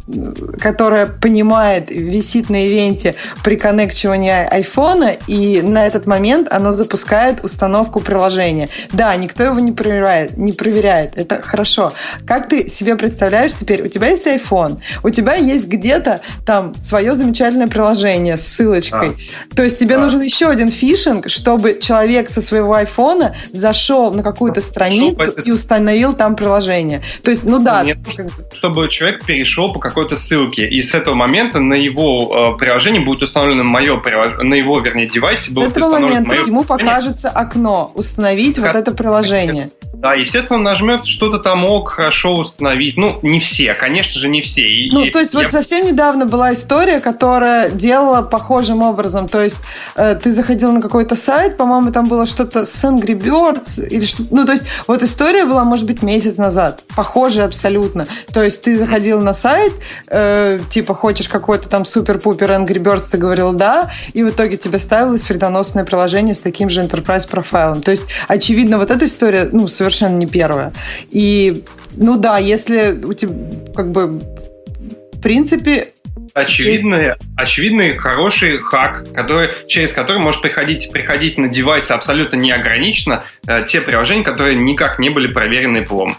которое 0.58 1.04
понимает, 1.04 1.90
висит 1.90 2.48
на 2.48 2.66
ивенте 2.66 3.14
при 3.44 3.56
коннекчивании 3.56 4.30
айфона, 4.30 5.14
и 5.26 5.60
на 5.60 5.86
этот 5.86 6.06
момент 6.06 6.48
оно 6.50 6.72
запускает 6.72 7.44
установку 7.44 8.00
приложения. 8.00 8.70
Да, 8.90 9.14
никто 9.16 9.44
его 9.44 9.60
не 9.60 9.72
проверяет, 9.72 10.38
не 10.38 10.52
проверяет. 10.52 11.18
Это 11.18 11.42
хорошо. 11.42 11.92
Как 12.26 12.48
ты 12.48 12.68
себе 12.68 12.96
представляешь 12.96 13.52
теперь? 13.52 13.82
У 13.84 13.88
тебя 13.88 14.08
есть 14.08 14.26
iPhone, 14.26 14.78
у 15.02 15.10
тебя 15.10 15.34
есть 15.34 15.66
где-то 15.66 16.22
там 16.46 16.74
свое 16.76 17.12
замечательное 17.12 17.68
приложение 17.68 18.38
с 18.38 18.46
ссылочкой. 18.46 19.14
То 19.54 19.62
есть 19.62 19.78
тебе 19.78 19.96
Да. 19.96 20.04
нужен 20.04 20.22
еще 20.22 20.53
один 20.54 20.70
фишинг, 20.70 21.28
чтобы 21.28 21.78
человек 21.80 22.28
со 22.30 22.40
своего 22.42 22.72
айфона 22.74 23.36
зашел 23.52 24.12
на 24.12 24.22
какую-то 24.22 24.60
страницу 24.60 25.32
и 25.38 25.40
с- 25.42 25.52
установил 25.52 26.12
там 26.14 26.36
приложение. 26.36 27.02
То 27.22 27.30
есть, 27.30 27.44
ну 27.44 27.58
да, 27.58 27.82
Нет, 27.84 27.98
чтобы 28.52 28.88
человек 28.88 29.24
перешел 29.24 29.72
по 29.72 29.78
какой-то 29.78 30.16
ссылке, 30.16 30.68
и 30.68 30.80
с 30.82 30.94
этого 30.94 31.14
момента 31.14 31.60
на 31.60 31.74
его 31.74 32.54
э, 32.56 32.58
приложении 32.58 33.00
будет 33.00 33.22
установлено 33.22 33.64
мое 33.64 33.96
приложение, 33.98 34.42
на 34.44 34.54
его, 34.54 34.78
вернее, 34.80 35.06
девайсе 35.06 35.50
с 35.50 35.54
будет 35.54 35.70
этого 35.72 35.86
установлено 35.86 36.08
момента 36.08 36.28
мое 36.28 36.46
ему 36.46 36.64
приложение. 36.64 36.88
покажется 36.94 37.30
окно 37.30 37.92
установить 37.94 38.58
вот 38.58 38.68
Как- 38.68 38.76
это 38.76 38.92
приложение. 38.92 39.68
Да, 39.96 40.14
естественно, 40.14 40.58
он 40.58 40.64
нажмет 40.64 41.06
что-то 41.06 41.38
там 41.38 41.64
ок, 41.64 41.92
хорошо 41.92 42.34
установить. 42.34 42.96
Ну, 42.96 43.18
не 43.22 43.40
все, 43.40 43.74
конечно 43.74 44.20
же, 44.20 44.28
не 44.28 44.42
все. 44.42 44.62
И- 44.62 44.90
Ну, 44.92 45.10
то 45.10 45.20
есть 45.20 45.32
я 45.34 45.40
вот 45.40 45.50
совсем 45.50 45.86
недавно 45.86 46.26
была 46.26 46.52
история, 46.52 47.00
которая 47.00 47.70
делала 47.70 48.22
похожим 48.22 48.82
образом. 48.82 49.28
То 49.28 49.42
есть 49.42 49.56
э, 49.96 50.14
ты 50.22 50.30
заходил 50.32 50.72
на 50.72 50.82
какой-то 50.82 51.16
сайт, 51.16 51.56
по-моему, 51.56 51.90
там 51.90 52.06
было 52.08 52.26
что-то 52.26 52.64
с 52.64 52.84
Angry 52.84 53.18
Birds 53.18 53.86
или 53.88 54.04
что 54.04 54.24
Ну, 54.30 54.44
то 54.44 54.52
есть 54.52 54.64
вот 54.86 55.02
история 55.02 55.46
была, 55.46 55.64
может 55.64 55.86
быть, 55.86 56.02
месяц 56.02 56.36
назад. 56.36 56.82
Похожая 56.94 57.46
абсолютно. 57.46 58.06
То 58.32 58.42
есть 58.42 58.62
ты 58.62 58.76
заходил 58.76 59.20
на 59.22 59.32
сайт, 59.32 59.72
э, 60.08 60.60
типа 60.68 60.94
хочешь 60.94 61.28
какой-то 61.28 61.68
там 61.70 61.84
супер-пупер 61.84 62.50
Angry 62.50 62.78
Birds, 62.82 63.04
ты 63.10 63.16
говорил 63.16 63.52
да, 63.54 63.90
и 64.12 64.22
в 64.22 64.28
итоге 64.30 64.56
тебе 64.58 64.78
ставилось 64.78 65.28
вредоносное 65.28 65.84
приложение 65.84 66.34
с 66.34 66.38
таким 66.38 66.68
же 66.68 66.82
enterprise 66.82 67.26
профайлом. 67.28 67.80
То 67.80 67.90
есть, 67.90 68.04
очевидно, 68.28 68.78
вот 68.78 68.90
эта 68.90 69.06
история, 69.06 69.48
ну, 69.50 69.66
совершенно 69.68 69.93
не 70.02 70.26
первая. 70.26 70.72
И, 71.10 71.64
ну 71.96 72.16
да, 72.16 72.38
если 72.38 72.92
у 73.04 73.12
тебя, 73.14 73.34
как 73.74 73.90
бы, 73.90 74.20
в 75.12 75.20
принципе, 75.20 75.92
очевидный, 76.34 77.12
очевидный 77.36 77.96
хороший 77.96 78.58
хак, 78.58 79.12
который, 79.12 79.50
через 79.68 79.92
который 79.92 80.18
может 80.18 80.42
приходить, 80.42 80.90
приходить 80.92 81.38
на 81.38 81.48
девайсы 81.48 81.92
абсолютно 81.92 82.36
неограниченно 82.36 83.24
э, 83.46 83.64
те 83.66 83.80
приложения, 83.80 84.24
которые 84.24 84.56
никак 84.56 84.98
не 84.98 85.10
были 85.10 85.28
проверены 85.28 85.82
плом. 85.82 86.16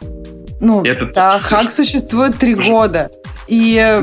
Ну, 0.62 0.84
Это 0.84 1.06
да, 1.08 1.40
хак 1.40 1.70
существует 1.70 2.38
три 2.38 2.56
года. 2.56 3.12
И 3.48 3.80
э, 3.80 4.02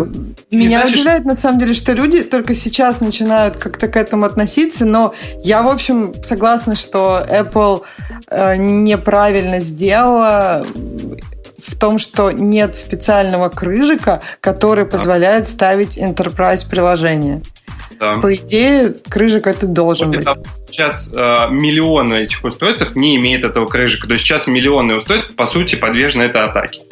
не 0.51 0.57
меня 0.57 0.81
значит, 0.81 0.97
удивляет, 0.97 1.25
на 1.25 1.35
самом 1.35 1.59
деле, 1.59 1.73
что 1.73 1.93
люди 1.93 2.23
только 2.23 2.55
сейчас 2.55 3.01
начинают 3.01 3.57
как-то 3.57 3.89
к 3.89 3.97
этому 3.97 4.25
относиться, 4.25 4.85
но 4.85 5.15
я, 5.43 5.63
в 5.63 5.69
общем, 5.69 6.15
согласна, 6.23 6.77
что 6.77 7.27
Apple 7.29 7.83
э, 8.29 8.57
неправильно 8.57 9.61
сделала 9.61 10.65
в 11.59 11.77
том, 11.77 11.99
что 11.99 12.31
нет 12.31 12.77
специального 12.77 13.49
крыжика, 13.49 14.23
который 14.41 14.85
позволяет 14.85 15.49
ставить 15.49 15.99
enterprise 15.99 16.69
приложение. 16.69 17.43
да. 17.99 18.15
По 18.19 18.35
идее, 18.35 18.95
крыжик 19.09 19.47
это 19.47 19.67
должен 19.67 20.09
Вот 20.09 20.17
быть. 20.17 20.27
это 20.27 20.43
Сейчас 20.73 21.13
э, 21.13 21.49
миллионы 21.51 22.23
этих 22.23 22.43
устройств 22.45 22.95
не 22.95 23.17
имеют 23.17 23.45
этого 23.45 23.67
крыжика. 23.67 24.07
То 24.07 24.15
есть 24.15 24.25
сейчас 24.25 24.47
миллионы 24.47 24.97
устройств, 24.97 25.35
по 25.35 25.47
сути, 25.47 25.75
подвержены 25.75 26.23
этой 26.23 26.43
атаке. 26.43 26.83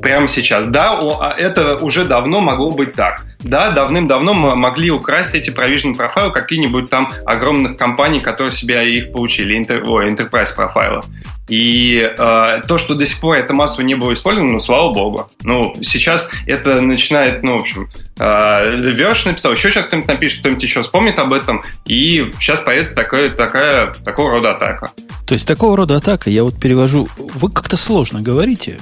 Прямо 0.00 0.28
сейчас. 0.28 0.66
Да, 0.66 0.98
а 0.98 1.34
это 1.36 1.76
уже 1.76 2.04
давно 2.04 2.40
могло 2.40 2.70
быть 2.70 2.92
так. 2.92 3.24
Да, 3.46 3.70
давным-давно 3.70 4.34
мы 4.34 4.56
могли 4.56 4.90
украсть 4.90 5.34
эти 5.34 5.50
provision 5.50 5.94
профайлы 5.94 6.32
какие-нибудь 6.32 6.90
там 6.90 7.12
огромных 7.24 7.76
компаний, 7.76 8.20
которые 8.20 8.52
себе 8.52 8.92
их 8.92 9.12
получили, 9.12 9.56
интер, 9.56 9.84
ой, 9.88 10.10
enterprise 10.10 10.54
профайлы. 10.54 11.02
И 11.48 11.98
э, 12.00 12.60
то, 12.66 12.76
что 12.76 12.96
до 12.96 13.06
сих 13.06 13.20
пор 13.20 13.36
это 13.36 13.54
массово 13.54 13.84
не 13.84 13.94
было 13.94 14.12
использовано, 14.12 14.54
ну, 14.54 14.58
слава 14.58 14.92
богу. 14.92 15.30
Ну, 15.42 15.76
сейчас 15.80 16.28
это 16.46 16.80
начинает, 16.80 17.44
ну, 17.44 17.58
в 17.58 17.60
общем, 17.60 17.88
э, 18.18 18.22
The 18.22 19.28
написал, 19.28 19.52
еще 19.52 19.70
сейчас 19.70 19.86
кто-нибудь 19.86 20.08
напишет, 20.08 20.40
кто-нибудь 20.40 20.62
еще 20.64 20.82
вспомнит 20.82 21.20
об 21.20 21.32
этом, 21.32 21.62
и 21.84 22.32
сейчас 22.40 22.58
появится 22.58 22.96
такая, 22.96 23.30
такая, 23.30 23.94
такого 24.04 24.32
рода 24.32 24.52
атака. 24.52 24.90
То 25.24 25.34
есть 25.34 25.46
такого 25.46 25.76
рода 25.76 25.94
атака, 25.94 26.30
я 26.30 26.42
вот 26.42 26.58
перевожу, 26.58 27.08
вы 27.16 27.50
как-то 27.52 27.76
сложно 27.76 28.22
говорите. 28.22 28.80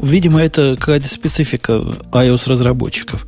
Видимо, 0.00 0.40
это 0.40 0.76
какая-то 0.78 1.08
специфика 1.08 1.82
iOS-разработчиков. 2.12 3.26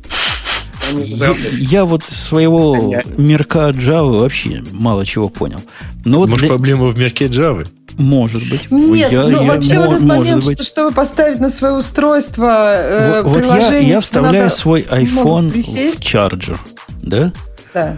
Я, 0.97 1.35
я 1.57 1.85
вот 1.85 2.03
своего 2.03 2.73
Понятно. 2.79 3.13
мирка 3.21 3.69
Java 3.69 4.19
вообще 4.19 4.63
мало 4.71 5.05
чего 5.05 5.29
понял. 5.29 5.61
Но 6.05 6.19
вот 6.19 6.29
Может, 6.29 6.41
для- 6.43 6.49
проблема 6.49 6.87
в 6.87 6.97
мерке 6.99 7.25
Java? 7.27 7.67
может 7.97 8.41
быть. 8.49 8.71
Нет, 8.71 9.11
Я- 9.11 9.23
ну 9.27 9.41
я- 9.41 9.47
вообще 9.53 9.75
мо- 9.75 9.85
вот 9.87 9.93
этот 9.95 10.05
момент, 10.05 10.45
быть. 10.45 10.55
что, 10.57 10.63
чтобы 10.63 10.91
поставить 10.91 11.39
на 11.41 11.49
свое 11.49 11.73
устройство 11.73 12.73
э, 12.75 13.21
Вот, 13.23 13.31
вот 13.33 13.45
я, 13.45 13.51
приложение, 13.55 13.89
я 13.89 13.99
вставляю 14.01 14.43
надо 14.45 14.55
свой 14.55 14.81
iPhone 14.83 15.51
в 15.97 16.01
чарджер, 16.01 16.57
да? 17.01 17.33
Да. 17.73 17.97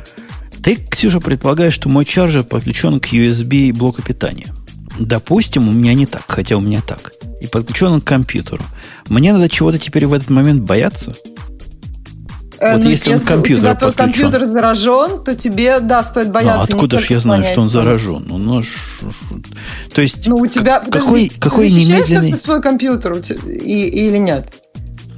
Ты, 0.64 0.76
Ксюша, 0.76 1.20
предполагаешь, 1.20 1.74
что 1.74 1.90
мой 1.90 2.06
чарджер 2.06 2.44
подключен 2.44 3.00
к 3.00 3.08
USB 3.14 3.72
блоку 3.74 4.02
питания. 4.02 4.48
Допустим, 5.00 5.70
у 5.70 5.72
меня 5.72 5.94
не 5.94 6.06
так, 6.06 6.24
хотя 6.28 6.58
у 6.58 6.62
меня 6.62 6.82
так. 6.86 7.14
И 7.40 7.48
подключен 7.48 7.88
он 7.88 8.02
к 8.02 8.06
компьютеру. 8.06 8.64
Мне 9.08 9.34
надо 9.34 9.50
чего-то 9.50 9.80
теперь 9.80 10.06
в 10.06 10.14
этот 10.14 10.30
момент 10.30 10.62
бояться? 10.62 11.14
Э, 12.62 12.76
Вот 12.76 12.84
ну, 12.84 12.90
если 12.92 13.12
он 13.14 13.20
к 13.20 13.24
у 13.24 13.42
тебя 13.44 13.74
подключен. 13.74 13.94
компьютер 13.96 14.46
заражен, 14.46 15.24
то 15.24 15.36
тебе, 15.36 15.80
да, 15.80 16.04
стоит 16.04 16.28
Ну, 16.28 16.34
бояться. 16.34 16.72
не 16.72 16.74
откуда 16.76 16.98
ж 16.98 17.02
только 17.02 17.14
я 17.16 17.20
знаю, 17.20 17.44
что 17.44 17.62
он 17.62 17.70
заражен? 17.70 18.24
Ну, 18.30 18.38
ну, 18.38 18.62
ш- 18.62 18.70
ш- 19.10 19.36
то 19.96 20.02
есть, 20.04 20.28
Ну, 20.28 20.38
у 20.38 20.46
тебя... 20.46 20.80
какой, 20.80 20.92
подожди, 20.92 21.40
какой 21.40 21.70
ты 21.70 21.74
немедленный... 21.76 22.38
свой 22.38 22.62
компьютер 22.62 23.14
и, 23.48 23.84
или 24.08 24.18
нет? 24.18 24.54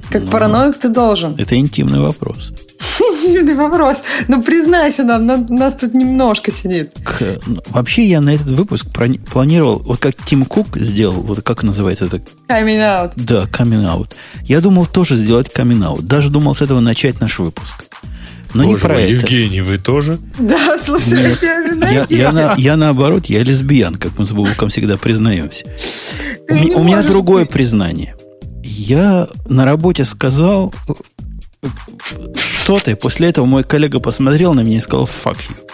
Как 0.09 0.21
Ну, 0.23 0.27
параноик 0.31 0.77
ты 0.77 0.87
должен. 0.87 1.35
Это 1.37 1.57
интимный 1.57 1.99
вопрос. 1.99 2.53
Дивный 3.23 3.55
вопрос. 3.55 4.03
Ну, 4.27 4.41
признайся 4.43 5.03
нам, 5.03 5.25
нас 5.25 5.75
тут 5.75 5.93
немножко 5.93 6.51
сидит. 6.51 6.93
К- 7.03 7.39
ну, 7.47 7.61
вообще 7.69 8.03
я 8.05 8.21
на 8.21 8.31
этот 8.31 8.47
выпуск 8.47 8.87
планировал, 9.31 9.79
вот 9.79 9.99
как 9.99 10.15
Тим 10.25 10.45
Кук 10.45 10.77
сделал, 10.77 11.21
вот 11.21 11.41
как 11.41 11.63
называется 11.63 12.05
это, 12.05 12.17
Coming 12.47 12.79
out. 12.79 13.11
да, 13.15 13.43
coming 13.45 13.85
out. 13.85 14.11
Я 14.43 14.61
думал 14.61 14.85
тоже 14.85 15.15
сделать 15.15 15.49
coming 15.55 15.79
out. 15.79 16.01
Даже 16.01 16.29
думал 16.29 16.53
с 16.55 16.61
этого 16.61 16.79
начать 16.81 17.19
наш 17.21 17.39
выпуск. 17.39 17.85
Но 18.53 18.63
не 18.63 18.71
Боже 18.73 18.81
про 18.83 18.93
мой, 18.93 19.03
это. 19.03 19.11
Евгений, 19.13 19.61
вы 19.61 19.79
тоже? 19.79 20.19
Да, 20.37 20.77
слушай, 20.77 21.17
Нет. 21.17 21.39
я 21.41 21.63
же 21.63 21.75
Я, 21.91 22.05
я 22.09 22.31
на- 22.31 22.53
я 22.57 22.75
наоборот, 22.77 23.25
я 23.25 23.41
лесбиян, 23.43 23.95
как 23.95 24.17
мы 24.19 24.25
с 24.25 24.31
Бубуком 24.31 24.69
всегда 24.69 24.95
признаемся. 24.97 25.65
ты 26.47 26.53
У, 26.55 26.57
не 26.59 26.75
у 26.75 26.83
меня 26.83 27.01
другое 27.01 27.45
признание. 27.45 28.15
Я 28.63 29.27
на 29.49 29.65
работе 29.65 30.05
сказал 30.05 30.71
что-то, 32.63 32.91
и 32.91 32.95
после 32.95 33.27
этого 33.27 33.45
мой 33.45 33.65
коллега 33.65 33.99
посмотрел 33.99 34.53
на 34.53 34.61
меня 34.61 34.77
и 34.77 34.79
сказал 34.79 35.05
«fuck 35.05 35.37
you». 35.37 35.69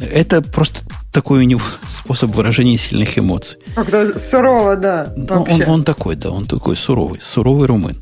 Это 0.00 0.40
просто 0.40 0.82
такой 1.12 1.40
у 1.40 1.42
него 1.42 1.60
способ 1.88 2.30
выражения 2.34 2.76
сильных 2.76 3.18
эмоций. 3.18 3.58
Как-то 3.74 4.16
сурово, 4.16 4.76
да. 4.76 5.12
Ну, 5.16 5.42
он, 5.42 5.62
он 5.66 5.84
такой, 5.84 6.14
да, 6.14 6.30
он 6.30 6.46
такой 6.46 6.76
суровый, 6.76 7.20
суровый 7.20 7.66
румын. 7.66 7.96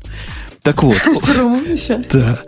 Так 0.61 0.83
вот, 0.83 0.97
да. 2.11 2.39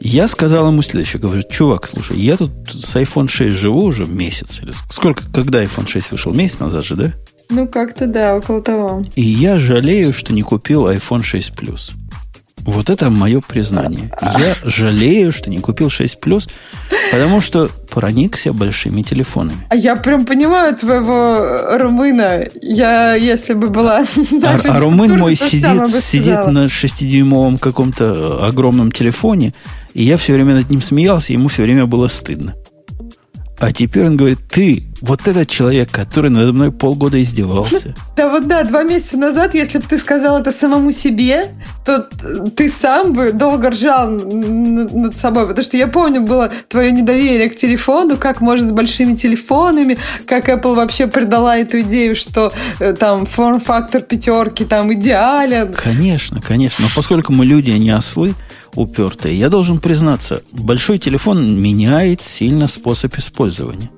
Я 0.00 0.28
сказал 0.28 0.68
ему 0.68 0.80
следующее. 0.80 1.20
Говорю, 1.20 1.42
чувак, 1.42 1.86
слушай, 1.86 2.16
я 2.16 2.38
тут 2.38 2.52
с 2.70 2.96
iPhone 2.96 3.28
6 3.28 3.54
живу 3.54 3.82
уже 3.82 4.06
месяц. 4.06 4.60
Или 4.62 4.72
сколько, 4.90 5.24
когда 5.30 5.62
iPhone 5.62 5.86
6 5.86 6.12
вышел? 6.12 6.32
Месяц 6.32 6.60
назад 6.60 6.86
же, 6.86 6.94
да? 6.94 7.12
Ну, 7.50 7.68
как-то 7.68 8.06
да, 8.06 8.36
около 8.36 8.62
того. 8.62 9.04
И 9.14 9.22
я 9.22 9.58
жалею, 9.58 10.14
что 10.14 10.32
не 10.32 10.42
купил 10.42 10.86
iPhone 10.86 11.22
6 11.22 11.52
Plus. 11.52 11.90
Вот 12.60 12.90
это 12.90 13.10
мое 13.10 13.40
признание. 13.40 14.10
Я 14.20 14.54
жалею, 14.64 15.32
что 15.32 15.50
не 15.50 15.58
купил 15.58 15.90
6 15.90 16.18
Plus, 16.22 16.48
потому 17.10 17.40
что 17.40 17.70
проникся 17.90 18.52
большими 18.52 19.02
телефонами. 19.02 19.58
А 19.70 19.76
я 19.76 19.96
прям 19.96 20.26
понимаю 20.26 20.76
твоего 20.76 21.38
э, 21.40 21.78
румына. 21.78 22.44
Я, 22.60 23.14
если 23.14 23.54
бы 23.54 23.68
была... 23.68 24.04
А, 24.44 24.58
а 24.62 24.80
румын 24.80 25.18
мой 25.18 25.34
сидит, 25.34 26.02
сидит 26.02 26.46
на 26.46 26.66
6-дюймовом 26.66 27.58
каком-то 27.58 28.46
огромном 28.46 28.92
телефоне, 28.92 29.54
и 29.94 30.02
я 30.02 30.16
все 30.16 30.34
время 30.34 30.54
над 30.54 30.70
ним 30.70 30.80
смеялся, 30.80 31.32
ему 31.32 31.48
все 31.48 31.62
время 31.62 31.86
было 31.86 32.08
стыдно. 32.08 32.54
А 33.60 33.72
теперь 33.72 34.06
он 34.06 34.16
говорит, 34.16 34.38
ты, 34.48 34.84
вот 35.00 35.26
этот 35.26 35.48
человек, 35.48 35.90
который 35.90 36.30
надо 36.30 36.52
мной 36.52 36.70
полгода 36.70 37.20
издевался. 37.20 37.94
Да 38.16 38.28
вот 38.28 38.46
да, 38.46 38.62
два 38.62 38.84
месяца 38.84 39.16
назад, 39.16 39.54
если 39.54 39.78
бы 39.78 39.84
ты 39.88 39.98
сказал 39.98 40.40
это 40.40 40.52
самому 40.52 40.92
себе, 40.92 41.54
то 41.84 42.06
ты 42.56 42.68
сам 42.68 43.14
бы 43.14 43.32
долго 43.32 43.70
ржал 43.70 44.10
над 44.10 45.16
собой. 45.16 45.48
Потому 45.48 45.64
что 45.64 45.76
я 45.76 45.88
помню, 45.88 46.20
было 46.20 46.50
твое 46.68 46.92
недоверие 46.92 47.50
к 47.50 47.56
телефону, 47.56 48.16
как 48.16 48.40
может 48.40 48.68
с 48.68 48.72
большими 48.72 49.16
телефонами, 49.16 49.98
как 50.26 50.48
Apple 50.48 50.76
вообще 50.76 51.08
придала 51.08 51.56
эту 51.56 51.80
идею, 51.80 52.14
что 52.14 52.52
э, 52.78 52.92
там 52.92 53.26
форм-фактор 53.26 54.02
пятерки 54.02 54.64
там 54.64 54.92
идеален. 54.94 55.72
Конечно, 55.72 56.40
конечно. 56.40 56.84
Но 56.84 56.90
поскольку 56.94 57.32
мы 57.32 57.44
люди, 57.44 57.70
а 57.70 57.78
не 57.78 57.90
ослы 57.90 58.34
упертые, 58.78 59.36
я 59.36 59.48
должен 59.48 59.78
признаться, 59.78 60.42
большой 60.52 60.98
телефон 60.98 61.60
меняет 61.60 62.22
сильно 62.22 62.68
способ 62.68 63.18
использования. 63.18 63.90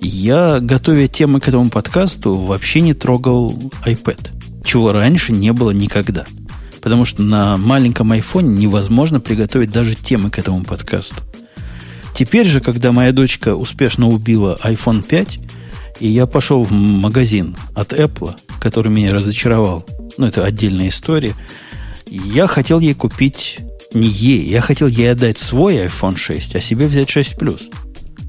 Я, 0.00 0.60
готовя 0.60 1.08
темы 1.08 1.40
к 1.40 1.48
этому 1.48 1.68
подкасту, 1.68 2.34
вообще 2.34 2.80
не 2.80 2.94
трогал 2.94 3.52
iPad, 3.84 4.30
чего 4.64 4.92
раньше 4.92 5.32
не 5.32 5.52
было 5.52 5.72
никогда. 5.72 6.24
Потому 6.80 7.04
что 7.04 7.22
на 7.22 7.58
маленьком 7.58 8.12
айфоне 8.12 8.48
невозможно 8.56 9.20
приготовить 9.20 9.70
даже 9.70 9.94
темы 9.94 10.30
к 10.30 10.38
этому 10.38 10.64
подкасту. 10.64 11.16
Теперь 12.14 12.46
же, 12.46 12.60
когда 12.60 12.92
моя 12.92 13.12
дочка 13.12 13.54
успешно 13.54 14.08
убила 14.08 14.58
iPhone 14.64 15.02
5, 15.02 15.38
и 16.00 16.08
я 16.08 16.26
пошел 16.26 16.64
в 16.64 16.72
магазин 16.72 17.56
от 17.74 17.92
Apple, 17.92 18.34
который 18.60 18.90
меня 18.90 19.12
разочаровал, 19.12 19.84
ну, 20.16 20.26
это 20.26 20.44
отдельная 20.44 20.88
история, 20.88 21.34
я 22.06 22.46
хотел 22.46 22.80
ей 22.80 22.94
купить 22.94 23.58
не 23.92 24.08
ей, 24.08 24.44
я 24.48 24.60
хотел 24.60 24.88
ей 24.88 25.12
отдать 25.12 25.38
свой 25.38 25.76
iPhone 25.76 26.16
6, 26.16 26.56
а 26.56 26.60
себе 26.60 26.86
взять 26.86 27.08
6 27.10 27.34
Plus, 27.36 27.72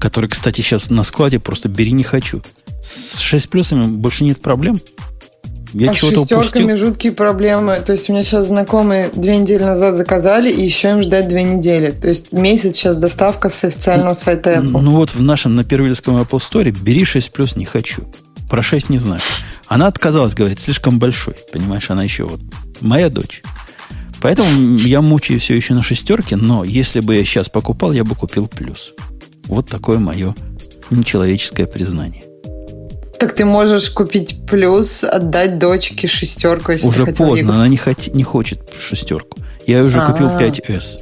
который, 0.00 0.28
кстати, 0.28 0.60
сейчас 0.60 0.90
на 0.90 1.02
складе 1.02 1.38
просто 1.38 1.68
бери 1.68 1.92
не 1.92 2.02
хочу. 2.02 2.42
С 2.82 3.18
6 3.18 3.48
плюсами 3.48 3.84
больше 3.84 4.24
нет 4.24 4.40
проблем. 4.40 4.80
Я 5.72 5.92
а 5.92 5.94
чего-то 5.94 6.20
шестерками 6.22 6.64
упустил. 6.64 6.88
жуткие 6.88 7.12
проблемы. 7.12 7.80
То 7.84 7.92
есть 7.92 8.08
у 8.10 8.12
меня 8.12 8.24
сейчас 8.24 8.48
знакомые 8.48 9.10
две 9.14 9.36
недели 9.36 9.62
назад 9.62 9.96
заказали, 9.96 10.50
и 10.50 10.64
еще 10.64 10.90
им 10.90 11.02
ждать 11.02 11.28
две 11.28 11.44
недели. 11.44 11.92
То 11.92 12.08
есть 12.08 12.32
месяц 12.32 12.76
сейчас 12.76 12.96
доставка 12.96 13.48
с 13.48 13.62
официального 13.64 14.14
сайта 14.14 14.54
Apple. 14.54 14.80
Ну 14.80 14.90
вот 14.90 15.14
в 15.14 15.22
нашем 15.22 15.54
на 15.54 15.64
первильском 15.64 16.16
Apple 16.16 16.38
Store 16.38 16.70
бери 16.70 17.04
6 17.04 17.30
плюс 17.30 17.54
не 17.54 17.64
хочу. 17.64 18.02
Про 18.48 18.62
6 18.62 18.88
не 18.88 18.98
знаю. 18.98 19.20
Она 19.68 19.86
отказалась, 19.86 20.34
говорит, 20.34 20.58
слишком 20.58 20.98
большой. 20.98 21.36
Понимаешь, 21.52 21.88
она 21.90 22.02
еще 22.02 22.24
вот 22.24 22.40
моя 22.80 23.08
дочь. 23.08 23.42
Поэтому 24.20 24.76
я 24.76 25.00
мучаю 25.00 25.40
все 25.40 25.54
еще 25.56 25.74
на 25.74 25.82
шестерке, 25.82 26.36
но 26.36 26.64
если 26.64 27.00
бы 27.00 27.14
я 27.16 27.24
сейчас 27.24 27.48
покупал, 27.48 27.92
я 27.92 28.04
бы 28.04 28.14
купил 28.14 28.46
плюс. 28.48 28.92
Вот 29.46 29.68
такое 29.68 29.98
мое 29.98 30.34
нечеловеческое 30.90 31.66
признание. 31.66 32.24
Так 33.18 33.34
ты 33.34 33.44
можешь 33.44 33.90
купить 33.90 34.46
плюс, 34.46 35.04
отдать 35.04 35.58
дочке 35.58 36.06
шестерку, 36.06 36.72
если 36.72 36.86
Уже 36.86 37.00
ты 37.04 37.12
хотел 37.12 37.26
ей 37.26 37.30
поздно, 37.44 37.54
она 37.56 37.68
не, 37.68 37.76
хоти- 37.76 38.10
не 38.14 38.22
хочет 38.22 38.60
шестерку. 38.78 39.38
Я 39.66 39.82
уже 39.84 40.00
купил 40.00 40.26
А. 40.28 40.38
5S. 40.38 40.98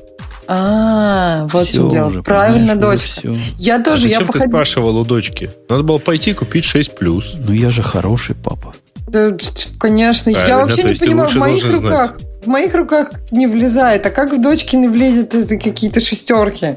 А, 0.51 1.47
вот 1.53 1.67
в 1.67 1.69
Всё 1.69 1.81
чем 1.83 1.89
дело. 1.91 2.23
Правильно, 2.23 2.75
дочка. 2.75 3.07
всё. 3.07 3.37
Я 3.59 3.77
А 3.77 3.85
тоже, 3.85 4.03
я 4.09 4.15
зачем 4.15 4.21
ты 4.23 4.27
походила. 4.29 4.49
спрашивал 4.51 4.97
у 4.97 5.05
дочки? 5.05 5.51
Надо 5.69 5.83
было 5.83 5.99
пойти 5.99 6.33
купить 6.33 6.65
6 6.65 6.97
плюс. 6.97 7.35
Ну 7.39 7.53
я 7.53 7.71
же 7.71 7.83
хороший 7.83 8.35
папа. 8.35 8.73
Да, 9.09 9.37
конечно, 9.79 10.31
я 10.31 10.37
Правильно, 10.37 10.59
вообще 10.63 10.83
то 10.83 10.89
не 10.89 10.95
ты 10.95 11.01
понимаю, 11.07 11.29
в 11.29 11.35
моих 11.37 11.65
руках, 11.65 12.15
в 12.43 12.47
моих 12.47 12.75
руках 12.75 13.11
не 13.31 13.47
влезает. 13.47 14.07
А 14.07 14.11
как 14.11 14.33
в 14.33 14.41
дочкины 14.41 14.89
влезет 14.89 15.35
это 15.35 15.57
какие-то 15.57 16.01
шестерки? 16.01 16.77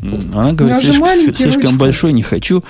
Она 0.00 0.52
говорит, 0.52 0.78
слишком, 0.78 1.34
слишком 1.34 1.62
ручки. 1.62 1.74
большой, 1.74 2.12
не 2.12 2.22
хочу. 2.22 2.62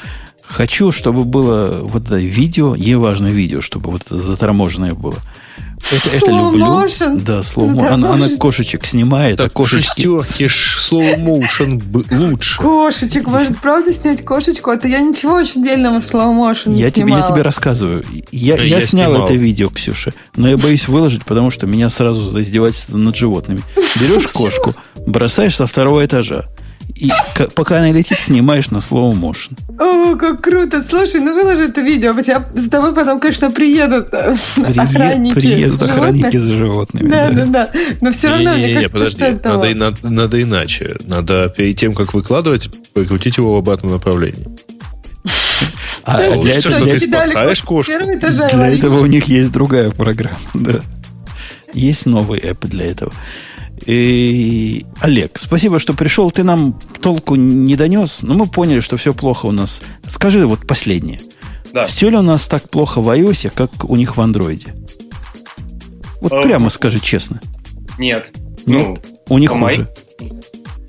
Хочу, 0.43 0.93
чтобы 0.93 1.25
было 1.25 1.81
вот 1.83 2.07
это 2.07 2.17
видео, 2.17 2.75
ей 2.75 2.95
важно 2.95 3.27
видео, 3.27 3.61
чтобы 3.61 3.91
вот 3.91 4.03
это 4.07 4.17
заторможенное 4.17 4.95
было. 4.95 5.17
Это, 5.93 6.17
это 6.17 6.31
люблю. 6.31 6.65
motion. 6.67 7.21
Да, 7.23 7.41
slow 7.41 7.73
mo- 7.73 7.87
Она, 7.89 8.13
она 8.15 8.29
кошечек 8.37 8.85
снимает, 8.85 9.41
а 9.41 9.45
Так 9.45 9.53
кошечки... 9.53 10.03
шестерки, 10.03 10.49
ж 10.49 10.79
slow 10.91 11.17
motion 11.17 11.83
б- 11.83 12.05
лучше. 12.11 12.59
Кошечек, 12.61 13.27
может, 13.27 13.59
правда 13.59 13.93
снять 13.93 14.25
кошечку? 14.25 14.71
Это 14.71 14.89
я 14.89 14.99
ничего 15.01 15.35
очень 15.35 15.63
дельного 15.63 16.01
в 16.01 16.05
slow 16.05 16.35
motion 16.35 16.71
не 16.71 16.81
Я 16.81 16.91
тебе, 16.91 17.13
я 17.13 17.23
тебе 17.23 17.43
рассказываю. 17.43 18.05
Я, 18.33 18.57
Да, 18.57 18.63
я 18.63 18.79
я 18.81 18.87
снял 18.87 19.11
снимал. 19.13 19.25
это 19.27 19.35
видео, 19.35 19.71
Ксюша, 19.71 20.13
но 20.37 20.49
я 20.49 20.57
боюсь 20.57 20.89
выложить, 20.89 21.25
потому 21.25 21.51
что 21.51 21.67
меня 21.67 21.89
сразу 21.89 22.29
за 22.29 22.41
издевательство 22.43 22.99
над 22.99 23.17
животными. 23.17 23.63
Берешь 24.01 24.27
кошку, 24.29 24.75
бросаешь 25.07 25.57
со 25.57 25.67
второго 25.67 26.05
этажа, 26.05 26.47
и 27.01 27.11
пока 27.55 27.79
она 27.79 27.91
летит, 27.93 28.19
снимаешь 28.19 28.71
на 28.71 28.79
slow 28.79 29.13
motion. 29.13 29.57
О, 29.81 30.17
как 30.17 30.41
круто! 30.43 30.85
Слушай, 30.89 31.21
ну 31.21 31.35
выложи 31.35 31.65
это 31.69 31.81
видео, 31.81 32.13
а 32.17 32.23
тебя, 32.23 32.45
за 32.55 32.69
тобой 32.69 32.95
потом, 32.95 33.21
конечно, 33.21 33.51
приедут 33.51 34.09
э, 34.13 34.35
Прие- 34.57 34.81
охранники. 34.83 35.35
приедут 35.35 35.81
животных. 35.81 35.91
охранники 35.91 36.37
за 36.37 36.53
животными. 36.53 37.11
Да, 37.11 37.31
да. 37.31 37.45
да, 37.45 37.47
да. 37.47 37.71
Но 38.01 38.13
все 38.13 38.29
равно, 38.29 38.53
мне 38.53 38.61
Не-не-не, 38.63 38.75
кажется, 38.75 38.93
подожди, 38.93 39.17
что 39.17 39.25
это 39.27 39.49
надо, 39.49 39.75
надо, 39.75 40.11
надо 40.11 40.43
иначе. 40.43 40.97
Надо 41.05 41.49
перед 41.49 41.77
тем, 41.77 41.95
как 41.95 42.15
выкладывать, 42.15 42.69
прикрутить 42.93 43.37
его 43.37 43.55
в 43.55 43.59
обратном 43.59 43.93
направлении. 43.93 44.47
А 46.05 46.17
Да, 46.19 46.27
для, 46.29 46.37
лучше, 46.37 46.51
этого, 46.59 46.75
что 46.75 46.85
для, 46.85 46.93
ты 46.95 47.01
спасаешь 47.01 47.59
с 47.59 47.63
кошку. 47.63 47.93
этажа 47.93 48.49
для 48.49 48.69
этого 48.69 49.01
у 49.01 49.07
них 49.07 49.25
есть 49.27 49.53
другая 49.53 49.91
программа. 49.91 50.39
Да. 50.55 50.81
Есть 51.75 52.07
новый 52.07 52.41
app 52.41 52.67
для 52.67 52.87
этого. 52.87 53.13
И, 53.89 54.85
Олег, 55.01 55.39
спасибо, 55.39 55.79
что 55.79 55.95
пришел. 55.95 56.31
Ты 56.31 56.43
нам 56.43 56.79
толку 57.01 57.37
не 57.37 57.75
донес, 57.75 58.19
но 58.21 58.35
мы 58.35 58.47
поняли, 58.47 58.81
что 58.81 58.99
все 58.99 59.15
плохо 59.15 59.47
у 59.47 59.51
нас. 59.51 59.81
Скажи 60.07 60.47
вот 60.47 60.67
последнее. 60.67 61.23
Да. 61.73 61.87
Все 61.87 62.11
ли 62.11 62.17
у 62.19 62.23
нас 62.23 62.47
так 62.49 62.69
плохо 62.69 63.01
в 63.01 63.09
iOS, 63.09 63.51
как 63.55 63.71
у 63.89 63.97
них 63.97 64.19
в 64.19 64.21
андроиде? 64.21 64.75
Вот 66.21 66.35
Э, 66.35 66.43
прямо 66.43 66.69
скажи 66.69 67.01
честно. 67.01 67.41
Нет. 67.97 68.31
Нет? 68.67 68.85
Ну, 68.87 68.99
У 69.31 69.39
них 69.39 69.53
хуже. 69.53 69.89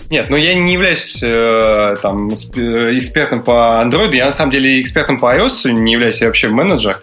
Нет, 0.09 0.29
ну 0.29 0.35
я 0.35 0.53
не 0.55 0.73
являюсь 0.73 1.19
э, 1.21 1.95
там 2.01 2.27
э, 2.29 2.97
экспертом 2.97 3.43
по 3.43 3.81
Android, 3.81 4.13
я 4.13 4.25
на 4.25 4.31
самом 4.33 4.51
деле 4.51 4.81
экспертом 4.81 5.19
по 5.19 5.33
iOS 5.33 5.71
не 5.71 5.93
являюсь, 5.93 6.19
я 6.19 6.27
вообще 6.27 6.49
менеджер. 6.49 6.99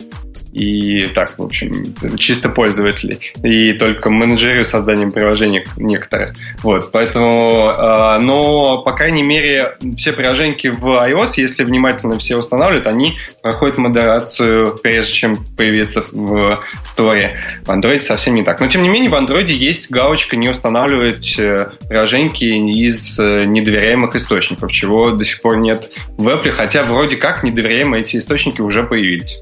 И 0.56 1.06
так, 1.06 1.38
в 1.38 1.42
общем, 1.42 1.94
чисто 2.16 2.48
пользователи, 2.48 3.18
и 3.42 3.72
только 3.74 4.08
менеджеры 4.08 4.64
созданием 4.64 5.12
приложений 5.12 5.66
некоторые. 5.76 6.32
Вот, 6.62 6.90
поэтому, 6.92 7.72
э, 7.76 8.18
но, 8.20 8.78
по 8.78 8.92
крайней 8.92 9.22
мере, 9.22 9.72
все 9.98 10.12
приложения 10.12 10.56
в 10.72 10.86
iOS, 10.86 11.32
если 11.36 11.64
внимательно 11.64 12.18
все 12.18 12.36
устанавливают, 12.36 12.86
они 12.86 13.18
проходят 13.42 13.76
модерацию, 13.76 14.78
прежде 14.82 15.12
чем 15.12 15.36
появиться 15.56 16.04
в 16.10 16.62
Store. 16.84 17.32
В 17.64 17.68
Android 17.68 18.00
совсем 18.00 18.34
не 18.34 18.42
так. 18.42 18.60
Но, 18.60 18.68
тем 18.68 18.82
не 18.82 18.88
менее, 18.88 19.10
в 19.10 19.14
Android 19.14 19.48
есть 19.48 19.90
галочка 19.90 20.36
«Не 20.36 20.48
устанавливать 20.48 21.38
э, 21.38 21.68
приложения 21.88 22.26
из 22.72 23.18
э, 23.18 23.44
недоверяемых 23.44 24.16
источников», 24.16 24.72
чего 24.72 25.10
до 25.10 25.24
сих 25.24 25.42
пор 25.42 25.58
нет 25.58 25.90
в 26.16 26.26
Apple, 26.28 26.50
хотя 26.50 26.84
вроде 26.84 27.16
как 27.16 27.42
недоверяемые 27.42 28.00
эти 28.00 28.16
источники 28.16 28.62
уже 28.62 28.82
появились. 28.84 29.38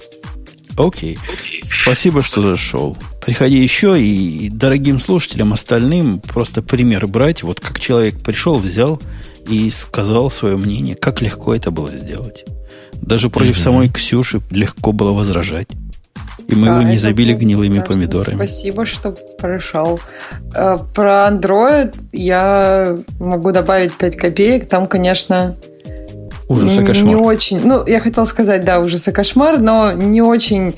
Окей. 0.76 1.18
Спасибо, 1.62 2.22
что 2.22 2.42
зашел. 2.42 2.96
Приходи 3.24 3.62
еще 3.62 4.00
и 4.00 4.48
дорогим 4.50 4.98
слушателям 4.98 5.52
остальным 5.52 6.20
просто 6.20 6.62
пример 6.62 7.06
брать. 7.06 7.42
Вот 7.42 7.60
как 7.60 7.80
человек 7.80 8.20
пришел, 8.20 8.58
взял 8.58 9.00
и 9.48 9.70
сказал 9.70 10.30
свое 10.30 10.56
мнение, 10.56 10.94
как 10.94 11.22
легко 11.22 11.54
это 11.54 11.70
было 11.70 11.90
сделать. 11.90 12.44
Даже 12.94 13.30
против 13.30 13.56
mm-hmm. 13.56 13.62
самой 13.62 13.88
Ксюши 13.88 14.40
легко 14.50 14.92
было 14.92 15.12
возражать. 15.12 15.68
И 16.48 16.54
мы 16.54 16.66
да, 16.66 16.80
его 16.80 16.90
не 16.90 16.98
забили 16.98 17.32
гнилыми 17.32 17.78
страшно. 17.78 17.94
помидорами. 17.94 18.36
Спасибо, 18.36 18.84
что 18.84 19.14
пришел. 19.38 20.00
Э, 20.54 20.78
про 20.94 21.28
Android 21.30 21.94
я 22.12 22.96
могу 23.18 23.52
добавить 23.52 23.94
5 23.94 24.16
копеек. 24.16 24.68
Там, 24.68 24.86
конечно, 24.86 25.56
Ужас 26.48 26.78
и 26.78 26.84
кошмар. 26.84 27.06
Не 27.06 27.16
очень. 27.16 27.60
Ну, 27.64 27.86
я 27.86 28.00
хотела 28.00 28.24
сказать, 28.26 28.64
да, 28.64 28.80
ужас 28.80 29.08
и 29.08 29.12
кошмар, 29.12 29.58
но 29.58 29.92
не 29.92 30.20
очень 30.20 30.76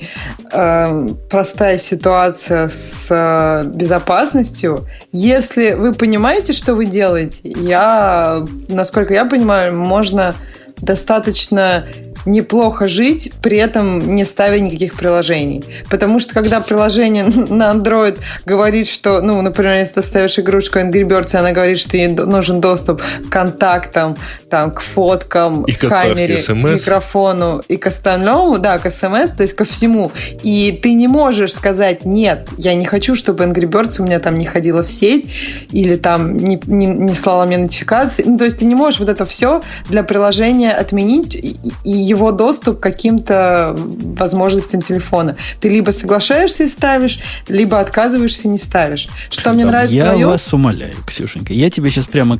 э, 0.51 1.09
простая 1.29 1.77
ситуация 1.77 2.69
с 2.69 3.07
э, 3.09 3.67
безопасностью. 3.67 4.87
Если 5.11 5.73
вы 5.73 5.93
понимаете, 5.93 6.53
что 6.53 6.75
вы 6.75 6.85
делаете, 6.85 7.39
я, 7.43 8.45
насколько 8.69 9.13
я 9.13 9.25
понимаю, 9.25 9.75
можно 9.75 10.35
достаточно 10.77 11.85
неплохо 12.27 12.87
жить, 12.87 13.31
при 13.41 13.57
этом 13.57 14.15
не 14.15 14.25
ставя 14.25 14.59
никаких 14.59 14.95
приложений. 14.95 15.63
Потому 15.89 16.19
что 16.19 16.33
когда 16.33 16.59
приложение 16.59 17.23
на 17.49 17.71
Android 17.71 18.19
говорит, 18.45 18.87
что, 18.87 19.21
ну, 19.21 19.41
например, 19.41 19.77
если 19.77 19.95
ты 19.95 20.03
ставишь 20.03 20.37
игрушку 20.37 20.79
Angry 20.79 21.03
Birds, 21.03 21.33
и 21.33 21.37
она 21.37 21.51
говорит, 21.51 21.79
что 21.79 21.97
ей 21.97 22.09
нужен 22.09 22.61
доступ 22.61 23.01
к 23.01 23.29
контактам, 23.29 24.17
там, 24.49 24.71
к 24.71 24.81
фоткам, 24.81 25.63
и 25.63 25.71
к 25.71 25.87
камере, 25.87 26.37
к 26.37 26.49
микрофону 26.49 27.61
и 27.67 27.77
к 27.77 27.87
остальному, 27.87 28.59
да, 28.59 28.77
к 28.77 28.91
смс, 28.91 29.31
то 29.31 29.43
есть 29.43 29.53
ко 29.53 29.65
всему. 29.65 30.11
И 30.43 30.77
ты 30.81 30.93
не 30.93 31.07
можешь 31.07 31.53
сказать, 31.53 32.05
нет, 32.05 32.49
я 32.57 32.75
не 32.75 32.85
хочу, 32.85 33.15
чтобы 33.15 33.45
Angry 33.45 33.69
Birds 33.69 34.01
у 34.01 34.05
меня 34.05 34.19
там 34.19 34.37
не 34.37 34.45
ходила 34.45 34.83
в 34.83 34.91
сеть 34.91 35.25
или 35.71 35.95
там 35.95 36.37
не, 36.37 36.59
не, 36.65 36.85
не 36.85 37.13
слала 37.13 37.45
мне 37.45 37.57
нотификации. 37.57 38.23
Ну, 38.23 38.37
то 38.37 38.45
есть 38.45 38.59
ты 38.59 38.65
не 38.65 38.75
можешь 38.75 38.99
вот 38.99 39.09
это 39.09 39.25
все 39.25 39.61
для 39.89 40.03
приложения 40.03 40.71
отменить 40.71 41.35
и, 41.35 41.57
и 41.83 41.91
его 42.17 42.31
доступ 42.31 42.79
к 42.79 42.83
каким-то 42.83 43.75
возможностям 43.77 44.81
телефона. 44.81 45.37
Ты 45.59 45.69
либо 45.69 45.91
соглашаешься 45.91 46.63
и 46.63 46.67
ставишь, 46.67 47.19
либо 47.47 47.79
отказываешься 47.79 48.43
и 48.43 48.47
не 48.49 48.57
ставишь. 48.57 49.07
Что 49.29 49.53
мне 49.53 49.65
нравится 49.65 49.95
Я 49.95 50.15
в 50.15 50.21
вас 50.21 50.53
умоляю, 50.53 50.95
Ксюшенька. 51.05 51.53
Я 51.53 51.69
тебе 51.69 51.89
сейчас 51.89 52.07
прямо 52.07 52.39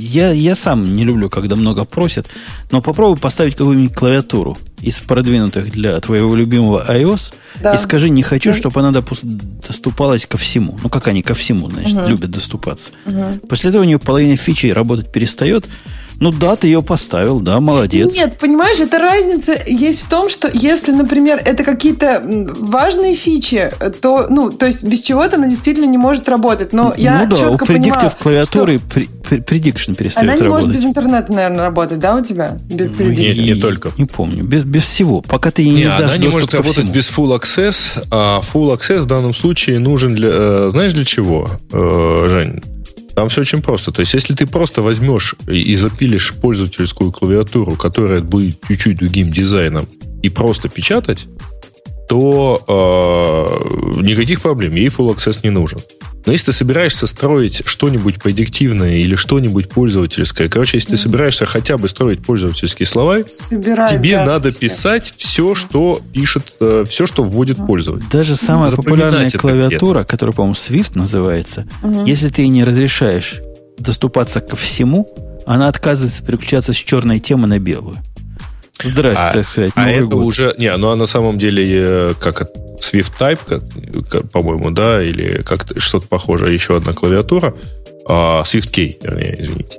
я, 0.00 0.32
я 0.32 0.54
сам 0.54 0.92
не 0.94 1.04
люблю, 1.04 1.28
когда 1.28 1.56
много 1.56 1.84
просят, 1.84 2.26
но 2.70 2.80
попробуй 2.80 3.18
поставить 3.18 3.54
какую-нибудь 3.54 3.94
клавиатуру 3.94 4.56
из 4.80 4.98
продвинутых 4.98 5.70
для 5.70 6.00
твоего 6.00 6.34
любимого 6.34 6.84
iOS 6.88 7.34
да. 7.60 7.74
и 7.74 7.76
скажи, 7.76 8.08
не 8.08 8.22
хочу, 8.22 8.50
да. 8.50 8.56
чтобы 8.56 8.80
она 8.80 8.98
допу- 8.98 9.18
доступалась 9.66 10.26
ко 10.26 10.38
всему. 10.38 10.78
Ну, 10.82 10.88
как 10.88 11.08
они 11.08 11.22
ко 11.22 11.34
всему, 11.34 11.68
значит, 11.68 11.98
угу. 11.98 12.08
любят 12.08 12.30
доступаться. 12.30 12.92
Угу. 13.04 13.48
После 13.48 13.70
этого 13.70 13.82
у 13.82 13.84
нее 13.84 13.98
половина 13.98 14.36
фичей 14.36 14.72
работать 14.72 15.12
перестает, 15.12 15.66
ну 16.20 16.30
да, 16.32 16.54
ты 16.54 16.66
ее 16.66 16.82
поставил, 16.82 17.40
да, 17.40 17.60
молодец. 17.60 18.14
Нет, 18.14 18.36
понимаешь, 18.38 18.78
это 18.78 18.98
разница 18.98 19.58
есть 19.66 20.04
в 20.04 20.10
том, 20.10 20.28
что 20.28 20.50
если, 20.52 20.92
например, 20.92 21.40
это 21.42 21.64
какие-то 21.64 22.22
важные 22.58 23.14
фичи, 23.14 23.70
то, 24.02 24.26
ну, 24.28 24.52
то 24.52 24.66
есть 24.66 24.82
без 24.82 25.00
чего-то 25.00 25.36
она 25.36 25.48
действительно 25.48 25.86
не 25.86 25.96
может 25.96 26.28
работать. 26.28 26.74
Но 26.74 26.92
я 26.94 27.24
ну 27.24 27.30
да, 27.30 27.36
четко 27.36 27.64
у 27.64 27.66
предиктив 27.66 28.14
клавиатуры 28.16 28.78
что... 28.78 29.00
prediction 29.00 29.94
перестает 29.94 30.28
Она 30.28 30.36
не 30.36 30.42
работать. 30.42 30.66
может 30.66 30.70
без 30.72 30.84
интернета, 30.84 31.32
наверное, 31.32 31.60
работать, 31.60 31.98
да, 31.98 32.14
у 32.14 32.22
тебя? 32.22 32.58
Без 32.68 32.90
ну, 32.98 33.06
нет, 33.06 33.36
не 33.38 33.54
только. 33.54 33.90
Не 33.96 34.04
помню, 34.04 34.44
без, 34.44 34.64
без 34.64 34.82
всего. 34.82 35.22
Пока 35.22 35.50
ты 35.50 35.62
ей 35.62 35.70
не, 35.70 35.76
не 35.82 35.88
дашь 35.88 36.02
она 36.02 36.16
не 36.18 36.28
может 36.28 36.52
работать 36.52 36.84
всему. 36.84 36.92
без 36.92 37.10
Full 37.10 37.40
Access, 37.40 38.06
а 38.10 38.42
Full 38.52 38.76
Access 38.76 38.98
в 38.98 39.06
данном 39.06 39.32
случае 39.32 39.78
нужен 39.78 40.14
для, 40.14 40.28
э, 40.30 40.68
знаешь, 40.70 40.92
для 40.92 41.04
чего, 41.06 41.48
э, 41.72 42.26
Жень? 42.28 42.62
Там 43.20 43.28
все 43.28 43.42
очень 43.42 43.60
просто. 43.60 43.92
То 43.92 44.00
есть, 44.00 44.14
если 44.14 44.32
ты 44.32 44.46
просто 44.46 44.80
возьмешь 44.80 45.34
и 45.46 45.76
запилишь 45.76 46.32
пользовательскую 46.40 47.12
клавиатуру, 47.12 47.76
которая 47.76 48.22
будет 48.22 48.56
чуть-чуть 48.66 48.96
другим 48.96 49.30
дизайном, 49.30 49.86
и 50.22 50.30
просто 50.30 50.70
печатать, 50.70 51.26
то 52.10 52.60
э, 52.66 54.02
никаких 54.02 54.40
проблем, 54.40 54.72
ей 54.72 54.88
Full 54.88 55.14
Access 55.14 55.38
не 55.44 55.50
нужен. 55.50 55.78
Но 56.26 56.32
если 56.32 56.46
ты 56.46 56.52
собираешься 56.52 57.06
строить 57.06 57.62
что-нибудь 57.64 58.20
предиктивное 58.20 58.96
или 58.96 59.14
что-нибудь 59.14 59.68
пользовательское, 59.68 60.48
короче, 60.48 60.78
если 60.78 60.90
ты 60.90 60.96
собираешься 60.96 61.46
хотя 61.46 61.78
бы 61.78 61.88
строить 61.88 62.20
пользовательские 62.20 62.86
слова, 62.86 63.22
Собирать, 63.22 63.90
тебе 63.90 64.16
да, 64.16 64.24
надо 64.24 64.50
писать 64.50 65.14
все, 65.18 65.54
что 65.54 66.00
пишет, 66.12 66.54
э, 66.58 66.84
все, 66.88 67.06
что 67.06 67.22
вводит 67.22 67.64
пользователь. 67.64 68.08
Даже 68.10 68.34
самая 68.34 68.68
популярная 68.72 69.30
клавиатура, 69.30 70.02
которая, 70.02 70.34
по-моему, 70.34 70.54
Swift 70.54 70.98
называется, 70.98 71.68
угу. 71.80 72.04
если 72.06 72.28
ты 72.28 72.48
не 72.48 72.64
разрешаешь 72.64 73.40
доступаться 73.78 74.40
ко 74.40 74.56
всему, 74.56 75.08
она 75.46 75.68
отказывается 75.68 76.24
переключаться 76.24 76.72
с 76.72 76.76
черной 76.76 77.20
темы 77.20 77.46
на 77.46 77.60
белую. 77.60 77.98
Здрасте, 78.82 79.22
а, 79.22 79.32
так 79.32 79.48
сказать. 79.48 79.72
А 79.74 79.90
это 79.90 80.06
год. 80.06 80.26
уже... 80.26 80.54
Не, 80.58 80.76
ну 80.76 80.90
а 80.90 80.96
на 80.96 81.06
самом 81.06 81.38
деле, 81.38 81.64
э, 81.66 82.14
как 82.18 82.50
Swift 82.80 83.12
Type, 83.18 84.28
по-моему, 84.30 84.70
да, 84.70 85.02
или 85.02 85.42
как 85.42 85.66
что-то 85.76 86.06
похожее, 86.06 86.54
еще 86.54 86.76
одна 86.76 86.92
клавиатура, 86.92 87.54
а, 88.06 88.42
Swift 88.42 88.72
Key, 88.72 88.96
вернее, 89.02 89.40
извините. 89.40 89.78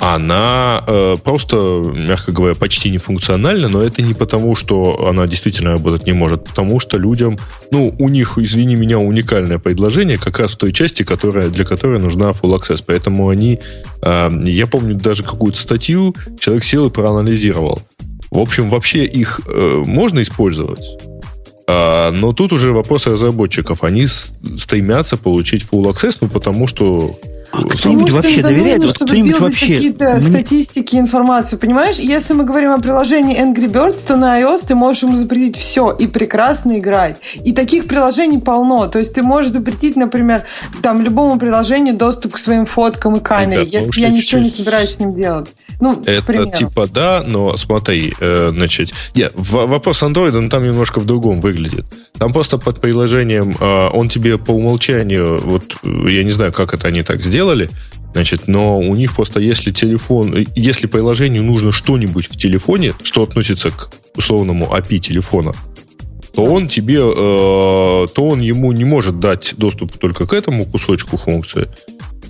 Она 0.00 0.82
э, 0.86 1.16
просто, 1.22 1.56
мягко 1.94 2.32
говоря, 2.32 2.54
почти 2.54 2.88
не 2.88 2.96
функциональна, 2.96 3.68
но 3.68 3.82
это 3.82 4.00
не 4.00 4.14
потому, 4.14 4.56
что 4.56 5.06
она 5.06 5.26
действительно 5.26 5.72
работать 5.72 6.06
не 6.06 6.14
может, 6.14 6.44
потому 6.44 6.80
что 6.80 6.96
людям, 6.96 7.38
ну, 7.70 7.94
у 7.98 8.08
них, 8.08 8.38
извини 8.38 8.76
меня, 8.76 8.98
уникальное 8.98 9.58
предложение 9.58 10.16
как 10.16 10.38
раз 10.38 10.52
в 10.52 10.56
той 10.56 10.72
части, 10.72 11.02
которая, 11.02 11.48
для 11.50 11.66
которой 11.66 12.00
нужна 12.00 12.30
Full 12.30 12.58
Access. 12.58 12.82
Поэтому 12.86 13.28
они, 13.28 13.60
э, 14.00 14.30
я 14.46 14.66
помню 14.66 14.94
даже 14.94 15.22
какую-то 15.22 15.58
статью, 15.58 16.14
человек 16.40 16.64
сел 16.64 16.86
и 16.86 16.90
проанализировал. 16.90 17.82
В 18.30 18.38
общем, 18.38 18.68
вообще 18.68 19.04
их 19.04 19.40
э, 19.46 19.82
можно 19.86 20.22
использовать, 20.22 20.84
а, 21.66 22.10
но 22.10 22.32
тут 22.32 22.52
уже 22.52 22.72
вопрос 22.72 23.06
разработчиков. 23.06 23.84
Они 23.84 24.06
стремятся 24.06 25.16
получить 25.16 25.66
full 25.70 25.84
access, 25.84 26.18
ну 26.20 26.28
потому 26.28 26.66
что 26.66 27.16
а 27.52 27.64
кто-нибудь 27.64 28.10
вообще 28.10 28.42
доверяет? 28.42 28.84
Вот 28.84 28.94
кто-нибудь 28.94 29.40
вообще... 29.40 29.74
какие-то 29.74 30.12
Мне... 30.14 30.20
статистики, 30.20 30.96
информацию, 30.96 31.58
понимаешь? 31.58 31.96
Если 31.96 32.32
мы 32.32 32.44
говорим 32.44 32.70
о 32.70 32.78
приложении 32.78 33.40
Angry 33.40 33.70
Birds, 33.70 33.98
то 34.06 34.16
на 34.16 34.40
iOS 34.40 34.66
ты 34.66 34.74
можешь 34.74 35.02
ему 35.02 35.16
запретить 35.16 35.56
все 35.56 35.90
и 35.92 36.06
прекрасно 36.06 36.78
играть. 36.78 37.16
И 37.44 37.52
таких 37.52 37.86
приложений 37.86 38.38
полно. 38.38 38.86
То 38.86 38.98
есть 38.98 39.14
ты 39.14 39.22
можешь 39.22 39.52
запретить, 39.52 39.96
например, 39.96 40.44
там 40.82 41.02
любому 41.02 41.38
приложению 41.38 41.94
доступ 41.94 42.34
к 42.34 42.38
своим 42.38 42.66
фоткам 42.66 43.16
и 43.16 43.20
камере, 43.20 43.62
Ребят, 43.62 43.72
если 43.72 44.00
я 44.00 44.10
ничего 44.10 44.40
не 44.40 44.50
собираюсь 44.50 44.90
с 44.90 45.00
ним 45.00 45.14
делать. 45.14 45.48
Ну, 45.80 46.02
Это 46.04 46.46
типа 46.46 46.86
да, 46.86 47.24
но 47.26 47.56
смотри, 47.56 48.12
э, 48.20 48.50
значит, 48.52 48.92
нет, 49.14 49.32
вопрос 49.34 50.02
Android, 50.02 50.36
он 50.36 50.50
там 50.50 50.64
немножко 50.64 51.00
в 51.00 51.06
другом 51.06 51.40
выглядит. 51.40 51.86
Там 52.18 52.32
просто 52.32 52.58
под 52.58 52.80
приложением 52.80 53.56
э, 53.58 53.88
он 53.92 54.08
тебе 54.08 54.36
по 54.36 54.50
умолчанию, 54.50 55.40
вот 55.42 55.76
я 55.82 56.22
не 56.22 56.30
знаю, 56.30 56.52
как 56.52 56.74
это 56.74 56.88
они 56.88 57.02
так 57.02 57.22
сделали, 57.22 57.39
Значит, 58.12 58.48
но 58.48 58.78
у 58.78 58.96
них 58.96 59.14
просто 59.14 59.40
если 59.40 59.70
телефон, 59.70 60.46
если 60.56 60.86
приложению 60.86 61.44
нужно 61.44 61.70
что-нибудь 61.70 62.26
в 62.26 62.36
телефоне, 62.36 62.94
что 63.02 63.22
относится 63.22 63.70
к 63.70 63.90
условному 64.16 64.66
API 64.66 64.98
телефона, 64.98 65.54
то 66.34 66.44
он 66.44 66.68
тебе, 66.68 66.98
э, 66.98 67.02
то 67.12 68.06
он 68.16 68.40
ему 68.40 68.72
не 68.72 68.84
может 68.84 69.20
дать 69.20 69.54
доступ 69.56 69.96
только 69.98 70.26
к 70.26 70.32
этому 70.32 70.64
кусочку 70.64 71.16
функции, 71.16 71.68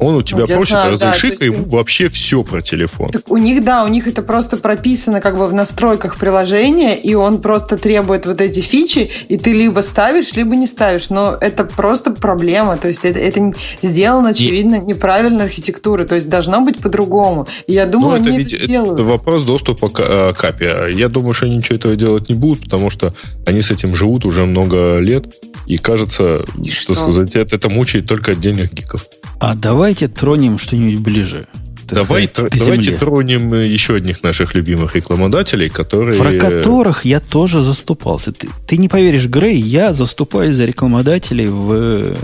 Он 0.00 0.14
у 0.16 0.22
тебя 0.22 0.40
Ну, 0.40 0.46
просит, 0.46 0.68
знаю, 0.70 0.96
да, 0.98 1.14
есть 1.14 1.42
ему 1.42 1.64
вообще 1.68 2.08
все 2.08 2.42
про 2.42 2.62
телефон. 2.62 3.10
Так 3.10 3.30
у 3.30 3.36
них, 3.36 3.62
да, 3.64 3.84
у 3.84 3.88
них 3.88 4.06
это 4.06 4.22
просто 4.22 4.56
прописано 4.56 5.20
как 5.20 5.36
бы 5.36 5.46
в 5.46 5.52
настройках 5.54 6.16
приложения, 6.16 6.96
и 6.96 7.14
он 7.14 7.40
просто 7.40 7.76
требует 7.76 8.24
вот 8.26 8.40
эти 8.40 8.60
фичи, 8.60 9.10
и 9.28 9.36
ты 9.36 9.52
либо 9.52 9.80
ставишь, 9.80 10.32
либо 10.32 10.56
не 10.56 10.66
ставишь. 10.66 11.10
Но 11.10 11.36
это 11.40 11.64
просто 11.64 12.12
проблема. 12.12 12.76
То 12.78 12.88
есть 12.88 13.04
это, 13.04 13.18
это 13.18 13.52
сделано, 13.82 14.30
очевидно, 14.30 14.76
неправильной 14.76 15.44
архитектурой. 15.44 16.06
То 16.06 16.14
есть 16.14 16.28
должно 16.28 16.62
быть 16.62 16.78
по-другому. 16.78 17.46
И 17.66 17.74
я 17.74 17.86
думаю, 17.86 18.12
Ну, 18.12 18.16
это 18.22 18.28
они 18.28 18.38
ведь 18.38 18.52
это 18.54 18.56
это 18.56 18.64
сделают. 18.66 19.00
вопрос 19.00 19.44
доступа 19.44 19.90
к, 19.90 20.00
э, 20.00 20.32
к 20.32 20.42
API. 20.44 20.92
Я 20.94 21.08
думаю, 21.08 21.34
что 21.34 21.46
они 21.46 21.56
ничего 21.58 21.76
этого 21.76 21.94
делать 21.96 22.28
не 22.28 22.34
будут, 22.34 22.64
потому 22.64 22.88
что 22.90 23.12
они 23.46 23.60
с 23.60 23.70
этим 23.70 23.94
живут 23.94 24.24
уже 24.24 24.46
много 24.46 24.98
лет, 24.98 25.26
и 25.66 25.76
кажется, 25.76 26.44
И 26.62 26.70
что 26.70 26.94
что? 26.94 27.02
сказать, 27.02 27.36
это, 27.36 27.56
это 27.56 27.68
мучает 27.68 28.06
только 28.06 28.32
отдельных 28.32 28.72
гиков. 28.72 29.04
А 29.40 29.54
давайте 29.54 30.06
тронем 30.08 30.58
что-нибудь 30.58 31.00
ближе. 31.00 31.46
Давай, 31.88 32.28
сказать, 32.28 32.52
давайте 32.56 32.94
тронем 32.96 33.52
э, 33.52 33.66
еще 33.66 33.96
одних 33.96 34.22
наших 34.22 34.54
любимых 34.54 34.94
рекламодателей, 34.94 35.68
которые... 35.68 36.20
Про 36.20 36.38
которых 36.38 37.04
я 37.04 37.18
тоже 37.18 37.64
заступался. 37.64 38.32
Ты, 38.32 38.48
ты 38.68 38.76
не 38.76 38.88
поверишь, 38.88 39.26
Грей, 39.26 39.56
я 39.60 39.92
заступаюсь 39.92 40.54
за 40.54 40.66
рекламодателей 40.66 41.46
в, 41.48 41.72
э, 41.72 42.16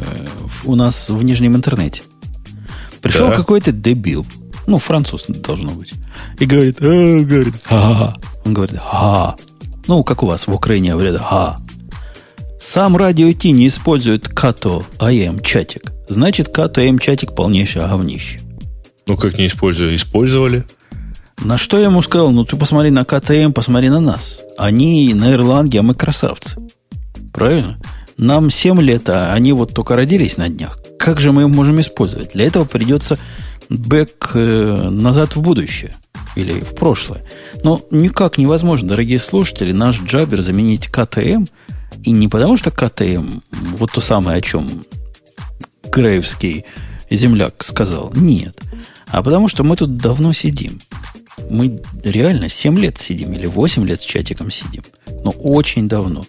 в- 0.44 0.68
у 0.70 0.76
нас 0.76 1.08
в 1.08 1.20
нижнем 1.24 1.56
интернете. 1.56 2.02
Пришел 3.02 3.28
Да. 3.30 3.34
какой-то 3.34 3.72
дебил, 3.72 4.24
ну, 4.68 4.78
француз 4.78 5.24
должно 5.28 5.70
быть, 5.70 5.92
и 6.38 6.44
говорит, 6.46 6.76
«А», 6.80 6.84
говорит, 7.24 7.54
ха 7.64 8.16
Он 8.44 8.54
говорит, 8.54 8.78
ха 8.78 9.34
Ну, 9.88 10.04
как 10.04 10.22
у 10.22 10.26
вас 10.26 10.46
в 10.46 10.52
Украине 10.52 10.92
говорят, 10.92 11.20
ха 11.20 11.58
Сам 12.68 12.96
радио 12.96 13.32
Ти 13.32 13.52
не 13.52 13.68
использует 13.68 14.26
като 14.26 14.84
АМ 14.98 15.38
чатик. 15.38 15.92
Значит, 16.08 16.48
като 16.48 16.80
АМ 16.80 16.98
чатик 16.98 17.32
полнейшее 17.32 17.86
говнище. 17.86 18.40
Ну, 19.06 19.16
как 19.16 19.38
не 19.38 19.46
использовали? 19.46 19.94
Использовали. 19.94 20.64
На 21.44 21.58
что 21.58 21.78
я 21.78 21.84
ему 21.84 22.02
сказал, 22.02 22.32
ну 22.32 22.44
ты 22.44 22.56
посмотри 22.56 22.90
на 22.90 23.04
КТМ, 23.04 23.52
посмотри 23.52 23.88
на 23.88 24.00
нас. 24.00 24.42
Они 24.58 25.14
на 25.14 25.32
Ирландии, 25.32 25.78
а 25.78 25.82
мы 25.82 25.94
красавцы. 25.94 26.56
Правильно? 27.32 27.78
Нам 28.18 28.50
7 28.50 28.80
лет, 28.80 29.08
а 29.10 29.32
они 29.32 29.52
вот 29.52 29.72
только 29.72 29.94
родились 29.94 30.36
на 30.36 30.48
днях. 30.48 30.80
Как 30.98 31.20
же 31.20 31.30
мы 31.30 31.42
их 31.42 31.48
можем 31.48 31.78
использовать? 31.78 32.32
Для 32.32 32.46
этого 32.46 32.64
придется 32.64 33.16
бэк 33.70 34.32
э, 34.34 34.88
назад 34.90 35.36
в 35.36 35.40
будущее. 35.40 35.94
Или 36.34 36.60
в 36.60 36.74
прошлое. 36.74 37.22
Но 37.62 37.80
никак 37.92 38.38
невозможно, 38.38 38.88
дорогие 38.88 39.20
слушатели, 39.20 39.70
наш 39.70 40.02
джабер 40.02 40.42
заменить 40.42 40.88
КТМ. 40.88 41.44
И 42.06 42.12
не 42.12 42.28
потому, 42.28 42.56
что 42.56 42.70
КТМ, 42.70 43.40
вот 43.50 43.90
то 43.90 44.00
самое, 44.00 44.38
о 44.38 44.40
чем 44.40 44.84
Греевский 45.92 46.64
земляк 47.10 47.64
сказал. 47.64 48.12
Нет. 48.14 48.56
А 49.08 49.24
потому 49.24 49.48
что 49.48 49.64
мы 49.64 49.74
тут 49.74 49.96
давно 49.96 50.32
сидим. 50.32 50.80
Мы 51.50 51.82
реально 52.04 52.48
7 52.48 52.78
лет 52.78 52.96
сидим 52.96 53.32
или 53.32 53.46
8 53.46 53.84
лет 53.84 54.00
с 54.00 54.04
чатиком 54.04 54.52
сидим. 54.52 54.84
Но 55.24 55.32
очень 55.32 55.88
давно. 55.88 56.22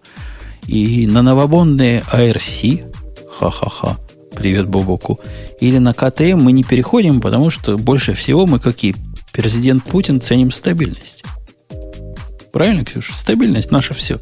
И 0.66 1.06
на 1.06 1.22
новобонные 1.22 2.04
ARC, 2.12 2.92
ха-ха-ха, 3.38 3.98
привет 4.36 4.68
Бобоку, 4.68 5.20
или 5.62 5.78
на 5.78 5.94
КТМ 5.94 6.40
мы 6.40 6.54
не 6.54 6.64
переходим, 6.64 7.22
потому 7.22 7.52
что 7.52 7.78
больше 7.78 8.16
всего 8.16 8.48
мы, 8.48 8.60
как 8.60 8.84
и 8.84 8.96
президент 9.32 9.84
Путин, 9.84 10.22
ценим 10.22 10.50
стабильность. 10.50 11.24
Правильно, 12.52 12.84
Ксюша? 12.84 13.16
Стабильность 13.16 13.70
наше 13.70 13.94
все. 13.94 14.20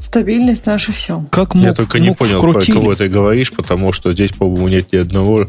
Стабильность 0.00 0.64
наше 0.66 0.92
все. 0.92 1.24
Как 1.30 1.54
Я 1.54 1.60
мог- 1.60 1.76
только 1.76 1.98
не 1.98 2.08
мог 2.08 2.18
понял, 2.18 2.40
про 2.40 2.50
вкрутили. 2.50 2.72
кого 2.76 2.94
ты 2.94 3.08
говоришь, 3.08 3.52
потому 3.52 3.92
что 3.92 4.12
здесь, 4.12 4.32
по-моему, 4.32 4.68
нет 4.68 4.92
ни 4.92 4.96
одного... 4.98 5.46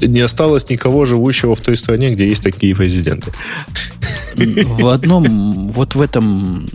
Не 0.00 0.20
осталось 0.20 0.68
никого 0.70 1.04
живущего 1.04 1.54
в 1.54 1.60
той 1.60 1.76
стране, 1.76 2.10
где 2.10 2.26
есть 2.28 2.42
такие 2.42 2.74
президенты. 2.74 3.32
В 4.34 4.88
одном, 4.88 5.68
вот 5.68 5.94
в 5.94 6.00
этом, 6.00 6.66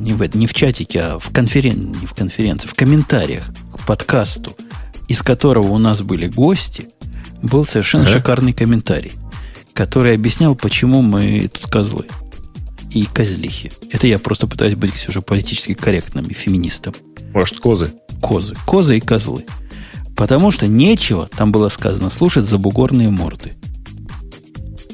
не 0.00 0.12
в, 0.12 0.36
не 0.36 0.46
в 0.46 0.54
чатике, 0.54 1.00
а 1.00 1.18
в 1.18 1.30
конферен, 1.30 1.92
не 2.00 2.06
в 2.06 2.14
конференции, 2.14 2.66
в 2.68 2.74
комментариях 2.74 3.44
к 3.72 3.86
подкасту, 3.86 4.56
из 5.06 5.22
которого 5.22 5.68
у 5.68 5.78
нас 5.78 6.02
были 6.02 6.26
гости, 6.28 6.88
был 7.42 7.64
совершенно 7.64 8.04
Ага. 8.04 8.12
шикарный 8.18 8.52
комментарий, 8.52 9.12
который 9.72 10.14
объяснял, 10.14 10.54
почему 10.56 11.02
мы 11.02 11.48
тут 11.52 11.70
козлы 11.70 12.04
и 12.92 13.04
козлихи. 13.06 13.70
Это 13.90 14.06
я 14.06 14.18
просто 14.18 14.46
пытаюсь 14.46 14.74
быть, 14.74 14.92
Ксюша, 14.92 15.20
политически 15.20 15.74
корректным 15.74 16.26
и 16.26 16.34
феминистом. 16.34 16.94
Может, 17.32 17.60
козы? 17.60 17.92
Козы. 18.20 18.54
Козы 18.66 18.98
и 18.98 19.00
козлы. 19.00 19.44
Потому 20.16 20.50
что 20.50 20.66
нечего, 20.66 21.28
там 21.28 21.52
было 21.52 21.68
сказано, 21.68 22.10
слушать 22.10 22.44
забугорные 22.44 23.10
морды. 23.10 23.52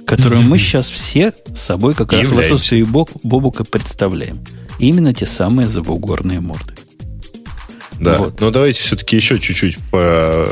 Которые 0.06 0.42
мы 0.42 0.58
сейчас 0.58 0.90
все 0.90 1.32
с 1.54 1.60
собой 1.60 1.94
как 1.94 2.12
раз 2.12 2.30
отсутствии 2.30 2.82
Боб- 2.82 3.10
Бобука 3.22 3.64
представляем. 3.64 4.38
Именно 4.78 5.14
те 5.14 5.24
самые 5.24 5.68
забугорные 5.68 6.40
морды. 6.40 6.74
Да. 8.00 8.18
Вот. 8.18 8.40
Но 8.40 8.50
давайте 8.50 8.82
все-таки 8.82 9.16
еще 9.16 9.38
чуть-чуть 9.38 9.78
по 9.90 10.46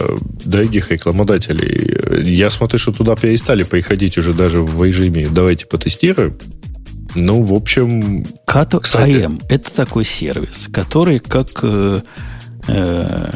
дорогих 0.45 0.91
рекламодателей. 0.91 2.25
Я 2.25 2.51
смотрю, 2.51 2.79
что 2.79 2.93
туда 2.93 3.17
перестали 3.17 3.63
приходить 3.63 4.17
уже 4.17 4.33
даже 4.33 4.61
в 4.61 4.83
режиме 4.83 5.29
«давайте 5.29 5.67
потестируем». 5.67 6.39
Ну, 7.15 7.43
в 7.43 7.53
общем, 7.53 8.23
Kato 8.47 8.81
Кстати. 8.81 9.11
AM– 9.11 9.43
это 9.49 9.71
такой 9.73 10.05
сервис, 10.05 10.69
который 10.73 11.19
как... 11.19 11.49
э, 11.63 12.01
э, 12.69 13.31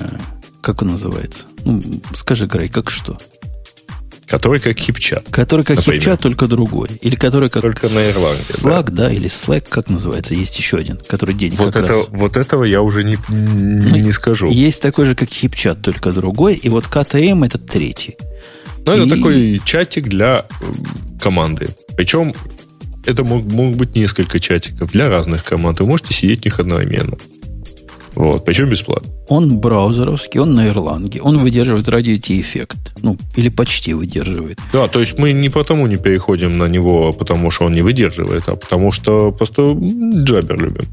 как 0.62 0.82
он 0.82 0.89
называется? 0.89 1.47
Ну, 1.65 1.82
скажи, 2.15 2.47
Грей, 2.47 2.69
как 2.69 2.90
что? 2.90 3.19
который 4.27 4.59
как 4.61 4.77
хипчат. 4.78 5.24
Который 5.31 5.65
как 5.65 5.77
Например. 5.77 6.03
HipChat, 6.03 6.16
только 6.19 6.48
другой. 6.48 6.89
Или 7.01 7.15
который 7.15 7.48
как 7.48 7.62
Только 7.62 7.89
на 7.89 8.11
Ирландии, 8.11 8.61
Slack, 8.61 8.90
да. 8.90 9.11
или 9.11 9.27
Slack, 9.28 9.66
как 9.69 9.89
называется. 9.89 10.35
Есть 10.35 10.59
еще 10.59 10.78
один, 10.78 10.98
который 11.09 11.35
день 11.35 11.55
Вот, 11.55 11.73
как 11.73 11.85
это, 11.85 11.93
раз. 11.93 12.07
вот 12.11 12.36
этого 12.36 12.65
я 12.65 12.82
уже 12.82 13.05
не, 13.05 13.19
не 13.28 14.11
скажу. 14.12 14.51
Есть 14.51 14.82
такой 14.82 15.05
же, 15.07 15.15
как 15.15 15.28
HipChat, 15.28 15.81
только 15.81 16.11
другой. 16.11 16.55
И 16.55 16.69
вот 16.69 16.86
KTM 16.86 17.47
это 17.47 17.59
третий. 17.59 18.16
Это 18.85 19.03
И- 19.03 19.09
такой 19.11 19.61
чатик 19.65 20.09
для 20.09 20.47
команды. 21.20 21.69
Причем 21.97 22.35
это 23.07 23.24
мог, 23.24 23.45
могут 23.45 23.77
быть 23.77 23.95
несколько 23.95 24.39
чатиков 24.39 24.91
для 24.91 25.09
разных 25.09 25.45
команд. 25.45 25.81
Вы 25.81 25.87
можете 25.87 26.15
сидеть 26.15 26.43
в 26.43 26.45
них 26.45 26.61
одновременно. 26.61 27.16
Вот. 28.15 28.47
Причем 28.47 28.70
бесплатно. 28.70 29.12
Он 29.28 29.59
браузеровский, 29.59 30.41
он 30.41 30.55
на 30.55 30.69
Ирландии. 30.69 31.20
Он 31.20 31.39
выдерживает 31.39 31.87
радио 31.89 32.15
эффект. 32.15 32.78
Ну, 33.03 33.19
или 33.37 33.51
почти 33.51 33.93
выдерживает. 33.93 34.59
Да, 34.73 34.89
то 34.89 35.01
есть 35.01 35.19
мы 35.19 35.33
не 35.33 35.51
потому 35.51 35.87
не 35.87 35.99
переходим 35.99 36.57
на 36.57 36.65
него, 36.65 37.12
потому 37.12 37.51
что 37.51 37.66
он 37.66 37.73
не 37.73 37.83
выдерживает, 37.83 38.49
а 38.49 38.57
потому 38.57 38.91
что 38.91 39.33
просто 39.33 39.62
джабер 39.73 40.59
любим. 40.59 40.89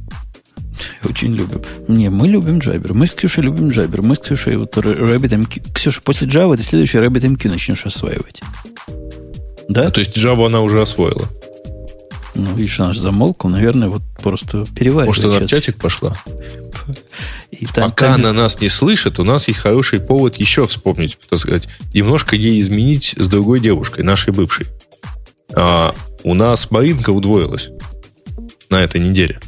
Очень 1.07 1.35
любим. 1.35 1.61
Не, 1.87 2.09
мы 2.09 2.27
любим 2.27 2.59
Jabber. 2.59 2.93
Мы 2.93 3.07
с 3.07 3.13
Ксюшей 3.13 3.43
любим 3.43 3.69
Jabber. 3.69 4.01
Мы 4.05 4.15
с 4.15 4.19
Ксюшей 4.19 4.57
вот 4.57 4.75
RabbitMQ. 4.75 5.73
Ксюша, 5.73 6.01
после 6.01 6.27
Java 6.27 6.57
ты 6.57 6.63
следующий 6.63 6.97
RabbitMQ 6.97 7.49
начнешь 7.49 7.85
осваивать. 7.85 8.41
Да? 9.69 9.87
А, 9.87 9.91
то 9.91 9.99
есть 9.99 10.17
Java 10.17 10.47
она 10.47 10.61
уже 10.61 10.81
освоила. 10.81 11.29
Ну, 12.35 12.53
видишь, 12.55 12.79
она 12.79 12.93
же 12.93 12.99
замолкла. 12.99 13.49
Наверное, 13.49 13.89
вот 13.89 14.01
просто 14.21 14.65
переваривает. 14.75 15.07
Может, 15.07 15.25
она 15.25 15.39
в 15.39 15.45
чатик 15.45 15.77
пошла? 15.77 16.15
И 17.51 17.65
там- 17.67 17.89
Пока 17.91 18.07
там- 18.13 18.15
она 18.21 18.33
нас 18.33 18.59
не 18.59 18.69
слышит, 18.69 19.19
у 19.19 19.23
нас 19.23 19.47
есть 19.47 19.59
хороший 19.59 19.99
повод 19.99 20.37
еще 20.37 20.65
вспомнить, 20.65 21.17
так 21.29 21.39
сказать, 21.39 21.67
немножко 21.93 22.35
ей 22.35 22.59
изменить 22.61 23.15
с 23.17 23.27
другой 23.27 23.59
девушкой, 23.59 24.03
нашей 24.03 24.33
бывшей. 24.33 24.67
А, 25.55 25.93
у 26.23 26.33
нас 26.33 26.71
Маринка 26.71 27.11
удвоилась 27.11 27.69
на 28.69 28.81
этой 28.81 28.99
неделе, 28.99 29.39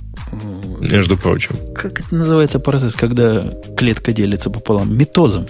между 0.79 1.17
прочим. 1.17 1.55
Как 1.73 1.99
это 2.01 2.13
называется 2.13 2.59
процесс, 2.59 2.93
когда 2.93 3.41
клетка 3.75 4.13
делится 4.13 4.49
пополам? 4.51 4.95
Метозом. 4.95 5.47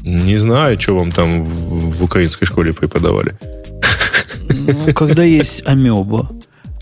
Не 0.00 0.36
знаю, 0.36 0.78
что 0.78 0.96
вам 0.96 1.10
там 1.10 1.42
в, 1.42 1.96
в 1.98 2.04
украинской 2.04 2.44
школе 2.44 2.72
преподавали. 2.72 3.38
Ну, 4.48 4.92
когда 4.94 5.24
есть 5.24 5.62
амеба. 5.66 6.30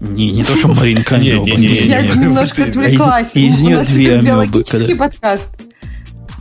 Не, 0.01 0.30
не 0.30 0.44
то, 0.44 0.55
что 0.56 0.68
Маринка 0.68 1.16
амеба. 1.16 1.47
Я 1.48 1.56
не. 1.56 2.09
немножко 2.20 2.64
А 2.64 2.68
отвлеклась. 2.68 3.34
из 3.34 3.59
У 3.60 3.64
нее 3.64 3.76
нас 3.76 3.88
две 3.88 4.18
амебы, 4.18 4.97
подкаст. 4.97 5.48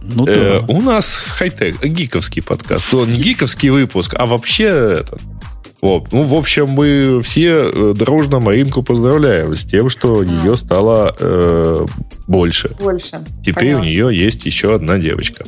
Ну, 0.01 0.25
Э, 0.27 0.59
да. 0.59 0.65
у 0.73 0.81
нас 0.81 1.15
хай-тек, 1.15 1.83
гиковский 1.83 2.43
подкаст. 2.43 2.93
Он 2.93 3.09
не 3.09 3.19
гиковский 3.19 3.69
выпуск, 3.69 4.13
а 4.17 4.25
вообще 4.27 4.65
это. 4.99 5.17
Вот. 5.81 6.11
Ну, 6.11 6.21
в 6.21 6.33
общем, 6.35 6.69
мы 6.69 7.21
все 7.21 7.69
э, 7.71 7.93
дружно 7.95 8.39
Маринку 8.39 8.83
поздравляем 8.83 9.55
с 9.55 9.65
тем, 9.65 9.89
что 9.89 10.21
ее 10.23 10.57
стало 10.57 11.15
э, 11.19 11.85
больше. 12.27 12.75
Больше. 12.79 13.19
Теперь 13.43 13.73
у 13.73 13.77
Понятно. 13.79 13.85
нее 13.85 14.17
есть 14.25 14.45
еще 14.45 14.75
одна 14.75 14.97
девочка. 14.99 15.43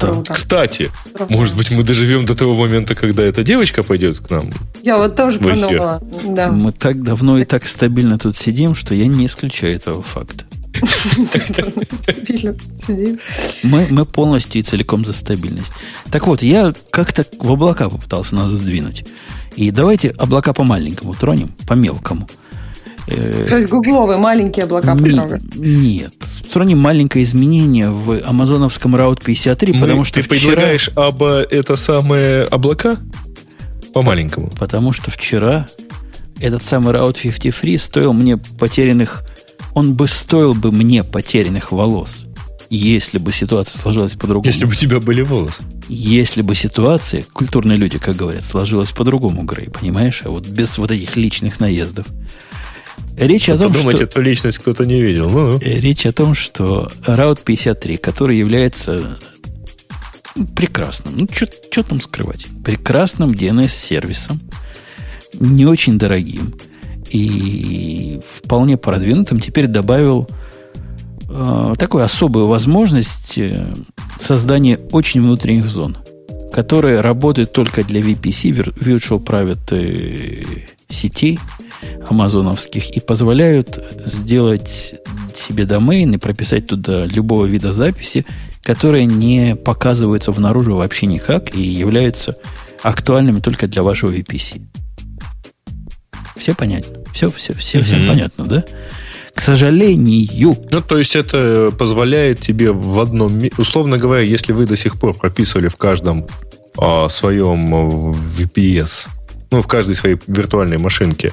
Да. 0.00 0.12
Круто. 0.12 0.34
Кстати, 0.34 0.90
Круто. 1.14 1.32
может 1.32 1.56
быть, 1.56 1.70
мы 1.70 1.82
доживем 1.82 2.24
до 2.24 2.34
того 2.34 2.54
момента, 2.54 2.94
когда 2.94 3.22
эта 3.22 3.42
девочка 3.42 3.82
пойдет 3.82 4.18
к 4.18 4.30
нам. 4.30 4.50
Я 4.82 4.98
вот 4.98 5.16
тоже 5.16 5.38
подумала. 5.38 6.02
Да. 6.24 6.50
Мы 6.50 6.72
так 6.72 7.02
давно 7.02 7.38
и 7.38 7.44
так 7.44 7.66
стабильно 7.66 8.18
тут 8.18 8.36
сидим, 8.36 8.74
что 8.74 8.94
я 8.94 9.06
не 9.06 9.26
исключаю 9.26 9.76
этого 9.76 10.02
факта. 10.02 10.44
Мы, 13.62 13.86
мы 13.90 14.04
полностью 14.04 14.60
и 14.60 14.64
целиком 14.64 15.04
за 15.04 15.12
стабильность. 15.12 15.72
Так 16.10 16.26
вот, 16.26 16.42
я 16.42 16.74
как-то 16.90 17.24
в 17.38 17.50
облака 17.50 17.88
попытался 17.88 18.34
нас 18.34 18.50
сдвинуть. 18.50 19.04
И 19.54 19.70
давайте 19.70 20.10
облака 20.10 20.52
по 20.52 20.64
маленькому 20.64 21.14
тронем, 21.14 21.48
по 21.66 21.72
мелкому. 21.72 22.28
Э, 23.06 23.46
То 23.48 23.56
есть 23.56 23.68
гугловые 23.68 24.18
маленькие 24.18 24.64
облака 24.64 24.94
потрогать? 24.94 25.42
Нет. 25.54 26.12
Тронем 26.52 26.78
маленькое 26.78 27.24
изменение 27.24 27.90
в 27.90 28.20
амазоновском 28.26 28.96
Route 28.96 29.22
53, 29.24 29.74
Мы, 29.74 29.80
потому 29.80 30.04
что 30.04 30.14
Ты 30.14 30.22
вчера... 30.22 30.52
предлагаешь 30.52 30.90
об 30.94 31.22
это 31.22 31.76
самые 31.76 32.44
облака? 32.44 32.96
По 33.92 34.02
маленькому. 34.02 34.50
Потому 34.58 34.92
что 34.92 35.10
вчера 35.10 35.66
этот 36.40 36.64
самый 36.64 36.94
Route 36.94 37.20
53 37.20 37.78
стоил 37.78 38.12
мне 38.12 38.36
потерянных... 38.36 39.24
Он 39.74 39.94
бы 39.94 40.06
стоил 40.06 40.54
бы 40.54 40.72
мне 40.72 41.04
потерянных 41.04 41.70
волос, 41.70 42.24
если 42.70 43.18
бы 43.18 43.30
ситуация 43.32 43.78
сложилась 43.78 44.14
по-другому. 44.14 44.46
Если 44.46 44.64
бы 44.64 44.70
у 44.70 44.74
тебя 44.74 45.00
были 45.00 45.20
волосы. 45.20 45.62
Если 45.88 46.42
бы 46.42 46.54
ситуация, 46.54 47.24
культурные 47.32 47.76
люди, 47.76 47.98
как 47.98 48.16
говорят, 48.16 48.42
сложилась 48.42 48.90
по-другому, 48.90 49.42
Грей, 49.42 49.68
понимаешь? 49.68 50.22
А 50.24 50.30
вот 50.30 50.46
без 50.46 50.78
вот 50.78 50.90
этих 50.90 51.16
личных 51.16 51.60
наездов. 51.60 52.06
Речь 53.16 53.48
о 53.48 53.56
том, 53.56 53.72
подумать, 53.72 53.96
что... 53.96 54.04
эту 54.04 54.20
личность 54.20 54.58
кто-то 54.58 54.84
не 54.84 55.00
видел. 55.00 55.28
Ну, 55.30 55.52
ну. 55.52 55.58
Речь 55.58 56.04
о 56.04 56.12
том, 56.12 56.34
что 56.34 56.90
Route 57.06 57.40
53, 57.44 57.96
который 57.96 58.36
является 58.36 59.18
прекрасным, 60.54 61.16
ну, 61.16 61.28
что 61.32 61.82
там 61.82 62.00
скрывать, 62.00 62.46
прекрасным 62.64 63.32
DNS-сервисом, 63.32 64.40
не 65.32 65.64
очень 65.66 65.98
дорогим 65.98 66.54
и 67.10 68.20
вполне 68.28 68.76
продвинутым, 68.76 69.40
теперь 69.40 69.66
добавил 69.66 70.28
э, 71.28 71.74
такую 71.78 72.04
особую 72.04 72.48
возможность 72.48 73.38
э, 73.38 73.72
создания 74.20 74.78
очень 74.92 75.22
внутренних 75.22 75.66
зон, 75.66 75.96
которые 76.52 77.00
работают 77.00 77.52
только 77.52 77.84
для 77.84 78.00
VPC, 78.00 78.74
Virtual 78.74 79.24
Private 79.24 79.76
э, 79.76 80.44
сетей, 80.88 81.38
амазоновских 82.08 82.90
и 82.90 83.00
позволяют 83.00 83.78
сделать 84.04 84.94
себе 85.34 85.64
домен 85.64 86.14
и 86.14 86.18
прописать 86.18 86.66
туда 86.66 87.06
любого 87.06 87.46
вида 87.46 87.72
записи, 87.72 88.24
которые 88.62 89.04
не 89.04 89.54
показываются 89.54 90.32
в 90.32 90.40
наружу 90.40 90.76
вообще 90.76 91.06
никак 91.06 91.54
и 91.54 91.60
являются 91.60 92.36
актуальными 92.82 93.40
только 93.40 93.68
для 93.68 93.82
вашего 93.82 94.10
VPC. 94.10 94.60
Все 96.36 96.54
понятно? 96.54 97.02
Все, 97.12 97.30
все, 97.30 97.54
все, 97.54 97.80
всем 97.80 98.06
понятно, 98.06 98.44
да? 98.44 98.64
К 99.34 99.40
сожалению. 99.40 100.56
Ну, 100.70 100.80
то 100.80 100.98
есть 100.98 101.14
это 101.14 101.70
позволяет 101.78 102.40
тебе 102.40 102.72
в 102.72 102.98
одном... 103.00 103.38
Условно 103.58 103.98
говоря, 103.98 104.22
если 104.22 104.52
вы 104.52 104.66
до 104.66 104.76
сих 104.76 104.98
пор 104.98 105.14
прописывали 105.14 105.68
в 105.68 105.76
каждом 105.76 106.26
а, 106.78 107.08
своем 107.08 107.74
VPS, 108.12 109.08
ну, 109.50 109.60
в 109.60 109.66
каждой 109.66 109.94
своей 109.94 110.16
виртуальной 110.26 110.78
машинке 110.78 111.32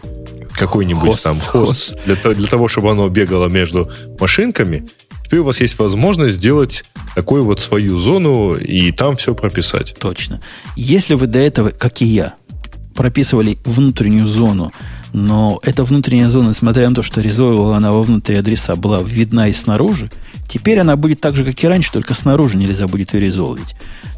какой-нибудь 0.54 1.12
хост, 1.12 1.24
там 1.24 1.40
хост, 1.40 1.98
Для, 2.06 2.16
для 2.16 2.48
того, 2.48 2.68
чтобы 2.68 2.92
оно 2.92 3.10
бегало 3.10 3.50
между 3.50 3.90
машинками, 4.20 4.86
теперь 5.24 5.40
у 5.40 5.46
вас 5.46 5.62
есть 5.62 5.80
возможность 5.80 6.36
сделать 6.36 6.84
такую 7.16 7.44
вот 7.44 7.60
свою 7.60 7.98
зону 7.98 8.56
и 8.56 8.92
там 8.92 9.16
все 9.16 9.36
прописать. 9.36 9.96
Точно. 10.00 10.40
Если 10.76 11.16
вы 11.16 11.28
до 11.28 11.40
этого, 11.40 11.70
как 11.70 12.02
и 12.02 12.06
я, 12.06 12.36
прописывали 12.96 13.58
внутреннюю 13.66 14.28
зону, 14.28 14.72
но 15.14 15.60
эта 15.64 15.84
внутренняя 15.84 16.30
зона, 16.30 16.50
несмотря 16.50 16.90
на 16.90 16.96
то, 16.96 17.04
что 17.04 17.22
резолвила 17.22 17.78
она 17.78 17.92
во 17.92 18.04
внутренние 18.04 18.40
адреса, 18.40 18.76
была 18.76 19.02
видна 19.02 19.48
и 19.48 19.54
снаружи, 19.54 20.10
теперь 20.48 20.80
она 20.80 20.96
будет 20.96 21.22
так 21.22 21.36
же, 21.36 21.44
как 21.44 21.64
и 21.64 21.68
раньше, 21.68 21.92
только 21.92 22.16
снаружи 22.16 22.58
нельзя 22.58 22.88
будет 22.88 23.14
ее 23.14 23.22
резолвить. 23.22 23.76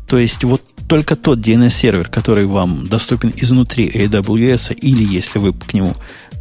То 0.08 0.18
есть 0.18 0.44
вот 0.44 0.62
только 0.88 1.16
тот 1.16 1.40
DNS-сервер, 1.40 2.10
который 2.10 2.46
вам 2.46 2.86
доступен 2.86 3.34
изнутри 3.36 3.90
AWS, 3.90 4.74
или 4.76 5.04
если 5.04 5.40
вы 5.40 5.52
к 5.52 5.74
нему 5.74 5.96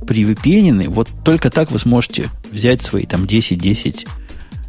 при 0.06 0.24
VPN, 0.24 0.89
вот 0.89 1.09
только 1.24 1.51
так 1.51 1.70
вы 1.70 1.78
сможете 1.78 2.28
взять 2.51 2.82
свои 2.82 3.05
там 3.05 3.26
10, 3.26 3.59
10, 3.59 4.06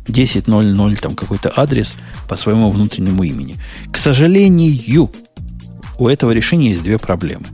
10.00 0.08 0.96
там 0.98 1.16
какой-то 1.16 1.52
адрес 1.56 1.96
по 2.28 2.36
своему 2.36 2.70
внутреннему 2.72 3.24
имени. 3.24 3.56
К 3.92 3.98
сожалению, 3.98 5.12
у 5.98 6.08
этого 6.08 6.32
решения 6.32 6.70
есть 6.70 6.84
две 6.84 6.98
проблемы. 6.98 7.46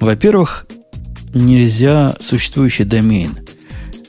Во-первых, 0.00 0.66
нельзя 1.34 2.16
существующий 2.20 2.84
домен 2.84 3.36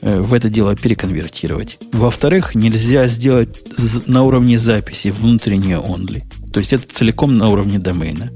э, 0.00 0.20
в 0.20 0.34
это 0.34 0.48
дело 0.48 0.76
переконвертировать. 0.76 1.78
Во-вторых, 1.92 2.54
нельзя 2.54 3.06
сделать 3.06 3.62
на 4.06 4.22
уровне 4.22 4.58
записи 4.58 5.08
внутреннее 5.08 5.78
only. 5.78 6.22
То 6.52 6.60
есть 6.60 6.72
это 6.72 6.92
целиком 6.92 7.34
на 7.34 7.48
уровне 7.48 7.78
домена. 7.78 8.30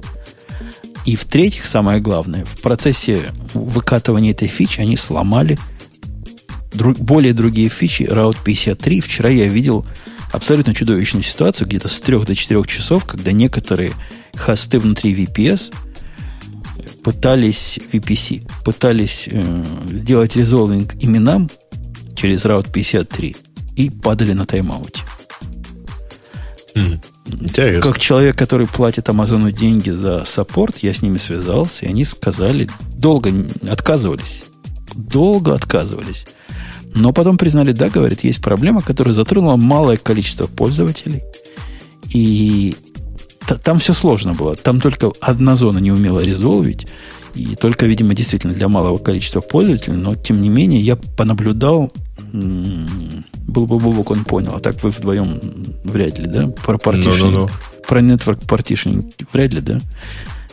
И 1.05 1.17
в-третьих, 1.17 1.67
самое 1.67 2.01
главное, 2.01 2.45
в 2.45 2.61
процессе 2.61 3.33
выкатывания 3.55 4.33
этой 4.33 4.49
фичи 4.49 4.81
они 4.81 4.97
сломали 4.97 5.59
друг, 6.73 6.99
более 6.99 7.33
другие 7.33 7.69
фичи 7.69 8.03
Route 8.03 8.39
53. 8.45 9.01
Вчера 9.01 9.29
я 9.31 9.49
видел 9.49 9.87
абсолютно 10.33 10.75
чудовищную 10.75 11.23
ситуацию, 11.23 11.67
где-то 11.67 11.89
с 11.89 12.01
3 12.01 12.25
до 12.25 12.35
4 12.35 12.63
часов, 12.65 13.05
когда 13.05 13.33
некоторые 13.33 13.93
хосты 14.35 14.79
внутри 14.79 15.15
VPS 15.15 15.73
пытались 17.03 17.79
VPC, 17.93 18.51
пытались 18.65 19.29
э, 19.31 19.65
сделать 19.91 20.37
резолвинг 20.37 20.95
именам 21.01 21.49
через 22.15 22.45
Route 22.45 22.71
53 22.71 23.37
и 23.77 23.91
падали 23.91 24.33
на 24.33 24.45
тайм-ауте. 24.45 25.03
Mm. 26.75 27.03
Интересно. 27.29 27.93
Как 27.93 28.01
человек, 28.01 28.37
который 28.37 28.67
платит 28.67 29.09
Амазону 29.09 29.51
деньги 29.51 29.91
за 29.91 30.25
саппорт, 30.25 30.79
я 30.79 30.95
с 30.95 31.03
ними 31.03 31.19
связался, 31.19 31.87
и 31.87 31.89
они 31.89 32.05
сказали, 32.05 32.69
долго 32.95 33.31
отказывались. 33.69 34.45
Долго 34.95 35.55
отказывались. 35.55 36.27
Но 36.95 37.13
потом 37.13 37.37
признали, 37.37 37.73
да, 37.73 37.89
говорит, 37.89 38.25
есть 38.25 38.41
проблема, 38.41 38.83
которая 38.83 39.13
затронула 39.13 39.57
малое 39.57 39.97
количество 39.97 40.47
пользователей. 40.47 41.23
И 42.13 42.75
там 43.63 43.79
все 43.79 43.93
сложно 43.93 44.35
было. 44.35 44.57
Там 44.57 44.81
только 44.81 45.13
одна 45.21 45.57
зона 45.57 45.79
не 45.79 45.93
умела 45.93 46.21
резолвить. 46.21 46.87
И 47.39 47.55
только, 47.55 47.87
видимо, 47.87 48.15
действительно 48.15 48.53
для 48.53 48.69
малого 48.69 48.99
количества 48.99 49.41
пользователей. 49.41 49.97
Но, 49.97 50.17
тем 50.17 50.43
не 50.43 50.49
менее, 50.49 50.81
я 50.81 50.97
понаблюдал, 50.97 51.93
был 52.33 53.67
бы 53.67 53.79
Бобок, 53.79 54.11
он 54.11 54.25
понял. 54.25 54.55
А 54.57 54.61
так 54.61 54.83
вы 54.83 54.91
вдвоем 54.91 55.41
вряд 55.85 56.19
ли, 56.19 56.27
да? 56.27 56.49
Про 56.49 56.79
partitioning, 56.79 57.33
no, 57.33 57.47
no, 57.47 57.47
no. 57.47 57.51
про 57.87 58.01
network 58.01 58.45
partitioning 58.45 59.15
вряд 59.33 59.55
ли, 59.55 59.61
да? 59.61 59.79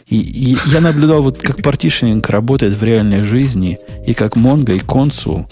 И, 0.08 0.18
и 0.18 0.58
я 0.68 0.82
наблюдал, 0.82 1.24
вот 1.24 1.40
как 1.40 1.64
партишнинг 1.64 2.30
работает 2.30 2.78
в 2.78 2.84
реальной 2.84 3.26
жизни, 3.26 3.80
и 4.06 4.14
как 4.14 4.38
Mongo 4.38 4.76
и 4.76 4.80
Consul, 4.80 5.48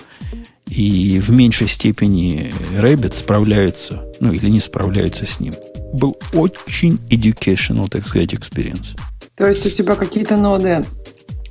и 0.68 1.20
в 1.20 1.32
меньшей 1.32 1.68
степени 1.68 2.54
Rabbit 2.76 3.16
справляются, 3.16 4.04
ну 4.20 4.32
или 4.32 4.50
не 4.50 4.60
справляются 4.60 5.26
с 5.26 5.40
ним. 5.40 5.56
Был 5.94 6.16
очень 6.34 7.00
educational, 7.10 7.90
так 7.90 8.08
сказать, 8.08 8.34
experience. 8.34 8.96
То 9.36 9.48
есть 9.48 9.66
у 9.66 9.70
тебя 9.70 9.96
какие-то 9.96 10.38
ноды 10.38 10.86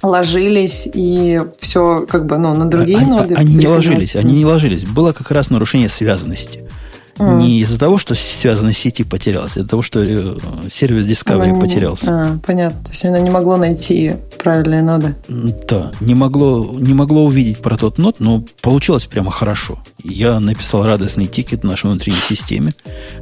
ложились 0.02 0.88
и 0.92 1.40
все 1.58 2.06
как 2.08 2.26
бы 2.26 2.38
ну, 2.38 2.54
на 2.54 2.68
другие 2.68 2.98
они, 2.98 3.10
ноды. 3.10 3.34
Они 3.34 3.54
не 3.54 3.66
ложились, 3.66 4.16
они 4.16 4.34
не 4.34 4.44
ложились. 4.44 4.84
Было 4.84 5.12
как 5.12 5.30
раз 5.30 5.50
нарушение 5.50 5.88
связанности. 5.88 6.64
Mm. 7.18 7.38
Не 7.38 7.60
из-за 7.60 7.78
того, 7.78 7.98
что 7.98 8.14
связанность 8.14 8.78
сети 8.78 9.04
потерялась, 9.04 9.56
а 9.56 9.60
из-за 9.60 9.68
того, 9.68 9.82
что 9.82 10.00
э, 10.02 10.38
сервис 10.70 11.06
Discovery 11.06 11.50
она 11.50 11.60
потерялся. 11.60 12.06
А, 12.08 12.38
понятно. 12.44 12.82
То 12.84 12.90
есть 12.90 13.04
она 13.04 13.20
не 13.20 13.28
могло 13.28 13.58
найти 13.58 14.14
правильные 14.42 14.82
ноды. 14.82 15.14
Да, 15.28 15.92
не 16.00 16.14
могло, 16.14 16.74
не 16.78 16.94
могло 16.94 17.24
увидеть 17.24 17.58
про 17.58 17.76
тот 17.76 17.98
нод, 17.98 18.16
но 18.18 18.42
получилось 18.62 19.04
прямо 19.04 19.30
хорошо. 19.30 19.78
Я 20.02 20.40
написал 20.40 20.84
радостный 20.84 21.26
тикет 21.26 21.64
нашей 21.64 21.90
внутренней 21.90 22.16
системе, 22.16 22.72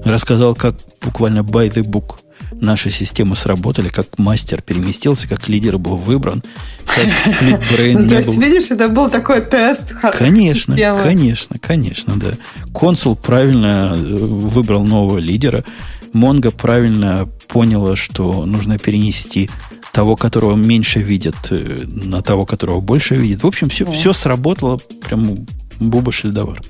рассказал, 0.04 0.54
как 0.54 0.76
буквально 1.02 1.40
by 1.40 1.68
the 1.72 1.82
book– 1.82 2.14
наши 2.52 2.90
системы 2.90 3.36
сработали, 3.36 3.88
как 3.88 4.18
мастер 4.18 4.62
переместился, 4.62 5.28
как 5.28 5.48
лидер 5.48 5.78
был 5.78 5.96
выбран, 5.96 6.42
как 6.84 7.06
split 7.34 7.71
brain 7.71 8.08
То 8.08 8.18
есть, 8.18 8.36
видишь, 8.36 8.70
это 8.70 8.88
был 8.88 9.10
такой 9.10 9.40
тест 9.40 9.94
Конечно, 10.16 10.76
конечно, 10.76 11.58
конечно, 11.58 12.14
да. 12.16 12.32
Консул 12.72 13.16
правильно 13.16 13.92
э, 13.94 13.98
выбрал 13.98 14.84
нового 14.84 15.18
лидера. 15.18 15.64
Mongo 16.12 16.50
правильно 16.50 17.28
поняла, 17.48 17.96
что 17.96 18.44
нужно 18.44 18.78
перенести 18.78 19.48
того, 19.92 20.16
которого 20.16 20.56
меньше 20.56 21.00
видят, 21.00 21.36
э, 21.50 21.82
на 21.86 22.22
того, 22.22 22.46
которого 22.46 22.80
больше 22.80 23.16
видят. 23.16 23.42
В 23.42 23.46
общем, 23.46 23.68
все, 23.68 23.84
все 23.86 24.12
сработало 24.12 24.78
прям 25.06 25.36
буба 25.78 26.12
шельдовар. 26.12 26.60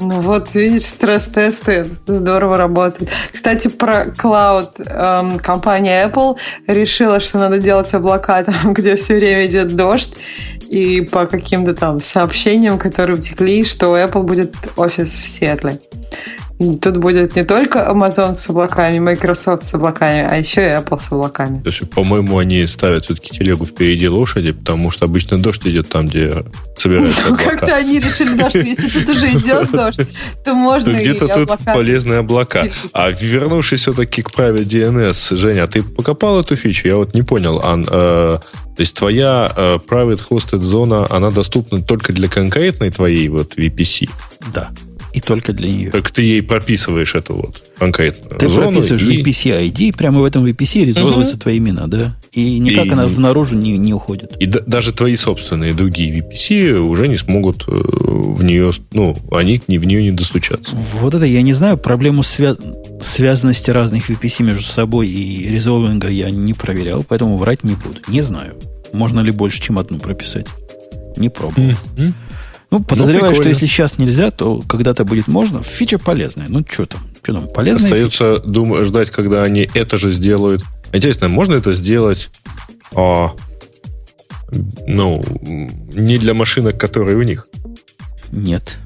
Ну 0.00 0.20
вот, 0.22 0.54
видишь, 0.54 0.86
стресс-тесты 0.86 1.86
здорово 2.06 2.56
работают. 2.56 3.10
Кстати, 3.32 3.68
про 3.68 4.06
клауд. 4.06 4.72
Эм, 4.78 5.38
компания 5.38 6.08
Apple 6.08 6.36
решила, 6.66 7.20
что 7.20 7.38
надо 7.38 7.58
делать 7.58 7.92
облака 7.92 8.42
там, 8.44 8.72
где 8.72 8.96
все 8.96 9.16
время 9.16 9.46
идет 9.46 9.76
дождь. 9.76 10.14
и 10.70 11.00
по 11.02 11.26
каким-то 11.26 11.74
там 11.74 12.00
сообщениям, 12.00 12.78
которые 12.78 13.16
утекли, 13.16 13.64
что 13.64 13.98
Apple 13.98 14.22
будет 14.22 14.54
офис 14.76 15.10
в 15.10 15.26
Сиэтле. 15.26 15.80
Тут 16.60 16.98
будет 16.98 17.36
не 17.36 17.44
только 17.44 17.78
Amazon 17.90 18.34
с 18.34 18.50
облаками, 18.50 18.98
Microsoft 18.98 19.62
с 19.62 19.72
облаками, 19.74 20.28
а 20.30 20.36
еще 20.36 20.60
и 20.60 20.68
Apple 20.68 21.00
с 21.00 21.10
облаками. 21.10 21.62
То 21.62 21.70
есть, 21.70 21.88
по-моему, 21.88 22.36
они 22.36 22.66
ставят 22.66 23.04
все-таки 23.06 23.30
телегу 23.30 23.64
впереди 23.64 24.08
лошади, 24.08 24.52
потому 24.52 24.90
что 24.90 25.06
обычно 25.06 25.38
дождь 25.38 25.66
идет 25.66 25.88
там, 25.88 26.06
где 26.06 26.44
собираются 26.76 27.22
Ну, 27.28 27.34
облака. 27.34 27.50
как-то 27.50 27.76
они 27.76 27.98
решили, 27.98 28.38
что 28.50 28.58
если 28.58 28.90
тут 28.90 29.08
уже 29.08 29.30
идет 29.30 29.70
дождь, 29.70 30.06
то 30.44 30.54
можно 30.54 30.90
и 30.90 31.00
Где-то 31.00 31.28
тут 31.28 31.64
полезные 31.64 32.18
облака. 32.18 32.66
А 32.92 33.10
вернувшись 33.10 33.80
все-таки 33.80 34.20
к 34.22 34.30
праве 34.30 34.60
DNS, 34.62 35.36
Женя, 35.36 35.64
а 35.64 35.66
ты 35.66 35.82
покопал 35.82 36.40
эту 36.40 36.56
фичу? 36.56 36.88
Я 36.88 36.96
вот 36.96 37.14
не 37.14 37.22
понял. 37.22 37.60
Ан, 37.64 37.84
э, 37.84 37.86
то 37.90 38.40
есть 38.76 38.94
твоя 38.94 39.50
э, 39.56 39.78
private 39.88 40.20
hosted 40.30 40.60
зона, 40.60 41.06
она 41.08 41.30
доступна 41.30 41.80
только 41.80 42.12
для 42.12 42.28
конкретной 42.28 42.90
твоей 42.90 43.28
вот 43.28 43.56
VPC? 43.56 44.10
Да. 44.54 44.70
И 45.12 45.20
только 45.20 45.52
для 45.52 45.68
нее. 45.68 45.90
Только 45.90 46.12
ты 46.12 46.22
ей 46.22 46.42
прописываешь 46.42 47.14
эту 47.14 47.34
вот 47.36 47.62
конкретную 47.78 48.38
Ты 48.38 48.48
зону. 48.48 48.70
прописываешь 48.72 49.02
и- 49.02 49.22
VPC 49.22 49.66
ID, 49.68 49.88
и 49.88 49.92
прямо 49.92 50.20
в 50.20 50.24
этом 50.24 50.44
VPC 50.46 50.84
резолвятся 50.84 51.36
твои 51.38 51.58
имена, 51.58 51.86
да? 51.88 52.16
И 52.32 52.58
никак 52.60 52.86
И- 52.86 52.90
она 52.90 53.06
в 53.06 53.18
наружу 53.18 53.56
не, 53.56 53.76
не 53.76 53.92
уходит. 53.92 54.36
И 54.38 54.46
да- 54.46 54.60
даже 54.66 54.92
твои 54.92 55.16
собственные 55.16 55.74
другие 55.74 56.12
VPC 56.20 56.78
уже 56.78 57.08
не 57.08 57.16
смогут 57.16 57.64
э, 57.66 57.72
в 57.72 58.42
нее, 58.44 58.70
ну, 58.92 59.16
они 59.32 59.58
к 59.58 59.66
ней, 59.68 59.78
в 59.78 59.84
нее 59.84 60.02
не 60.02 60.12
достучаться. 60.12 60.76
Вот 61.00 61.14
это 61.14 61.24
я 61.24 61.42
не 61.42 61.52
знаю. 61.54 61.76
Проблему 61.76 62.22
свя- 62.22 62.56
связанности 63.02 63.70
разных 63.70 64.10
VPC 64.10 64.42
между 64.44 64.62
собой 64.64 65.08
и 65.08 65.48
резолвинга 65.50 66.08
я 66.08 66.30
не 66.30 66.54
проверял, 66.54 67.02
поэтому 67.02 67.36
врать 67.36 67.64
не 67.64 67.74
буду. 67.74 67.98
Не 68.08 68.20
знаю. 68.20 68.54
Можно 68.92 69.20
ли 69.20 69.30
больше, 69.32 69.60
чем 69.60 69.78
одну 69.78 69.98
прописать? 69.98 70.46
Не 71.16 71.28
пробовал. 71.28 71.70
М? 71.96 72.14
Ну, 72.70 72.82
подозреваю, 72.82 73.26
что 73.26 73.42
прикольно. 73.42 73.48
если 73.48 73.66
сейчас 73.66 73.98
нельзя, 73.98 74.30
то 74.30 74.60
когда-то 74.62 75.04
будет 75.04 75.26
можно. 75.26 75.62
Фича 75.62 75.98
полезная. 75.98 76.46
Ну, 76.48 76.64
что 76.68 76.86
там? 76.86 77.00
Что 77.22 77.34
там? 77.34 77.48
Полезная 77.48 77.90
фича? 77.90 78.06
Остается 78.06 78.48
дум- 78.48 78.84
ждать, 78.84 79.10
когда 79.10 79.42
они 79.42 79.68
это 79.74 79.98
же 79.98 80.10
сделают. 80.10 80.64
Интересно, 80.92 81.28
можно 81.28 81.54
это 81.54 81.72
сделать, 81.72 82.30
а, 82.94 83.32
ну, 84.86 85.22
не 85.42 86.18
для 86.18 86.34
машинок, 86.34 86.78
которые 86.78 87.16
у 87.16 87.22
них? 87.22 87.48
Нет. 88.30 88.76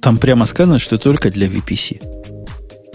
Там 0.00 0.18
прямо 0.18 0.46
сказано, 0.46 0.78
что 0.78 0.98
только 0.98 1.30
для 1.30 1.48
VPC. 1.48 2.00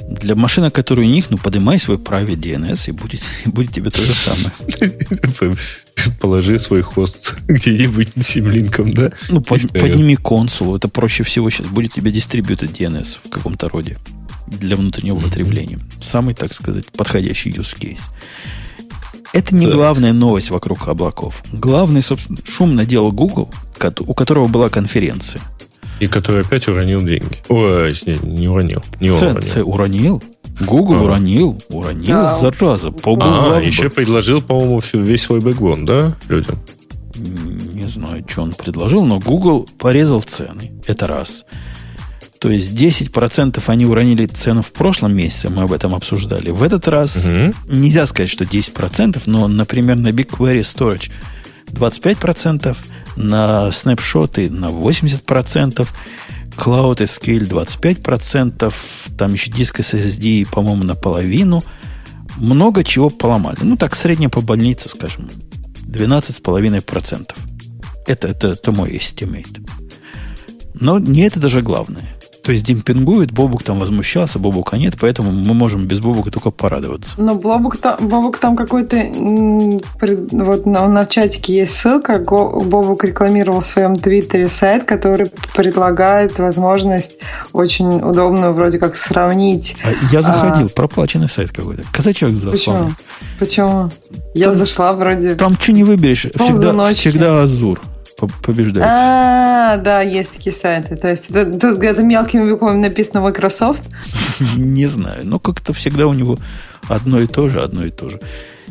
Для 0.09 0.35
машинок, 0.35 0.73
которые 0.73 1.07
у 1.07 1.11
них, 1.11 1.29
ну, 1.29 1.37
поднимай 1.37 1.79
свой 1.79 1.97
private 1.97 2.35
DNS, 2.35 2.89
и 2.89 2.91
будет, 2.91 3.21
и 3.45 3.49
будет 3.49 3.71
тебе 3.71 3.91
то 3.91 4.01
же 4.01 4.13
самое. 4.13 4.51
Положи 6.19 6.59
свой 6.59 6.81
хост 6.81 7.35
где-нибудь 7.47 8.09
симлинком, 8.25 8.93
да? 8.93 9.11
Ну, 9.29 9.41
под- 9.41 9.71
подними 9.71 10.15
консул. 10.15 10.75
Это 10.75 10.87
проще 10.87 11.23
всего 11.23 11.49
сейчас. 11.49 11.67
Будет 11.67 11.93
тебе 11.93 12.11
distributed 12.11 12.71
DNS 12.77 13.17
в 13.23 13.29
каком-то 13.29 13.69
роде 13.69 13.97
для 14.47 14.75
внутреннего 14.75 15.19
потребления. 15.19 15.79
Самый, 16.01 16.33
так 16.33 16.53
сказать, 16.53 16.85
подходящий 16.91 17.51
use 17.51 17.77
case. 17.77 17.99
Это 19.33 19.55
не 19.55 19.65
Так. 19.65 19.75
главная 19.75 20.11
новость 20.11 20.49
вокруг 20.49 20.87
облаков. 20.89 21.41
Главный, 21.53 22.01
собственно, 22.01 22.39
шум 22.45 22.75
наделал 22.75 23.11
Google, 23.13 23.49
у 24.01 24.13
которого 24.13 24.47
была 24.47 24.67
конференция. 24.69 25.41
И 26.01 26.07
который 26.07 26.41
опять 26.41 26.67
уронил 26.67 27.01
деньги. 27.01 27.37
Ой, 27.47 27.93
не, 28.05 28.17
не 28.27 28.47
уронил. 28.49 28.83
Не 28.99 29.11
он 29.11 29.19
Ц- 29.19 29.25
уронил. 29.29 29.41
ц- 29.53 29.61
уронил? 29.63 30.23
Google 30.59 30.95
А. 30.95 31.01
уронил. 31.03 31.61
Уронил, 31.69 32.07
Да. 32.15 32.35
зараза. 32.35 32.89
А, 32.89 32.91
Погуглав 32.91 33.55
бы. 33.59 33.63
еще 33.63 33.89
предложил, 33.89 34.41
по-моему, 34.41 34.81
весь 34.93 35.23
свой 35.23 35.39
бэкбон, 35.39 35.85
да, 35.85 36.15
людям? 36.27 36.59
Не 37.15 37.87
знаю, 37.87 38.23
что 38.27 38.43
он 38.43 38.53
предложил, 38.53 39.05
но 39.05 39.19
Google 39.19 39.67
порезал 39.77 40.21
цены. 40.21 40.71
Это 40.87 41.07
раз. 41.07 41.43
То 42.39 42.49
есть 42.49 42.73
10% 42.73 43.61
они 43.69 43.85
уронили 43.85 44.25
цену 44.25 44.61
в 44.63 44.71
прошлом 44.73 45.15
месяце, 45.15 45.49
мы 45.49 45.63
об 45.63 45.71
этом 45.73 45.93
обсуждали. 45.93 46.49
В 46.49 46.63
этот 46.63 46.87
раз 46.87 47.25
Мгм. 47.27 47.53
нельзя 47.69 48.05
сказать, 48.07 48.31
что 48.31 48.45
10%, 48.45 49.23
но, 49.27 49.47
например, 49.47 49.97
на 49.99 50.07
BigQuery 50.09 50.61
Storage 50.61 51.11
25%, 51.71 52.77
на 53.15 53.71
снапшоты 53.71 54.49
на 54.49 54.69
80%, 54.69 55.87
Cloud 56.57 56.97
SQL 56.97 57.47
25%, 57.47 58.73
там 59.17 59.33
еще 59.33 59.51
диск 59.51 59.79
SSD, 59.79 60.47
по-моему, 60.51 60.83
наполовину. 60.83 61.63
Много 62.37 62.83
чего 62.83 63.09
поломали. 63.09 63.57
Ну, 63.61 63.77
так, 63.77 63.95
среднее 63.95 64.29
по 64.29 64.41
больнице, 64.41 64.89
скажем, 64.89 65.29
12,5%. 65.87 67.35
Это, 68.07 68.27
это, 68.27 68.47
это 68.49 68.71
мой 68.71 68.91
estimate. 68.91 69.65
Но 70.73 70.99
не 70.99 71.21
это 71.21 71.39
даже 71.39 71.61
главное. 71.61 72.15
То 72.43 72.51
есть 72.51 72.65
демпингует, 72.65 73.31
Бобук 73.31 73.61
там 73.61 73.79
возмущался, 73.79 74.39
Бобука 74.39 74.77
нет, 74.77 74.95
поэтому 74.99 75.31
мы 75.31 75.53
можем 75.53 75.85
без 75.85 75.99
Бобука 75.99 76.31
только 76.31 76.49
порадоваться. 76.49 77.13
Но 77.17 77.35
Бобук 77.35 77.77
там, 77.77 77.97
Бобук 78.07 78.39
там 78.39 78.55
какой-то... 78.55 78.97
Вот 80.31 80.65
на, 80.65 80.87
на 80.87 81.05
чатике 81.05 81.53
есть 81.57 81.75
ссылка. 81.75 82.17
Бобук 82.17 83.03
рекламировал 83.03 83.59
в 83.59 83.65
своем 83.65 83.95
твиттере 83.95 84.49
сайт, 84.49 84.85
который 84.85 85.31
предлагает 85.55 86.39
возможность 86.39 87.13
очень 87.53 88.01
удобную 88.01 88.53
вроде 88.53 88.79
как 88.79 88.95
сравнить. 88.95 89.77
А 89.83 89.91
я 90.11 90.21
заходил, 90.23 90.69
проплаченный 90.69 91.29
сайт 91.29 91.51
какой-то. 91.51 91.83
Казачок 91.93 92.31
Почему? 92.31 92.51
засланный. 92.51 92.93
Почему? 93.37 93.91
Я 94.33 94.47
Там- 94.47 94.55
зашла 94.55 94.93
вроде... 94.93 95.35
Там 95.35 95.53
что 95.59 95.73
не 95.73 95.83
выберешь, 95.83 96.25
всегда, 96.35 96.93
всегда 96.93 97.41
Азур 97.43 97.79
побеждает. 98.27 98.87
А, 98.89 99.77
да, 99.77 100.01
есть 100.01 100.31
такие 100.31 100.53
сайты. 100.53 100.95
То 100.95 101.09
есть 101.09 101.29
это, 101.29 101.45
то 101.57 101.67
есть 101.67 101.79
где-то 101.79 102.03
мелкими 102.03 102.49
буквами 102.49 102.77
написано 102.77 103.21
Microsoft. 103.21 103.83
Не 104.57 104.87
знаю, 104.87 105.21
но 105.25 105.39
как-то 105.39 105.73
всегда 105.73 106.07
у 106.07 106.13
него 106.13 106.37
одно 106.87 107.19
и 107.19 107.27
то 107.27 107.49
же, 107.49 107.61
одно 107.61 107.85
и 107.85 107.89
то 107.89 108.09
же. 108.09 108.19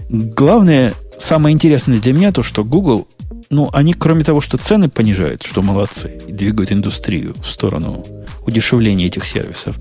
Главное, 0.08 0.92
самое 1.18 1.54
интересное 1.54 1.98
для 1.98 2.12
меня 2.12 2.32
то, 2.32 2.42
что 2.42 2.64
Google, 2.64 3.06
ну, 3.50 3.68
они 3.72 3.92
кроме 3.92 4.24
того, 4.24 4.40
что 4.40 4.58
цены 4.58 4.88
понижают, 4.88 5.44
что 5.44 5.62
молодцы, 5.62 6.20
и 6.26 6.32
двигают 6.32 6.72
индустрию 6.72 7.34
в 7.42 7.46
сторону 7.46 8.04
удешевления 8.46 9.06
этих 9.06 9.24
сервисов, 9.24 9.76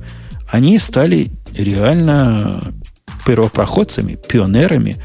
они 0.51 0.77
стали 0.77 1.31
реально 1.53 2.73
первопроходцами, 3.25 4.17
пионерами 4.27 4.97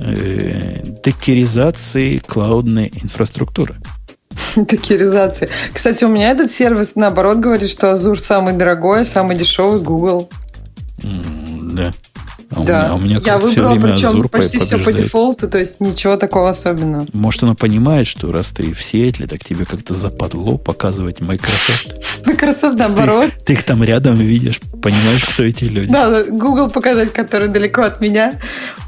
э, 0.00 0.82
докеризации 1.04 2.18
клаудной 2.18 2.92
инфраструктуры. 3.02 3.76
Докеризация. 4.56 5.48
Кстати, 5.72 6.04
у 6.04 6.08
меня 6.08 6.30
этот 6.30 6.50
сервис, 6.50 6.96
наоборот, 6.96 7.38
говорит, 7.38 7.68
что 7.70 7.92
Azure 7.92 8.16
самый 8.16 8.54
дорогой, 8.54 9.04
самый 9.04 9.36
дешевый 9.36 9.80
Google. 9.80 10.30
М, 11.02 11.74
Да. 11.74 11.92
А 12.52 12.62
да. 12.64 12.64
у 12.64 12.64
меня, 12.64 12.90
а 12.90 12.94
у 12.94 12.98
меня 12.98 13.14
Я 13.24 13.38
все 13.38 13.46
выбрала, 13.48 13.72
время 13.74 13.92
причем 13.94 14.08
Азур 14.08 14.22
по- 14.28 14.38
почти 14.38 14.58
все 14.58 14.78
по 14.78 14.92
дефолту, 14.92 15.48
то 15.48 15.58
есть 15.58 15.78
ничего 15.80 16.16
такого 16.16 16.50
особенного. 16.50 17.06
Может, 17.12 17.44
она 17.44 17.54
понимает, 17.54 18.06
что 18.08 18.32
раз 18.32 18.50
ты 18.50 18.72
в 18.74 18.82
Сиэтле, 18.82 19.26
так 19.28 19.44
тебе 19.44 19.64
как-то 19.64 19.94
западло 19.94 20.58
показывать 20.58 21.20
Microsoft. 21.20 22.26
Microsoft 22.26 22.76
Ты, 22.76 22.82
наоборот. 22.82 23.26
их- 23.26 23.38
ты 23.44 23.52
их 23.52 23.62
там 23.62 23.84
рядом 23.84 24.16
видишь, 24.16 24.60
понимаешь, 24.82 25.24
кто 25.24 25.44
эти 25.44 25.64
люди. 25.64 25.92
Да, 25.92 26.10
да, 26.10 26.24
Google 26.24 26.70
показать, 26.70 27.12
который 27.12 27.48
далеко 27.48 27.82
от 27.82 28.00
меня. 28.00 28.34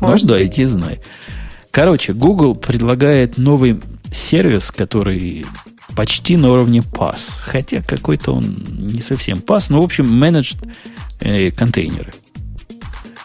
ну 0.00 0.08
Может 0.08 0.26
да, 0.26 0.34
быть. 0.34 0.48
иди 0.48 0.64
знай. 0.64 1.00
Короче, 1.70 2.12
Google 2.12 2.54
предлагает 2.56 3.38
новый 3.38 3.80
сервис, 4.12 4.70
который 4.72 5.46
почти 5.96 6.36
на 6.36 6.50
уровне 6.52 6.80
PaaS. 6.80 7.40
Хотя 7.40 7.80
какой-то 7.80 8.32
он 8.32 8.56
не 8.68 9.00
совсем 9.00 9.38
PaaS, 9.38 9.66
но, 9.68 9.80
в 9.80 9.84
общем, 9.84 10.08
менеджд 10.12 10.56
э, 11.20 11.50
контейнеры. 11.52 12.12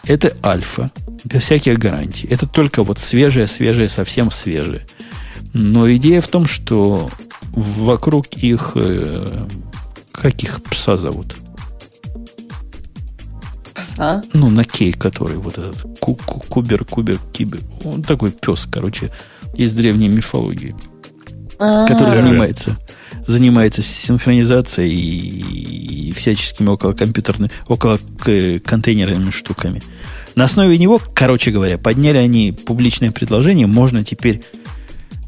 Это 0.08 0.34
альфа, 0.42 0.90
без 1.24 1.42
всяких 1.42 1.78
гарантий. 1.78 2.26
Это 2.28 2.46
только 2.46 2.82
вот 2.82 2.98
свежее, 2.98 3.46
свежее, 3.46 3.88
совсем 3.88 4.30
свежее. 4.30 4.86
Но 5.52 5.90
идея 5.94 6.20
в 6.20 6.28
том, 6.28 6.46
что 6.46 7.10
вокруг 7.52 8.26
их... 8.34 8.72
э, 8.74 9.46
как 10.12 10.42
их 10.42 10.62
пса 10.64 10.96
зовут? 10.96 11.36
Пса. 13.74 14.22
Ну, 14.32 14.48
на 14.50 14.64
кей, 14.64 14.92
который 14.92 15.36
вот 15.36 15.58
этот 15.58 15.98
ку- 16.00 16.16
ку- 16.16 16.40
кубер, 16.48 16.84
кубер, 16.84 17.18
кибер. 17.32 17.60
Он 17.84 18.02
такой 18.02 18.30
пес, 18.30 18.66
короче, 18.70 19.10
из 19.54 19.72
древней 19.72 20.08
мифологии, 20.08 20.74
который 21.58 22.04
А, 22.12 22.14
занимается, 22.16 22.76
занимается 23.28 23.82
синхронизацией 23.82 24.90
и, 24.90 26.12
всяческими 26.12 26.68
около 26.68 26.94
компьютерными, 26.94 27.50
около 27.68 27.98
к- 28.18 28.58
контейнерными 28.60 29.30
штуками. 29.30 29.82
На 30.34 30.44
основе 30.44 30.78
него, 30.78 31.00
короче 31.14 31.50
говоря, 31.50 31.76
подняли 31.78 32.16
они 32.16 32.52
публичное 32.52 33.12
предложение, 33.12 33.66
можно 33.66 34.02
теперь 34.02 34.42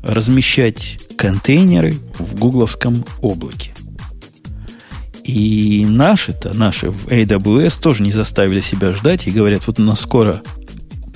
размещать 0.02 0.98
контейнеры 1.16 1.94
в 2.18 2.38
гугловском 2.38 3.04
облаке. 3.20 3.72
И 5.24 5.84
наши-то, 5.86 6.56
наши 6.56 6.90
в 6.90 7.08
AWS 7.08 7.80
тоже 7.82 8.02
не 8.02 8.12
заставили 8.12 8.60
себя 8.60 8.94
ждать 8.94 9.26
и 9.26 9.30
говорят, 9.30 9.66
вот 9.66 9.78
у 9.78 9.82
нас 9.82 10.00
скоро 10.00 10.40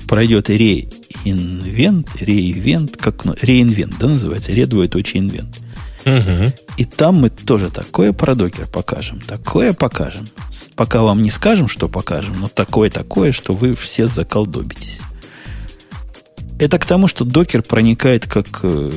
пройдет 0.07 0.51
реинвент, 0.51 2.09
реинвент, 2.21 2.95
как 2.95 3.25
реинвент, 3.41 3.95
да, 3.99 4.07
называется, 4.07 4.51
ре 4.51 4.67
двоеточие 4.67 5.23
инвент. 5.23 5.57
Угу. 6.05 6.53
И 6.77 6.83
там 6.83 7.15
мы 7.15 7.29
тоже 7.29 7.69
такое 7.69 8.11
про 8.11 8.35
докер 8.35 8.67
покажем, 8.67 9.21
такое 9.21 9.73
покажем. 9.73 10.29
Пока 10.75 11.01
вам 11.03 11.21
не 11.21 11.29
скажем, 11.29 11.67
что 11.67 11.87
покажем, 11.87 12.35
но 12.39 12.47
такое-такое, 12.47 13.31
что 13.31 13.53
вы 13.53 13.75
все 13.75 14.07
заколдобитесь. 14.07 14.99
Это 16.59 16.77
к 16.77 16.85
тому, 16.85 17.07
что 17.07 17.23
докер 17.23 17.63
проникает 17.63 18.27
как 18.27 18.59
э, 18.63 18.91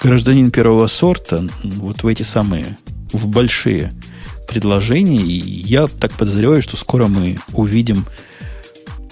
гражданин 0.00 0.50
первого 0.50 0.86
сорта 0.86 1.46
вот 1.62 2.02
в 2.02 2.06
эти 2.06 2.22
самые, 2.22 2.78
в 3.12 3.26
большие 3.26 3.92
предложения. 4.48 5.20
И 5.20 5.38
я 5.38 5.88
так 5.88 6.12
подозреваю, 6.12 6.62
что 6.62 6.76
скоро 6.76 7.08
мы 7.08 7.38
увидим 7.52 8.06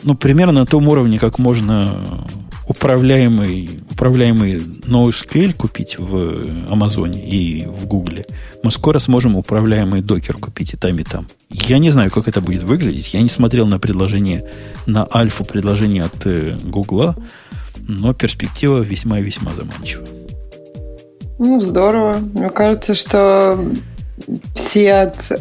ну, 0.03 0.15
примерно 0.15 0.61
на 0.61 0.67
том 0.67 0.89
уровне, 0.89 1.19
как 1.19 1.39
можно 1.39 2.27
управляемый, 2.69 3.71
управляемый 3.91 4.57
NoSQL 4.57 5.55
купить 5.55 5.99
в 5.99 6.71
Амазоне 6.71 7.25
и 7.25 7.67
в 7.67 7.87
Гугле, 7.87 8.27
мы 8.63 8.71
скоро 8.71 8.99
сможем 8.99 9.37
управляемый 9.37 10.01
докер 10.01 10.37
купить 10.37 10.75
и 10.75 10.77
там, 10.77 10.99
и 10.99 11.05
там. 11.05 11.27
Я 11.51 11.79
не 11.79 11.91
знаю, 11.91 12.11
как 12.11 12.29
это 12.29 12.41
будет 12.41 12.65
выглядеть. 12.65 13.15
Я 13.15 13.23
не 13.23 13.29
смотрел 13.29 13.67
на 13.67 13.79
предложение, 13.79 14.45
на 14.87 15.07
альфу 15.13 15.45
предложение 15.45 16.05
от 16.05 16.27
э, 16.27 16.59
Гугла, 16.65 17.17
но 17.79 18.15
перспектива 18.15 18.79
весьма 18.81 19.21
и 19.21 19.23
весьма 19.23 19.53
заманчивая. 19.55 20.09
Ну, 21.39 21.61
здорово. 21.61 22.17
Мне 22.35 22.49
кажется, 22.49 22.95
что 22.95 23.65
все 24.55 24.93
от 24.95 25.41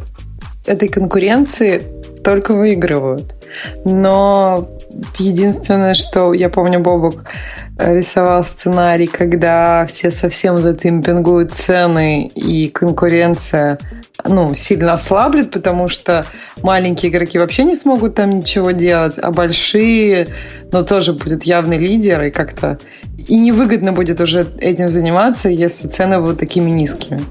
этой 0.66 0.90
конкуренции 0.90 1.82
только 2.24 2.54
выигрывают. 2.54 3.36
Но 3.86 4.75
единственное, 5.18 5.94
что 5.94 6.34
я 6.34 6.50
помню, 6.50 6.80
Бобок 6.80 7.26
рисовал 7.78 8.44
сценарий, 8.44 9.08
когда 9.08 9.86
все 9.88 10.12
совсем 10.12 10.62
затимпингуют 10.62 11.54
цены 11.54 12.28
и 12.28 12.70
конкуренция 12.70 13.80
ну, 14.24 14.54
сильно 14.54 14.94
ослаблет, 14.94 15.52
потому 15.52 15.88
что 15.88 16.26
маленькие 16.64 17.12
игроки 17.12 17.38
вообще 17.38 17.64
не 17.64 17.76
смогут 17.76 18.16
там 18.16 18.30
ничего 18.40 18.72
делать, 18.72 19.16
а 19.18 19.32
большие, 19.32 20.28
но 20.72 20.80
ну, 20.80 20.86
тоже 20.86 21.14
будет 21.14 21.44
явный 21.44 21.78
лидер, 21.78 22.22
и 22.24 22.32
как-то 22.32 22.80
и 23.28 23.38
невыгодно 23.38 23.92
будет 23.92 24.22
уже 24.22 24.48
этим 24.60 24.90
заниматься, 24.90 25.50
если 25.50 25.88
цены 25.88 26.20
будут 26.20 26.40
такими 26.40 26.70
низкими. 26.70 27.22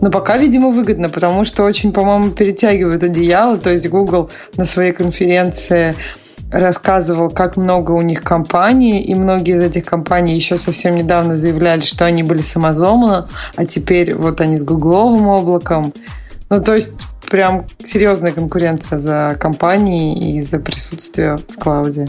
Но 0.00 0.10
пока, 0.10 0.38
видимо, 0.38 0.70
выгодно, 0.70 1.08
потому 1.08 1.44
что 1.44 1.64
очень, 1.64 1.92
по-моему, 1.92 2.30
перетягивают 2.30 3.02
одеяло. 3.02 3.58
То 3.58 3.70
есть 3.70 3.88
Google 3.88 4.30
на 4.56 4.64
своей 4.64 4.92
конференции 4.92 5.94
рассказывал, 6.52 7.30
как 7.30 7.56
много 7.56 7.92
у 7.92 8.02
них 8.02 8.22
компаний, 8.22 9.00
и 9.00 9.14
многие 9.14 9.56
из 9.56 9.62
этих 9.62 9.84
компаний 9.84 10.36
еще 10.36 10.58
совсем 10.58 10.94
недавно 10.96 11.36
заявляли, 11.36 11.80
что 11.80 12.04
они 12.04 12.22
были 12.22 12.42
с 12.42 12.54
Amazon, 12.56 13.26
а 13.56 13.66
теперь 13.66 14.14
вот 14.14 14.40
они 14.40 14.58
с 14.58 14.62
гугловым 14.62 15.28
облаком. 15.28 15.90
Ну, 16.50 16.62
то 16.62 16.74
есть 16.74 16.92
прям 17.30 17.64
серьезная 17.82 18.32
конкуренция 18.32 18.98
за 18.98 19.36
компании 19.40 20.36
и 20.36 20.42
за 20.42 20.58
присутствие 20.58 21.38
в 21.38 21.58
клауде. 21.58 22.08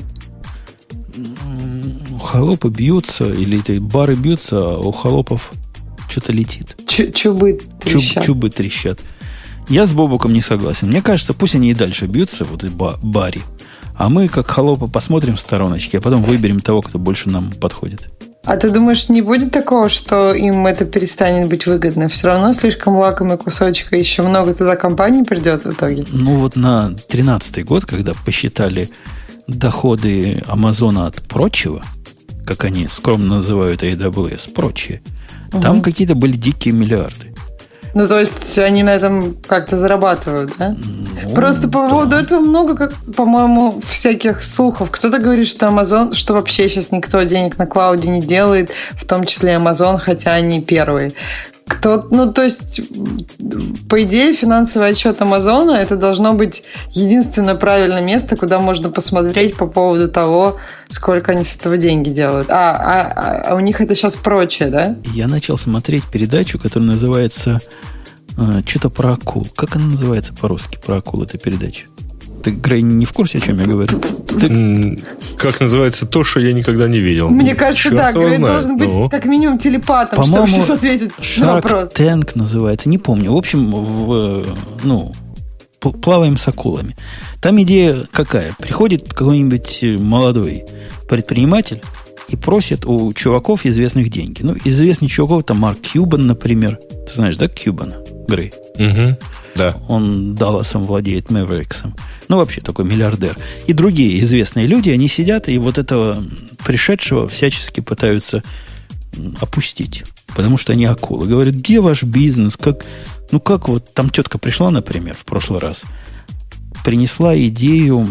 Холопы 2.22 2.70
бьются, 2.70 3.30
или 3.30 3.60
эти 3.60 3.80
бары 3.80 4.16
бьются, 4.16 4.58
а 4.58 4.80
у 4.80 4.92
холопов 4.92 5.52
что-то 6.10 6.34
летит. 6.34 6.76
чубы 6.88 7.60
трещат. 7.80 8.16
Чуб, 8.16 8.26
чубы 8.26 8.50
трещат. 8.50 9.00
Я 9.70 9.86
с 9.86 9.94
Бобуком 9.94 10.34
не 10.34 10.42
согласен. 10.42 10.90
Мне 10.90 11.02
кажется, 11.02 11.34
пусть 11.34 11.56
они 11.56 11.72
и 11.72 11.74
дальше 11.74 12.06
бьются, 12.08 12.44
вот 12.44 12.64
и 12.66 12.68
баре. 12.68 13.42
А 13.98 14.10
мы, 14.10 14.28
как 14.28 14.48
холопы, 14.48 14.88
посмотрим 14.88 15.36
в 15.36 15.40
стороночке, 15.40 16.00
а 16.00 16.02
потом 16.02 16.22
выберем 16.22 16.60
того, 16.60 16.82
кто 16.82 17.00
больше 17.00 17.30
нам 17.30 17.52
подходит. 17.52 18.10
А 18.46 18.58
ты 18.58 18.72
думаешь, 18.72 19.08
не 19.08 19.22
будет 19.22 19.52
такого, 19.52 19.88
что 19.88 20.34
им 20.34 20.68
это 20.68 20.84
перестанет 20.84 21.48
быть 21.48 21.66
выгодно? 21.66 22.10
Все 22.10 22.28
равно 22.28 22.52
слишком 22.52 22.98
лакомый 22.98 23.38
кусочек, 23.38 23.94
и 23.94 23.98
еще 23.98 24.22
много 24.22 24.54
туда 24.54 24.76
компаний 24.76 25.24
придет 25.24 25.64
в 25.64 25.72
итоге? 25.72 26.06
Ну 26.12 26.38
вот 26.40 26.58
на 26.58 26.88
2013 26.88 27.64
год, 27.64 27.86
когда 27.86 28.14
посчитали 28.26 28.90
доходы 29.48 30.44
Амазона 30.48 31.08
от 31.08 31.22
прочего, 31.24 31.84
как 32.46 32.66
они 32.66 32.88
скромно 32.88 33.36
называют 33.36 33.82
AWS, 33.82 34.52
прочие, 34.52 35.02
угу. 35.54 35.62
там 35.62 35.82
какие-то 35.82 36.16
были 36.16 36.36
дикие 36.36 36.74
миллиарды. 36.74 37.33
Ну, 37.94 38.08
то 38.08 38.20
есть 38.20 38.58
они 38.58 38.82
на 38.82 38.96
этом 38.96 39.36
как-то 39.48 39.78
зарабатывают, 39.78 40.52
да? 40.58 40.76
Ну, 40.76 41.34
Просто 41.36 41.68
по 41.68 41.88
поводу 41.88 42.12
да. 42.12 42.22
этого 42.22 42.40
много, 42.40 42.76
как, 42.76 42.94
по-моему, 43.16 43.80
всяких 43.82 44.44
слухов. 44.44 44.90
Кто-то 44.90 45.20
говорит, 45.20 45.48
что 45.48 45.68
Amazon, 45.68 46.14
что 46.16 46.34
вообще 46.34 46.68
сейчас 46.68 46.92
никто 46.92 47.22
денег 47.24 47.58
на 47.58 47.68
клауде 47.68 48.10
не 48.10 48.22
делает, 48.22 48.72
в 48.92 49.06
том 49.06 49.26
числе 49.26 49.54
Amazon, 49.54 50.00
хотя 50.00 50.34
они 50.34 50.62
первые. 50.62 51.14
Кто, 51.74 52.08
ну, 52.12 52.32
то 52.32 52.44
есть, 52.44 52.82
по 53.90 54.02
идее, 54.04 54.34
финансовый 54.34 54.90
отчет 54.90 55.22
Амазона 55.22 55.72
это 55.72 55.96
должно 55.96 56.34
быть 56.34 56.64
единственное 56.92 57.56
правильное 57.56 58.02
место, 58.02 58.38
куда 58.38 58.60
можно 58.60 58.90
посмотреть 58.90 59.58
по 59.58 59.66
поводу 59.66 60.08
того, 60.08 60.58
сколько 60.90 61.32
они 61.32 61.44
с 61.44 61.56
этого 61.56 61.78
деньги 61.78 62.10
делают. 62.10 62.50
А, 62.50 62.76
а, 62.76 63.44
а 63.50 63.56
у 63.56 63.60
них 63.60 63.82
это 63.82 63.96
сейчас 63.96 64.16
прочее, 64.16 64.70
да? 64.70 64.96
Я 65.14 65.28
начал 65.28 65.58
смотреть 65.58 66.06
передачу, 66.06 66.60
которая 66.60 66.92
называется 66.92 67.60
э, 68.38 68.62
что-то 68.66 68.90
про 68.90 69.14
акул. 69.14 69.48
Как 69.56 69.76
она 69.76 69.86
называется 69.86 70.34
по-русски, 70.34 70.78
про 70.84 70.98
акул, 70.98 71.24
эта 71.24 71.38
передача? 71.38 71.88
Ты, 72.44 72.52
Грей, 72.52 72.82
не 72.82 73.06
в 73.06 73.14
курсе, 73.14 73.38
о 73.38 73.42
чем 73.42 73.60
я 73.60 73.66
говорю? 73.66 74.00
Ты... 74.00 75.00
Как 75.38 75.62
называется 75.62 76.06
то, 76.06 76.24
что 76.24 76.42
я 76.42 76.52
никогда 76.52 76.88
не 76.88 77.00
видел? 77.00 77.30
Мне 77.30 77.56
кажется, 77.56 77.90
Черт 77.90 77.96
да, 77.96 78.12
Грей 78.12 78.36
знает. 78.36 78.56
должен 78.56 78.78
быть 78.78 78.90
ну. 78.90 79.10
как 79.10 79.26
минимум 79.26 79.58
телепатом, 79.58 80.24
чтобы 80.24 80.48
сейчас 80.48 80.70
ответить 80.70 81.12
на 81.38 81.54
вопрос. 81.54 81.92
Тэнк 81.92 82.36
называется, 82.36 82.90
не 82.90 82.98
помню. 82.98 83.34
В 83.34 83.38
общем, 83.38 83.72
в, 83.72 84.46
ну, 84.84 85.14
плаваем 85.80 86.38
с 86.38 86.48
акулами. 86.48 86.96
Там 87.42 87.62
идея 87.62 88.08
какая? 88.12 88.54
Приходит 88.60 89.14
какой-нибудь 89.14 90.00
молодой 90.00 90.66
предприниматель 91.10 91.82
и 92.30 92.36
просит 92.36 92.86
у 92.86 93.14
чуваков 93.14 93.66
известных 93.66 94.10
деньги. 94.10 94.42
Ну, 94.42 94.56
известный 94.66 95.08
чуваков, 95.08 95.44
там 95.44 95.60
Марк 95.60 95.80
Кьюбан, 95.80 96.26
например. 96.26 96.80
Ты 97.08 97.14
знаешь, 97.14 97.38
да, 97.38 97.48
Кьюбана, 97.48 97.96
Грей? 98.28 98.52
Угу. 98.76 99.18
Да. 99.56 99.78
Он 99.88 100.36
Далласом 100.36 100.84
владеет, 100.84 101.30
Мэвериксом. 101.30 101.96
Ну, 102.28 102.38
вообще 102.38 102.62
такой 102.62 102.86
миллиардер. 102.86 103.38
И 103.68 103.74
другие 103.74 104.20
известные 104.20 104.66
люди, 104.68 104.90
они 104.90 105.08
сидят 105.08 105.48
и 105.48 105.58
вот 105.58 105.78
этого 105.78 106.24
пришедшего 106.66 107.28
всячески 107.28 107.80
пытаются 107.80 108.44
опустить. 109.40 110.04
Потому 110.36 110.58
что 110.58 110.74
они 110.74 110.86
акулы. 110.86 111.28
Говорят, 111.28 111.56
где 111.56 111.80
ваш 111.80 112.04
бизнес? 112.04 112.58
Как, 112.58 112.86
ну, 113.32 113.40
как 113.40 113.68
вот 113.68 113.94
там 113.94 114.10
тетка 114.10 114.40
пришла, 114.40 114.72
например, 114.72 115.16
в 115.16 115.26
прошлый 115.26 115.60
раз, 115.60 115.86
принесла 116.84 117.38
идею 117.38 118.08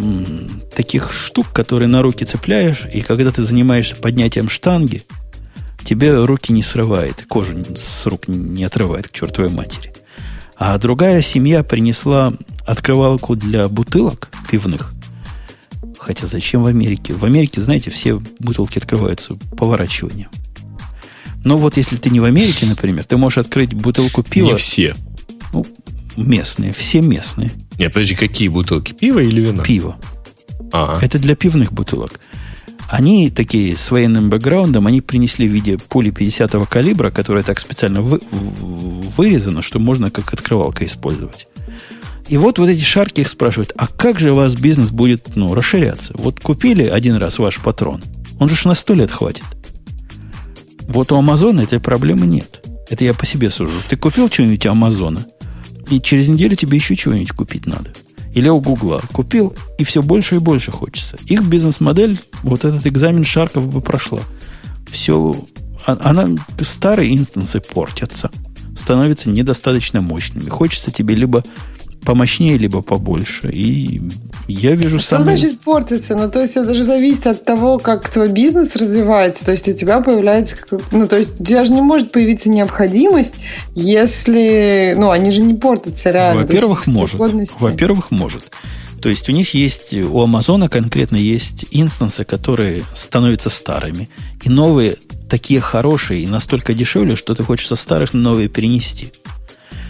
таких 0.74 1.12
штук, 1.12 1.48
которые 1.52 1.88
на 1.88 2.02
руки 2.02 2.24
цепляешь, 2.24 2.86
и 2.92 3.00
когда 3.00 3.30
ты 3.30 3.42
занимаешься 3.42 3.96
поднятием 3.96 4.48
штанги, 4.48 5.04
тебе 5.84 6.24
руки 6.24 6.52
не 6.52 6.62
срывает, 6.62 7.24
кожу 7.28 7.54
с 7.74 8.06
рук 8.06 8.28
не 8.28 8.64
отрывает 8.64 9.08
к 9.08 9.12
чертовой 9.12 9.50
матери. 9.50 9.91
А 10.56 10.78
другая 10.78 11.22
семья 11.22 11.62
принесла 11.62 12.32
открывалку 12.66 13.36
для 13.36 13.68
бутылок 13.68 14.30
пивных. 14.50 14.92
Хотя 15.98 16.26
зачем 16.26 16.62
в 16.62 16.66
Америке? 16.66 17.14
В 17.14 17.24
Америке, 17.24 17.60
знаете, 17.60 17.90
все 17.90 18.20
бутылки 18.38 18.78
открываются 18.78 19.34
поворачиванием. 19.56 20.28
Но 21.44 21.58
вот 21.58 21.76
если 21.76 21.96
ты 21.96 22.10
не 22.10 22.20
в 22.20 22.24
Америке, 22.24 22.66
например, 22.66 23.04
ты 23.04 23.16
можешь 23.16 23.38
открыть 23.38 23.74
бутылку 23.74 24.22
пива. 24.22 24.46
Не 24.46 24.54
все. 24.54 24.94
Ну, 25.52 25.66
местные, 26.16 26.72
все 26.72 27.00
местные. 27.00 27.52
Нет, 27.78 27.92
подожди, 27.92 28.14
какие 28.14 28.48
бутылки? 28.48 28.92
Пиво 28.92 29.18
или 29.18 29.40
вина? 29.40 29.62
Пиво. 29.62 29.96
Ага. 30.72 31.04
Это 31.04 31.18
для 31.18 31.34
пивных 31.34 31.72
бутылок. 31.72 32.20
Они 32.92 33.30
такие 33.30 33.74
с 33.74 33.90
военным 33.90 34.28
бэкграундом, 34.28 34.86
они 34.86 35.00
принесли 35.00 35.48
в 35.48 35.50
виде 35.50 35.78
пули 35.78 36.12
50-го 36.12 36.66
калибра, 36.66 37.10
которая 37.10 37.42
так 37.42 37.58
специально 37.58 38.02
вы, 38.02 38.20
вырезана, 39.16 39.62
что 39.62 39.78
можно 39.78 40.10
как 40.10 40.34
открывалка 40.34 40.84
использовать. 40.84 41.46
И 42.28 42.36
вот 42.36 42.58
вот 42.58 42.68
эти 42.68 42.82
шарки 42.82 43.22
их 43.22 43.28
спрашивают, 43.28 43.72
а 43.78 43.86
как 43.86 44.20
же 44.20 44.32
у 44.32 44.34
вас 44.34 44.56
бизнес 44.56 44.90
будет 44.90 45.36
ну, 45.36 45.54
расширяться? 45.54 46.12
Вот 46.18 46.40
купили 46.40 46.82
один 46.82 47.16
раз 47.16 47.38
ваш 47.38 47.60
патрон, 47.60 48.02
он 48.38 48.50
же 48.50 48.68
на 48.68 48.74
сто 48.74 48.92
лет 48.92 49.10
хватит. 49.10 49.44
Вот 50.82 51.12
у 51.12 51.16
Амазона 51.16 51.62
этой 51.62 51.80
проблемы 51.80 52.26
нет. 52.26 52.62
Это 52.90 53.06
я 53.06 53.14
по 53.14 53.24
себе 53.24 53.48
сужу. 53.48 53.72
Ты 53.88 53.96
купил 53.96 54.28
что-нибудь 54.30 54.66
Амазона, 54.66 55.24
и 55.88 55.98
через 55.98 56.28
неделю 56.28 56.56
тебе 56.56 56.76
еще 56.76 56.94
чего-нибудь 56.94 57.32
купить 57.32 57.64
надо. 57.64 57.90
Или 58.34 58.48
у 58.48 58.60
Гугла. 58.60 59.02
Купил, 59.12 59.54
и 59.78 59.84
все 59.84 60.02
больше 60.02 60.36
и 60.36 60.38
больше 60.38 60.70
хочется. 60.70 61.16
Их 61.26 61.42
бизнес-модель, 61.44 62.18
вот 62.42 62.64
этот 62.64 62.86
экзамен 62.86 63.24
Шарков 63.24 63.68
бы 63.68 63.80
прошла. 63.80 64.20
Все, 64.90 65.36
а, 65.86 65.98
она, 66.00 66.28
старые 66.60 67.14
инстансы 67.14 67.60
портятся, 67.60 68.30
становятся 68.76 69.30
недостаточно 69.30 70.00
мощными. 70.00 70.48
Хочется 70.48 70.90
тебе 70.90 71.14
либо 71.14 71.44
помощнее, 72.04 72.58
либо 72.58 72.82
побольше. 72.82 73.50
И 73.50 74.00
я 74.52 74.74
вижу 74.74 74.98
Что 74.98 75.16
самый... 75.16 75.36
значит 75.36 75.60
портится? 75.60 76.16
Ну, 76.16 76.30
то 76.30 76.40
есть 76.40 76.56
это 76.56 76.74
же 76.74 76.84
зависит 76.84 77.26
от 77.26 77.44
того, 77.44 77.78
как 77.78 78.08
твой 78.08 78.28
бизнес 78.28 78.74
развивается. 78.76 79.44
То 79.44 79.52
есть 79.52 79.68
у 79.68 79.72
тебя 79.72 80.00
появляется... 80.00 80.56
Ну, 80.90 81.08
то 81.08 81.18
есть 81.18 81.40
у 81.40 81.44
тебя 81.44 81.64
же 81.64 81.72
не 81.72 81.80
может 81.80 82.12
появиться 82.12 82.48
необходимость, 82.48 83.34
если... 83.74 84.94
Ну, 84.96 85.10
они 85.10 85.30
же 85.30 85.42
не 85.42 85.54
портятся 85.54 86.10
реально. 86.10 86.42
Во-первых, 86.42 86.86
может. 86.86 87.20
Во-первых, 87.60 88.10
может. 88.10 88.50
То 89.02 89.08
есть 89.08 89.28
у 89.28 89.32
них 89.32 89.52
есть, 89.54 89.94
у 89.94 90.22
Амазона 90.22 90.68
конкретно 90.68 91.16
есть 91.16 91.66
инстансы, 91.72 92.24
которые 92.24 92.84
становятся 92.94 93.50
старыми. 93.50 94.08
И 94.44 94.48
новые 94.48 94.96
такие 95.28 95.60
хорошие 95.60 96.22
и 96.22 96.26
настолько 96.26 96.72
дешевле, 96.72 97.16
что 97.16 97.34
ты 97.34 97.42
хочешь 97.42 97.66
со 97.66 97.74
старых 97.74 98.14
на 98.14 98.20
новые 98.20 98.48
перенести. 98.48 99.12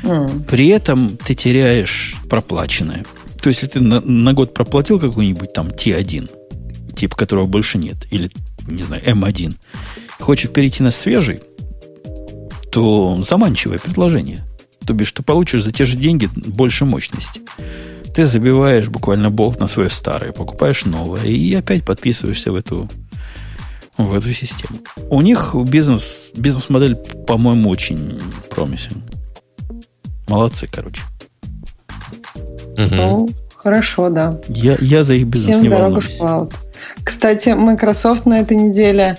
Mm. 0.02 0.44
При 0.44 0.68
этом 0.68 1.16
ты 1.18 1.34
теряешь 1.34 2.16
проплаченное. 2.30 3.04
То 3.42 3.48
есть, 3.48 3.62
если 3.62 3.78
ты 3.78 3.80
на, 3.80 4.00
на 4.00 4.32
год 4.34 4.54
проплатил 4.54 5.00
какой-нибудь 5.00 5.52
там 5.52 5.68
T1, 5.68 6.30
тип 6.94 7.14
которого 7.16 7.46
больше 7.46 7.76
нет, 7.76 7.96
или, 8.12 8.30
не 8.68 8.84
знаю, 8.84 9.02
M1, 9.02 9.56
и 10.18 10.22
хочешь 10.22 10.50
перейти 10.50 10.84
на 10.84 10.92
свежий, 10.92 11.40
то 12.70 13.18
заманчивое 13.20 13.80
предложение. 13.80 14.44
То 14.86 14.94
бишь, 14.94 15.10
ты 15.10 15.24
получишь 15.24 15.64
за 15.64 15.72
те 15.72 15.86
же 15.86 15.96
деньги 15.96 16.28
больше 16.34 16.84
мощности. 16.84 17.42
Ты 18.14 18.26
забиваешь 18.26 18.88
буквально 18.88 19.30
болт 19.30 19.58
на 19.58 19.66
свое 19.66 19.90
старое, 19.90 20.32
покупаешь 20.32 20.84
новое, 20.84 21.24
и 21.24 21.52
опять 21.54 21.84
подписываешься 21.84 22.52
в 22.52 22.54
эту, 22.54 22.88
в 23.96 24.14
эту 24.14 24.32
систему. 24.32 24.78
У 25.10 25.20
них 25.20 25.56
бизнес, 25.66 26.30
бизнес-модель, 26.36 26.94
по-моему, 27.26 27.70
очень 27.70 28.20
промисен. 28.50 29.02
Молодцы, 30.28 30.68
короче. 30.70 31.02
Угу. 32.78 32.94
Ну, 32.94 33.28
хорошо, 33.56 34.10
да. 34.10 34.38
Я, 34.48 34.76
я 34.80 35.02
за 35.02 35.14
их 35.14 35.26
бизнес 35.26 35.56
Всем 35.56 35.64
не 35.64 35.70
дорога 35.70 36.00
в 36.00 36.18
клауд. 36.18 36.52
Кстати, 37.04 37.50
Microsoft 37.50 38.26
на 38.26 38.40
этой 38.40 38.56
неделе 38.56 39.18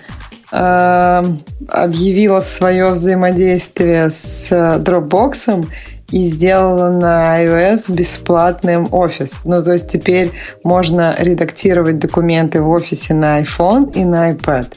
э, 0.52 1.24
объявила 1.70 2.42
свое 2.42 2.90
взаимодействие 2.90 4.10
с 4.10 4.52
Dropbox 4.52 5.66
и 6.12 6.26
сделала 6.26 6.92
на 6.92 7.44
iOS 7.44 7.92
бесплатным 7.92 8.88
офис. 8.92 9.42
Ну, 9.46 9.64
то 9.64 9.74
есть 9.74 9.90
теперь 9.90 10.32
можно 10.64 11.16
редактировать 11.18 11.98
документы 11.98 12.62
в 12.62 12.70
офисе 12.70 13.16
на 13.16 13.42
iPhone 13.42 13.92
и 13.94 14.06
на 14.06 14.32
iPad. 14.32 14.68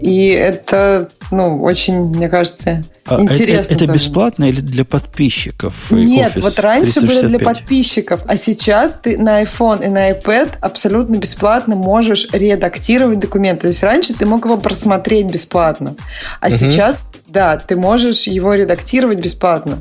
И 0.00 0.28
это, 0.28 1.10
ну, 1.34 1.62
очень, 1.62 1.94
мне 2.08 2.28
кажется, 2.28 2.82
а 3.06 3.20
интересно. 3.20 3.74
Это, 3.74 3.84
это 3.84 3.92
бесплатно 3.92 4.44
или 4.44 4.60
для 4.60 4.84
подписчиков? 4.84 5.90
Нет, 5.90 6.36
Office 6.36 6.40
вот 6.40 6.58
раньше 6.58 7.00
365? 7.00 7.22
было 7.22 7.28
для 7.28 7.46
подписчиков, 7.46 8.20
а 8.26 8.36
сейчас 8.36 8.98
ты 9.02 9.18
на 9.18 9.42
iPhone 9.42 9.84
и 9.84 9.88
на 9.88 10.10
iPad 10.10 10.56
абсолютно 10.60 11.16
бесплатно 11.16 11.76
можешь 11.76 12.28
редактировать 12.32 13.18
документы. 13.18 13.62
То 13.62 13.68
есть 13.68 13.82
раньше 13.82 14.14
ты 14.14 14.24
мог 14.24 14.44
его 14.44 14.56
просмотреть 14.56 15.26
бесплатно, 15.26 15.96
а 16.40 16.48
угу. 16.48 16.56
сейчас, 16.56 17.08
да, 17.28 17.56
ты 17.58 17.76
можешь 17.76 18.22
его 18.22 18.54
редактировать 18.54 19.18
бесплатно. 19.18 19.78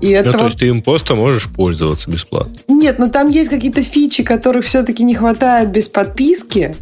И 0.00 0.06
ну, 0.06 0.12
это 0.12 0.32
то 0.32 0.38
вот... 0.38 0.44
есть 0.46 0.58
ты 0.58 0.68
им 0.68 0.82
просто 0.82 1.16
можешь 1.16 1.48
пользоваться 1.48 2.10
бесплатно? 2.10 2.54
Нет, 2.68 2.98
но 2.98 3.08
там 3.08 3.28
есть 3.28 3.50
какие-то 3.50 3.82
фичи, 3.82 4.22
которых 4.22 4.64
все-таки 4.64 5.02
не 5.02 5.14
хватает 5.14 5.70
без 5.70 5.88
подписки. 5.88 6.74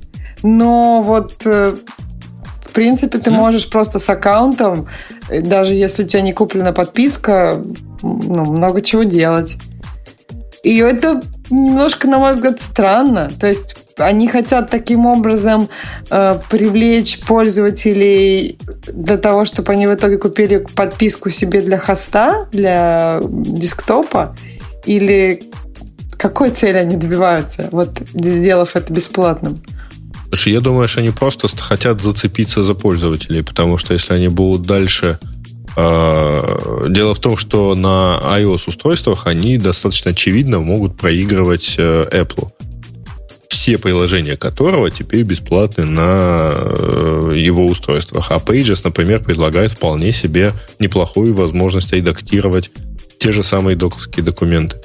Но 0.43 1.03
вот 1.03 1.35
э, 1.45 1.75
принципе 2.77 3.19
ты 3.19 3.31
можешь 3.31 3.71
просто 3.71 3.99
с 3.99 4.09
аккаунтом, 4.11 4.87
э, 5.31 5.41
даже 5.41 5.75
если 5.75 6.05
у 6.05 6.07
тебя 6.07 6.21
не 6.21 6.35
куплена 6.35 6.73
подписка, 6.73 7.63
ну, 8.03 8.45
много 8.45 8.83
чего 8.83 9.03
делать. 9.03 9.57
И 10.63 10.77
это 10.79 11.23
немножко, 11.51 12.07
на 12.07 12.19
мой 12.19 12.33
взгляд, 12.33 12.61
странно. 12.61 13.31
То 13.41 13.47
есть 13.47 13.77
они 13.97 14.29
хотят 14.29 14.71
таким 14.71 15.07
образом 15.07 15.69
э, 16.11 16.39
привлечь 16.51 17.21
пользователей 17.21 18.59
для 18.93 19.17
того, 19.17 19.47
чтобы 19.47 19.73
они 19.73 19.87
в 19.87 19.95
итоге 19.95 20.19
купили 20.19 20.59
подписку 20.77 21.31
себе 21.31 21.63
для 21.63 21.79
хоста, 21.79 22.47
для 22.53 23.21
десктопа, 23.23 24.37
или 24.85 25.51
какой 26.19 26.51
цели 26.51 26.77
они 26.77 26.97
добиваются, 26.97 27.69
вот 27.73 28.03
сделав 28.13 28.77
это 28.77 28.93
бесплатным? 28.93 29.63
Слушай, 30.29 30.53
я 30.55 30.61
думаю, 30.61 30.89
что 30.89 31.01
они 31.01 31.11
просто 31.11 31.49
хотят 31.57 32.01
зацепиться 32.01 32.63
за 32.63 32.75
пользователей, 32.75 33.43
потому 33.43 33.79
что 33.79 33.93
если 33.93 34.15
они 34.15 34.29
будут 34.29 34.63
дальше 34.67 35.19
э, 35.77 36.87
Дело 36.89 37.15
в 37.15 37.19
том, 37.19 37.37
что 37.37 37.75
на 37.75 38.19
iOS-устройствах 38.23 39.27
они 39.27 39.59
достаточно 39.59 40.11
очевидно 40.13 40.61
могут 40.61 40.97
проигрывать 40.97 41.75
э, 41.79 42.09
Apple 42.11 42.51
все 43.67 43.79
приложения 43.79 44.37
которого 44.37 44.93
теперь 44.93 45.23
бесплатны 45.25 45.85
на 45.85 46.53
э, 46.55 47.33
его 47.35 47.67
устройствах. 47.67 48.31
А 48.31 48.37
Pages, 48.37 48.83
например, 48.85 49.25
предлагает 49.25 49.73
вполне 49.73 50.13
себе 50.13 50.53
неплохую 50.79 51.35
возможность 51.35 51.93
редактировать 51.93 52.71
те 53.19 53.33
же 53.33 53.43
самые 53.43 53.77
доковские 53.77 54.25
документы. 54.25 54.77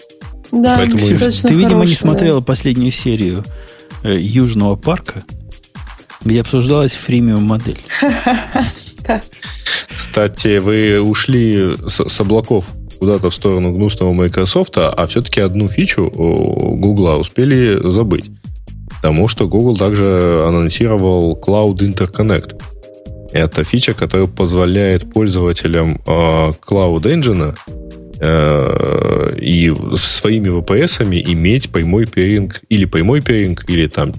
Да, 0.51 0.77
Поэтому... 0.77 0.97
Ты, 0.97 1.53
видимо, 1.53 1.85
не 1.85 1.93
смотрела 1.93 2.39
да. 2.39 2.45
последнюю 2.45 2.91
серию 2.91 3.45
Южного 4.03 4.75
парка, 4.75 5.23
где 6.23 6.41
обсуждалась 6.41 6.93
фримиум 6.93 7.43
модель. 7.43 7.79
Кстати, 9.93 10.59
вы 10.59 11.01
ушли 11.01 11.75
с 11.87 12.19
облаков 12.19 12.65
куда-то 12.99 13.29
в 13.29 13.33
сторону 13.33 13.73
гнусного 13.73 14.13
Microsoft, 14.13 14.77
а 14.77 15.05
все-таки 15.07 15.41
одну 15.41 15.67
фичу 15.67 16.09
Гугла 16.11 17.17
успели 17.17 17.79
забыть. 17.89 18.25
Тому, 19.01 19.27
что 19.27 19.47
Google 19.47 19.75
также 19.75 20.45
анонсировал 20.47 21.39
Cloud 21.43 21.77
Interconnect. 21.77 22.61
Это 23.31 23.63
фича, 23.63 23.93
которая 23.93 24.27
позволяет 24.27 25.11
пользователям 25.11 25.93
э, 26.05 26.51
Cloud 26.67 27.03
Engine 27.03 27.55
э, 28.21 29.35
и 29.41 29.71
своими 29.95 30.49
VPS 30.49 31.03
иметь 31.31 31.71
прямой 31.71 32.05
пиринг 32.05 32.61
или 32.69 32.85
прямой 32.85 33.21
пиринг, 33.21 33.69
или 33.69 33.87
там, 33.87 34.13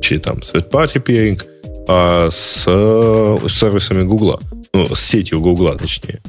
чи, 0.00 0.18
там 0.18 0.38
third-party 0.38 1.00
пиринг 1.00 1.44
э, 1.88 2.28
с, 2.30 2.64
с 2.64 3.52
сервисами 3.52 4.04
Google. 4.04 4.40
Ну, 4.72 4.94
с 4.94 5.00
сетью 5.00 5.40
Google, 5.40 5.76
точнее. 5.76 6.20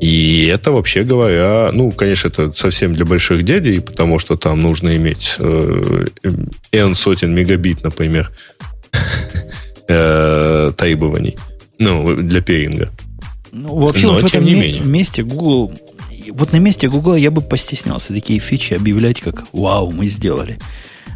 И 0.00 0.46
это, 0.46 0.72
вообще 0.72 1.04
говоря, 1.04 1.70
ну, 1.72 1.90
конечно, 1.90 2.28
это 2.28 2.52
совсем 2.52 2.94
для 2.94 3.04
больших 3.04 3.44
дядей, 3.44 3.80
потому 3.80 4.18
что 4.18 4.36
там 4.36 4.60
нужно 4.60 4.96
иметь 4.96 5.36
э, 5.38 6.06
n 6.72 6.94
сотен 6.94 7.34
мегабит, 7.34 7.82
например, 7.82 8.30
э, 9.88 10.72
требований. 10.76 11.36
Ну, 11.78 12.14
для 12.16 12.40
пиринга. 12.40 12.90
Ну, 13.52 13.74
вообще, 13.76 14.06
Но, 14.06 14.14
вот 14.14 14.22
в 14.22 14.26
этом 14.26 14.44
не 14.44 14.54
менее. 14.54 14.80
месте 14.84 15.22
Google... 15.22 15.72
Вот 16.32 16.52
на 16.52 16.58
месте 16.58 16.88
Google 16.88 17.16
я 17.16 17.30
бы 17.30 17.40
постеснялся 17.40 18.12
такие 18.12 18.38
фичи 18.38 18.74
объявлять, 18.74 19.20
как 19.20 19.46
«Вау, 19.52 19.90
мы 19.90 20.06
сделали». 20.06 20.58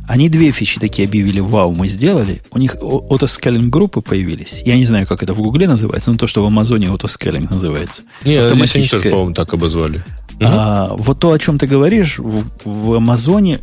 Они 0.07 0.29
две 0.29 0.51
фичи 0.51 0.79
такие 0.79 1.09
объявили, 1.09 1.41
вау, 1.41 1.73
мы 1.73 1.89
сделали. 1.89 2.43
У 2.51 2.59
них 2.59 2.77
autoscaling 2.77 3.69
группы 3.69 4.03
появились. 4.03 4.61
Я 4.65 4.77
не 4.77 4.85
знаю, 4.85 5.07
как 5.07 5.23
это 5.23 5.33
в 5.33 5.41
Гугле 5.41 5.67
называется, 5.67 6.11
но 6.11 6.19
то, 6.19 6.27
что 6.27 6.43
в 6.43 6.47
Амазоне 6.47 6.89
autoscaling 6.89 7.51
называется. 7.51 8.03
Нет, 8.25 8.55
здесь 8.55 8.77
они 8.77 8.87
тоже, 8.87 9.11
по-моему, 9.11 9.33
так 9.33 9.55
обозвали. 9.55 10.05
А, 10.43 10.91
угу. 10.93 11.05
Вот 11.05 11.21
то, 11.21 11.33
о 11.33 11.39
чем 11.39 11.59
ты 11.59 11.67
говоришь, 11.67 12.19
в, 12.19 12.45
в 12.65 12.95
Амазоне 12.95 13.61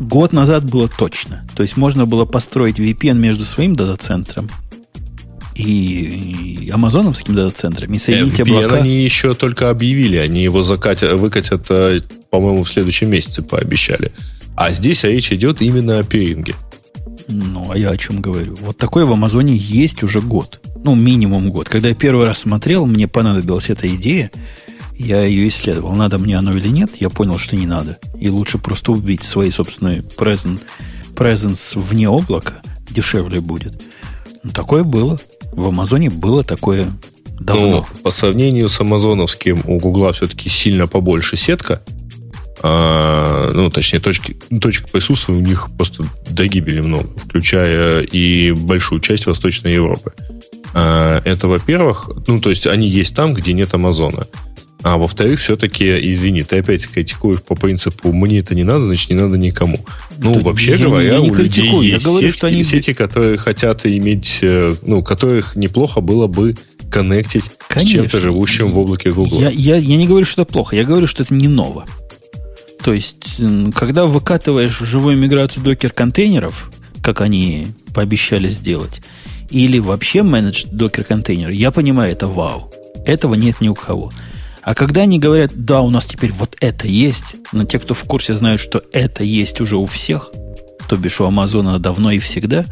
год 0.00 0.32
назад 0.32 0.68
было 0.68 0.88
точно. 0.88 1.46
То 1.54 1.62
есть 1.62 1.76
можно 1.76 2.04
было 2.04 2.24
построить 2.24 2.80
VPN 2.80 3.14
между 3.14 3.44
своим 3.44 3.76
дата-центром 3.76 4.50
и, 5.60 6.64
и 6.64 6.70
амазоновским 6.70 7.34
дата-центром 7.34 7.92
и 7.92 7.98
соединить 7.98 8.40
VPN 8.40 8.64
облака. 8.64 8.76
они 8.76 9.02
еще 9.02 9.34
только 9.34 9.70
объявили. 9.70 10.16
Они 10.16 10.42
его 10.42 10.62
закатят, 10.62 11.18
выкатят, 11.18 11.66
э, 11.70 12.00
по-моему, 12.30 12.62
в 12.64 12.68
следующем 12.68 13.10
месяце 13.10 13.42
пообещали. 13.42 14.12
А 14.56 14.72
здесь 14.72 15.04
речь 15.04 15.32
идет 15.32 15.62
именно 15.62 15.98
о 15.98 16.04
пиринге. 16.04 16.54
Ну, 17.28 17.70
а 17.70 17.78
я 17.78 17.90
о 17.90 17.96
чем 17.96 18.20
говорю? 18.20 18.56
Вот 18.60 18.76
такое 18.76 19.04
в 19.04 19.12
Амазоне 19.12 19.54
есть 19.54 20.02
уже 20.02 20.20
год. 20.20 20.60
Ну, 20.82 20.94
минимум 20.94 21.50
год. 21.50 21.68
Когда 21.68 21.88
я 21.88 21.94
первый 21.94 22.26
раз 22.26 22.38
смотрел, 22.38 22.86
мне 22.86 23.06
понадобилась 23.06 23.70
эта 23.70 23.88
идея. 23.94 24.30
Я 24.98 25.22
ее 25.22 25.48
исследовал. 25.48 25.94
Надо 25.94 26.18
мне 26.18 26.36
оно 26.36 26.52
или 26.56 26.68
нет. 26.68 26.90
Я 27.00 27.08
понял, 27.08 27.38
что 27.38 27.56
не 27.56 27.66
надо. 27.66 27.98
И 28.18 28.28
лучше 28.28 28.58
просто 28.58 28.92
убить 28.92 29.22
свои 29.22 29.50
собственные 29.50 30.00
present, 30.00 30.60
presence 31.14 31.78
вне 31.78 32.08
облака. 32.08 32.60
Дешевле 32.90 33.40
будет. 33.40 33.80
Ну, 34.42 34.50
такое 34.50 34.84
было. 34.84 35.18
В 35.60 35.68
Амазоне 35.68 36.10
было 36.10 36.42
такое 36.42 36.92
давно. 37.38 37.86
Ну, 37.92 38.02
по 38.02 38.10
сравнению 38.10 38.68
с 38.68 38.80
амазоновским, 38.80 39.62
у 39.66 39.78
Гугла 39.78 40.12
все-таки 40.12 40.48
сильно 40.48 40.86
побольше 40.86 41.36
сетка– 41.36 41.82
а, 42.62 43.50
ну, 43.54 43.70
точнее, 43.70 44.00
точки, 44.00 44.36
точек 44.60 44.90
присутствия 44.90 45.34
у 45.34 45.40
них 45.40 45.70
просто 45.76 46.04
до 46.28 46.46
гибели 46.46 46.80
много, 46.80 47.08
включая 47.18 48.00
и 48.00 48.52
большую 48.52 49.00
часть 49.00 49.26
Восточной 49.26 49.72
Европы. 49.72 50.12
А, 50.74 51.20
это, 51.24 51.48
во-первых, 51.48 52.10
ну, 52.26 52.38
то 52.38 52.50
есть 52.50 52.66
они 52.66 52.86
есть 52.86 53.14
там, 53.14 53.32
где 53.32 53.54
нет 53.54 53.72
Амазона. 53.72 54.26
А 54.82 54.96
во-вторых, 54.96 55.40
все-таки, 55.40 55.84
извини, 56.12 56.42
ты 56.42 56.58
опять 56.58 56.86
критикуешь 56.86 57.42
по 57.42 57.54
принципу 57.54 58.12
«мне 58.12 58.38
это 58.38 58.54
не 58.54 58.64
надо, 58.64 58.84
значит, 58.84 59.10
не 59.10 59.16
надо 59.16 59.36
никому». 59.36 59.80
Ну, 60.18 60.34
Да 60.36 60.40
вообще 60.40 60.72
я 60.72 60.78
говоря, 60.78 61.12
я 61.14 61.18
не 61.20 61.30
у 61.30 61.34
людей 61.34 61.62
критикую, 61.62 61.86
я 61.86 61.94
есть 61.94 62.06
говорю, 62.06 62.26
сети, 62.28 62.36
что 62.36 62.46
они- 62.46 62.64
сети, 62.64 62.94
которые 62.94 63.36
хотят 63.36 63.84
иметь, 63.84 64.38
э, 64.42 64.72
ну, 64.82 65.02
которых 65.02 65.54
неплохо 65.54 66.00
было 66.00 66.26
бы 66.26 66.56
коннектить 66.90 67.50
с 67.76 67.84
чем-то 67.84 68.20
живущим 68.20 68.68
в 68.68 68.78
облаке 68.78 69.10
Google. 69.12 69.40
Я, 69.40 69.50
я, 69.50 69.76
я 69.76 69.96
не 69.96 70.06
говорю, 70.06 70.24
что 70.24 70.42
это 70.42 70.52
плохо, 70.52 70.74
я 70.76 70.84
говорю, 70.84 71.06
что 71.06 71.22
это 71.22 71.34
не 71.34 71.46
ново. 71.48 71.84
То 72.82 72.94
есть, 72.94 73.36
когда 73.74 74.06
выкатываешь 74.06 74.78
живую 74.78 75.16
миграцию 75.18 75.62
докер-контейнеров, 75.62 76.70
как 77.02 77.20
они 77.20 77.68
пообещали 77.94 78.48
сделать, 78.48 79.02
или 79.50 79.78
вообще 79.78 80.22
менедж 80.22 80.64
докер-контейнер, 80.70 81.50
я 81.50 81.70
понимаю, 81.70 82.12
это 82.12 82.26
вау. 82.26 82.72
Этого 83.04 83.34
нет 83.34 83.60
ни 83.60 83.68
у 83.68 83.74
кого. 83.74 84.10
А 84.62 84.74
когда 84.74 85.02
они 85.02 85.18
говорят, 85.18 85.52
да, 85.54 85.80
у 85.80 85.90
нас 85.90 86.06
теперь 86.06 86.32
вот 86.32 86.56
это 86.60 86.86
есть, 86.86 87.36
но 87.52 87.64
те, 87.64 87.78
кто 87.78 87.94
в 87.94 88.04
курсе, 88.04 88.34
знают, 88.34 88.60
что 88.60 88.82
это 88.92 89.24
есть 89.24 89.60
уже 89.60 89.76
у 89.76 89.86
всех, 89.86 90.32
то 90.88 90.96
бишь 90.96 91.20
у 91.20 91.24
Амазона 91.24 91.78
давно 91.78 92.10
и 92.10 92.18
всегда, 92.18 92.66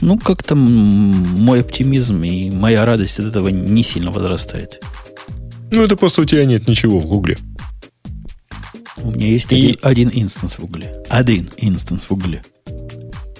ну, 0.00 0.18
как-то 0.18 0.54
мой 0.54 1.60
оптимизм 1.60 2.22
и 2.24 2.50
моя 2.50 2.84
радость 2.84 3.18
от 3.20 3.26
этого 3.26 3.48
не 3.48 3.82
сильно 3.82 4.10
возрастает. 4.10 4.82
Ну, 5.70 5.82
это 5.82 5.96
просто 5.96 6.22
у 6.22 6.24
тебя 6.24 6.44
нет 6.44 6.68
ничего 6.68 6.98
в 6.98 7.06
Гугле. 7.06 7.38
У 8.98 9.10
меня 9.10 9.28
есть 9.28 9.50
И- 9.52 9.56
один, 9.56 9.76
один 9.82 10.10
instance 10.12 10.58
в 10.58 10.64
Гугле. 10.64 10.94
Один 11.08 11.50
instance 11.56 12.04
в 12.04 12.12
Гугле. 12.12 12.42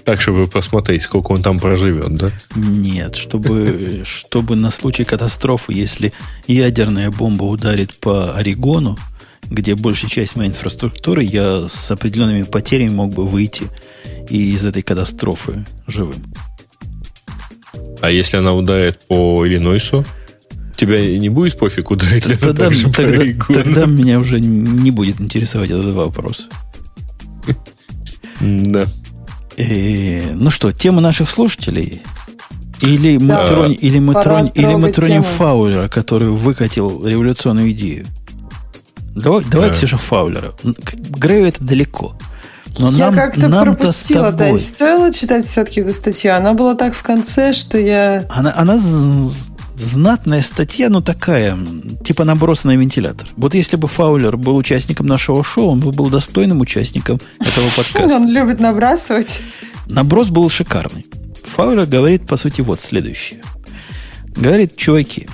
Так, 0.05 0.21
чтобы 0.21 0.47
посмотреть, 0.47 1.01
сколько 1.01 1.31
он 1.31 1.41
там 1.41 1.59
проживет, 1.59 2.13
да? 2.15 2.29
Нет, 2.55 3.15
чтобы, 3.15 4.03
чтобы 4.05 4.55
на 4.55 4.69
случай 4.69 5.03
катастрофы, 5.03 5.73
если 5.73 6.13
ядерная 6.47 7.09
бомба 7.09 7.45
ударит 7.45 7.97
по 7.99 8.35
Орегону, 8.35 8.97
где 9.49 9.73
большая 9.73 10.09
часть 10.11 10.35
моей 10.35 10.51
инфраструктуры, 10.51 11.23
я 11.23 11.67
с 11.67 11.89
определенными 11.89 12.43
потерями 12.43 12.89
мог 12.93 13.13
бы 13.15 13.27
выйти 13.27 13.63
и 14.29 14.53
из 14.53 14.65
этой 14.65 14.83
катастрофы 14.83 15.65
живым. 15.87 16.23
А 18.01 18.11
если 18.11 18.37
она 18.37 18.53
ударит 18.53 18.99
по 19.07 19.45
Иллинойсу, 19.45 20.05
тебя 20.75 21.03
не 21.17 21.29
будет 21.29 21.57
пофиг, 21.57 21.89
ударит 21.89 22.27
ли 22.27 22.35
она 22.39 22.53
Тогда, 22.53 22.69
по 22.69 22.91
тогда- 22.93 23.53
тогда 23.53 23.85
меня 23.85 24.19
уже 24.19 24.39
не 24.39 24.91
будет 24.91 25.19
интересовать 25.19 25.71
этот 25.71 25.95
вопрос. 25.95 26.47
Да. 28.41 28.85
Э, 29.57 30.31
ну 30.33 30.49
что, 30.49 30.71
тема 30.71 31.01
наших 31.01 31.29
слушателей? 31.29 32.01
Или 32.81 33.17
мы, 33.17 33.27
Да. 33.27 33.47
тронь- 33.47 33.77
или 33.79 33.99
мы, 33.99 34.13
тронь- 34.13 34.51
или 34.53 34.75
мы 34.75 34.91
тронем 34.91 35.23
тему. 35.23 35.35
Фаулера, 35.37 35.87
который 35.87 36.29
выкатил 36.29 37.05
революционную 37.05 37.71
идею? 37.71 38.05
Давай, 39.15 39.43
давай 39.49 39.69
Да. 39.69 39.75
Ксюша, 39.75 39.97
Фаулера. 39.97 40.53
Грею 40.63 41.47
это 41.47 41.63
далеко. 41.63 42.15
Но 42.77 42.89
я 42.91 43.05
нам- 43.05 43.15
как-то 43.15 43.47
нам-то 43.47 43.71
с 43.71 43.75
пропустила, 43.77 44.31
да, 44.33 44.37
тобой. 44.45 44.59
и 44.59 44.61
стоило 44.61 45.13
читать 45.13 45.45
все-таки 45.45 45.79
эту 45.79 45.93
статью. 45.93 46.33
Она 46.35 46.53
была 46.53 46.75
так 46.75 46.93
в 46.93 47.01
конце, 47.03 47.53
что 47.53 47.77
я... 47.77 48.25
Она, 48.29 48.53
она 48.57 48.77
знатная 49.75 50.41
статья, 50.41 50.89
ну 50.89 51.01
такая, 51.01 51.57
типа 52.03 52.23
наброс 52.23 52.63
на 52.63 52.75
вентилятор. 52.75 53.27
Вот 53.37 53.53
если 53.55 53.75
бы 53.75 53.87
Фаулер 53.87 54.37
был 54.37 54.55
участником 54.57 55.05
нашего 55.05 55.43
шоу, 55.43 55.69
он 55.69 55.79
бы 55.79 55.91
был 55.91 56.09
достойным 56.09 56.61
участником 56.61 57.19
этого 57.39 57.65
подкаста. 57.75 58.15
Он 58.15 58.29
любит 58.31 58.59
набрасывать. 58.59 59.41
Наброс 59.87 60.29
был 60.29 60.49
шикарный. 60.49 61.05
Фаулер 61.43 61.85
говорит, 61.85 62.27
по 62.27 62.37
сути, 62.37 62.61
вот 62.61 62.81
следующее. 62.81 63.41
Говорит, 64.35 64.75
чуваки, 64.75 65.27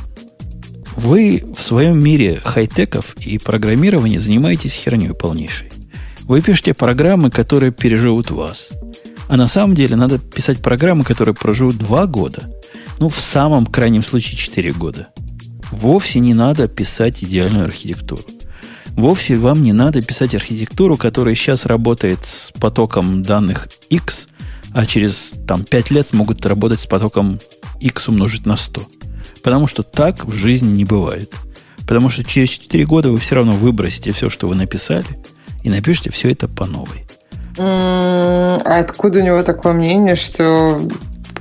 вы 0.96 1.44
в 1.58 1.62
своем 1.62 2.00
мире 2.04 2.42
хай-теков 2.44 3.16
и 3.18 3.38
программирования 3.38 4.20
занимаетесь 4.20 4.74
херней 4.74 5.14
полнейшей. 5.14 5.72
Вы 6.24 6.42
пишете 6.42 6.74
программы, 6.74 7.32
которые 7.32 7.72
переживут 7.72 8.30
вас. 8.32 8.72
А 9.28 9.38
на 9.38 9.48
самом 9.48 9.76
деле 9.76 9.96
надо 9.96 10.20
писать 10.20 10.62
программы, 10.62 11.04
которые 11.04 11.34
проживут 11.34 11.78
два 11.78 12.06
года. 12.06 12.50
Ну, 13.02 13.10
в 13.10 13.20
самом 13.20 13.66
крайнем 13.66 14.04
случае 14.04 14.38
4 14.38 14.74
года. 14.74 15.08
Вовсе 15.72 16.20
не 16.20 16.36
надо 16.36 16.68
писать 16.68 17.24
идеальную 17.24 17.66
архитектуру. 17.66 18.22
Вовсе 18.90 19.38
вам 19.38 19.64
не 19.64 19.74
надо 19.74 20.04
писать 20.04 20.36
архитектуру, 20.36 20.98
которая 20.98 21.34
сейчас 21.34 21.66
работает 21.66 22.20
с 22.24 22.52
потоком 22.60 23.24
данных 23.24 23.70
X, 23.90 24.28
а 24.76 24.86
через 24.86 25.34
там, 25.48 25.64
5 25.64 25.90
лет 25.90 26.08
смогут 26.10 26.46
работать 26.46 26.80
с 26.80 26.86
потоком 26.86 27.40
X 27.80 28.08
умножить 28.08 28.46
на 28.46 28.56
100. 28.56 28.84
Потому 29.42 29.66
что 29.66 29.82
так 29.82 30.24
в 30.24 30.36
жизни 30.36 30.72
не 30.72 30.86
бывает. 30.86 31.34
Потому 31.88 32.12
что 32.12 32.24
через 32.24 32.50
4 32.50 32.86
года 32.86 33.10
вы 33.10 33.18
все 33.18 33.34
равно 33.34 33.54
выбросите 33.54 34.12
все, 34.12 34.30
что 34.30 34.46
вы 34.46 34.54
написали, 34.54 35.08
и 35.64 35.72
напишите 35.72 36.12
все 36.12 36.30
это 36.30 36.48
по 36.48 36.68
новой. 36.68 37.08
А 37.58 38.80
откуда 38.80 39.22
у 39.22 39.24
него 39.24 39.42
такое 39.42 39.74
мнение, 39.74 40.16
что 40.16 40.80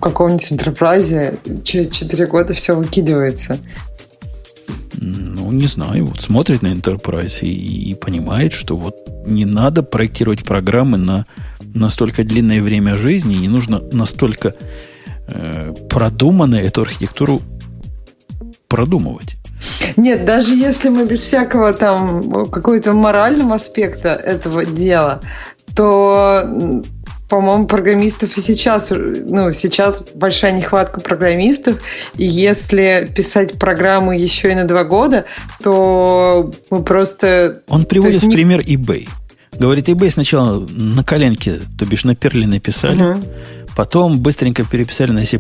каком-нибудь 0.00 0.52
интерпрайзе 0.52 1.38
через 1.64 1.88
4 1.88 2.26
года 2.26 2.54
все 2.54 2.76
выкидывается? 2.76 3.58
Ну, 4.94 5.50
не 5.52 5.66
знаю, 5.66 6.06
вот 6.06 6.20
смотрит 6.20 6.62
на 6.62 6.68
Enterprise 6.68 7.40
и, 7.42 7.90
и 7.90 7.94
понимает, 7.94 8.52
что 8.52 8.76
вот 8.76 8.96
не 9.26 9.44
надо 9.44 9.82
проектировать 9.82 10.44
программы 10.44 10.98
на 10.98 11.26
настолько 11.74 12.24
длинное 12.24 12.60
время 12.60 12.96
жизни, 12.96 13.36
не 13.36 13.48
нужно 13.48 13.80
настолько 13.92 14.54
э, 15.28 15.72
продуманно 15.88 16.56
эту 16.56 16.82
архитектуру 16.82 17.40
продумывать. 18.68 19.36
Нет, 19.96 20.24
даже 20.24 20.54
если 20.54 20.88
мы 20.88 21.06
без 21.06 21.20
всякого 21.20 21.72
там 21.72 22.46
какого-то 22.46 22.92
морального 22.92 23.54
аспекта 23.54 24.10
этого 24.10 24.64
дела, 24.64 25.20
то, 25.74 26.82
по-моему, 27.30 27.66
программистов 27.66 28.36
и 28.36 28.40
сейчас, 28.40 28.90
ну, 28.90 29.52
сейчас 29.52 30.02
большая 30.14 30.52
нехватка 30.52 31.00
программистов, 31.00 31.80
и 32.16 32.24
если 32.26 33.10
писать 33.16 33.58
программы 33.58 34.16
еще 34.16 34.50
и 34.50 34.54
на 34.54 34.64
два 34.64 34.84
года, 34.84 35.24
то 35.62 36.50
мы 36.70 36.82
просто... 36.82 37.62
Он 37.68 37.84
приводит 37.84 38.14
есть 38.14 38.26
в 38.26 38.28
не- 38.28 38.34
пример 38.34 38.60
eBay. 38.60 39.08
Говорит, 39.58 39.88
eBay 39.88 40.10
сначала 40.10 40.66
на 40.70 41.04
коленке, 41.04 41.60
то 41.78 41.84
бишь 41.86 42.04
на 42.04 42.14
перле 42.14 42.46
написали, 42.46 43.00
Мгм. 43.02 43.24
потом 43.76 44.18
быстренько 44.20 44.64
переписали 44.64 45.10
на 45.12 45.24
C++, 45.24 45.38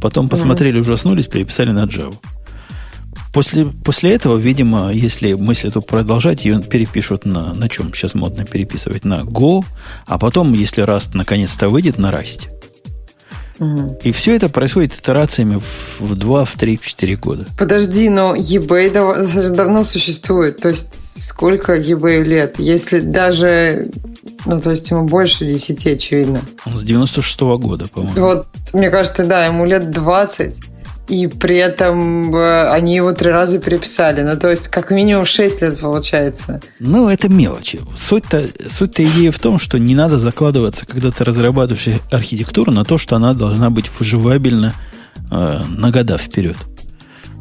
потом 0.00 0.28
посмотрели, 0.28 0.78
ужаснулись, 0.78 1.26
переписали 1.26 1.70
на 1.70 1.84
Java. 1.84 2.14
После, 3.32 3.64
после 3.64 4.12
этого, 4.14 4.36
видимо, 4.36 4.92
если 4.92 5.32
мысль 5.34 5.68
эту 5.68 5.82
продолжать, 5.82 6.44
ее 6.44 6.62
перепишут 6.62 7.24
на, 7.24 7.52
на 7.54 7.68
чем 7.68 7.92
сейчас 7.94 8.14
модно 8.14 8.44
переписывать, 8.44 9.04
на 9.04 9.22
Go, 9.22 9.64
а 10.06 10.18
потом, 10.18 10.52
если 10.52 10.84
Rust 10.84 11.10
наконец-то 11.14 11.68
выйдет, 11.68 11.98
на 11.98 12.10
Rust. 12.10 12.48
И 14.02 14.10
все 14.10 14.34
это 14.34 14.48
происходит 14.48 14.94
итерациями 14.94 15.60
в, 15.60 16.00
в 16.00 16.16
2, 16.16 16.44
в 16.44 16.54
3, 16.54 16.76
в 16.76 16.86
4 16.86 17.16
года. 17.16 17.46
Подожди, 17.56 18.08
но 18.08 18.34
eBay 18.34 18.92
дав- 18.92 19.54
давно 19.56 19.84
существует. 19.84 20.60
То 20.60 20.70
есть 20.70 21.22
сколько 21.22 21.76
eBay 21.76 22.24
лет? 22.24 22.58
Если 22.58 23.00
даже... 23.00 23.90
Ну, 24.44 24.60
то 24.60 24.72
есть 24.72 24.90
ему 24.90 25.06
больше 25.06 25.46
10, 25.46 25.86
очевидно. 25.86 26.40
Он 26.66 26.76
с 26.76 26.82
96 26.82 27.40
года, 27.40 27.86
по-моему. 27.86 28.14
Вот, 28.16 28.48
мне 28.72 28.90
кажется, 28.90 29.24
да, 29.24 29.46
ему 29.46 29.64
лет 29.64 29.90
20. 29.90 30.56
И 31.08 31.26
при 31.26 31.56
этом 31.56 32.34
э, 32.34 32.68
они 32.70 32.96
его 32.96 33.12
три 33.12 33.30
раза 33.30 33.58
переписали. 33.58 34.22
Ну, 34.22 34.38
то 34.38 34.50
есть, 34.50 34.68
как 34.68 34.90
минимум 34.90 35.26
6 35.26 35.62
лет 35.62 35.78
получается. 35.78 36.62
Ну, 36.80 37.08
это 37.08 37.28
мелочи. 37.28 37.80
Суть-то, 37.94 38.48
суть-то 38.68 39.04
идеи 39.04 39.28
в 39.28 39.38
том, 39.38 39.58
что 39.58 39.78
не 39.78 39.94
надо 39.94 40.18
закладываться, 40.18 40.86
когда 40.86 41.10
ты 41.10 41.24
разрабатываешь 41.24 42.00
архитектуру, 42.10 42.72
на 42.72 42.84
то, 42.84 42.96
что 42.96 43.16
она 43.16 43.34
должна 43.34 43.68
быть 43.68 43.90
выживабельна 43.98 44.72
э, 45.30 45.62
на 45.68 45.90
года 45.90 46.16
вперед. 46.16 46.56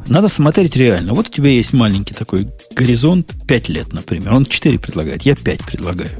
Надо 0.07 0.27
смотреть 0.27 0.75
реально. 0.75 1.13
Вот 1.13 1.29
у 1.29 1.31
тебя 1.31 1.49
есть 1.49 1.71
маленький 1.71 2.13
такой 2.13 2.49
горизонт, 2.75 3.31
5 3.47 3.69
лет, 3.69 3.93
например. 3.93 4.33
Он 4.33 4.45
4 4.45 4.77
предлагает, 4.77 5.21
я 5.21 5.35
5 5.35 5.63
предлагаю. 5.63 6.11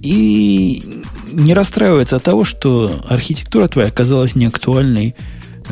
И 0.00 1.02
не 1.32 1.54
расстраивается 1.54 2.16
от 2.16 2.22
того, 2.22 2.44
что 2.44 3.04
архитектура 3.08 3.68
твоя 3.68 3.88
оказалась 3.88 4.34
неактуальной 4.34 5.14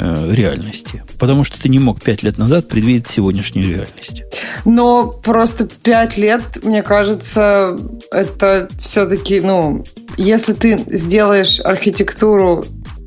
э, 0.01 0.35
реальности. 0.35 1.03
Потому 1.19 1.45
что 1.45 1.61
ты 1.61 1.69
не 1.69 1.79
мог 1.79 2.03
5 2.03 2.23
лет 2.23 2.39
назад 2.39 2.69
предвидеть 2.69 3.09
сегодняшнюю 3.09 3.69
реальность. 3.69 4.23
Но 4.65 5.07
просто 5.07 5.67
5 5.67 6.17
лет, 6.19 6.43
мне 6.63 6.83
кажется, 6.83 7.77
это 8.11 8.69
все-таки, 8.79 9.41
ну, 9.41 9.85
если 10.17 10.53
ты 10.53 10.81
сделаешь 10.89 11.61
архитектуру 11.61 12.65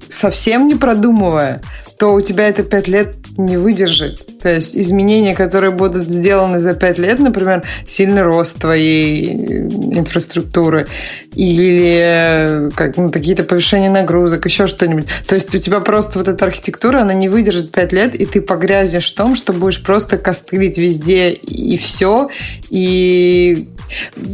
совсем 0.09 0.67
не 0.67 0.75
продумывая, 0.75 1.61
то 1.97 2.13
у 2.13 2.21
тебя 2.21 2.47
это 2.47 2.63
5 2.63 2.87
лет 2.87 3.15
не 3.37 3.57
выдержит. 3.57 4.39
То 4.39 4.49
есть 4.49 4.75
изменения, 4.75 5.35
которые 5.35 5.71
будут 5.71 6.09
сделаны 6.11 6.59
за 6.59 6.73
пять 6.73 6.97
лет, 6.97 7.19
например, 7.19 7.63
сильный 7.87 8.23
рост 8.23 8.59
твоей 8.59 9.25
э, 9.25 9.67
инфраструктуры 9.99 10.87
или 11.33 12.69
как, 12.75 12.97
ну, 12.97 13.11
какие-то 13.11 13.43
повышения 13.43 13.89
нагрузок, 13.89 14.45
еще 14.45 14.67
что-нибудь. 14.67 15.05
То 15.27 15.35
есть 15.35 15.53
у 15.55 15.57
тебя 15.57 15.79
просто 15.79 16.19
вот 16.19 16.27
эта 16.27 16.45
архитектура, 16.45 17.01
она 17.01 17.13
не 17.13 17.29
выдержит 17.29 17.71
пять 17.71 17.93
лет, 17.93 18.15
и 18.15 18.25
ты 18.25 18.41
погрязнешь 18.41 19.11
в 19.11 19.15
том, 19.15 19.35
что 19.35 19.53
будешь 19.53 19.81
просто 19.81 20.17
костылить 20.17 20.77
везде 20.77 21.29
и 21.29 21.77
все. 21.77 22.29
И 22.69 23.67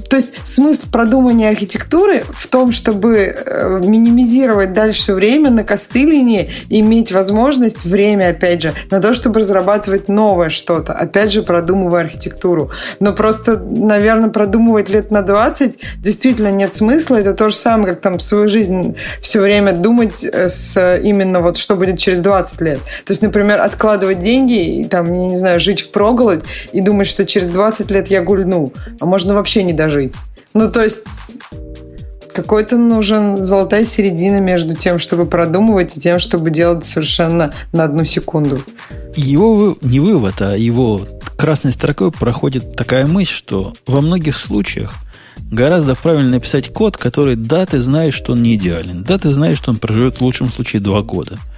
то 0.10 0.18
есть 0.18 0.36
смысл 0.46 0.84
продумания 0.92 1.50
архитектуры 1.50 2.24
в 2.30 2.48
том, 2.48 2.72
чтобы 2.72 3.16
э, 3.16 3.82
минимизировать 3.84 4.74
дальше 4.74 5.14
время 5.14 5.50
на 5.50 5.64
костылении 5.64 6.52
иметь 6.70 7.12
возможность, 7.12 7.86
время, 7.86 8.30
опять 8.30 8.62
же, 8.62 8.74
на 8.92 9.02
то, 9.02 9.14
чтобы 9.14 9.40
разрабатывать 9.40 10.08
новое 10.08 10.50
что-то, 10.50 10.94
опять 10.94 11.32
же, 11.32 11.44
продумывая 11.44 12.02
архитектуру. 12.02 12.72
Но 13.00 13.14
просто, 13.14 13.58
наверное, 13.58 14.30
продумывать 14.30 14.90
лет 14.90 15.12
на 15.12 15.22
20 15.22 15.78
действительно 15.98 16.52
нет 16.52 16.76
смысла. 16.76 17.18
Это 17.18 17.34
то 17.34 17.50
же 17.50 17.56
самое, 17.56 17.94
как 17.94 18.02
там 18.02 18.20
свою 18.20 18.50
жизнь 18.50 18.96
все 19.22 19.40
время 19.40 19.74
думать 19.74 20.24
э, 20.24 20.50
с 20.50 21.00
именно 21.04 21.42
вот 21.42 21.58
что 21.58 21.76
будет 21.76 22.00
через 22.00 22.20
20 22.20 22.62
лет. 22.62 22.80
То 23.06 23.12
есть, 23.12 23.22
например, 23.22 23.62
откладывать 23.62 24.20
деньги 24.20 24.82
и 24.82 24.86
там, 24.86 25.12
я 25.12 25.28
не 25.28 25.38
знаю, 25.38 25.60
жить 25.60 25.82
в 25.82 25.92
проголодь 25.92 26.44
и 26.72 26.82
думать, 26.82 27.08
что 27.08 27.26
через 27.26 27.50
20 27.50 27.92
лет 27.92 28.08
я 28.08 28.22
гульну. 28.22 28.74
А 29.00 29.06
можно 29.06 29.34
вообще 29.34 29.64
не 29.64 29.74
дожить. 29.74 30.14
Ну, 30.54 30.72
то 30.72 30.84
есть 30.84 31.06
какой-то 32.38 32.78
нужен 32.78 33.44
золотая 33.44 33.84
середина 33.84 34.40
между 34.40 34.76
тем, 34.76 35.00
чтобы 35.00 35.26
продумывать, 35.26 35.98
и 35.98 36.00
тем, 36.00 36.20
чтобы 36.20 36.52
делать 36.52 36.86
совершенно 36.86 37.52
на 37.74 37.84
одну 37.84 38.06
секунду. 38.06 38.62
Его 39.16 39.76
не 39.82 40.00
вывод, 40.00 40.36
а 40.42 40.56
его 40.56 41.02
красной 41.36 41.72
строкой 41.72 42.12
проходит 42.12 42.76
такая 42.76 43.08
мысль, 43.08 43.32
что 43.32 43.74
во 43.88 44.02
многих 44.02 44.38
случаях 44.38 44.94
гораздо 45.50 45.96
правильно 45.96 46.30
написать 46.30 46.72
код, 46.72 46.96
который, 46.96 47.36
да, 47.36 47.66
ты 47.66 47.80
знаешь, 47.80 48.14
что 48.14 48.34
он 48.34 48.44
не 48.44 48.54
идеален, 48.54 49.04
да, 49.04 49.18
ты 49.18 49.34
знаешь, 49.34 49.58
что 49.58 49.72
он 49.72 49.78
проживет 49.78 50.18
в 50.18 50.22
лучшем 50.22 50.52
случае 50.52 50.80
два 50.80 51.02
года– 51.02 51.40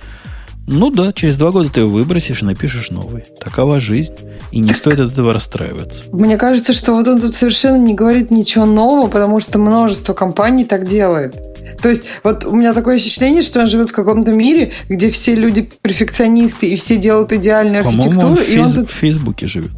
ну 0.71 0.91
да, 0.91 1.11
через 1.13 1.35
два 1.35 1.49
года 1.49 1.69
ты 1.69 1.79
его 1.79 1.89
выбросишь 1.89 2.43
и 2.43 2.45
напишешь 2.45 2.91
новый. 2.91 3.23
Такова 3.39 3.79
жизнь. 3.79 4.13
И 4.51 4.59
не 4.59 4.73
стоит 4.73 4.99
от 4.99 5.13
этого 5.13 5.33
расстраиваться. 5.33 6.03
Мне 6.11 6.37
кажется, 6.37 6.73
что 6.73 6.93
вот 6.93 7.07
он 7.07 7.19
тут 7.19 7.33
совершенно 7.33 7.77
не 7.77 7.95
говорит 7.95 8.29
ничего 8.29 8.65
нового, 8.65 9.07
потому 9.07 9.39
что 9.39 9.57
множество 9.57 10.13
компаний 10.13 10.65
так 10.65 10.87
делает. 10.87 11.35
То 11.81 11.89
есть, 11.89 12.03
вот 12.23 12.45
у 12.45 12.55
меня 12.55 12.73
такое 12.73 12.97
ощущение, 12.97 13.41
что 13.41 13.61
он 13.61 13.67
живет 13.67 13.89
в 13.89 13.93
каком-то 13.93 14.31
мире, 14.31 14.73
где 14.87 15.09
все 15.09 15.33
люди 15.33 15.69
перфекционисты 15.81 16.67
и 16.67 16.75
все 16.75 16.97
делают 16.97 17.31
идеальную 17.31 17.87
архитектуру. 17.87 18.27
Он 18.27 18.37
и 18.37 18.57
он 18.57 18.71
тут... 18.71 18.91
в 18.91 18.93
Фейсбуке 18.93 19.47
живет. 19.47 19.71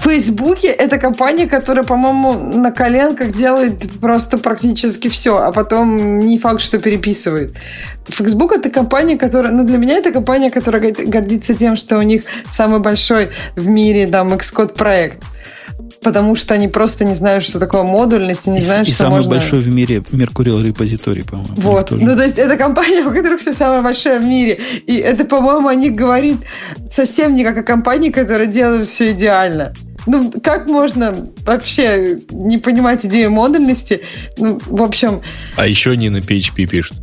Фейсбуке 0.00 0.68
это 0.68 0.98
компания, 0.98 1.46
которая, 1.46 1.84
по-моему, 1.84 2.32
на 2.32 2.70
коленках 2.70 3.32
делает 3.32 4.00
просто 4.00 4.38
практически 4.38 5.08
все, 5.08 5.38
а 5.38 5.52
потом 5.52 6.18
не 6.18 6.38
факт, 6.38 6.60
что 6.60 6.78
переписывает. 6.78 7.54
Facebook 8.08 8.52
это 8.52 8.70
компания, 8.70 9.16
которая, 9.16 9.52
ну 9.52 9.64
для 9.64 9.78
меня 9.78 9.98
это 9.98 10.12
компания, 10.12 10.50
которая 10.50 10.92
гордится 10.92 11.54
тем, 11.54 11.76
что 11.76 11.98
у 11.98 12.02
них 12.02 12.24
самый 12.48 12.80
большой 12.80 13.30
в 13.56 13.68
мире 13.68 14.06
там 14.06 14.32
Xcode 14.32 14.74
проект 14.74 15.22
потому 16.02 16.36
что 16.36 16.54
они 16.54 16.68
просто 16.68 17.04
не 17.04 17.14
знают, 17.14 17.44
что 17.44 17.58
такое 17.58 17.82
модульность, 17.82 18.46
и 18.46 18.50
не 18.50 18.60
знают, 18.60 18.88
и 18.88 18.90
что 18.90 19.04
самый 19.04 19.16
можно... 19.16 19.30
большой 19.30 19.60
в 19.60 19.68
мире 19.68 19.98
Mercurial 20.10 20.62
репозиторий, 20.62 21.24
по-моему. 21.24 21.54
Вот. 21.56 21.90
Ну, 21.90 22.16
то 22.16 22.22
есть, 22.22 22.38
это 22.38 22.56
компания, 22.56 23.02
у 23.02 23.12
которых 23.12 23.40
все 23.40 23.54
самое 23.54 23.82
большое 23.82 24.18
в 24.18 24.24
мире. 24.24 24.60
И 24.86 24.96
это, 24.96 25.24
по-моему, 25.24 25.68
о 25.68 25.74
них 25.74 25.94
говорит 25.94 26.38
совсем 26.94 27.34
не 27.34 27.44
как 27.44 27.58
о 27.58 27.62
компании, 27.62 28.10
которая 28.10 28.46
делает 28.46 28.86
все 28.86 29.12
идеально. 29.12 29.72
Ну, 30.06 30.32
как 30.42 30.66
можно 30.66 31.14
вообще 31.46 32.18
не 32.30 32.58
понимать 32.58 33.06
идею 33.06 33.30
модульности? 33.30 34.02
Ну, 34.36 34.60
в 34.66 34.82
общем... 34.82 35.20
А 35.56 35.66
еще 35.66 35.92
они 35.92 36.08
на 36.08 36.18
PHP 36.18 36.66
пишут. 36.66 36.96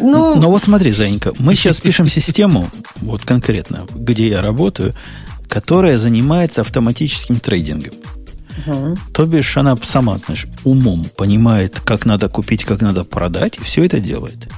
Ну, 0.00 0.36
Но 0.36 0.50
вот 0.50 0.62
смотри, 0.62 0.90
Занька, 0.90 1.32
мы 1.38 1.54
сейчас 1.54 1.80
пишем 1.80 2.08
систему, 2.08 2.68
вот 2.96 3.22
конкретно, 3.22 3.86
где 3.94 4.28
я 4.28 4.42
работаю, 4.42 4.94
которая 5.48 5.98
занимается 5.98 6.60
автоматическим 6.60 7.40
трейдингом. 7.40 7.94
Угу. 8.66 8.96
То 9.12 9.26
бишь, 9.26 9.56
она 9.56 9.76
сама, 9.82 10.18
знаешь, 10.18 10.46
умом 10.64 11.06
понимает, 11.16 11.80
как 11.80 12.06
надо 12.06 12.28
купить, 12.28 12.64
как 12.64 12.80
надо 12.80 13.04
продать, 13.04 13.58
и 13.58 13.62
все 13.62 13.84
это 13.84 14.00
делает. 14.00 14.48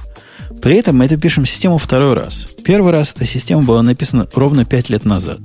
При 0.61 0.75
этом 0.75 0.97
мы 0.97 1.05
это 1.05 1.17
пишем 1.17 1.45
систему 1.45 1.77
второй 1.77 2.13
раз. 2.13 2.47
Первый 2.63 2.91
раз 2.91 3.13
эта 3.15 3.25
система 3.25 3.63
была 3.63 3.81
написана 3.81 4.27
ровно 4.33 4.63
5 4.63 4.89
лет 4.89 5.05
назад. 5.05 5.39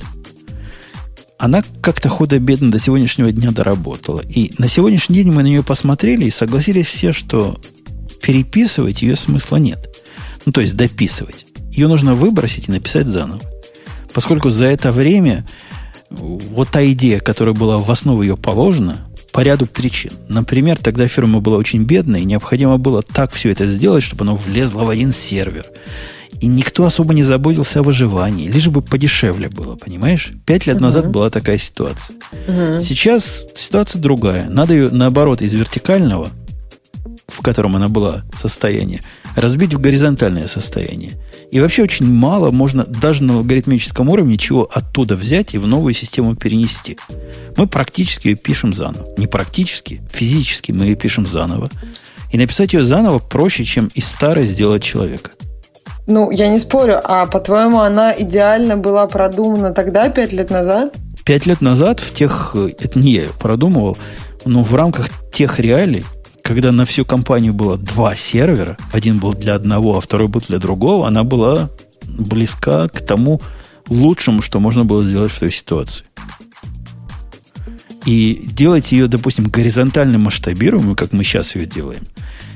Она 1.39 1.63
как-то 1.83 2.09
худо-бедно 2.09 2.71
до 2.71 2.79
сегодняшнего 2.79 3.31
дня 3.31 3.51
доработала. 3.51 4.21
И 4.21 4.53
на 4.59 4.69
сегодняшний 4.69 5.17
день 5.17 5.33
мы 5.33 5.43
на 5.43 5.47
нее 5.47 5.63
посмотрели 5.63 6.25
и 6.25 6.31
согласились 6.31 6.87
все, 6.87 7.13
что 7.13 7.61
переписывать 8.23 9.03
ее 9.03 9.17
смысла 9.17 9.57
нет. 9.57 9.87
Ну, 10.47 10.53
то 10.53 10.61
есть 10.61 10.77
дописывать. 10.77 11.47
Ее 11.71 11.89
нужно 11.89 12.15
выбросить 12.15 12.69
и 12.69 12.73
написать 12.73 13.07
заново. 13.07 13.41
Поскольку 14.15 14.49
за 14.49 14.67
это 14.67 14.93
время 14.93 15.47
вот 16.11 16.69
та 16.69 16.85
идея, 16.93 17.21
которая 17.21 17.55
была 17.55 17.79
в 17.79 17.91
основу 17.91 18.23
ее 18.23 18.37
положена, 18.37 19.07
по 19.33 19.41
ряду 19.41 19.67
причин. 19.67 20.13
Например, 20.29 20.79
тогда 20.79 21.07
фирма 21.09 21.41
была 21.41 21.59
очень 21.59 21.83
бедная, 21.83 22.21
и 22.21 22.25
необходимо 22.25 22.79
было 22.79 23.03
так 23.03 23.33
все 23.33 23.51
это 23.51 23.67
сделать, 23.67 24.03
чтобы 24.03 24.23
оно 24.23 24.35
влезло 24.35 24.85
в 24.85 24.89
один 24.89 25.13
сервер. 25.13 25.67
И 26.41 26.47
никто 26.47 26.85
особо 26.85 27.13
не 27.15 27.23
заботился 27.23 27.81
о 27.81 27.83
выживании, 27.83 28.49
лишь 28.49 28.69
бы 28.69 28.83
подешевле 28.83 29.49
было, 29.49 29.77
понимаешь? 29.77 30.33
Пять 30.45 30.67
лет 30.67 30.79
uh-huh. 30.79 30.83
назад 30.83 31.11
была 31.11 31.31
такая 31.31 31.59
ситуация. 31.59 32.17
Uh-huh. 32.47 32.81
Сейчас 32.81 33.47
ситуация 33.55 34.01
другая. 34.01 34.49
Надо 34.49 34.75
ее, 34.75 34.89
наоборот, 34.91 35.43
из 35.43 35.55
вертикального, 35.55 36.31
в 37.29 37.43
котором 37.43 37.77
она 37.77 37.89
была, 37.89 38.25
состояние, 38.37 39.01
разбить 39.35 39.75
в 39.75 39.81
горизонтальное 39.81 40.47
состояние. 40.47 41.13
И 41.51 41.61
вообще 41.61 41.83
очень 41.83 42.07
мало 42.07 42.51
можно 42.51 42.85
даже 42.85 43.25
на 43.25 43.35
алгоритмическом 43.35 44.09
уровне 44.09 44.37
чего 44.37 44.69
оттуда 44.71 45.17
взять 45.17 45.55
и 45.55 45.59
в 45.59 45.67
новую 45.67 45.95
систему 45.95 46.37
перенести. 46.37 46.99
Мы 47.57 47.67
практически 47.67 48.29
ее 48.29 48.37
пишем 48.37 48.73
заново. 48.73 49.07
Не 49.17 49.27
практически, 49.27 50.03
физически 50.11 50.73
мы 50.73 50.87
ее 50.87 50.95
пишем 50.95 51.27
заново. 51.27 51.71
И 52.33 52.39
написать 52.39 52.73
ее 52.73 52.85
заново 52.85 53.19
проще, 53.19 53.65
чем 53.65 53.87
из 53.95 54.07
старой 54.07 54.47
сделать 54.47 54.83
человека. 54.83 55.31
Ну, 56.07 56.31
я 56.31 56.49
не 56.49 56.61
спорю. 56.61 57.01
А 57.03 57.27
по-твоему, 57.27 57.81
она 57.81 58.15
идеально 58.17 58.77
была 58.77 59.07
продумана 59.07 59.73
тогда, 59.73 60.09
пять 60.09 60.33
лет 60.33 60.51
назад? 60.51 60.95
Пять 61.25 61.47
лет 61.47 61.61
назад 61.61 61.99
в 61.99 62.15
тех... 62.15 62.53
Э, 62.55 62.69
это 62.79 62.99
не 62.99 63.13
я 63.13 63.27
продумывал, 63.41 63.99
но 64.45 64.63
в 64.63 64.73
рамках 64.75 65.09
тех 65.33 65.59
реалий, 65.59 66.05
когда 66.47 66.71
на 66.71 66.85
всю 66.85 67.05
компанию 67.05 67.53
было 67.53 67.77
два 67.77 68.15
сервера, 68.15 68.77
один 68.93 69.19
был 69.19 69.35
для 69.35 69.57
одного, 69.57 69.99
а 69.99 70.01
второй 70.01 70.29
был 70.29 70.41
для 70.47 70.59
другого, 70.59 71.09
она 71.09 71.25
была 71.25 71.71
близка 72.05 72.89
к 72.89 73.01
тому 73.01 73.41
лучшему, 73.89 74.43
что 74.43 74.61
можно 74.61 74.85
было 74.85 75.03
сделать 75.03 75.33
в 75.33 75.39
той 75.41 75.51
ситуации. 75.51 76.05
И 78.05 78.49
делать 78.53 78.93
ее, 78.93 79.09
допустим, 79.09 79.47
горизонтально 79.47 80.19
масштабируемую, 80.19 80.95
как 80.95 81.13
мы 81.13 81.25
сейчас 81.25 81.57
ее 81.57 81.67
делаем, 81.67 82.05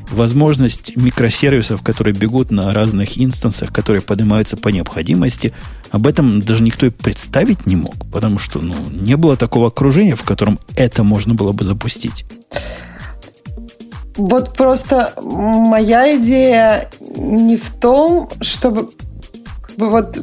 возможность 0.08 0.96
микросервисов, 0.96 1.82
которые 1.82 2.14
бегут 2.14 2.52
на 2.52 2.72
разных 2.72 3.18
инстансах, 3.20 3.72
которые 3.72 4.02
поднимаются 4.02 4.56
по 4.56 4.68
необходимости, 4.68 5.52
об 5.90 6.06
этом 6.06 6.40
даже 6.42 6.62
никто 6.62 6.86
и 6.86 6.90
представить 6.90 7.66
не 7.66 7.74
мог, 7.74 7.96
потому 8.12 8.38
что 8.38 8.60
ну, 8.60 8.76
не 8.88 9.16
было 9.16 9.36
такого 9.36 9.66
окружения, 9.66 10.14
в 10.14 10.22
котором 10.22 10.60
это 10.76 11.02
можно 11.02 11.34
было 11.34 11.50
бы 11.50 11.64
запустить. 11.64 12.24
Вот 14.20 14.52
просто 14.52 15.14
моя 15.22 16.16
идея 16.16 16.90
не 17.00 17.56
в 17.56 17.70
том, 17.70 18.28
чтобы 18.42 18.90
вот 19.88 20.18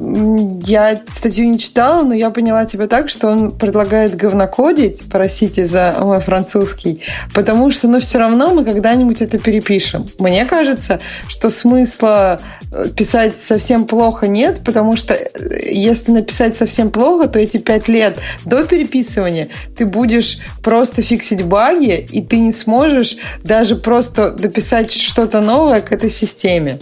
я 0.65 1.01
статью 1.11 1.49
не 1.49 1.59
читала, 1.59 2.03
но 2.03 2.13
я 2.13 2.29
поняла 2.29 2.65
тебя 2.65 2.87
так, 2.87 3.09
что 3.09 3.27
он 3.29 3.51
предлагает 3.51 4.15
говнокодить, 4.15 5.03
простите 5.09 5.65
за 5.65 5.95
мой 5.99 6.19
французский, 6.19 7.01
потому 7.33 7.71
что, 7.71 7.87
ну, 7.87 7.99
все 7.99 8.19
равно 8.19 8.53
мы 8.53 8.63
когда-нибудь 8.63 9.21
это 9.21 9.39
перепишем. 9.39 10.07
Мне 10.19 10.45
кажется, 10.45 10.99
что 11.27 11.49
смысла 11.49 12.39
э, 12.71 12.89
писать 12.95 13.33
совсем 13.43 13.85
плохо 13.85 14.27
нет, 14.27 14.61
потому 14.63 14.95
что 14.95 15.13
э, 15.13 15.27
если 15.71 16.11
написать 16.11 16.55
совсем 16.55 16.91
плохо, 16.91 17.27
то 17.27 17.39
эти 17.39 17.57
пять 17.57 17.87
лет 17.87 18.17
до 18.45 18.63
переписывания 18.63 19.49
ты 19.77 19.85
будешь 19.85 20.39
просто 20.63 21.01
фиксить 21.01 21.43
баги, 21.43 22.07
и 22.11 22.21
ты 22.21 22.37
не 22.39 22.53
сможешь 22.53 23.17
даже 23.43 23.75
просто 23.75 24.31
дописать 24.31 24.91
что-то 24.91 25.41
новое 25.41 25.81
к 25.81 25.91
этой 25.91 26.09
системе. 26.09 26.79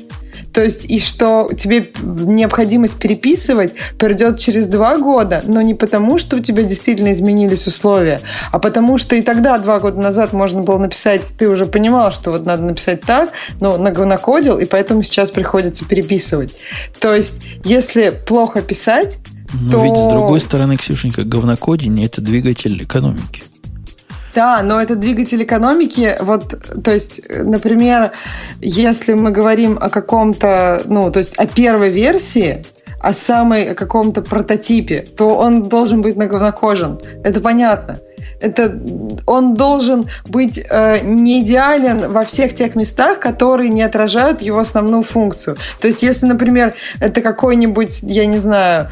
То 0.56 0.64
есть, 0.64 0.86
и 0.86 1.02
что 1.02 1.50
тебе 1.56 1.92
необходимость 2.02 2.98
переписывать 2.98 3.74
придет 3.98 4.40
через 4.40 4.68
два 4.68 4.98
года, 4.98 5.44
но 5.46 5.62
не 5.62 5.74
потому, 5.74 6.18
что 6.18 6.38
у 6.38 6.40
тебя 6.40 6.64
действительно 6.64 7.12
изменились 7.12 7.68
условия, 7.68 8.22
а 8.54 8.60
потому 8.60 8.98
что 8.98 9.18
и 9.18 9.22
тогда, 9.22 9.58
два 9.58 9.82
года 9.82 10.00
назад, 10.00 10.32
можно 10.32 10.62
было 10.62 10.78
написать, 10.78 11.24
ты 11.38 11.50
уже 11.50 11.66
понимал, 11.66 12.10
что 12.10 12.32
вот 12.32 12.46
надо 12.46 12.64
написать 12.64 13.02
так, 13.02 13.32
но 13.60 13.78
накодил, 13.78 14.58
и 14.58 14.64
поэтому 14.64 15.04
сейчас 15.04 15.30
приходится 15.30 15.84
переписывать. 15.84 16.56
То 17.02 17.14
есть, 17.14 17.44
если 17.66 18.12
плохо 18.12 18.62
писать, 18.62 19.18
Но 19.62 19.72
то... 19.72 19.84
ведь 19.84 19.98
с 19.98 20.08
другой 20.08 20.40
стороны, 20.40 20.78
Ксюшенька, 20.78 21.26
говнокодение– 21.26 22.06
это 22.08 22.22
двигатель 22.22 22.82
экономики. 22.82 23.44
Да, 24.36 24.62
но 24.62 24.82
это 24.82 24.96
двигатель 24.96 25.42
экономики. 25.44 26.18
Вот, 26.20 26.84
то 26.84 26.92
есть, 26.92 27.22
например, 27.30 28.12
если 28.60 29.14
мы 29.14 29.32
говорим 29.32 29.78
о 29.80 29.90
каком-то, 29.90 30.82
ну, 30.86 31.10
то 31.10 31.20
есть 31.20 31.38
о 31.38 31.48
первой 31.48 31.90
версии, 31.90 32.66
о 33.00 33.14
самой 33.14 33.74
каком-то 33.76 34.22
прототипе, 34.22 35.08
то 35.16 35.38
он 35.38 35.64
должен 35.64 36.02
быть 36.02 36.18
наговнокожен. 36.18 37.00
Это 37.24 37.40
понятно. 37.40 38.00
Это 38.42 38.78
он 39.26 39.54
должен 39.54 40.10
быть 40.26 40.62
э, 40.70 41.00
не 41.04 41.42
идеален 41.42 42.12
во 42.12 42.26
всех 42.26 42.54
тех 42.56 42.76
местах, 42.76 43.20
которые 43.20 43.70
не 43.70 43.84
отражают 43.84 44.42
его 44.42 44.60
основную 44.60 45.04
функцию. 45.04 45.56
То 45.80 45.88
есть, 45.88 46.04
если, 46.04 46.26
например, 46.26 46.74
это 47.00 47.22
какой-нибудь, 47.22 48.02
я 48.04 48.26
не 48.26 48.40
знаю, 48.40 48.90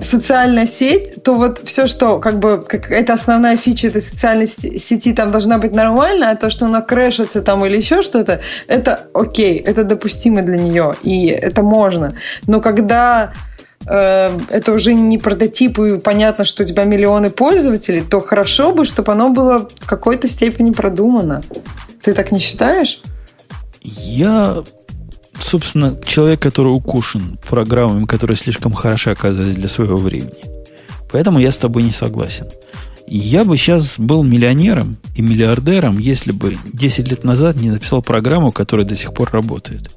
социальная 0.00 0.66
сеть, 0.66 1.22
то 1.22 1.34
вот 1.34 1.60
все, 1.64 1.86
что 1.86 2.18
как 2.18 2.38
бы 2.38 2.62
как, 2.62 2.90
это 2.90 3.14
основная 3.14 3.56
фича 3.56 3.88
этой 3.88 4.02
социальной 4.02 4.46
сети, 4.46 5.12
там 5.12 5.30
должна 5.30 5.58
быть 5.58 5.74
нормально, 5.74 6.30
а 6.30 6.36
то, 6.36 6.50
что 6.50 6.66
она 6.66 6.82
крэшится 6.82 7.40
там 7.40 7.64
или 7.64 7.78
еще 7.78 8.02
что-то, 8.02 8.40
это 8.66 9.08
окей, 9.14 9.56
это 9.56 9.84
допустимо 9.84 10.42
для 10.42 10.58
нее, 10.58 10.94
и 11.02 11.28
это 11.28 11.62
можно. 11.62 12.16
Но 12.46 12.60
когда 12.60 13.32
э, 13.86 14.30
это 14.50 14.72
уже 14.72 14.92
не 14.92 15.16
прототип, 15.16 15.78
и 15.78 15.98
понятно, 15.98 16.44
что 16.44 16.62
у 16.62 16.66
тебя 16.66 16.84
миллионы 16.84 17.30
пользователей, 17.30 18.02
то 18.02 18.20
хорошо 18.20 18.72
бы, 18.72 18.84
чтобы 18.84 19.12
оно 19.12 19.30
было 19.30 19.68
в 19.80 19.86
какой-то 19.86 20.28
степени 20.28 20.72
продумано. 20.72 21.42
Ты 22.02 22.12
так 22.12 22.32
не 22.32 22.38
считаешь? 22.38 23.00
Я 23.82 24.62
собственно, 25.40 25.98
человек, 26.04 26.40
который 26.40 26.68
укушен 26.68 27.38
программами, 27.48 28.04
которые 28.04 28.36
слишком 28.36 28.72
хороши 28.72 29.10
оказались 29.10 29.56
для 29.56 29.68
своего 29.68 29.96
времени. 29.96 30.44
Поэтому 31.12 31.38
я 31.38 31.50
с 31.50 31.58
тобой 31.58 31.82
не 31.82 31.92
согласен. 31.92 32.46
Я 33.06 33.44
бы 33.44 33.56
сейчас 33.56 33.98
был 33.98 34.22
миллионером 34.22 34.96
и 35.16 35.22
миллиардером, 35.22 35.98
если 35.98 36.30
бы 36.30 36.56
10 36.72 37.08
лет 37.08 37.24
назад 37.24 37.56
не 37.60 37.70
написал 37.70 38.02
программу, 38.02 38.52
которая 38.52 38.86
до 38.86 38.94
сих 38.94 39.12
пор 39.12 39.30
работает. 39.32 39.96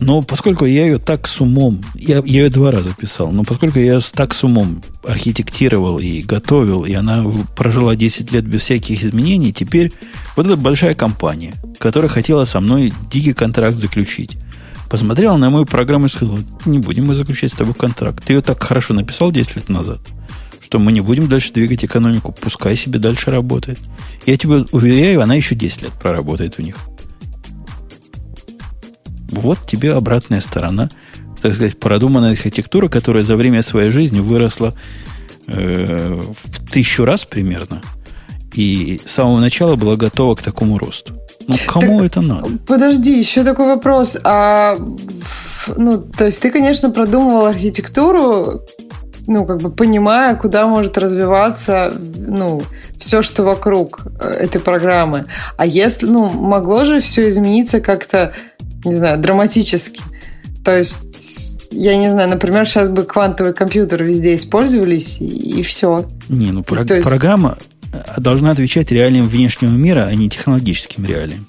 Но 0.00 0.22
поскольку 0.22 0.64
я 0.64 0.86
ее 0.86 0.98
так 0.98 1.26
с 1.26 1.40
умом, 1.40 1.80
я, 1.94 2.16
я 2.16 2.42
ее 2.42 2.50
два 2.50 2.70
раза 2.70 2.92
писал, 2.94 3.30
но 3.30 3.44
поскольку 3.44 3.78
я 3.78 3.94
ее 3.94 4.00
так 4.12 4.34
с 4.34 4.42
умом 4.42 4.82
архитектировал 5.04 5.98
и 5.98 6.22
готовил, 6.22 6.84
и 6.84 6.92
она 6.92 7.24
прожила 7.56 7.94
10 7.94 8.32
лет 8.32 8.44
без 8.44 8.62
всяких 8.62 9.02
изменений, 9.02 9.52
теперь 9.52 9.92
вот 10.36 10.46
эта 10.46 10.56
большая 10.56 10.94
компания, 10.94 11.54
которая 11.78 12.08
хотела 12.08 12.44
со 12.44 12.60
мной 12.60 12.92
дикий 13.10 13.32
контракт 13.32 13.76
заключить, 13.76 14.36
посмотрела 14.90 15.36
на 15.36 15.50
мою 15.50 15.64
программу 15.64 16.06
и 16.06 16.08
сказала, 16.08 16.40
не 16.66 16.78
будем 16.78 17.06
мы 17.06 17.14
заключать 17.14 17.52
с 17.52 17.56
тобой 17.56 17.74
контракт. 17.74 18.24
Ты 18.24 18.34
ее 18.34 18.42
так 18.42 18.62
хорошо 18.62 18.94
написал 18.94 19.30
10 19.30 19.56
лет 19.56 19.68
назад, 19.68 20.00
что 20.60 20.78
мы 20.78 20.92
не 20.92 21.00
будем 21.02 21.28
дальше 21.28 21.52
двигать 21.52 21.84
экономику, 21.84 22.34
пускай 22.38 22.74
себе 22.74 22.98
дальше 22.98 23.30
работает. 23.30 23.78
Я 24.26 24.36
тебе 24.36 24.66
уверяю, 24.72 25.22
она 25.22 25.34
еще 25.34 25.54
10 25.54 25.82
лет 25.82 25.92
проработает 25.92 26.58
в 26.58 26.62
них. 26.62 26.76
Вот 29.40 29.58
тебе 29.66 29.92
обратная 29.92 30.40
сторона, 30.40 30.90
так 31.40 31.54
сказать, 31.54 31.78
продуманная 31.78 32.32
архитектура, 32.32 32.88
которая 32.88 33.22
за 33.22 33.36
время 33.36 33.62
своей 33.62 33.90
жизни 33.90 34.20
выросла 34.20 34.74
э, 35.46 36.20
в 36.20 36.70
тысячу 36.70 37.04
раз 37.04 37.24
примерно. 37.24 37.82
И 38.54 39.00
с 39.04 39.10
самого 39.10 39.40
начала 39.40 39.76
была 39.76 39.96
готова 39.96 40.36
к 40.36 40.42
такому 40.42 40.78
росту. 40.78 41.14
Ну, 41.46 41.56
кому 41.66 41.98
так, 41.98 42.06
это 42.06 42.20
надо? 42.20 42.48
Подожди, 42.66 43.18
еще 43.18 43.44
такой 43.44 43.66
вопрос. 43.66 44.16
А, 44.24 44.78
ну, 45.76 45.98
то 45.98 46.26
есть 46.26 46.40
ты, 46.40 46.50
конечно, 46.50 46.90
продумывал 46.90 47.46
архитектуру, 47.46 48.62
ну, 49.26 49.46
как 49.46 49.60
бы 49.60 49.70
понимая, 49.70 50.36
куда 50.36 50.66
может 50.66 50.98
развиваться, 50.98 51.92
ну, 52.16 52.62
все, 52.98 53.22
что 53.22 53.42
вокруг 53.42 54.06
э, 54.20 54.28
этой 54.28 54.60
программы. 54.60 55.26
А 55.56 55.66
если, 55.66 56.06
ну, 56.06 56.30
могло 56.30 56.84
же 56.84 57.00
все 57.00 57.28
измениться 57.28 57.80
как-то 57.80 58.32
не 58.84 58.94
знаю, 58.94 59.18
драматически. 59.18 60.00
То 60.64 60.76
есть, 60.76 61.68
я 61.70 61.96
не 61.96 62.10
знаю, 62.10 62.28
например, 62.30 62.66
сейчас 62.66 62.88
бы 62.88 63.04
квантовые 63.04 63.52
компьютеры 63.52 64.06
везде 64.06 64.36
использовались, 64.36 65.20
и, 65.20 65.58
и 65.58 65.62
все. 65.62 66.08
Не, 66.28 66.52
ну 66.52 66.62
про- 66.62 66.82
есть... 66.82 67.08
программа 67.08 67.58
э, 67.92 67.98
должна 68.18 68.50
отвечать 68.50 68.90
реалиям 68.90 69.28
внешнего 69.28 69.72
мира, 69.72 70.06
а 70.08 70.14
не 70.14 70.28
технологическим 70.28 71.04
реалиям. 71.04 71.46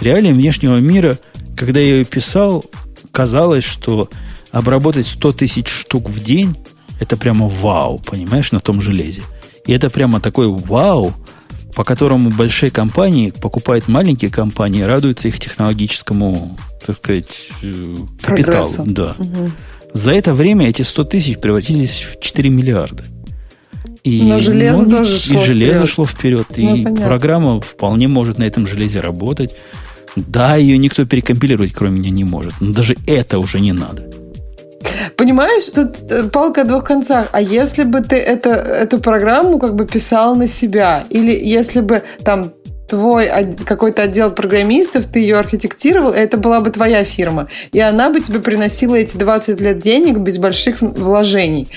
Реалиям 0.00 0.36
внешнего 0.36 0.76
мира, 0.76 1.18
когда 1.56 1.80
я 1.80 1.96
ее 1.96 2.04
писал, 2.04 2.64
казалось, 3.10 3.64
что 3.64 4.08
обработать 4.50 5.06
100 5.06 5.32
тысяч 5.32 5.68
штук 5.68 6.08
в 6.08 6.22
день– 6.22 6.56
это 7.00 7.16
прямо 7.16 7.48
вау, 7.48 7.98
понимаешь, 7.98 8.52
на 8.52 8.60
том 8.60 8.80
железе. 8.80 9.22
И 9.66 9.72
это 9.72 9.90
прямо 9.90 10.20
такой 10.20 10.48
вау, 10.48 11.12
по 11.74 11.84
которому 11.84 12.30
большие 12.30 12.70
компании 12.70 13.30
покупают 13.30 13.88
маленькие 13.88 14.30
компании, 14.30 14.82
радуются 14.82 15.28
их 15.28 15.38
технологическому, 15.38 16.56
так 16.86 16.96
сказать, 16.96 17.48
э, 17.62 17.96
капиталу. 18.20 18.68
Прогрессу. 18.68 18.84
Да. 18.86 19.14
Угу. 19.18 19.50
За 19.94 20.12
это 20.12 20.34
время 20.34 20.68
эти 20.68 20.82
100 20.82 21.04
тысяч 21.04 21.38
превратились 21.38 22.00
в 22.00 22.20
4 22.20 22.50
миллиарда. 22.50 23.04
И, 24.04 24.22
Но 24.22 24.38
железо 24.38 24.82
ну, 24.82 24.90
тоже 24.90 25.18
шло 25.18 25.40
И 25.40 25.46
железо 25.46 25.74
вперед. 25.80 25.88
шло 25.88 26.04
вперед. 26.06 26.46
Ну, 26.56 26.76
и 26.76 26.84
понятно. 26.84 27.06
программа 27.06 27.60
вполне 27.60 28.08
может 28.08 28.38
на 28.38 28.44
этом 28.44 28.66
железе 28.66 29.00
работать. 29.00 29.54
Да, 30.16 30.56
ее 30.56 30.76
никто 30.76 31.04
перекомпилировать, 31.04 31.72
кроме 31.72 32.00
меня, 32.00 32.10
не 32.10 32.24
может. 32.24 32.54
Но 32.60 32.72
даже 32.72 32.96
это 33.06 33.38
уже 33.38 33.60
не 33.60 33.72
надо. 33.72 34.10
Понимаешь, 35.16 35.64
тут 35.66 35.96
э, 36.10 36.24
палка 36.24 36.62
о 36.62 36.64
двух 36.64 36.84
концах. 36.84 37.28
А 37.32 37.40
если 37.40 37.84
бы 37.84 38.00
ты 38.00 38.16
это, 38.16 38.50
эту 38.50 38.98
программу 38.98 39.58
как 39.58 39.74
бы 39.74 39.86
писал 39.86 40.36
на 40.36 40.48
себя, 40.48 41.04
или 41.10 41.32
если 41.32 41.80
бы 41.80 42.02
там 42.24 42.52
твой 42.88 43.30
какой-то 43.64 44.02
отдел 44.02 44.30
программистов, 44.30 45.06
ты 45.06 45.20
ее 45.20 45.38
архитектировал, 45.38 46.12
это 46.12 46.36
была 46.36 46.60
бы 46.60 46.70
твоя 46.70 47.04
фирма. 47.04 47.48
И 47.72 47.80
она 47.80 48.10
бы 48.10 48.20
тебе 48.20 48.38
приносила 48.38 48.96
эти 48.96 49.16
20 49.16 49.60
лет 49.60 49.78
денег 49.78 50.18
без 50.18 50.36
больших 50.36 50.82
вложений. 50.82 51.70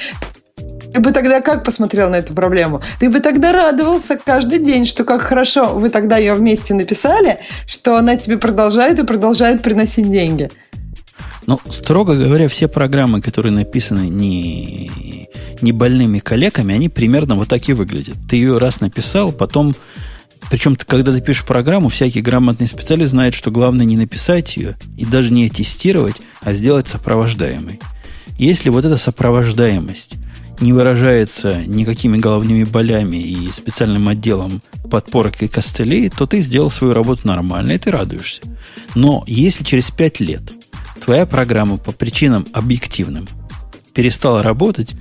Ты 0.93 1.01
бы 1.01 1.11
тогда 1.11 1.41
как 1.41 1.63
посмотрел 1.65 2.09
на 2.09 2.15
эту 2.15 2.33
проблему? 2.33 2.81
Ты 2.99 3.09
бы 3.09 3.19
тогда 3.19 3.51
радовался 3.51 4.17
каждый 4.17 4.59
день, 4.59 4.85
что 4.85 5.03
как 5.03 5.21
хорошо 5.21 5.67
вы 5.73 5.89
тогда 5.89 6.17
ее 6.17 6.33
вместе 6.35 6.73
написали, 6.73 7.39
что 7.67 7.97
она 7.97 8.15
тебе 8.15 8.37
продолжает 8.37 8.99
и 8.99 9.05
продолжает 9.05 9.61
приносить 9.61 10.09
деньги. 10.09 10.49
Ну, 11.47 11.59
строго 11.69 12.15
говоря, 12.15 12.47
все 12.47 12.67
программы, 12.67 13.21
которые 13.21 13.53
написаны 13.53 14.07
не, 14.07 15.29
не 15.61 15.71
больными 15.71 16.19
коллегами, 16.19 16.73
они 16.73 16.89
примерно 16.89 17.35
вот 17.35 17.49
так 17.49 17.67
и 17.69 17.73
выглядят. 17.73 18.17
Ты 18.27 18.37
ее 18.37 18.57
раз 18.57 18.81
написал, 18.81 19.31
потом... 19.31 19.75
Причем, 20.49 20.75
когда 20.75 21.11
ты 21.11 21.21
пишешь 21.21 21.43
программу, 21.43 21.89
всякий 21.89 22.21
грамотный 22.21 22.67
специалист 22.67 23.11
знает, 23.11 23.33
что 23.33 23.49
главное 23.49 23.85
не 23.85 23.97
написать 23.97 24.57
ее 24.57 24.77
и 24.95 25.03
даже 25.03 25.33
не 25.33 25.49
тестировать, 25.49 26.21
а 26.41 26.53
сделать 26.53 26.87
сопровождаемой. 26.87 27.79
Если 28.37 28.69
вот 28.69 28.85
эта 28.85 28.97
сопровождаемость 28.97 30.15
не 30.59 30.71
выражается 30.71 31.63
никакими 31.65 32.17
головными 32.17 32.63
болями 32.63 33.17
и 33.17 33.51
специальным 33.51 34.07
отделом 34.07 34.61
подпорок 34.89 35.41
и 35.41 35.47
костылей, 35.47 36.09
то 36.09 36.27
ты 36.27 36.39
сделал 36.41 36.69
свою 36.69 36.93
работу 36.93 37.27
нормально, 37.27 37.71
и 37.71 37.77
ты 37.79 37.89
радуешься. 37.89 38.41
Но 38.93 39.23
если 39.25 39.63
через 39.63 39.89
пять 39.89 40.19
лет 40.19 40.43
твоя 41.05 41.25
программа 41.27 41.77
по 41.77 41.91
причинам 41.91 42.47
объективным 42.51 43.27
перестала 43.93 44.43
работать, 44.43 44.95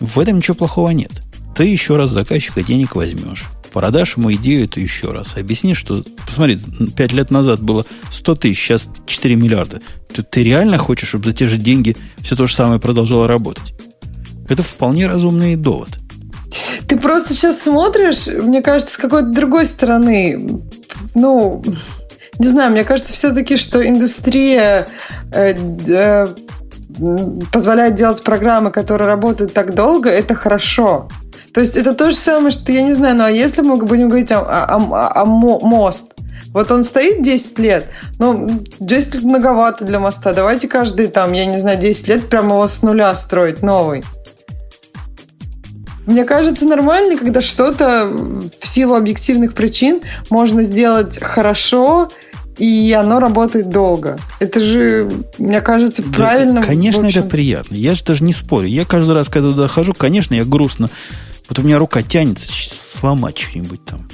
в 0.00 0.18
этом 0.18 0.36
ничего 0.36 0.54
плохого 0.54 0.90
нет. 0.90 1.10
Ты 1.54 1.64
еще 1.64 1.96
раз 1.96 2.10
заказчика 2.10 2.62
денег 2.62 2.96
возьмешь. 2.96 3.44
Продашь 3.72 4.16
ему 4.16 4.32
идею 4.34 4.64
эту 4.64 4.80
еще 4.80 5.10
раз. 5.10 5.36
Объясни, 5.36 5.74
что, 5.74 6.04
посмотри, 6.26 6.58
5 6.96 7.12
лет 7.12 7.30
назад 7.30 7.60
было 7.60 7.84
100 8.10 8.34
тысяч, 8.36 8.58
сейчас 8.58 8.88
4 9.06 9.34
миллиарда. 9.34 9.80
Ты, 10.12 10.22
ты 10.22 10.44
реально 10.44 10.78
хочешь, 10.78 11.08
чтобы 11.08 11.24
за 11.24 11.32
те 11.32 11.48
же 11.48 11.56
деньги 11.56 11.96
все 12.20 12.36
то 12.36 12.46
же 12.46 12.54
самое 12.54 12.80
продолжало 12.80 13.26
работать? 13.26 13.74
Это 14.48 14.62
вполне 14.62 15.06
разумный 15.06 15.56
довод. 15.56 15.90
Ты 16.86 16.98
просто 16.98 17.34
сейчас 17.34 17.62
смотришь, 17.62 18.26
мне 18.26 18.62
кажется, 18.62 18.94
с 18.94 18.98
какой-то 18.98 19.30
другой 19.30 19.66
стороны. 19.66 20.62
Ну, 21.14 21.62
не 22.42 22.48
знаю, 22.48 22.72
мне 22.72 22.82
кажется 22.82 23.12
все-таки, 23.12 23.56
что 23.56 23.86
индустрия 23.86 24.88
э, 25.32 25.54
э, 25.86 26.26
позволяет 27.52 27.94
делать 27.94 28.24
программы, 28.24 28.72
которые 28.72 29.06
работают 29.06 29.52
так 29.52 29.74
долго, 29.76 30.10
это 30.10 30.34
хорошо. 30.34 31.08
То 31.54 31.60
есть 31.60 31.76
это 31.76 31.94
то 31.94 32.10
же 32.10 32.16
самое, 32.16 32.50
что, 32.50 32.72
я 32.72 32.82
не 32.82 32.94
знаю, 32.94 33.14
ну 33.14 33.24
а 33.24 33.30
если 33.30 33.62
мы 33.62 33.76
будем 33.76 34.08
говорить 34.08 34.32
о, 34.32 34.40
о, 34.40 34.76
о, 34.76 35.22
о 35.22 35.24
мост, 35.24 36.14
вот 36.52 36.72
он 36.72 36.82
стоит 36.82 37.22
10 37.22 37.58
лет, 37.60 37.86
ну, 38.18 38.60
10 38.80 39.14
лет 39.14 39.22
многовато 39.22 39.84
для 39.84 40.00
моста. 40.00 40.34
Давайте 40.34 40.66
каждый 40.66 41.06
там, 41.06 41.32
я 41.32 41.46
не 41.46 41.58
знаю, 41.58 41.78
10 41.78 42.08
лет 42.08 42.28
прямо 42.28 42.56
его 42.56 42.66
с 42.66 42.82
нуля 42.82 43.14
строить 43.14 43.62
новый. 43.62 44.02
Мне 46.06 46.24
кажется, 46.24 46.66
нормально, 46.66 47.16
когда 47.16 47.40
что-то 47.40 48.08
в 48.58 48.66
силу 48.66 48.96
объективных 48.96 49.54
причин 49.54 50.00
можно 50.30 50.64
сделать 50.64 51.22
хорошо 51.22 52.10
и 52.58 52.92
оно 52.92 53.18
работает 53.20 53.70
долго. 53.70 54.18
Это 54.40 54.60
же, 54.60 55.10
мне 55.38 55.60
кажется, 55.60 56.02
правильно. 56.02 56.60
Да, 56.60 56.66
конечно, 56.66 57.06
это 57.06 57.22
приятно. 57.22 57.74
Я 57.74 57.94
же 57.94 58.04
даже 58.04 58.22
не 58.24 58.32
спорю. 58.32 58.68
Я 58.68 58.84
каждый 58.84 59.14
раз, 59.14 59.28
когда 59.28 59.50
туда 59.50 59.68
хожу, 59.68 59.92
конечно, 59.94 60.34
я 60.34 60.44
грустно. 60.44 60.88
Вот 61.48 61.58
у 61.58 61.62
меня 61.62 61.78
рука 61.78 62.02
тянется 62.02 62.50
сломать 62.52 63.38
что-нибудь 63.38 63.84
там. 63.84 64.08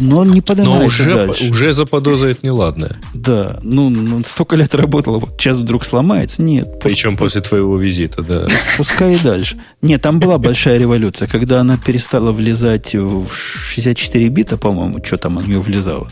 Но 0.00 0.18
он 0.18 0.32
не 0.32 0.40
поднимается 0.40 0.80
Но 0.80 0.86
уже, 0.86 1.26
дальше. 1.26 1.50
уже 1.50 1.72
заподозрит 1.72 2.42
неладное. 2.42 2.98
Да. 3.14 3.60
Ну, 3.62 3.90
ну, 3.90 4.20
столько 4.24 4.56
лет 4.56 4.74
работала, 4.74 5.18
вот 5.18 5.34
сейчас 5.38 5.58
вдруг 5.58 5.84
сломается. 5.84 6.42
Нет. 6.42 6.80
Причем 6.80 7.16
после 7.16 7.40
твоего 7.42 7.76
визита, 7.76 8.22
да. 8.22 8.46
Пускай 8.76 9.14
и 9.14 9.18
дальше. 9.18 9.60
Нет, 9.82 10.02
там 10.02 10.18
была 10.18 10.38
большая 10.38 10.78
революция, 10.78 11.28
когда 11.28 11.60
она 11.60 11.76
перестала 11.76 12.32
влезать 12.32 12.94
в 12.94 13.28
64 13.34 14.28
бита, 14.28 14.56
по-моему, 14.56 15.04
что 15.04 15.18
там 15.18 15.36
у 15.36 15.40
нее 15.40 15.60
влезало. 15.60 16.08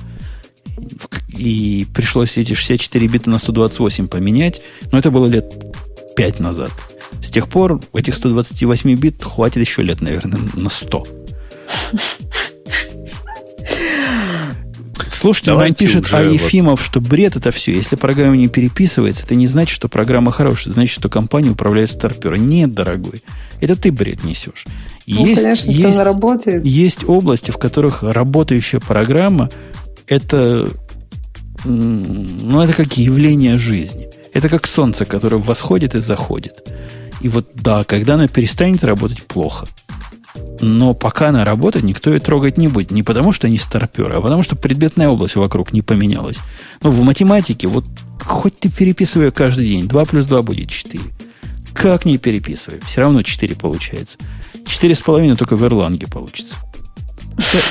И 1.29 1.87
пришлось 1.95 2.37
эти 2.39 2.55
64 2.55 3.07
бита 3.07 3.31
на 3.31 3.39
128 3.39 4.09
поменять. 4.09 4.63
Но 4.93 4.99
это 4.99 5.11
было 5.11 5.27
лет 5.27 5.55
5 6.17 6.41
назад. 6.41 6.71
С 7.23 7.31
тех 7.31 7.49
пор 7.49 7.81
этих 7.95 8.15
128 8.15 8.95
бит 8.97 9.23
хватит 9.23 9.59
еще 9.59 9.83
лет, 9.83 10.01
наверное, 10.01 10.41
на 10.55 10.71
100. 10.71 11.07
Слушайте, 15.09 15.53
он 15.53 15.75
пишет, 15.75 16.09
а 16.13 16.23
Ефимов, 16.23 16.81
вот... 16.81 16.87
что 16.87 16.99
бред 16.99 17.37
это 17.37 17.51
все. 17.51 17.75
Если 17.75 17.95
программа 17.97 18.39
не 18.39 18.49
переписывается, 18.49 19.27
это 19.27 19.35
не 19.35 19.47
значит, 19.47 19.75
что 19.75 19.87
программа 19.87 20.33
хорошая. 20.33 20.67
Это 20.67 20.73
значит, 20.73 20.95
что 20.95 21.11
компания 21.11 21.51
управляет 21.51 21.91
старпером. 21.91 22.49
Нет, 22.49 22.73
дорогой. 22.73 23.23
Это 23.61 23.77
ты 23.77 23.93
бред 23.93 24.25
несешь. 24.25 24.65
Ну, 25.07 25.27
есть, 25.27 25.43
конечно, 25.43 25.71
есть, 25.71 25.85
она 25.85 26.05
работает. 26.05 26.65
Есть 26.65 27.05
области, 27.07 27.51
в 27.51 27.59
которых 27.59 28.03
работающая 28.03 28.81
программа 28.81 29.51
это, 30.07 30.69
ну, 31.65 32.61
это 32.61 32.73
как 32.73 32.97
явление 32.97 33.57
жизни. 33.57 34.09
Это 34.33 34.49
как 34.49 34.67
солнце, 34.67 35.05
которое 35.05 35.37
восходит 35.37 35.95
и 35.95 36.01
заходит. 36.01 36.69
И 37.21 37.29
вот 37.29 37.51
да, 37.55 37.85
когда 37.85 38.15
она 38.15 38.29
перестанет 38.29 38.85
работать 38.85 39.23
плохо– 39.25 39.67
но 40.61 40.95
пока 40.95 41.29
она 41.29 41.45
работает, 41.45 41.85
никто 41.85 42.13
ее 42.13 42.21
трогать 42.21 42.59
не 42.59 42.69
будет. 42.69 42.91
Не 42.91 43.03
потому, 43.03 43.33
что 43.33 43.47
они 43.47 43.59
старперы, 43.59 44.17
а 44.17 44.21
потому, 44.21 44.43
что 44.43 44.57
предметная 44.57 45.09
область 45.09 45.37
вокруг 45.37 45.73
не 45.73 45.83
поменялась. 45.83 46.41
Но 46.83 46.91
в 46.91 47.03
математике, 47.03 47.67
вот 47.67 47.85
хоть 48.23 48.59
ты 48.59 48.71
переписывай 48.71 49.27
ее 49.27 49.33
каждый 49.33 49.67
день, 49.67 49.89
2 49.89 50.05
плюс 50.05 50.27
2 50.27 50.43
будет 50.43 50.69
4. 50.69 51.03
Как 51.75 52.05
не 52.05 52.19
переписывай, 52.19 52.81
все 52.87 53.01
равно 53.01 53.23
4 53.23 53.55
получается. 53.57 54.19
4,5 54.65 55.37
только 55.37 55.57
в 55.57 55.65
Erlang 55.65 56.11
получится. 56.11 56.57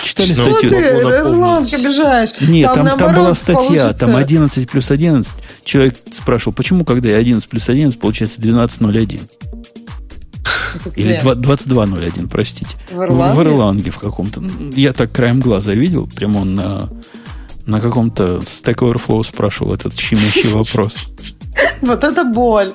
Читали 0.04 0.28
Что 0.28 0.44
статью? 0.44 0.70
ты, 0.70 0.76
Erlang 0.76 1.76
обижаешь? 1.76 2.30
Нет, 2.42 2.74
там, 2.74 2.86
там, 2.86 3.00
там 3.00 3.16
была 3.16 3.36
статья, 3.36 3.68
получится... 3.68 3.94
там 3.94 4.16
11 4.16 4.70
плюс 4.70 4.92
11. 4.92 5.38
Человек 5.64 5.96
спрашивал, 6.12 6.54
почему, 6.54 6.86
когда 6.86 7.10
я 7.10 7.18
11 7.18 7.48
плюс 7.50 7.70
11, 7.70 8.00
получается 8.00 8.42
12,01? 8.42 9.22
Или 10.96 11.20
22.01, 11.22 12.28
простите. 12.30 12.76
В 12.92 13.02
Ирланге? 13.02 13.40
В 13.40 13.44
Ирланге 13.44 13.92
в 13.92 13.98
каком-то. 13.98 14.44
Я 14.76 14.94
так 14.94 15.12
краем 15.12 15.40
глаза 15.40 15.74
видел, 15.74 16.08
прямо 16.16 16.40
он 16.40 16.56
на, 16.56 16.90
на 17.66 17.82
каком-то 17.82 18.38
Stack 18.38 18.78
Overflow 18.78 19.24
спрашивал 19.24 19.74
этот 19.74 19.98
щемящий 19.98 20.50
вопрос. 20.54 21.10
Вот 21.82 22.04
это 22.04 22.24
боль. 22.24 22.74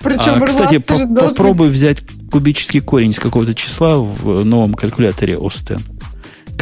Причем 0.00 0.42
а, 0.42 0.46
кстати, 0.46 0.78
попробуй 0.78 1.68
взять 1.68 2.02
кубический 2.30 2.80
корень 2.80 3.10
из 3.10 3.18
какого-то 3.18 3.54
числа 3.54 3.94
в 3.96 4.44
новом 4.44 4.74
калькуляторе 4.74 5.34
OSTEN, 5.34 5.80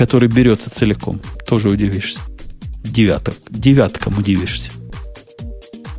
который 0.03 0.29
берется 0.29 0.69
целиком. 0.69 1.21
Тоже 1.47 1.69
удивишься. 1.69 2.19
Девяток. 2.83 3.37
Девяткам 3.51 4.19
удивишься. 4.19 4.73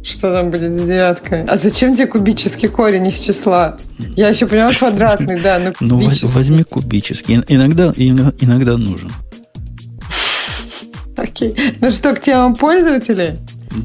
Что 0.03 0.33
там 0.33 0.51
будет 0.51 0.77
с 0.77 0.83
девяткой? 0.83 1.45
А 1.45 1.55
зачем 1.55 1.95
тебе 1.95 2.07
кубический 2.07 2.67
корень 2.67 3.07
из 3.07 3.17
числа? 3.17 3.77
Я 4.17 4.27
еще 4.27 4.45
понимаю 4.45 4.75
квадратный, 4.77 5.39
да, 5.39 5.57
но 5.57 5.71
Ну, 5.79 6.11
возьми 6.33 6.63
кубический. 6.63 7.45
Иногда, 7.47 7.93
иногда 7.95 8.75
нужен. 8.75 9.09
Окей. 11.15 11.55
Ну 11.79 11.89
что, 11.89 12.13
к 12.13 12.19
темам 12.19 12.57
пользователей? 12.57 13.37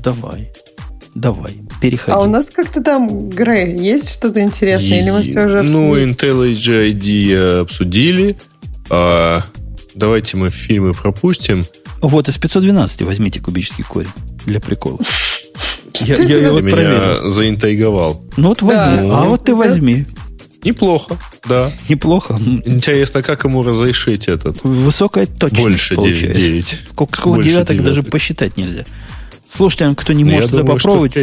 Давай. 0.02 0.50
Давай, 1.14 1.58
переходи. 1.80 2.10
А 2.10 2.18
у 2.18 2.26
нас 2.26 2.50
как-то 2.50 2.82
там, 2.82 3.28
Грей, 3.28 3.78
есть 3.78 4.12
что-то 4.12 4.40
интересное? 4.40 5.00
Или 5.00 5.10
мы 5.10 5.22
все 5.22 5.46
уже 5.46 5.62
ну, 5.62 5.92
обсудили? 5.92 6.04
Ну, 6.04 6.42
IntelliJ 6.42 6.92
ID 6.92 7.60
обсудили. 7.60 8.36
А, 8.90 9.42
давайте 9.98 10.36
мы 10.36 10.50
фильмы 10.50 10.94
пропустим. 10.94 11.64
Вот 12.00 12.28
из 12.28 12.38
512 12.38 13.02
возьмите 13.02 13.40
кубический 13.40 13.84
корень 13.84 14.10
для 14.46 14.60
прикола. 14.60 14.98
Я, 15.94 16.14
я, 16.16 16.38
я 16.38 16.52
вот 16.52 16.62
меня 16.62 16.76
проверил. 16.76 17.28
заинтриговал. 17.28 18.22
Ну 18.36 18.48
вот 18.48 18.62
возьми. 18.62 19.08
Да. 19.08 19.22
А 19.22 19.24
вот 19.24 19.44
ты 19.44 19.54
возьми. 19.54 20.06
Неплохо, 20.62 21.18
да. 21.48 21.70
Неплохо. 21.88 22.38
Интересно, 22.64 23.22
как 23.22 23.44
ему 23.44 23.62
разрешить 23.62 24.28
этот? 24.28 24.62
Высокая 24.64 25.26
точность 25.26 25.62
Больше 25.62 25.94
получается. 25.94 26.40
9. 26.40 26.52
9. 26.52 26.80
Сколько, 26.88 27.18
сколько 27.18 27.36
Больше 27.36 27.50
девяток 27.50 27.76
9. 27.76 27.84
даже 27.84 28.02
посчитать 28.02 28.56
нельзя. 28.56 28.84
Слушайте, 29.46 29.94
кто 29.96 30.12
не 30.12 30.24
ну, 30.24 30.32
может 30.32 30.52
это 30.52 30.62
попробовать, 30.62 31.14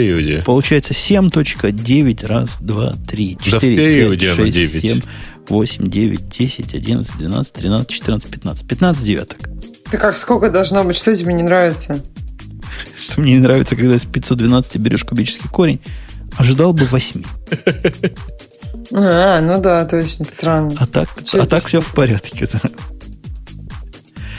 получается 0.45 0.93
7.9, 0.93 2.25
раз, 2.25 2.57
два, 2.59 2.95
три, 3.07 3.37
четыре, 3.39 4.09
да 4.09 4.15
5, 4.15 4.35
6, 4.35 4.51
9. 4.51 4.85
7, 4.85 5.01
8, 5.49 5.89
9, 5.89 6.29
10, 6.29 6.73
11, 6.73 7.17
12, 7.17 7.53
13, 7.53 7.89
14, 7.89 8.31
15. 8.31 8.67
15 8.67 9.05
девяток. 9.05 9.39
Ты 9.89 9.97
как 9.97 10.17
сколько 10.17 10.49
должно 10.49 10.83
быть? 10.83 10.95
Что 10.95 11.15
тебе 11.15 11.33
не 11.33 11.43
нравится? 11.43 12.03
что 12.97 13.21
мне 13.21 13.33
не 13.33 13.39
нравится, 13.39 13.75
когда 13.75 13.97
с 13.97 14.05
512 14.05 14.77
берешь 14.77 15.03
кубический 15.03 15.49
корень, 15.49 15.81
ожидал 16.37 16.73
бы 16.73 16.85
8. 16.85 17.23
А, 18.93 19.41
ну 19.41 19.59
да, 19.59 19.85
точно, 19.85 20.25
странно. 20.25 20.75
А 20.77 20.85
так, 20.85 21.09
а 21.33 21.45
так 21.45 21.65
все 21.65 21.81
в 21.81 21.93
порядке. 21.93 22.47
Да. 22.51 22.69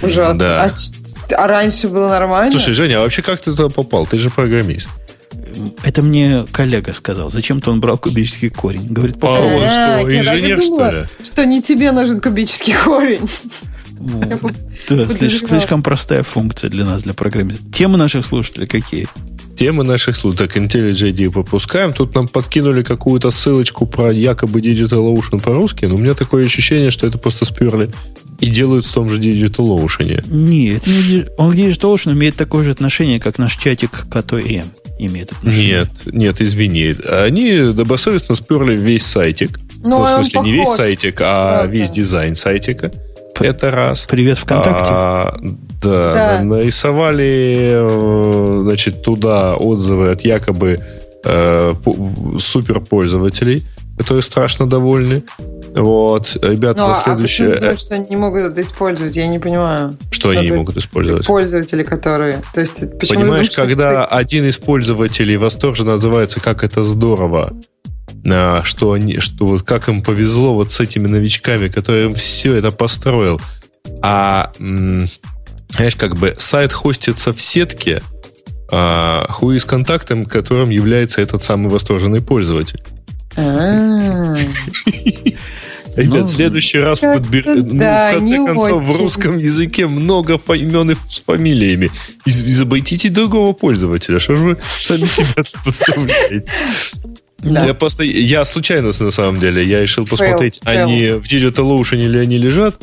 Ужасно. 0.03 0.39
Да. 0.39 0.65
А, 0.65 1.35
а 1.35 1.47
раньше 1.47 1.89
было 1.89 2.09
нормально? 2.09 2.53
Слушай, 2.53 2.75
Женя, 2.75 2.99
а 2.99 3.01
вообще 3.01 3.23
как 3.23 3.41
ты 3.41 3.55
туда 3.55 3.69
попал? 3.69 4.07
Ты 4.07 4.19
же 4.19 4.31
программист. 4.31 4.89
Это 5.83 6.03
мне 6.03 6.45
коллега 6.53 6.93
сказал. 6.93 7.31
Зачем-то 7.31 7.71
он 7.71 7.81
брал 7.81 7.99
кубический 7.99 8.51
корень. 8.51 8.87
Говорит, 8.89 9.19
попробуй. 9.19 9.65
А, 9.65 10.01
что, 10.01 10.17
инженер, 10.19 10.63
что 10.63 10.91
ли? 10.91 11.07
Что 11.25 11.47
не 11.47 11.63
тебе 11.63 11.93
нужен 11.93 12.21
кубический 12.21 12.75
корень. 12.75 13.29
Да, 14.89 15.09
слишком, 15.09 15.83
простая 15.83 16.23
функция 16.23 16.71
для 16.71 16.85
нас, 16.85 17.03
для 17.03 17.15
программистов. 17.15 17.71
Темы 17.73 17.99
наших 17.99 18.27
слушателей 18.27 18.67
какие? 18.67 19.09
Темы 19.57 19.85
наших 19.85 20.17
слушателей. 20.17 20.49
Так, 20.49 20.57
IntelliJ 20.59 21.31
пропускаем. 21.31 21.95
Тут 21.95 22.15
нам 22.15 22.29
подкинули 22.29 22.83
какую-то 22.83 23.31
ссылочку 23.31 23.87
про 23.87 24.13
якобы 24.13 24.61
DigitalOcean 24.61 25.43
по-русски, 25.43 25.87
но 25.87 25.95
у 25.95 25.99
меня 25.99 26.15
такое 26.15 26.45
ощущение, 26.45 26.91
что 26.91 27.07
это 27.07 27.17
просто 27.17 27.47
сперли 27.47 27.91
и 28.39 28.47
делают 28.51 28.85
в 28.85 28.93
том 28.93 29.09
же 29.09 29.19
DigitalOcean. 29.19 30.27
Нет, 30.29 30.87
не, 30.87 31.25
он 31.39 31.53
к 31.53 31.55
DigitalOcean 31.55 32.13
имеет 32.13 32.37
такое 32.37 32.65
же 32.65 32.71
отношение, 32.71 33.19
как 33.19 33.39
наш 33.39 33.57
чатик 33.57 33.91
к 33.91 34.09
КТМ 34.09 34.69
имеет 34.99 35.33
отношение. 35.33 35.81
Нет, 35.81 35.91
нет, 36.07 36.41
извини. 36.41 36.95
Они 37.09 37.73
добросовестно 37.73 38.35
сперли 38.35 38.77
весь 38.77 39.05
сайтик. 39.05 39.59
Ну, 39.83 40.03
в 40.03 40.09
смысле, 40.09 40.41
не 40.41 40.53
весь 40.53 40.71
сайтик, 40.71 41.21
а 41.21 41.63
да, 41.63 41.67
весь 41.67 41.89
да. 41.89 41.95
дизайн 41.95 42.37
сайтика. 42.37 42.91
Это 43.39 43.71
раз. 43.71 44.07
Привет 44.09 44.39
ВКонтакте. 44.39 44.91
А, 44.91 45.39
да, 45.83 46.39
да, 46.39 46.43
нарисовали 46.43 47.75
э, 47.75 48.63
значит, 48.63 49.03
туда 49.03 49.57
отзывы 49.57 50.11
от 50.11 50.23
якобы 50.23 50.81
э, 51.25 51.75
суперпользователей, 52.39 53.67
которые 53.97 54.23
страшно 54.23 54.69
довольны. 54.69 55.25
Вот, 55.75 56.37
ребята, 56.41 56.83
ну, 56.83 56.89
на 56.89 56.95
следующее... 56.95 57.49
А 57.49 57.55
потому 57.55 57.77
что 57.77 57.95
они 57.95 58.09
не 58.09 58.17
могут 58.17 58.43
это 58.43 58.61
использовать? 58.63 59.17
Я 59.17 59.27
не 59.27 59.39
понимаю. 59.39 59.97
Что 60.11 60.33
ну, 60.33 60.39
они 60.39 60.51
не 60.51 60.57
могут 60.57 60.77
использовать? 60.77 61.27
Пользователи, 61.27 61.83
которые... 61.83 62.43
То 62.55 62.61
есть, 62.61 62.99
почему 62.99 63.21
Понимаешь, 63.21 63.51
когда 63.51 64.07
ты... 64.07 64.15
один 64.15 64.49
из 64.49 64.57
пользователей 64.57 65.37
восторженно 65.37 65.93
называется 65.93 66.41
«Как 66.41 66.65
это 66.65 66.83
здорово», 66.83 67.53
а, 68.29 68.63
что 68.65 68.93
они, 68.93 69.19
что 69.19 69.47
вот 69.47 69.63
как 69.63 69.89
им 69.89 70.03
повезло 70.03 70.55
вот 70.55 70.71
с 70.71 70.81
этими 70.81 71.07
новичками, 71.07 71.69
которые 71.69 72.07
им 72.07 72.15
все 72.15 72.55
это 72.55 72.71
построил. 72.71 73.41
А, 74.03 74.53
знаешь, 74.59 75.97
как 75.97 76.17
бы 76.17 76.35
сайт 76.39 76.73
хостится 76.73 77.33
в 77.33 77.41
сетке, 77.41 78.03
а, 78.71 79.27
хуи 79.29 79.59
с 79.59 79.65
контактом, 79.65 80.25
которым 80.25 80.71
является 80.71 81.21
этот 81.21 81.43
самый 81.43 81.71
восторженный 81.71 82.23
пользователь. 82.23 82.83
А. 83.37 84.35
Ребят, 85.97 86.29
в 86.29 86.33
следующий 86.33 86.79
раз 86.79 87.01
подбер... 87.01 87.47
ну, 87.47 87.63
в 87.63 88.13
конце 88.13 88.37
концов, 88.37 88.83
в 88.85 88.97
русском 88.99 89.39
языке 89.39 89.87
много 89.87 90.39
имен 90.49 90.97
с 91.09 91.21
фамилиями. 91.21 91.91
Изобретите 92.27 93.09
другого 93.09 93.53
пользователя. 93.53 94.19
Что 94.19 94.35
же 94.37 94.43
вы 94.43 94.59
сами 94.61 95.07
себя 95.07 95.43
подставляете? 95.65 96.45
Да. 97.39 97.65
Я 97.65 97.75
просто, 97.75 98.03
я 98.03 98.45
случайно 98.45 98.91
на 98.99 99.11
самом 99.11 99.39
деле, 99.39 99.65
я 99.65 99.81
решил 99.83 100.07
посмотреть, 100.07 100.59
fail, 100.65 100.83
они 100.83 101.03
fail. 101.03 101.21
в 101.21 101.25
DigitalOcean 101.25 102.03
или 102.03 102.19
они 102.19 102.39
лежат. 102.39 102.77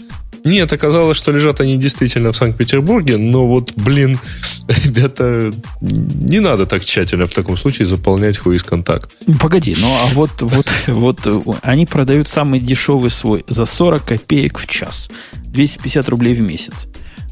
Нет, 0.43 0.73
оказалось, 0.73 1.17
что 1.17 1.31
лежат 1.31 1.61
они 1.61 1.77
действительно 1.77 2.31
в 2.31 2.35
Санкт-Петербурге, 2.35 3.17
но 3.17 3.47
вот, 3.47 3.73
блин, 3.75 4.19
ребята, 4.85 5.53
не 5.81 6.39
надо 6.39 6.65
так 6.65 6.83
тщательно 6.83 7.25
в 7.25 7.33
таком 7.33 7.57
случае 7.57 7.85
заполнять 7.85 8.37
хуиз 8.37 8.63
контакт. 8.63 9.15
Погоди, 9.39 9.75
ну 9.79 9.87
а 9.87 10.07
вот, 10.13 10.31
вот, 10.41 10.67
вот 10.87 11.19
они 11.61 11.85
продают 11.85 12.27
самый 12.27 12.59
дешевый 12.59 13.11
свой 13.11 13.45
за 13.47 13.65
40 13.65 14.03
копеек 14.03 14.59
в 14.59 14.67
час. 14.67 15.09
250 15.45 16.09
рублей 16.09 16.33
в 16.33 16.41
месяц. 16.41 16.87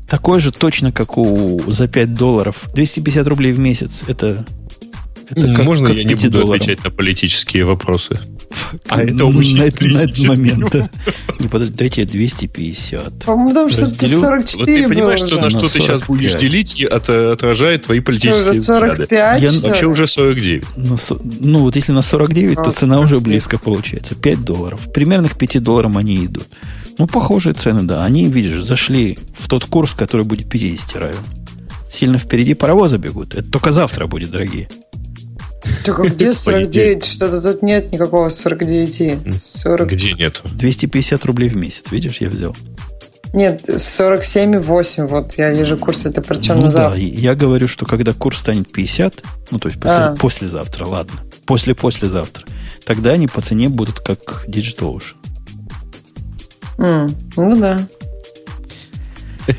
Такой 0.07 0.39
же 0.39 0.51
точно, 0.51 0.91
как 0.91 1.17
у 1.17 1.61
за 1.67 1.87
5 1.87 2.13
долларов. 2.13 2.63
250 2.73 3.27
рублей 3.27 3.51
в 3.51 3.59
месяц 3.59 4.03
это 4.07 4.45
это 5.29 5.53
как, 5.53 5.65
Можно 5.65 5.87
как 5.87 5.95
я 5.95 6.03
не 6.03 6.15
буду 6.15 6.29
долларам? 6.29 6.55
отвечать 6.55 6.83
на 6.83 6.91
политические 6.91 7.63
вопросы? 7.63 8.19
А 8.87 9.01
это 9.01 9.25
очень 9.25 9.57
на, 9.57 9.63
на 9.63 10.03
этот 10.03 10.27
момент. 10.27 10.75
Не, 11.39 11.69
дайте 11.69 12.05
250. 12.05 13.23
По-моему, 13.25 13.49
потому 13.49 13.69
что 13.69 13.85
это 13.85 14.07
44 14.07 14.59
Вот 14.59 14.65
ты 14.65 14.87
понимаешь, 14.87 15.19
что 15.19 15.39
на 15.39 15.49
что 15.49 15.69
ты 15.69 15.79
сейчас 15.79 16.03
будешь 16.03 16.35
делить, 16.35 16.83
отражает 16.83 17.83
твои 17.83 17.99
политические 17.99 18.51
уже 18.51 18.61
45, 18.61 19.41
взгляды. 19.41 19.67
Вообще 19.67 19.85
уже 19.85 20.07
49. 20.07 20.63
Ну, 20.77 20.95
ну, 21.39 21.59
вот 21.59 21.75
если 21.75 21.91
на 21.91 22.01
49, 22.01 22.63
то 22.63 22.71
цена 22.71 22.99
уже 22.99 23.19
близко 23.19 23.57
получается. 23.57 24.15
5 24.15 24.43
долларов. 24.43 24.81
Примерно 24.93 25.29
к 25.29 25.37
5 25.37 25.63
долларам 25.63 25.97
они 25.97 26.25
идут. 26.25 26.47
Ну, 26.97 27.07
похожие 27.07 27.53
цены, 27.53 27.83
да. 27.83 28.03
Они, 28.03 28.27
видишь, 28.27 28.63
зашли 28.63 29.17
в 29.37 29.47
тот 29.47 29.65
курс, 29.65 29.93
который 29.93 30.25
будет 30.25 30.49
50 30.49 30.95
равен. 30.97 31.17
Сильно 31.89 32.17
впереди 32.17 32.53
паровоза 32.53 32.97
бегут. 32.97 33.33
Это 33.33 33.49
только 33.49 33.71
завтра 33.71 34.07
будет, 34.07 34.31
дорогие. 34.31 34.69
Только 35.85 36.03
где 36.09 36.33
49? 36.33 37.05
Что-то 37.05 37.41
тут 37.41 37.61
нет 37.61 37.91
никакого 37.91 38.29
49. 38.29 39.33
40... 39.39 39.87
Где 39.87 40.13
нет? 40.13 40.41
250 40.45 41.25
рублей 41.25 41.49
в 41.49 41.55
месяц, 41.55 41.91
видишь, 41.91 42.17
я 42.21 42.29
взял. 42.29 42.55
Нет, 43.33 43.69
47,8. 43.69 45.07
Вот 45.07 45.37
я 45.37 45.51
вижу 45.51 45.77
курс, 45.77 46.05
это 46.05 46.21
причем 46.21 46.55
ну 46.55 46.63
на 46.63 46.71
завтра. 46.71 46.99
да, 46.99 47.05
я 47.05 47.33
говорю, 47.33 47.67
что 47.67 47.85
когда 47.85 48.13
курс 48.13 48.39
станет 48.39 48.71
50, 48.71 49.23
ну 49.51 49.59
то 49.59 49.69
есть 49.69 49.79
после, 49.79 49.97
а. 49.97 50.15
послезавтра, 50.15 50.85
ладно, 50.85 51.15
после-послезавтра, 51.45 52.45
тогда 52.85 53.11
они 53.11 53.27
по 53.27 53.41
цене 53.41 53.69
будут 53.69 54.01
как 54.01 54.45
Digital 54.47 54.97
Ocean. 54.97 55.15
Mm, 56.77 57.15
ну 57.37 57.55
да. 57.55 57.87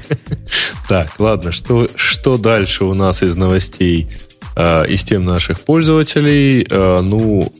Так, 0.88 1.18
ладно, 1.18 1.52
что, 1.52 1.88
что 1.94 2.36
дальше 2.36 2.84
у 2.84 2.92
нас 2.92 3.22
из 3.22 3.34
новостей? 3.36 4.10
Э, 4.56 4.86
из 4.88 5.04
тем 5.04 5.24
наших 5.24 5.60
пользователей. 5.60 6.66
Э, 6.70 7.00
ну, 7.00 7.52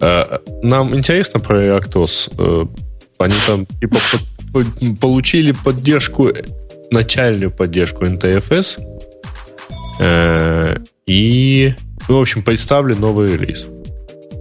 э, 0.00 0.38
нам 0.62 0.94
интересно 0.94 1.40
про 1.40 1.62
ReactOS. 1.62 2.32
Э, 2.38 2.66
они 3.18 3.34
там 3.46 3.66
типа 3.80 3.96
получили 5.00 5.52
поддержку, 5.52 6.30
начальную 6.90 7.50
поддержку 7.50 8.04
NTFS. 8.04 8.78
И, 11.06 11.74
ну, 12.08 12.18
в 12.18 12.20
общем, 12.20 12.42
представили 12.42 12.94
новый 12.94 13.36
релиз. 13.36 13.66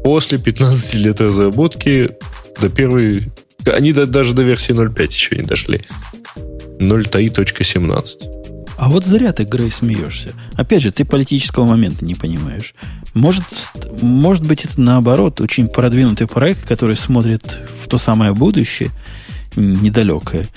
После 0.03 0.38
15 0.38 0.95
лет 0.95 1.22
разработки 1.22 2.12
до 2.60 2.70
первой... 2.70 3.32
Они 3.66 3.94
даже 3.94 4.34
до 4.34 4.44
версии 4.44 4.74
0.5 4.74 5.07
еще 5.07 5.36
не 5.36 5.44
дошли. 5.44 5.82
0.3.17. 6.80 8.44
А 8.77 8.89
вот 8.89 9.06
зря 9.06 9.31
ты, 9.31 9.43
Грей, 9.43 9.72
смеешься. 9.72 10.34
Опять 10.53 10.84
же, 10.84 10.91
ты 10.91 11.06
политического 11.06 11.65
момента 11.65 12.03
не 12.03 12.15
понимаешь. 12.15 12.73
Может, 13.14 13.43
может 14.02 14.45
быть, 14.45 14.65
это 14.65 14.81
наоборот 14.81 15.39
очень 15.39 15.68
продвинутый 15.68 16.27
проект, 16.27 16.68
который 16.68 16.97
смотрит 16.97 17.60
в 17.81 17.88
то 17.88 17.97
самое 17.97 18.34
будущее, 18.34 18.91
недалекое, 19.56 20.47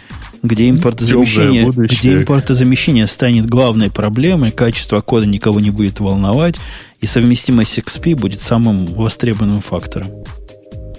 где 0.43 0.69
импортозамещение, 0.69 1.71
где 1.71 2.15
импортозамещение 2.15 3.07
станет 3.07 3.47
главной 3.47 3.91
проблемой, 3.91 4.51
качество 4.51 5.01
кода 5.01 5.27
никого 5.27 5.61
не 5.61 5.71
будет 5.71 6.01
волновать, 6.01 6.57
и 7.01 7.07
совместимость 7.07 7.79
XP 7.79 8.17
будет 8.17 8.41
самым 8.41 8.87
востребованным 8.87 9.61
фактором. 9.61 10.09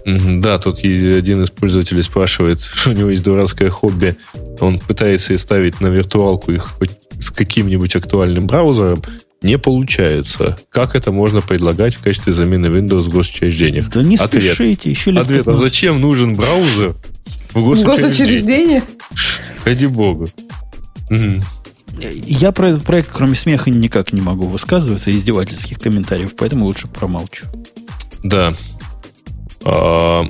Да, 0.05 0.57
тут 0.57 0.79
один 0.79 1.43
из 1.43 1.49
пользователей 1.49 2.01
спрашивает, 2.03 2.61
что 2.61 2.89
у 2.91 2.93
него 2.93 3.09
есть 3.09 3.23
дурацкое 3.23 3.69
хобби. 3.69 4.15
Он 4.59 4.79
пытается 4.79 5.37
ставить 5.37 5.81
на 5.81 5.87
виртуалку 5.87 6.51
их 6.51 6.75
хоть 6.79 6.91
с 7.19 7.31
каким-нибудь 7.31 7.95
актуальным 7.95 8.47
браузером, 8.47 9.01
не 9.41 9.57
получается. 9.57 10.57
Как 10.69 10.95
это 10.95 11.11
можно 11.11 11.41
предлагать 11.41 11.95
в 11.95 12.01
качестве 12.01 12.33
замены 12.33 12.67
Windows 12.67 13.01
в 13.01 13.09
госучреждениях? 13.09 13.89
Да 13.89 14.03
не 14.03 14.17
Ответ. 14.17 14.43
спешите, 14.43 14.89
еще 14.89 15.11
лет 15.11 15.23
Ответ, 15.23 15.45
15. 15.45 15.53
а 15.61 15.65
зачем 15.65 16.01
нужен 16.01 16.35
браузер 16.35 16.95
в 17.53 17.83
госучреждении? 17.83 18.83
Ради 19.63 19.85
бога. 19.85 20.25
Угу. 21.09 21.41
Я 22.01 22.51
про 22.51 22.69
этот 22.69 22.83
проект, 22.83 23.09
кроме 23.11 23.35
смеха, 23.35 23.69
никак 23.69 24.13
не 24.13 24.21
могу 24.21 24.47
высказываться, 24.47 25.11
издевательских 25.11 25.79
комментариев, 25.79 26.35
поэтому 26.37 26.65
лучше 26.65 26.87
промолчу. 26.87 27.45
Да, 28.23 28.53
а, 29.63 30.23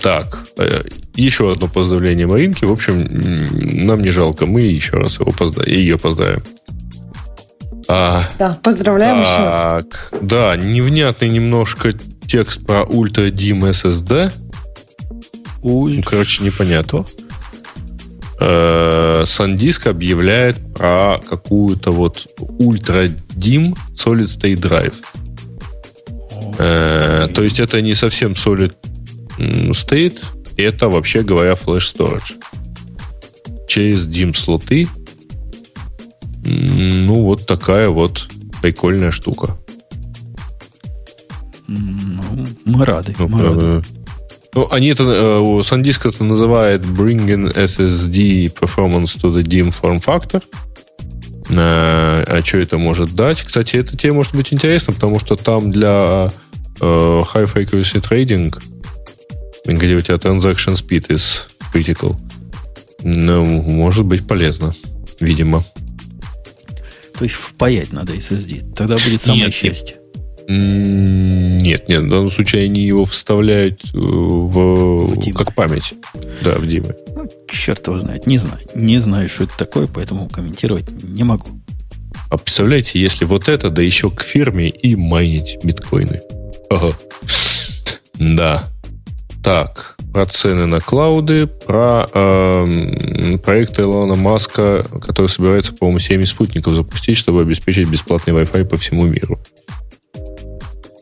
так, 0.00 0.46
э, 0.58 0.84
еще 1.20 1.52
одно 1.52 1.68
поздравление 1.68 2.26
Маринке. 2.26 2.66
В 2.66 2.72
общем, 2.72 3.06
нам 3.86 4.00
не 4.00 4.10
жалко. 4.10 4.46
Мы 4.46 4.62
еще 4.62 4.92
раз 4.92 5.18
его 5.18 5.32
позда... 5.32 5.64
ее 5.64 5.98
поздравим. 5.98 6.42
А, 7.88 8.22
да, 8.38 8.56
поздравляем 8.62 9.22
так, 9.22 9.28
еще 9.28 10.18
раз. 10.18 10.22
Да, 10.22 10.56
невнятный 10.56 11.28
немножко 11.28 11.92
текст 12.26 12.64
про 12.64 12.82
Ultra 12.82 13.30
DIM 13.30 13.60
SSD. 13.70 14.32
Уль... 15.62 15.96
Ну, 15.96 16.02
короче, 16.02 16.44
непонятно. 16.44 17.04
Э, 18.38 19.24
SanDisk 19.24 19.88
объявляет 19.88 20.58
про 20.74 21.20
какую-то 21.28 21.90
вот 21.90 22.26
Ultra 22.38 23.10
DIM 23.34 23.76
Solid 23.94 24.26
State 24.26 24.60
Drive. 24.60 24.94
Э, 26.58 27.28
то 27.34 27.42
есть 27.42 27.60
это 27.60 27.80
не 27.80 27.94
совсем 27.94 28.32
solid 28.32 28.72
state, 29.38 30.20
это 30.62 30.88
вообще 30.88 31.22
говоря 31.22 31.52
flash 31.52 31.94
storage. 31.94 32.34
Через 33.68 34.06
DIM 34.06 34.34
слоты. 34.34 34.88
Ну, 36.44 37.22
вот 37.22 37.46
такая 37.46 37.88
вот 37.88 38.28
прикольная 38.60 39.10
штука. 39.10 39.56
Ну, 41.68 42.46
мы 42.64 42.84
рады. 42.84 43.14
Ну, 43.18 43.28
мы 43.28 43.42
рады. 43.42 43.82
Ну, 44.54 44.66
они 44.70 44.88
это, 44.88 45.04
э, 45.04 45.60
SanDisk 45.60 46.08
это 46.08 46.24
называет 46.24 46.82
Bringing 46.82 47.54
SSD 47.54 48.52
Performance 48.52 49.16
to 49.20 49.32
the 49.32 49.42
DIM 49.42 49.68
Form 49.68 50.04
Factor. 50.04 50.42
А, 51.52 52.24
а 52.26 52.42
что 52.44 52.58
это 52.58 52.78
может 52.78 53.14
дать? 53.14 53.42
Кстати, 53.42 53.76
эта 53.76 53.96
тема 53.96 54.16
может 54.16 54.34
быть 54.34 54.52
интересна, 54.52 54.92
потому 54.92 55.20
что 55.20 55.36
там 55.36 55.70
для 55.70 56.30
э, 56.80 56.84
High 56.84 57.52
Frequency 57.52 58.00
Trading, 58.00 58.52
где 59.78 59.94
у 59.96 60.00
тебя 60.00 60.16
transaction 60.16 60.74
speed 60.74 61.08
is 61.08 61.42
critical, 61.72 62.16
ну, 63.02 63.44
может 63.44 64.06
быть 64.06 64.26
полезно, 64.26 64.74
видимо. 65.20 65.64
То 67.16 67.24
есть 67.24 67.36
впаять 67.36 67.92
надо 67.92 68.14
SSD. 68.14 68.74
Тогда 68.74 68.96
будет 68.96 69.20
самое 69.20 69.44
нет, 69.44 69.54
счастье. 69.54 69.96
Нет, 70.48 71.88
нет, 71.88 72.02
в 72.02 72.08
данном 72.08 72.30
случае 72.30 72.64
они 72.64 72.84
его 72.84 73.04
вставляют 73.04 73.84
э, 73.84 73.98
в, 73.98 75.14
в 75.14 75.32
как 75.32 75.54
память. 75.54 75.94
Да, 76.42 76.54
в 76.54 76.66
Димы. 76.66 76.96
Ну, 77.14 77.30
черт 77.48 77.86
его 77.86 77.98
знает. 77.98 78.26
Не 78.26 78.38
знаю. 78.38 78.60
Не 78.74 78.98
знаю, 78.98 79.28
что 79.28 79.44
это 79.44 79.56
такое, 79.56 79.86
поэтому 79.86 80.28
комментировать 80.28 80.90
не 81.02 81.22
могу. 81.22 81.48
А 82.30 82.36
представляете, 82.36 83.00
если 83.00 83.24
вот 83.24 83.48
это, 83.48 83.70
да 83.70 83.82
еще 83.82 84.10
к 84.10 84.22
фирме 84.22 84.68
и 84.68 84.96
майнить 84.96 85.58
биткоины. 85.62 86.20
Ага. 86.68 86.94
Да. 88.14 88.70
Так, 89.42 89.96
про 90.12 90.26
цены 90.26 90.66
на 90.66 90.80
клауды, 90.80 91.46
про 91.46 92.06
э, 92.12 93.38
проект 93.38 93.80
Илона 93.80 94.14
Маска, 94.14 94.84
который 95.02 95.28
собирается, 95.28 95.72
по-моему, 95.72 95.98
7 95.98 96.24
спутников 96.24 96.74
запустить, 96.74 97.16
чтобы 97.16 97.40
обеспечить 97.40 97.88
бесплатный 97.88 98.34
Wi-Fi 98.34 98.64
по 98.66 98.76
всему 98.76 99.06
миру. 99.06 99.40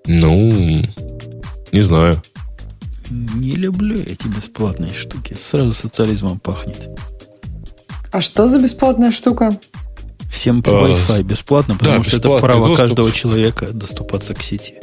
Ну, 0.07 0.87
не 1.73 1.81
знаю. 1.81 2.23
Не 3.11 3.53
люблю 3.53 4.01
эти 4.01 4.27
бесплатные 4.29 4.95
штуки. 4.95 5.35
Сразу 5.35 5.73
социализмом 5.73 6.39
пахнет. 6.39 6.89
А 8.13 8.21
что 8.21 8.49
за 8.49 8.61
бесплатная 8.61 9.11
штука? 9.11 9.59
Всем 10.31 10.63
по 10.63 10.71
а, 10.71 10.89
Wi-Fi 10.89 11.23
бесплатно, 11.23 11.75
потому 11.75 11.99
да, 11.99 12.05
что 12.05 12.17
это 12.19 12.39
право 12.39 12.69
доступ. 12.69 12.79
каждого 12.79 13.11
человека 13.13 13.73
доступаться 13.73 14.35
к 14.35 14.43
сети. 14.43 14.75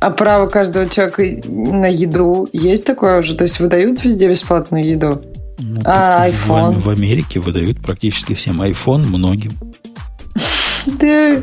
А 0.00 0.10
право 0.10 0.48
каждого 0.48 0.88
человека 0.88 1.22
на 1.48 1.86
еду 1.86 2.48
есть 2.52 2.84
такое 2.84 3.20
уже? 3.20 3.34
То 3.34 3.44
есть 3.44 3.58
выдают 3.58 4.04
везде 4.04 4.28
бесплатную 4.28 4.86
еду? 4.86 5.22
Ну, 5.58 5.80
а 5.84 6.28
iPhone? 6.28 6.72
В, 6.72 6.84
в 6.84 6.90
Америке 6.90 7.40
выдают 7.40 7.80
практически 7.82 8.34
всем 8.34 8.60
iPhone, 8.62 9.06
многим. 9.06 9.52
Да, 10.86 11.36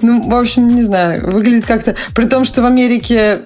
ну, 0.00 0.30
в 0.30 0.34
общем, 0.34 0.74
не 0.74 0.82
знаю. 0.82 1.30
Выглядит 1.30 1.66
как-то... 1.66 1.94
При 2.14 2.24
том, 2.24 2.46
что 2.46 2.62
в 2.62 2.64
Америке 2.64 3.40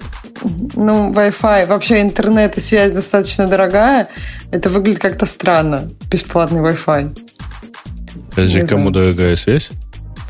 ну, 0.75 1.11
Wi-Fi, 1.11 1.67
вообще 1.67 2.01
интернет 2.01 2.57
и 2.57 2.61
связь 2.61 2.93
достаточно 2.93 3.47
дорогая, 3.47 4.07
это 4.51 4.69
выглядит 4.69 4.99
как-то 4.99 5.25
странно, 5.25 5.89
бесплатный 6.09 6.61
Wi-Fi. 6.61 7.17
Подожди, 8.29 8.65
кому 8.65 8.89
знаю. 8.89 8.91
дорогая 8.91 9.35
связь? 9.35 9.71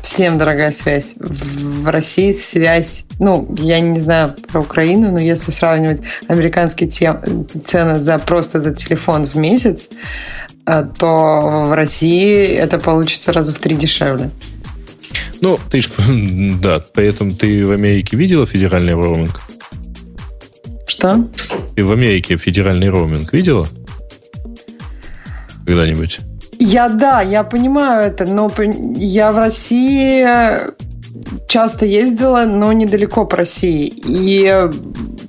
Всем 0.06 0.38
дорогая 0.38 0.70
связь. 0.70 1.16
В 1.18 1.90
России 1.90 2.30
связь, 2.30 3.04
ну, 3.18 3.52
я 3.58 3.80
не 3.80 3.98
знаю 3.98 4.36
про 4.52 4.60
Украину, 4.60 5.10
но 5.10 5.18
если 5.18 5.50
сравнивать 5.50 6.00
американские 6.28 6.88
цены 6.88 7.98
за 7.98 8.18
просто 8.20 8.60
за 8.60 8.72
телефон 8.72 9.26
в 9.26 9.34
месяц, 9.34 9.88
э, 10.64 10.86
то 10.96 11.64
в 11.66 11.74
России 11.74 12.46
это 12.46 12.78
получится 12.78 13.32
раза 13.32 13.52
в 13.52 13.58
три 13.58 13.74
дешевле. 13.74 14.30
Ну, 15.40 15.58
ты 15.70 15.80
ж, 15.80 15.90
да, 16.62 16.80
поэтому 16.94 17.32
ты 17.34 17.66
в 17.66 17.72
Америке 17.72 18.16
видела 18.16 18.46
федеральный 18.46 18.94
роуминг? 18.94 19.40
Что? 20.86 21.28
Ты 21.74 21.84
в 21.84 21.90
Америке 21.90 22.36
федеральный 22.36 22.90
роуминг 22.90 23.32
видела? 23.32 23.66
Когда-нибудь? 25.66 26.20
Я 26.58 26.88
да, 26.88 27.20
я 27.20 27.42
понимаю 27.44 28.08
это, 28.08 28.24
но 28.26 28.50
я 28.96 29.32
в 29.32 29.38
России 29.38 30.26
часто 31.48 31.86
ездила, 31.86 32.44
но 32.46 32.72
недалеко 32.72 33.24
по 33.24 33.36
России. 33.36 33.92
И 34.06 34.68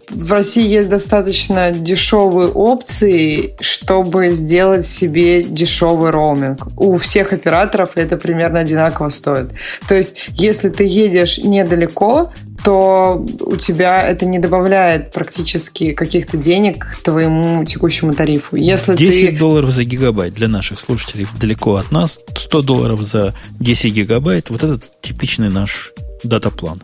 в 0.09 0.31
России 0.31 0.67
есть 0.67 0.89
достаточно 0.89 1.71
дешевые 1.71 2.49
опции, 2.49 3.55
чтобы 3.59 4.29
сделать 4.29 4.85
себе 4.85 5.43
дешевый 5.43 6.11
роуминг. 6.11 6.67
У 6.75 6.97
всех 6.97 7.33
операторов 7.33 7.91
это 7.95 8.17
примерно 8.17 8.59
одинаково 8.59 9.09
стоит. 9.09 9.51
То 9.87 9.95
есть, 9.95 10.27
если 10.29 10.69
ты 10.69 10.85
едешь 10.85 11.37
недалеко, 11.37 12.31
то 12.67 13.25
у 13.39 13.55
тебя 13.55 14.05
это 14.05 14.25
не 14.25 14.39
добавляет 14.39 15.13
практически 15.13 15.93
каких-то 15.93 16.35
денег 16.35 16.97
к 16.99 17.01
твоему 17.01 17.63
текущему 17.63 18.13
тарифу. 18.13 18.57
Если 18.57 18.93
10 18.93 19.29
ты... 19.29 19.37
долларов 19.37 19.71
за 19.71 19.85
гигабайт 19.85 20.33
для 20.33 20.49
наших 20.49 20.81
слушателей 20.81 21.27
далеко 21.39 21.77
от 21.77 21.93
нас, 21.93 22.19
100 22.35 22.61
долларов 22.63 23.01
за 23.01 23.33
10 23.61 23.93
гигабайт. 23.93 24.49
Вот 24.49 24.63
это 24.63 24.81
типичный 24.99 25.47
наш 25.47 25.93
дата-план. 26.25 26.83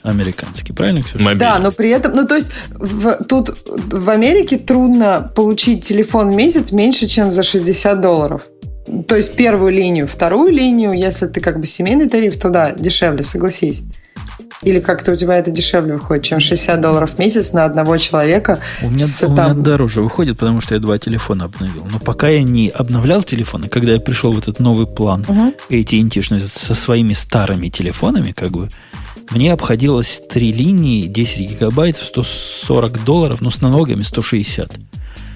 Американский, 0.00 0.72
правильно, 0.72 1.02
Ксюша? 1.02 1.22
Мобильный. 1.22 1.40
Да, 1.40 1.58
но 1.58 1.70
при 1.70 1.90
этом, 1.90 2.16
ну 2.16 2.26
то 2.26 2.36
есть 2.36 2.48
в- 2.70 3.22
тут 3.24 3.54
в 3.68 4.08
Америке 4.08 4.56
трудно 4.56 5.30
получить 5.36 5.84
телефон 5.84 6.28
в 6.28 6.34
месяц 6.34 6.72
меньше, 6.72 7.06
чем 7.06 7.32
за 7.32 7.42
60 7.42 8.00
долларов. 8.00 8.46
То 9.08 9.14
есть 9.14 9.36
первую 9.36 9.72
линию, 9.72 10.08
вторую 10.08 10.50
линию, 10.50 10.94
если 10.94 11.26
ты 11.26 11.42
как 11.42 11.60
бы 11.60 11.66
семейный 11.66 12.08
тариф, 12.08 12.38
то 12.38 12.48
да, 12.48 12.72
дешевле, 12.72 13.22
согласись. 13.22 13.84
Или 14.62 14.80
как-то 14.80 15.12
у 15.12 15.14
тебя 15.14 15.38
это 15.38 15.50
дешевле 15.50 15.94
выходит, 15.94 16.24
чем 16.24 16.40
60 16.40 16.80
долларов 16.80 17.12
в 17.12 17.18
месяц 17.18 17.52
на 17.52 17.64
одного 17.64 17.96
человека. 17.96 18.58
У 18.82 18.90
меня, 18.90 19.06
с, 19.06 19.22
у 19.22 19.26
меня 19.26 19.36
там, 19.36 19.62
дороже 19.62 20.02
выходит, 20.02 20.38
потому 20.38 20.60
что 20.60 20.74
я 20.74 20.80
два 20.80 20.98
телефона 20.98 21.44
обновил. 21.44 21.86
Но 21.90 22.00
пока 22.00 22.28
я 22.28 22.42
не 22.42 22.68
обновлял 22.68 23.22
телефоны, 23.22 23.68
когда 23.68 23.92
я 23.92 24.00
пришел 24.00 24.32
в 24.32 24.38
этот 24.38 24.58
новый 24.58 24.86
план 24.86 25.24
Мгм. 25.28 25.54
AT&T 25.70 26.22
со 26.22 26.74
своими 26.74 27.12
старыми 27.12 27.68
телефонами, 27.68 28.32
как 28.32 28.50
бы, 28.50 28.68
мне 29.30 29.52
обходилось 29.52 30.22
три 30.28 30.52
линии, 30.52 31.06
10 31.06 31.50
гигабайт, 31.50 31.96
в 31.96 32.04
140 32.04 33.04
долларов, 33.04 33.40
ну, 33.40 33.50
с 33.50 33.60
налогами 33.60 34.02
160. 34.02 34.72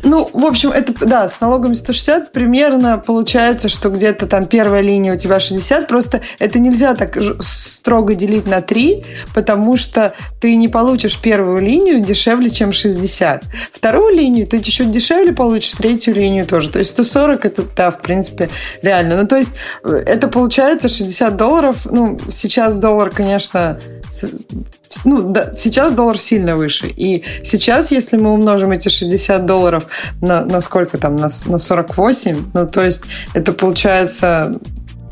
Ну, 0.05 0.29
в 0.33 0.45
общем, 0.47 0.71
это, 0.71 0.93
да, 1.07 1.29
с 1.29 1.41
налогами 1.41 1.75
160 1.75 2.33
примерно 2.33 2.99
получается, 2.99 3.69
что 3.69 3.89
где-то 3.89 4.27
там 4.27 4.47
первая 4.47 4.81
линия 4.81 5.15
у 5.15 5.17
тебя 5.17 5.39
60, 5.39 5.87
просто 5.87 6.23
это 6.41 6.59
нельзя 6.59 6.95
так 6.95 7.17
строго 7.41 8.15
делить 8.15 8.47
на 8.47 8.63
3, 8.63 9.05
потому 9.35 9.77
что 9.77 10.15
ты 10.41 10.57
не 10.57 10.69
получишь 10.69 11.21
первую 11.21 11.61
линию 11.63 12.01
дешевле, 12.01 12.51
чем 12.51 12.73
60. 12.73 13.45
Вторую 13.73 14.17
линию 14.17 14.47
ты 14.47 14.61
чуть-чуть 14.61 14.91
дешевле 14.91 15.33
получишь, 15.33 15.73
третью 15.73 16.15
линию 16.15 16.47
тоже. 16.47 16.71
То 16.71 16.81
есть 16.81 16.91
140 16.93 17.45
это, 17.45 17.65
да, 17.77 17.91
в 17.93 18.01
принципе, 18.01 18.51
реально. 18.83 19.23
Ну, 19.23 19.29
то 19.29 19.37
есть 19.37 19.53
э, 19.85 20.03
это 20.07 20.27
получается 20.27 20.89
60 20.89 21.37
долларов. 21.37 21.87
Ну, 21.89 22.19
сейчас 22.29 22.77
доллар, 22.77 23.11
конечно, 23.11 23.79
ну, 25.05 25.23
да, 25.33 25.53
сейчас 25.57 25.93
доллар 25.93 26.19
сильно 26.19 26.57
выше. 26.57 26.89
И 26.89 27.25
сейчас, 27.45 27.91
если 27.91 28.17
мы 28.17 28.33
умножим 28.33 28.71
эти 28.73 28.89
60 28.89 29.47
долларов 29.47 29.87
на, 30.21 30.45
на 30.45 30.61
сколько 30.61 30.99
там, 30.99 31.17
на, 31.17 31.29
на 31.47 31.59
48, 31.59 32.51
ну, 32.55 32.67
то 32.67 32.83
есть 32.83 33.05
это 33.35 33.53
получается 33.53 34.59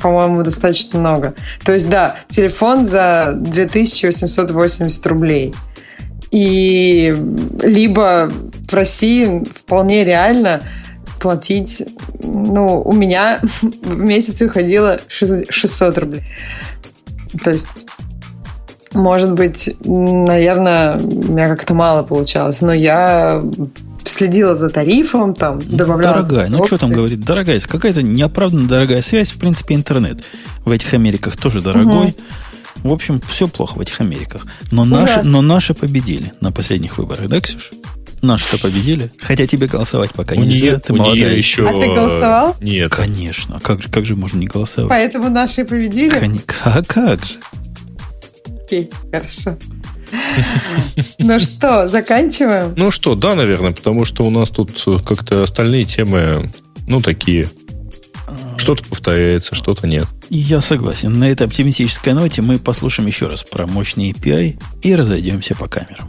по-моему, 0.01 0.43
достаточно 0.43 0.99
много. 0.99 1.35
То 1.63 1.73
есть, 1.73 1.91
да, 1.91 2.17
телефон 2.31 2.87
за 2.87 3.35
2880 3.37 5.07
рублей. 5.07 5.55
И 6.31 7.15
либо 7.63 8.31
в 8.69 8.73
России 8.73 9.45
вполне 9.55 10.05
реально 10.05 10.63
платить, 11.21 11.83
ну, 12.19 12.81
у 12.81 12.93
меня 12.93 13.41
в 13.63 13.99
месяц 13.99 14.41
выходило 14.41 15.01
600 15.09 15.99
рублей. 15.99 16.23
То 17.45 17.51
есть 17.51 17.87
может 18.93 19.33
быть, 19.33 19.71
наверное, 19.85 20.97
у 20.99 21.33
меня 21.33 21.49
как-то 21.49 21.75
мало 21.75 22.03
получалось, 22.03 22.61
но 22.61 22.73
я 22.73 23.43
следила 24.05 24.57
за 24.57 24.71
тарифом, 24.71 25.35
там, 25.35 25.61
Ну, 25.67 25.77
добавляла... 25.77 26.23
дорогая, 26.23 26.49
ну 26.49 26.65
что 26.67 26.79
там 26.79 26.89
опции. 26.89 26.99
говорить, 27.01 27.21
дорогая, 27.25 27.61
какая-то 27.61 28.03
неоправданно 28.03 28.67
дорогая 28.69 29.03
связь, 29.03 29.31
в 29.31 29.39
принципе, 29.39 29.75
интернет 29.75 30.21
в 30.65 30.71
этих 30.71 30.95
Америках 30.95 31.37
тоже 31.37 31.61
дорогой. 31.61 32.15
В 32.83 32.91
общем, 32.93 33.21
все 33.29 33.47
плохо 33.47 33.77
в 33.77 33.81
этих 33.81 34.01
Америках. 34.01 34.47
Но 34.71 34.85
наши, 34.87 35.23
но 35.23 35.43
наши 35.43 35.75
победили 35.75 36.33
на 36.41 36.51
последних 36.51 36.97
выборах, 36.97 37.29
да, 37.29 37.41
Ксюша? 37.41 37.75
Наши-то 38.23 38.59
победили. 38.63 39.11
Хотя 39.21 39.47
тебе 39.47 39.67
голосовать 39.67 40.13
пока 40.13 40.35
У 40.35 40.41
нельзя, 40.41 40.67
нее, 40.73 40.79
ты 40.79 40.93
у 40.93 40.97
нее 40.97 41.05
молодая. 41.05 41.35
еще... 41.37 41.67
А 41.69 41.73
ты 41.73 41.87
голосовал? 41.87 42.57
Нет. 42.61 42.91
Конечно. 42.95 43.61
Как 43.63 43.83
же, 43.83 43.89
как 43.91 44.05
же 44.07 44.15
можно 44.17 44.39
не 44.39 44.47
голосовать? 44.47 44.91
Поэтому 44.91 45.29
наши 45.31 45.65
победили? 45.65 46.19
Кони- 46.19 46.41
А 46.65 46.83
как 46.83 47.25
же? 47.25 47.35
Окей, 48.71 48.89
хорошо. 49.13 49.59
Ну 51.19 51.41
что, 51.41 51.89
заканчиваем? 51.89 52.73
Ну 52.77 52.93
что, 52.93 53.17
да, 53.17 53.35
наверное, 53.35 53.73
потому 53.73 54.05
что 54.05 54.25
у 54.25 54.31
нас 54.31 54.49
тут 54.51 54.71
э, 54.87 54.99
как-то 55.05 55.43
остальные 55.43 55.87
темы, 55.87 56.53
ну, 56.87 57.01
такие. 57.01 57.49
Что-то 58.57 58.85
повторяется, 58.85 59.57
что-то 59.57 59.89
нет. 59.89 60.07
Я 60.29 60.61
согласен. 60.61 61.13
На 61.13 61.29
этой 61.29 61.49
оптимистической 61.49 62.13
ноте 62.13 62.43
мы 62.43 62.61
послушаем 62.61 63.09
еще 63.09 63.27
раз 63.27 63.43
про 63.43 63.67
мощный 63.67 64.13
API 64.13 64.61
и 64.83 64.95
разойдемся 64.95 65.57
по 65.57 65.67
камерам. 65.67 66.09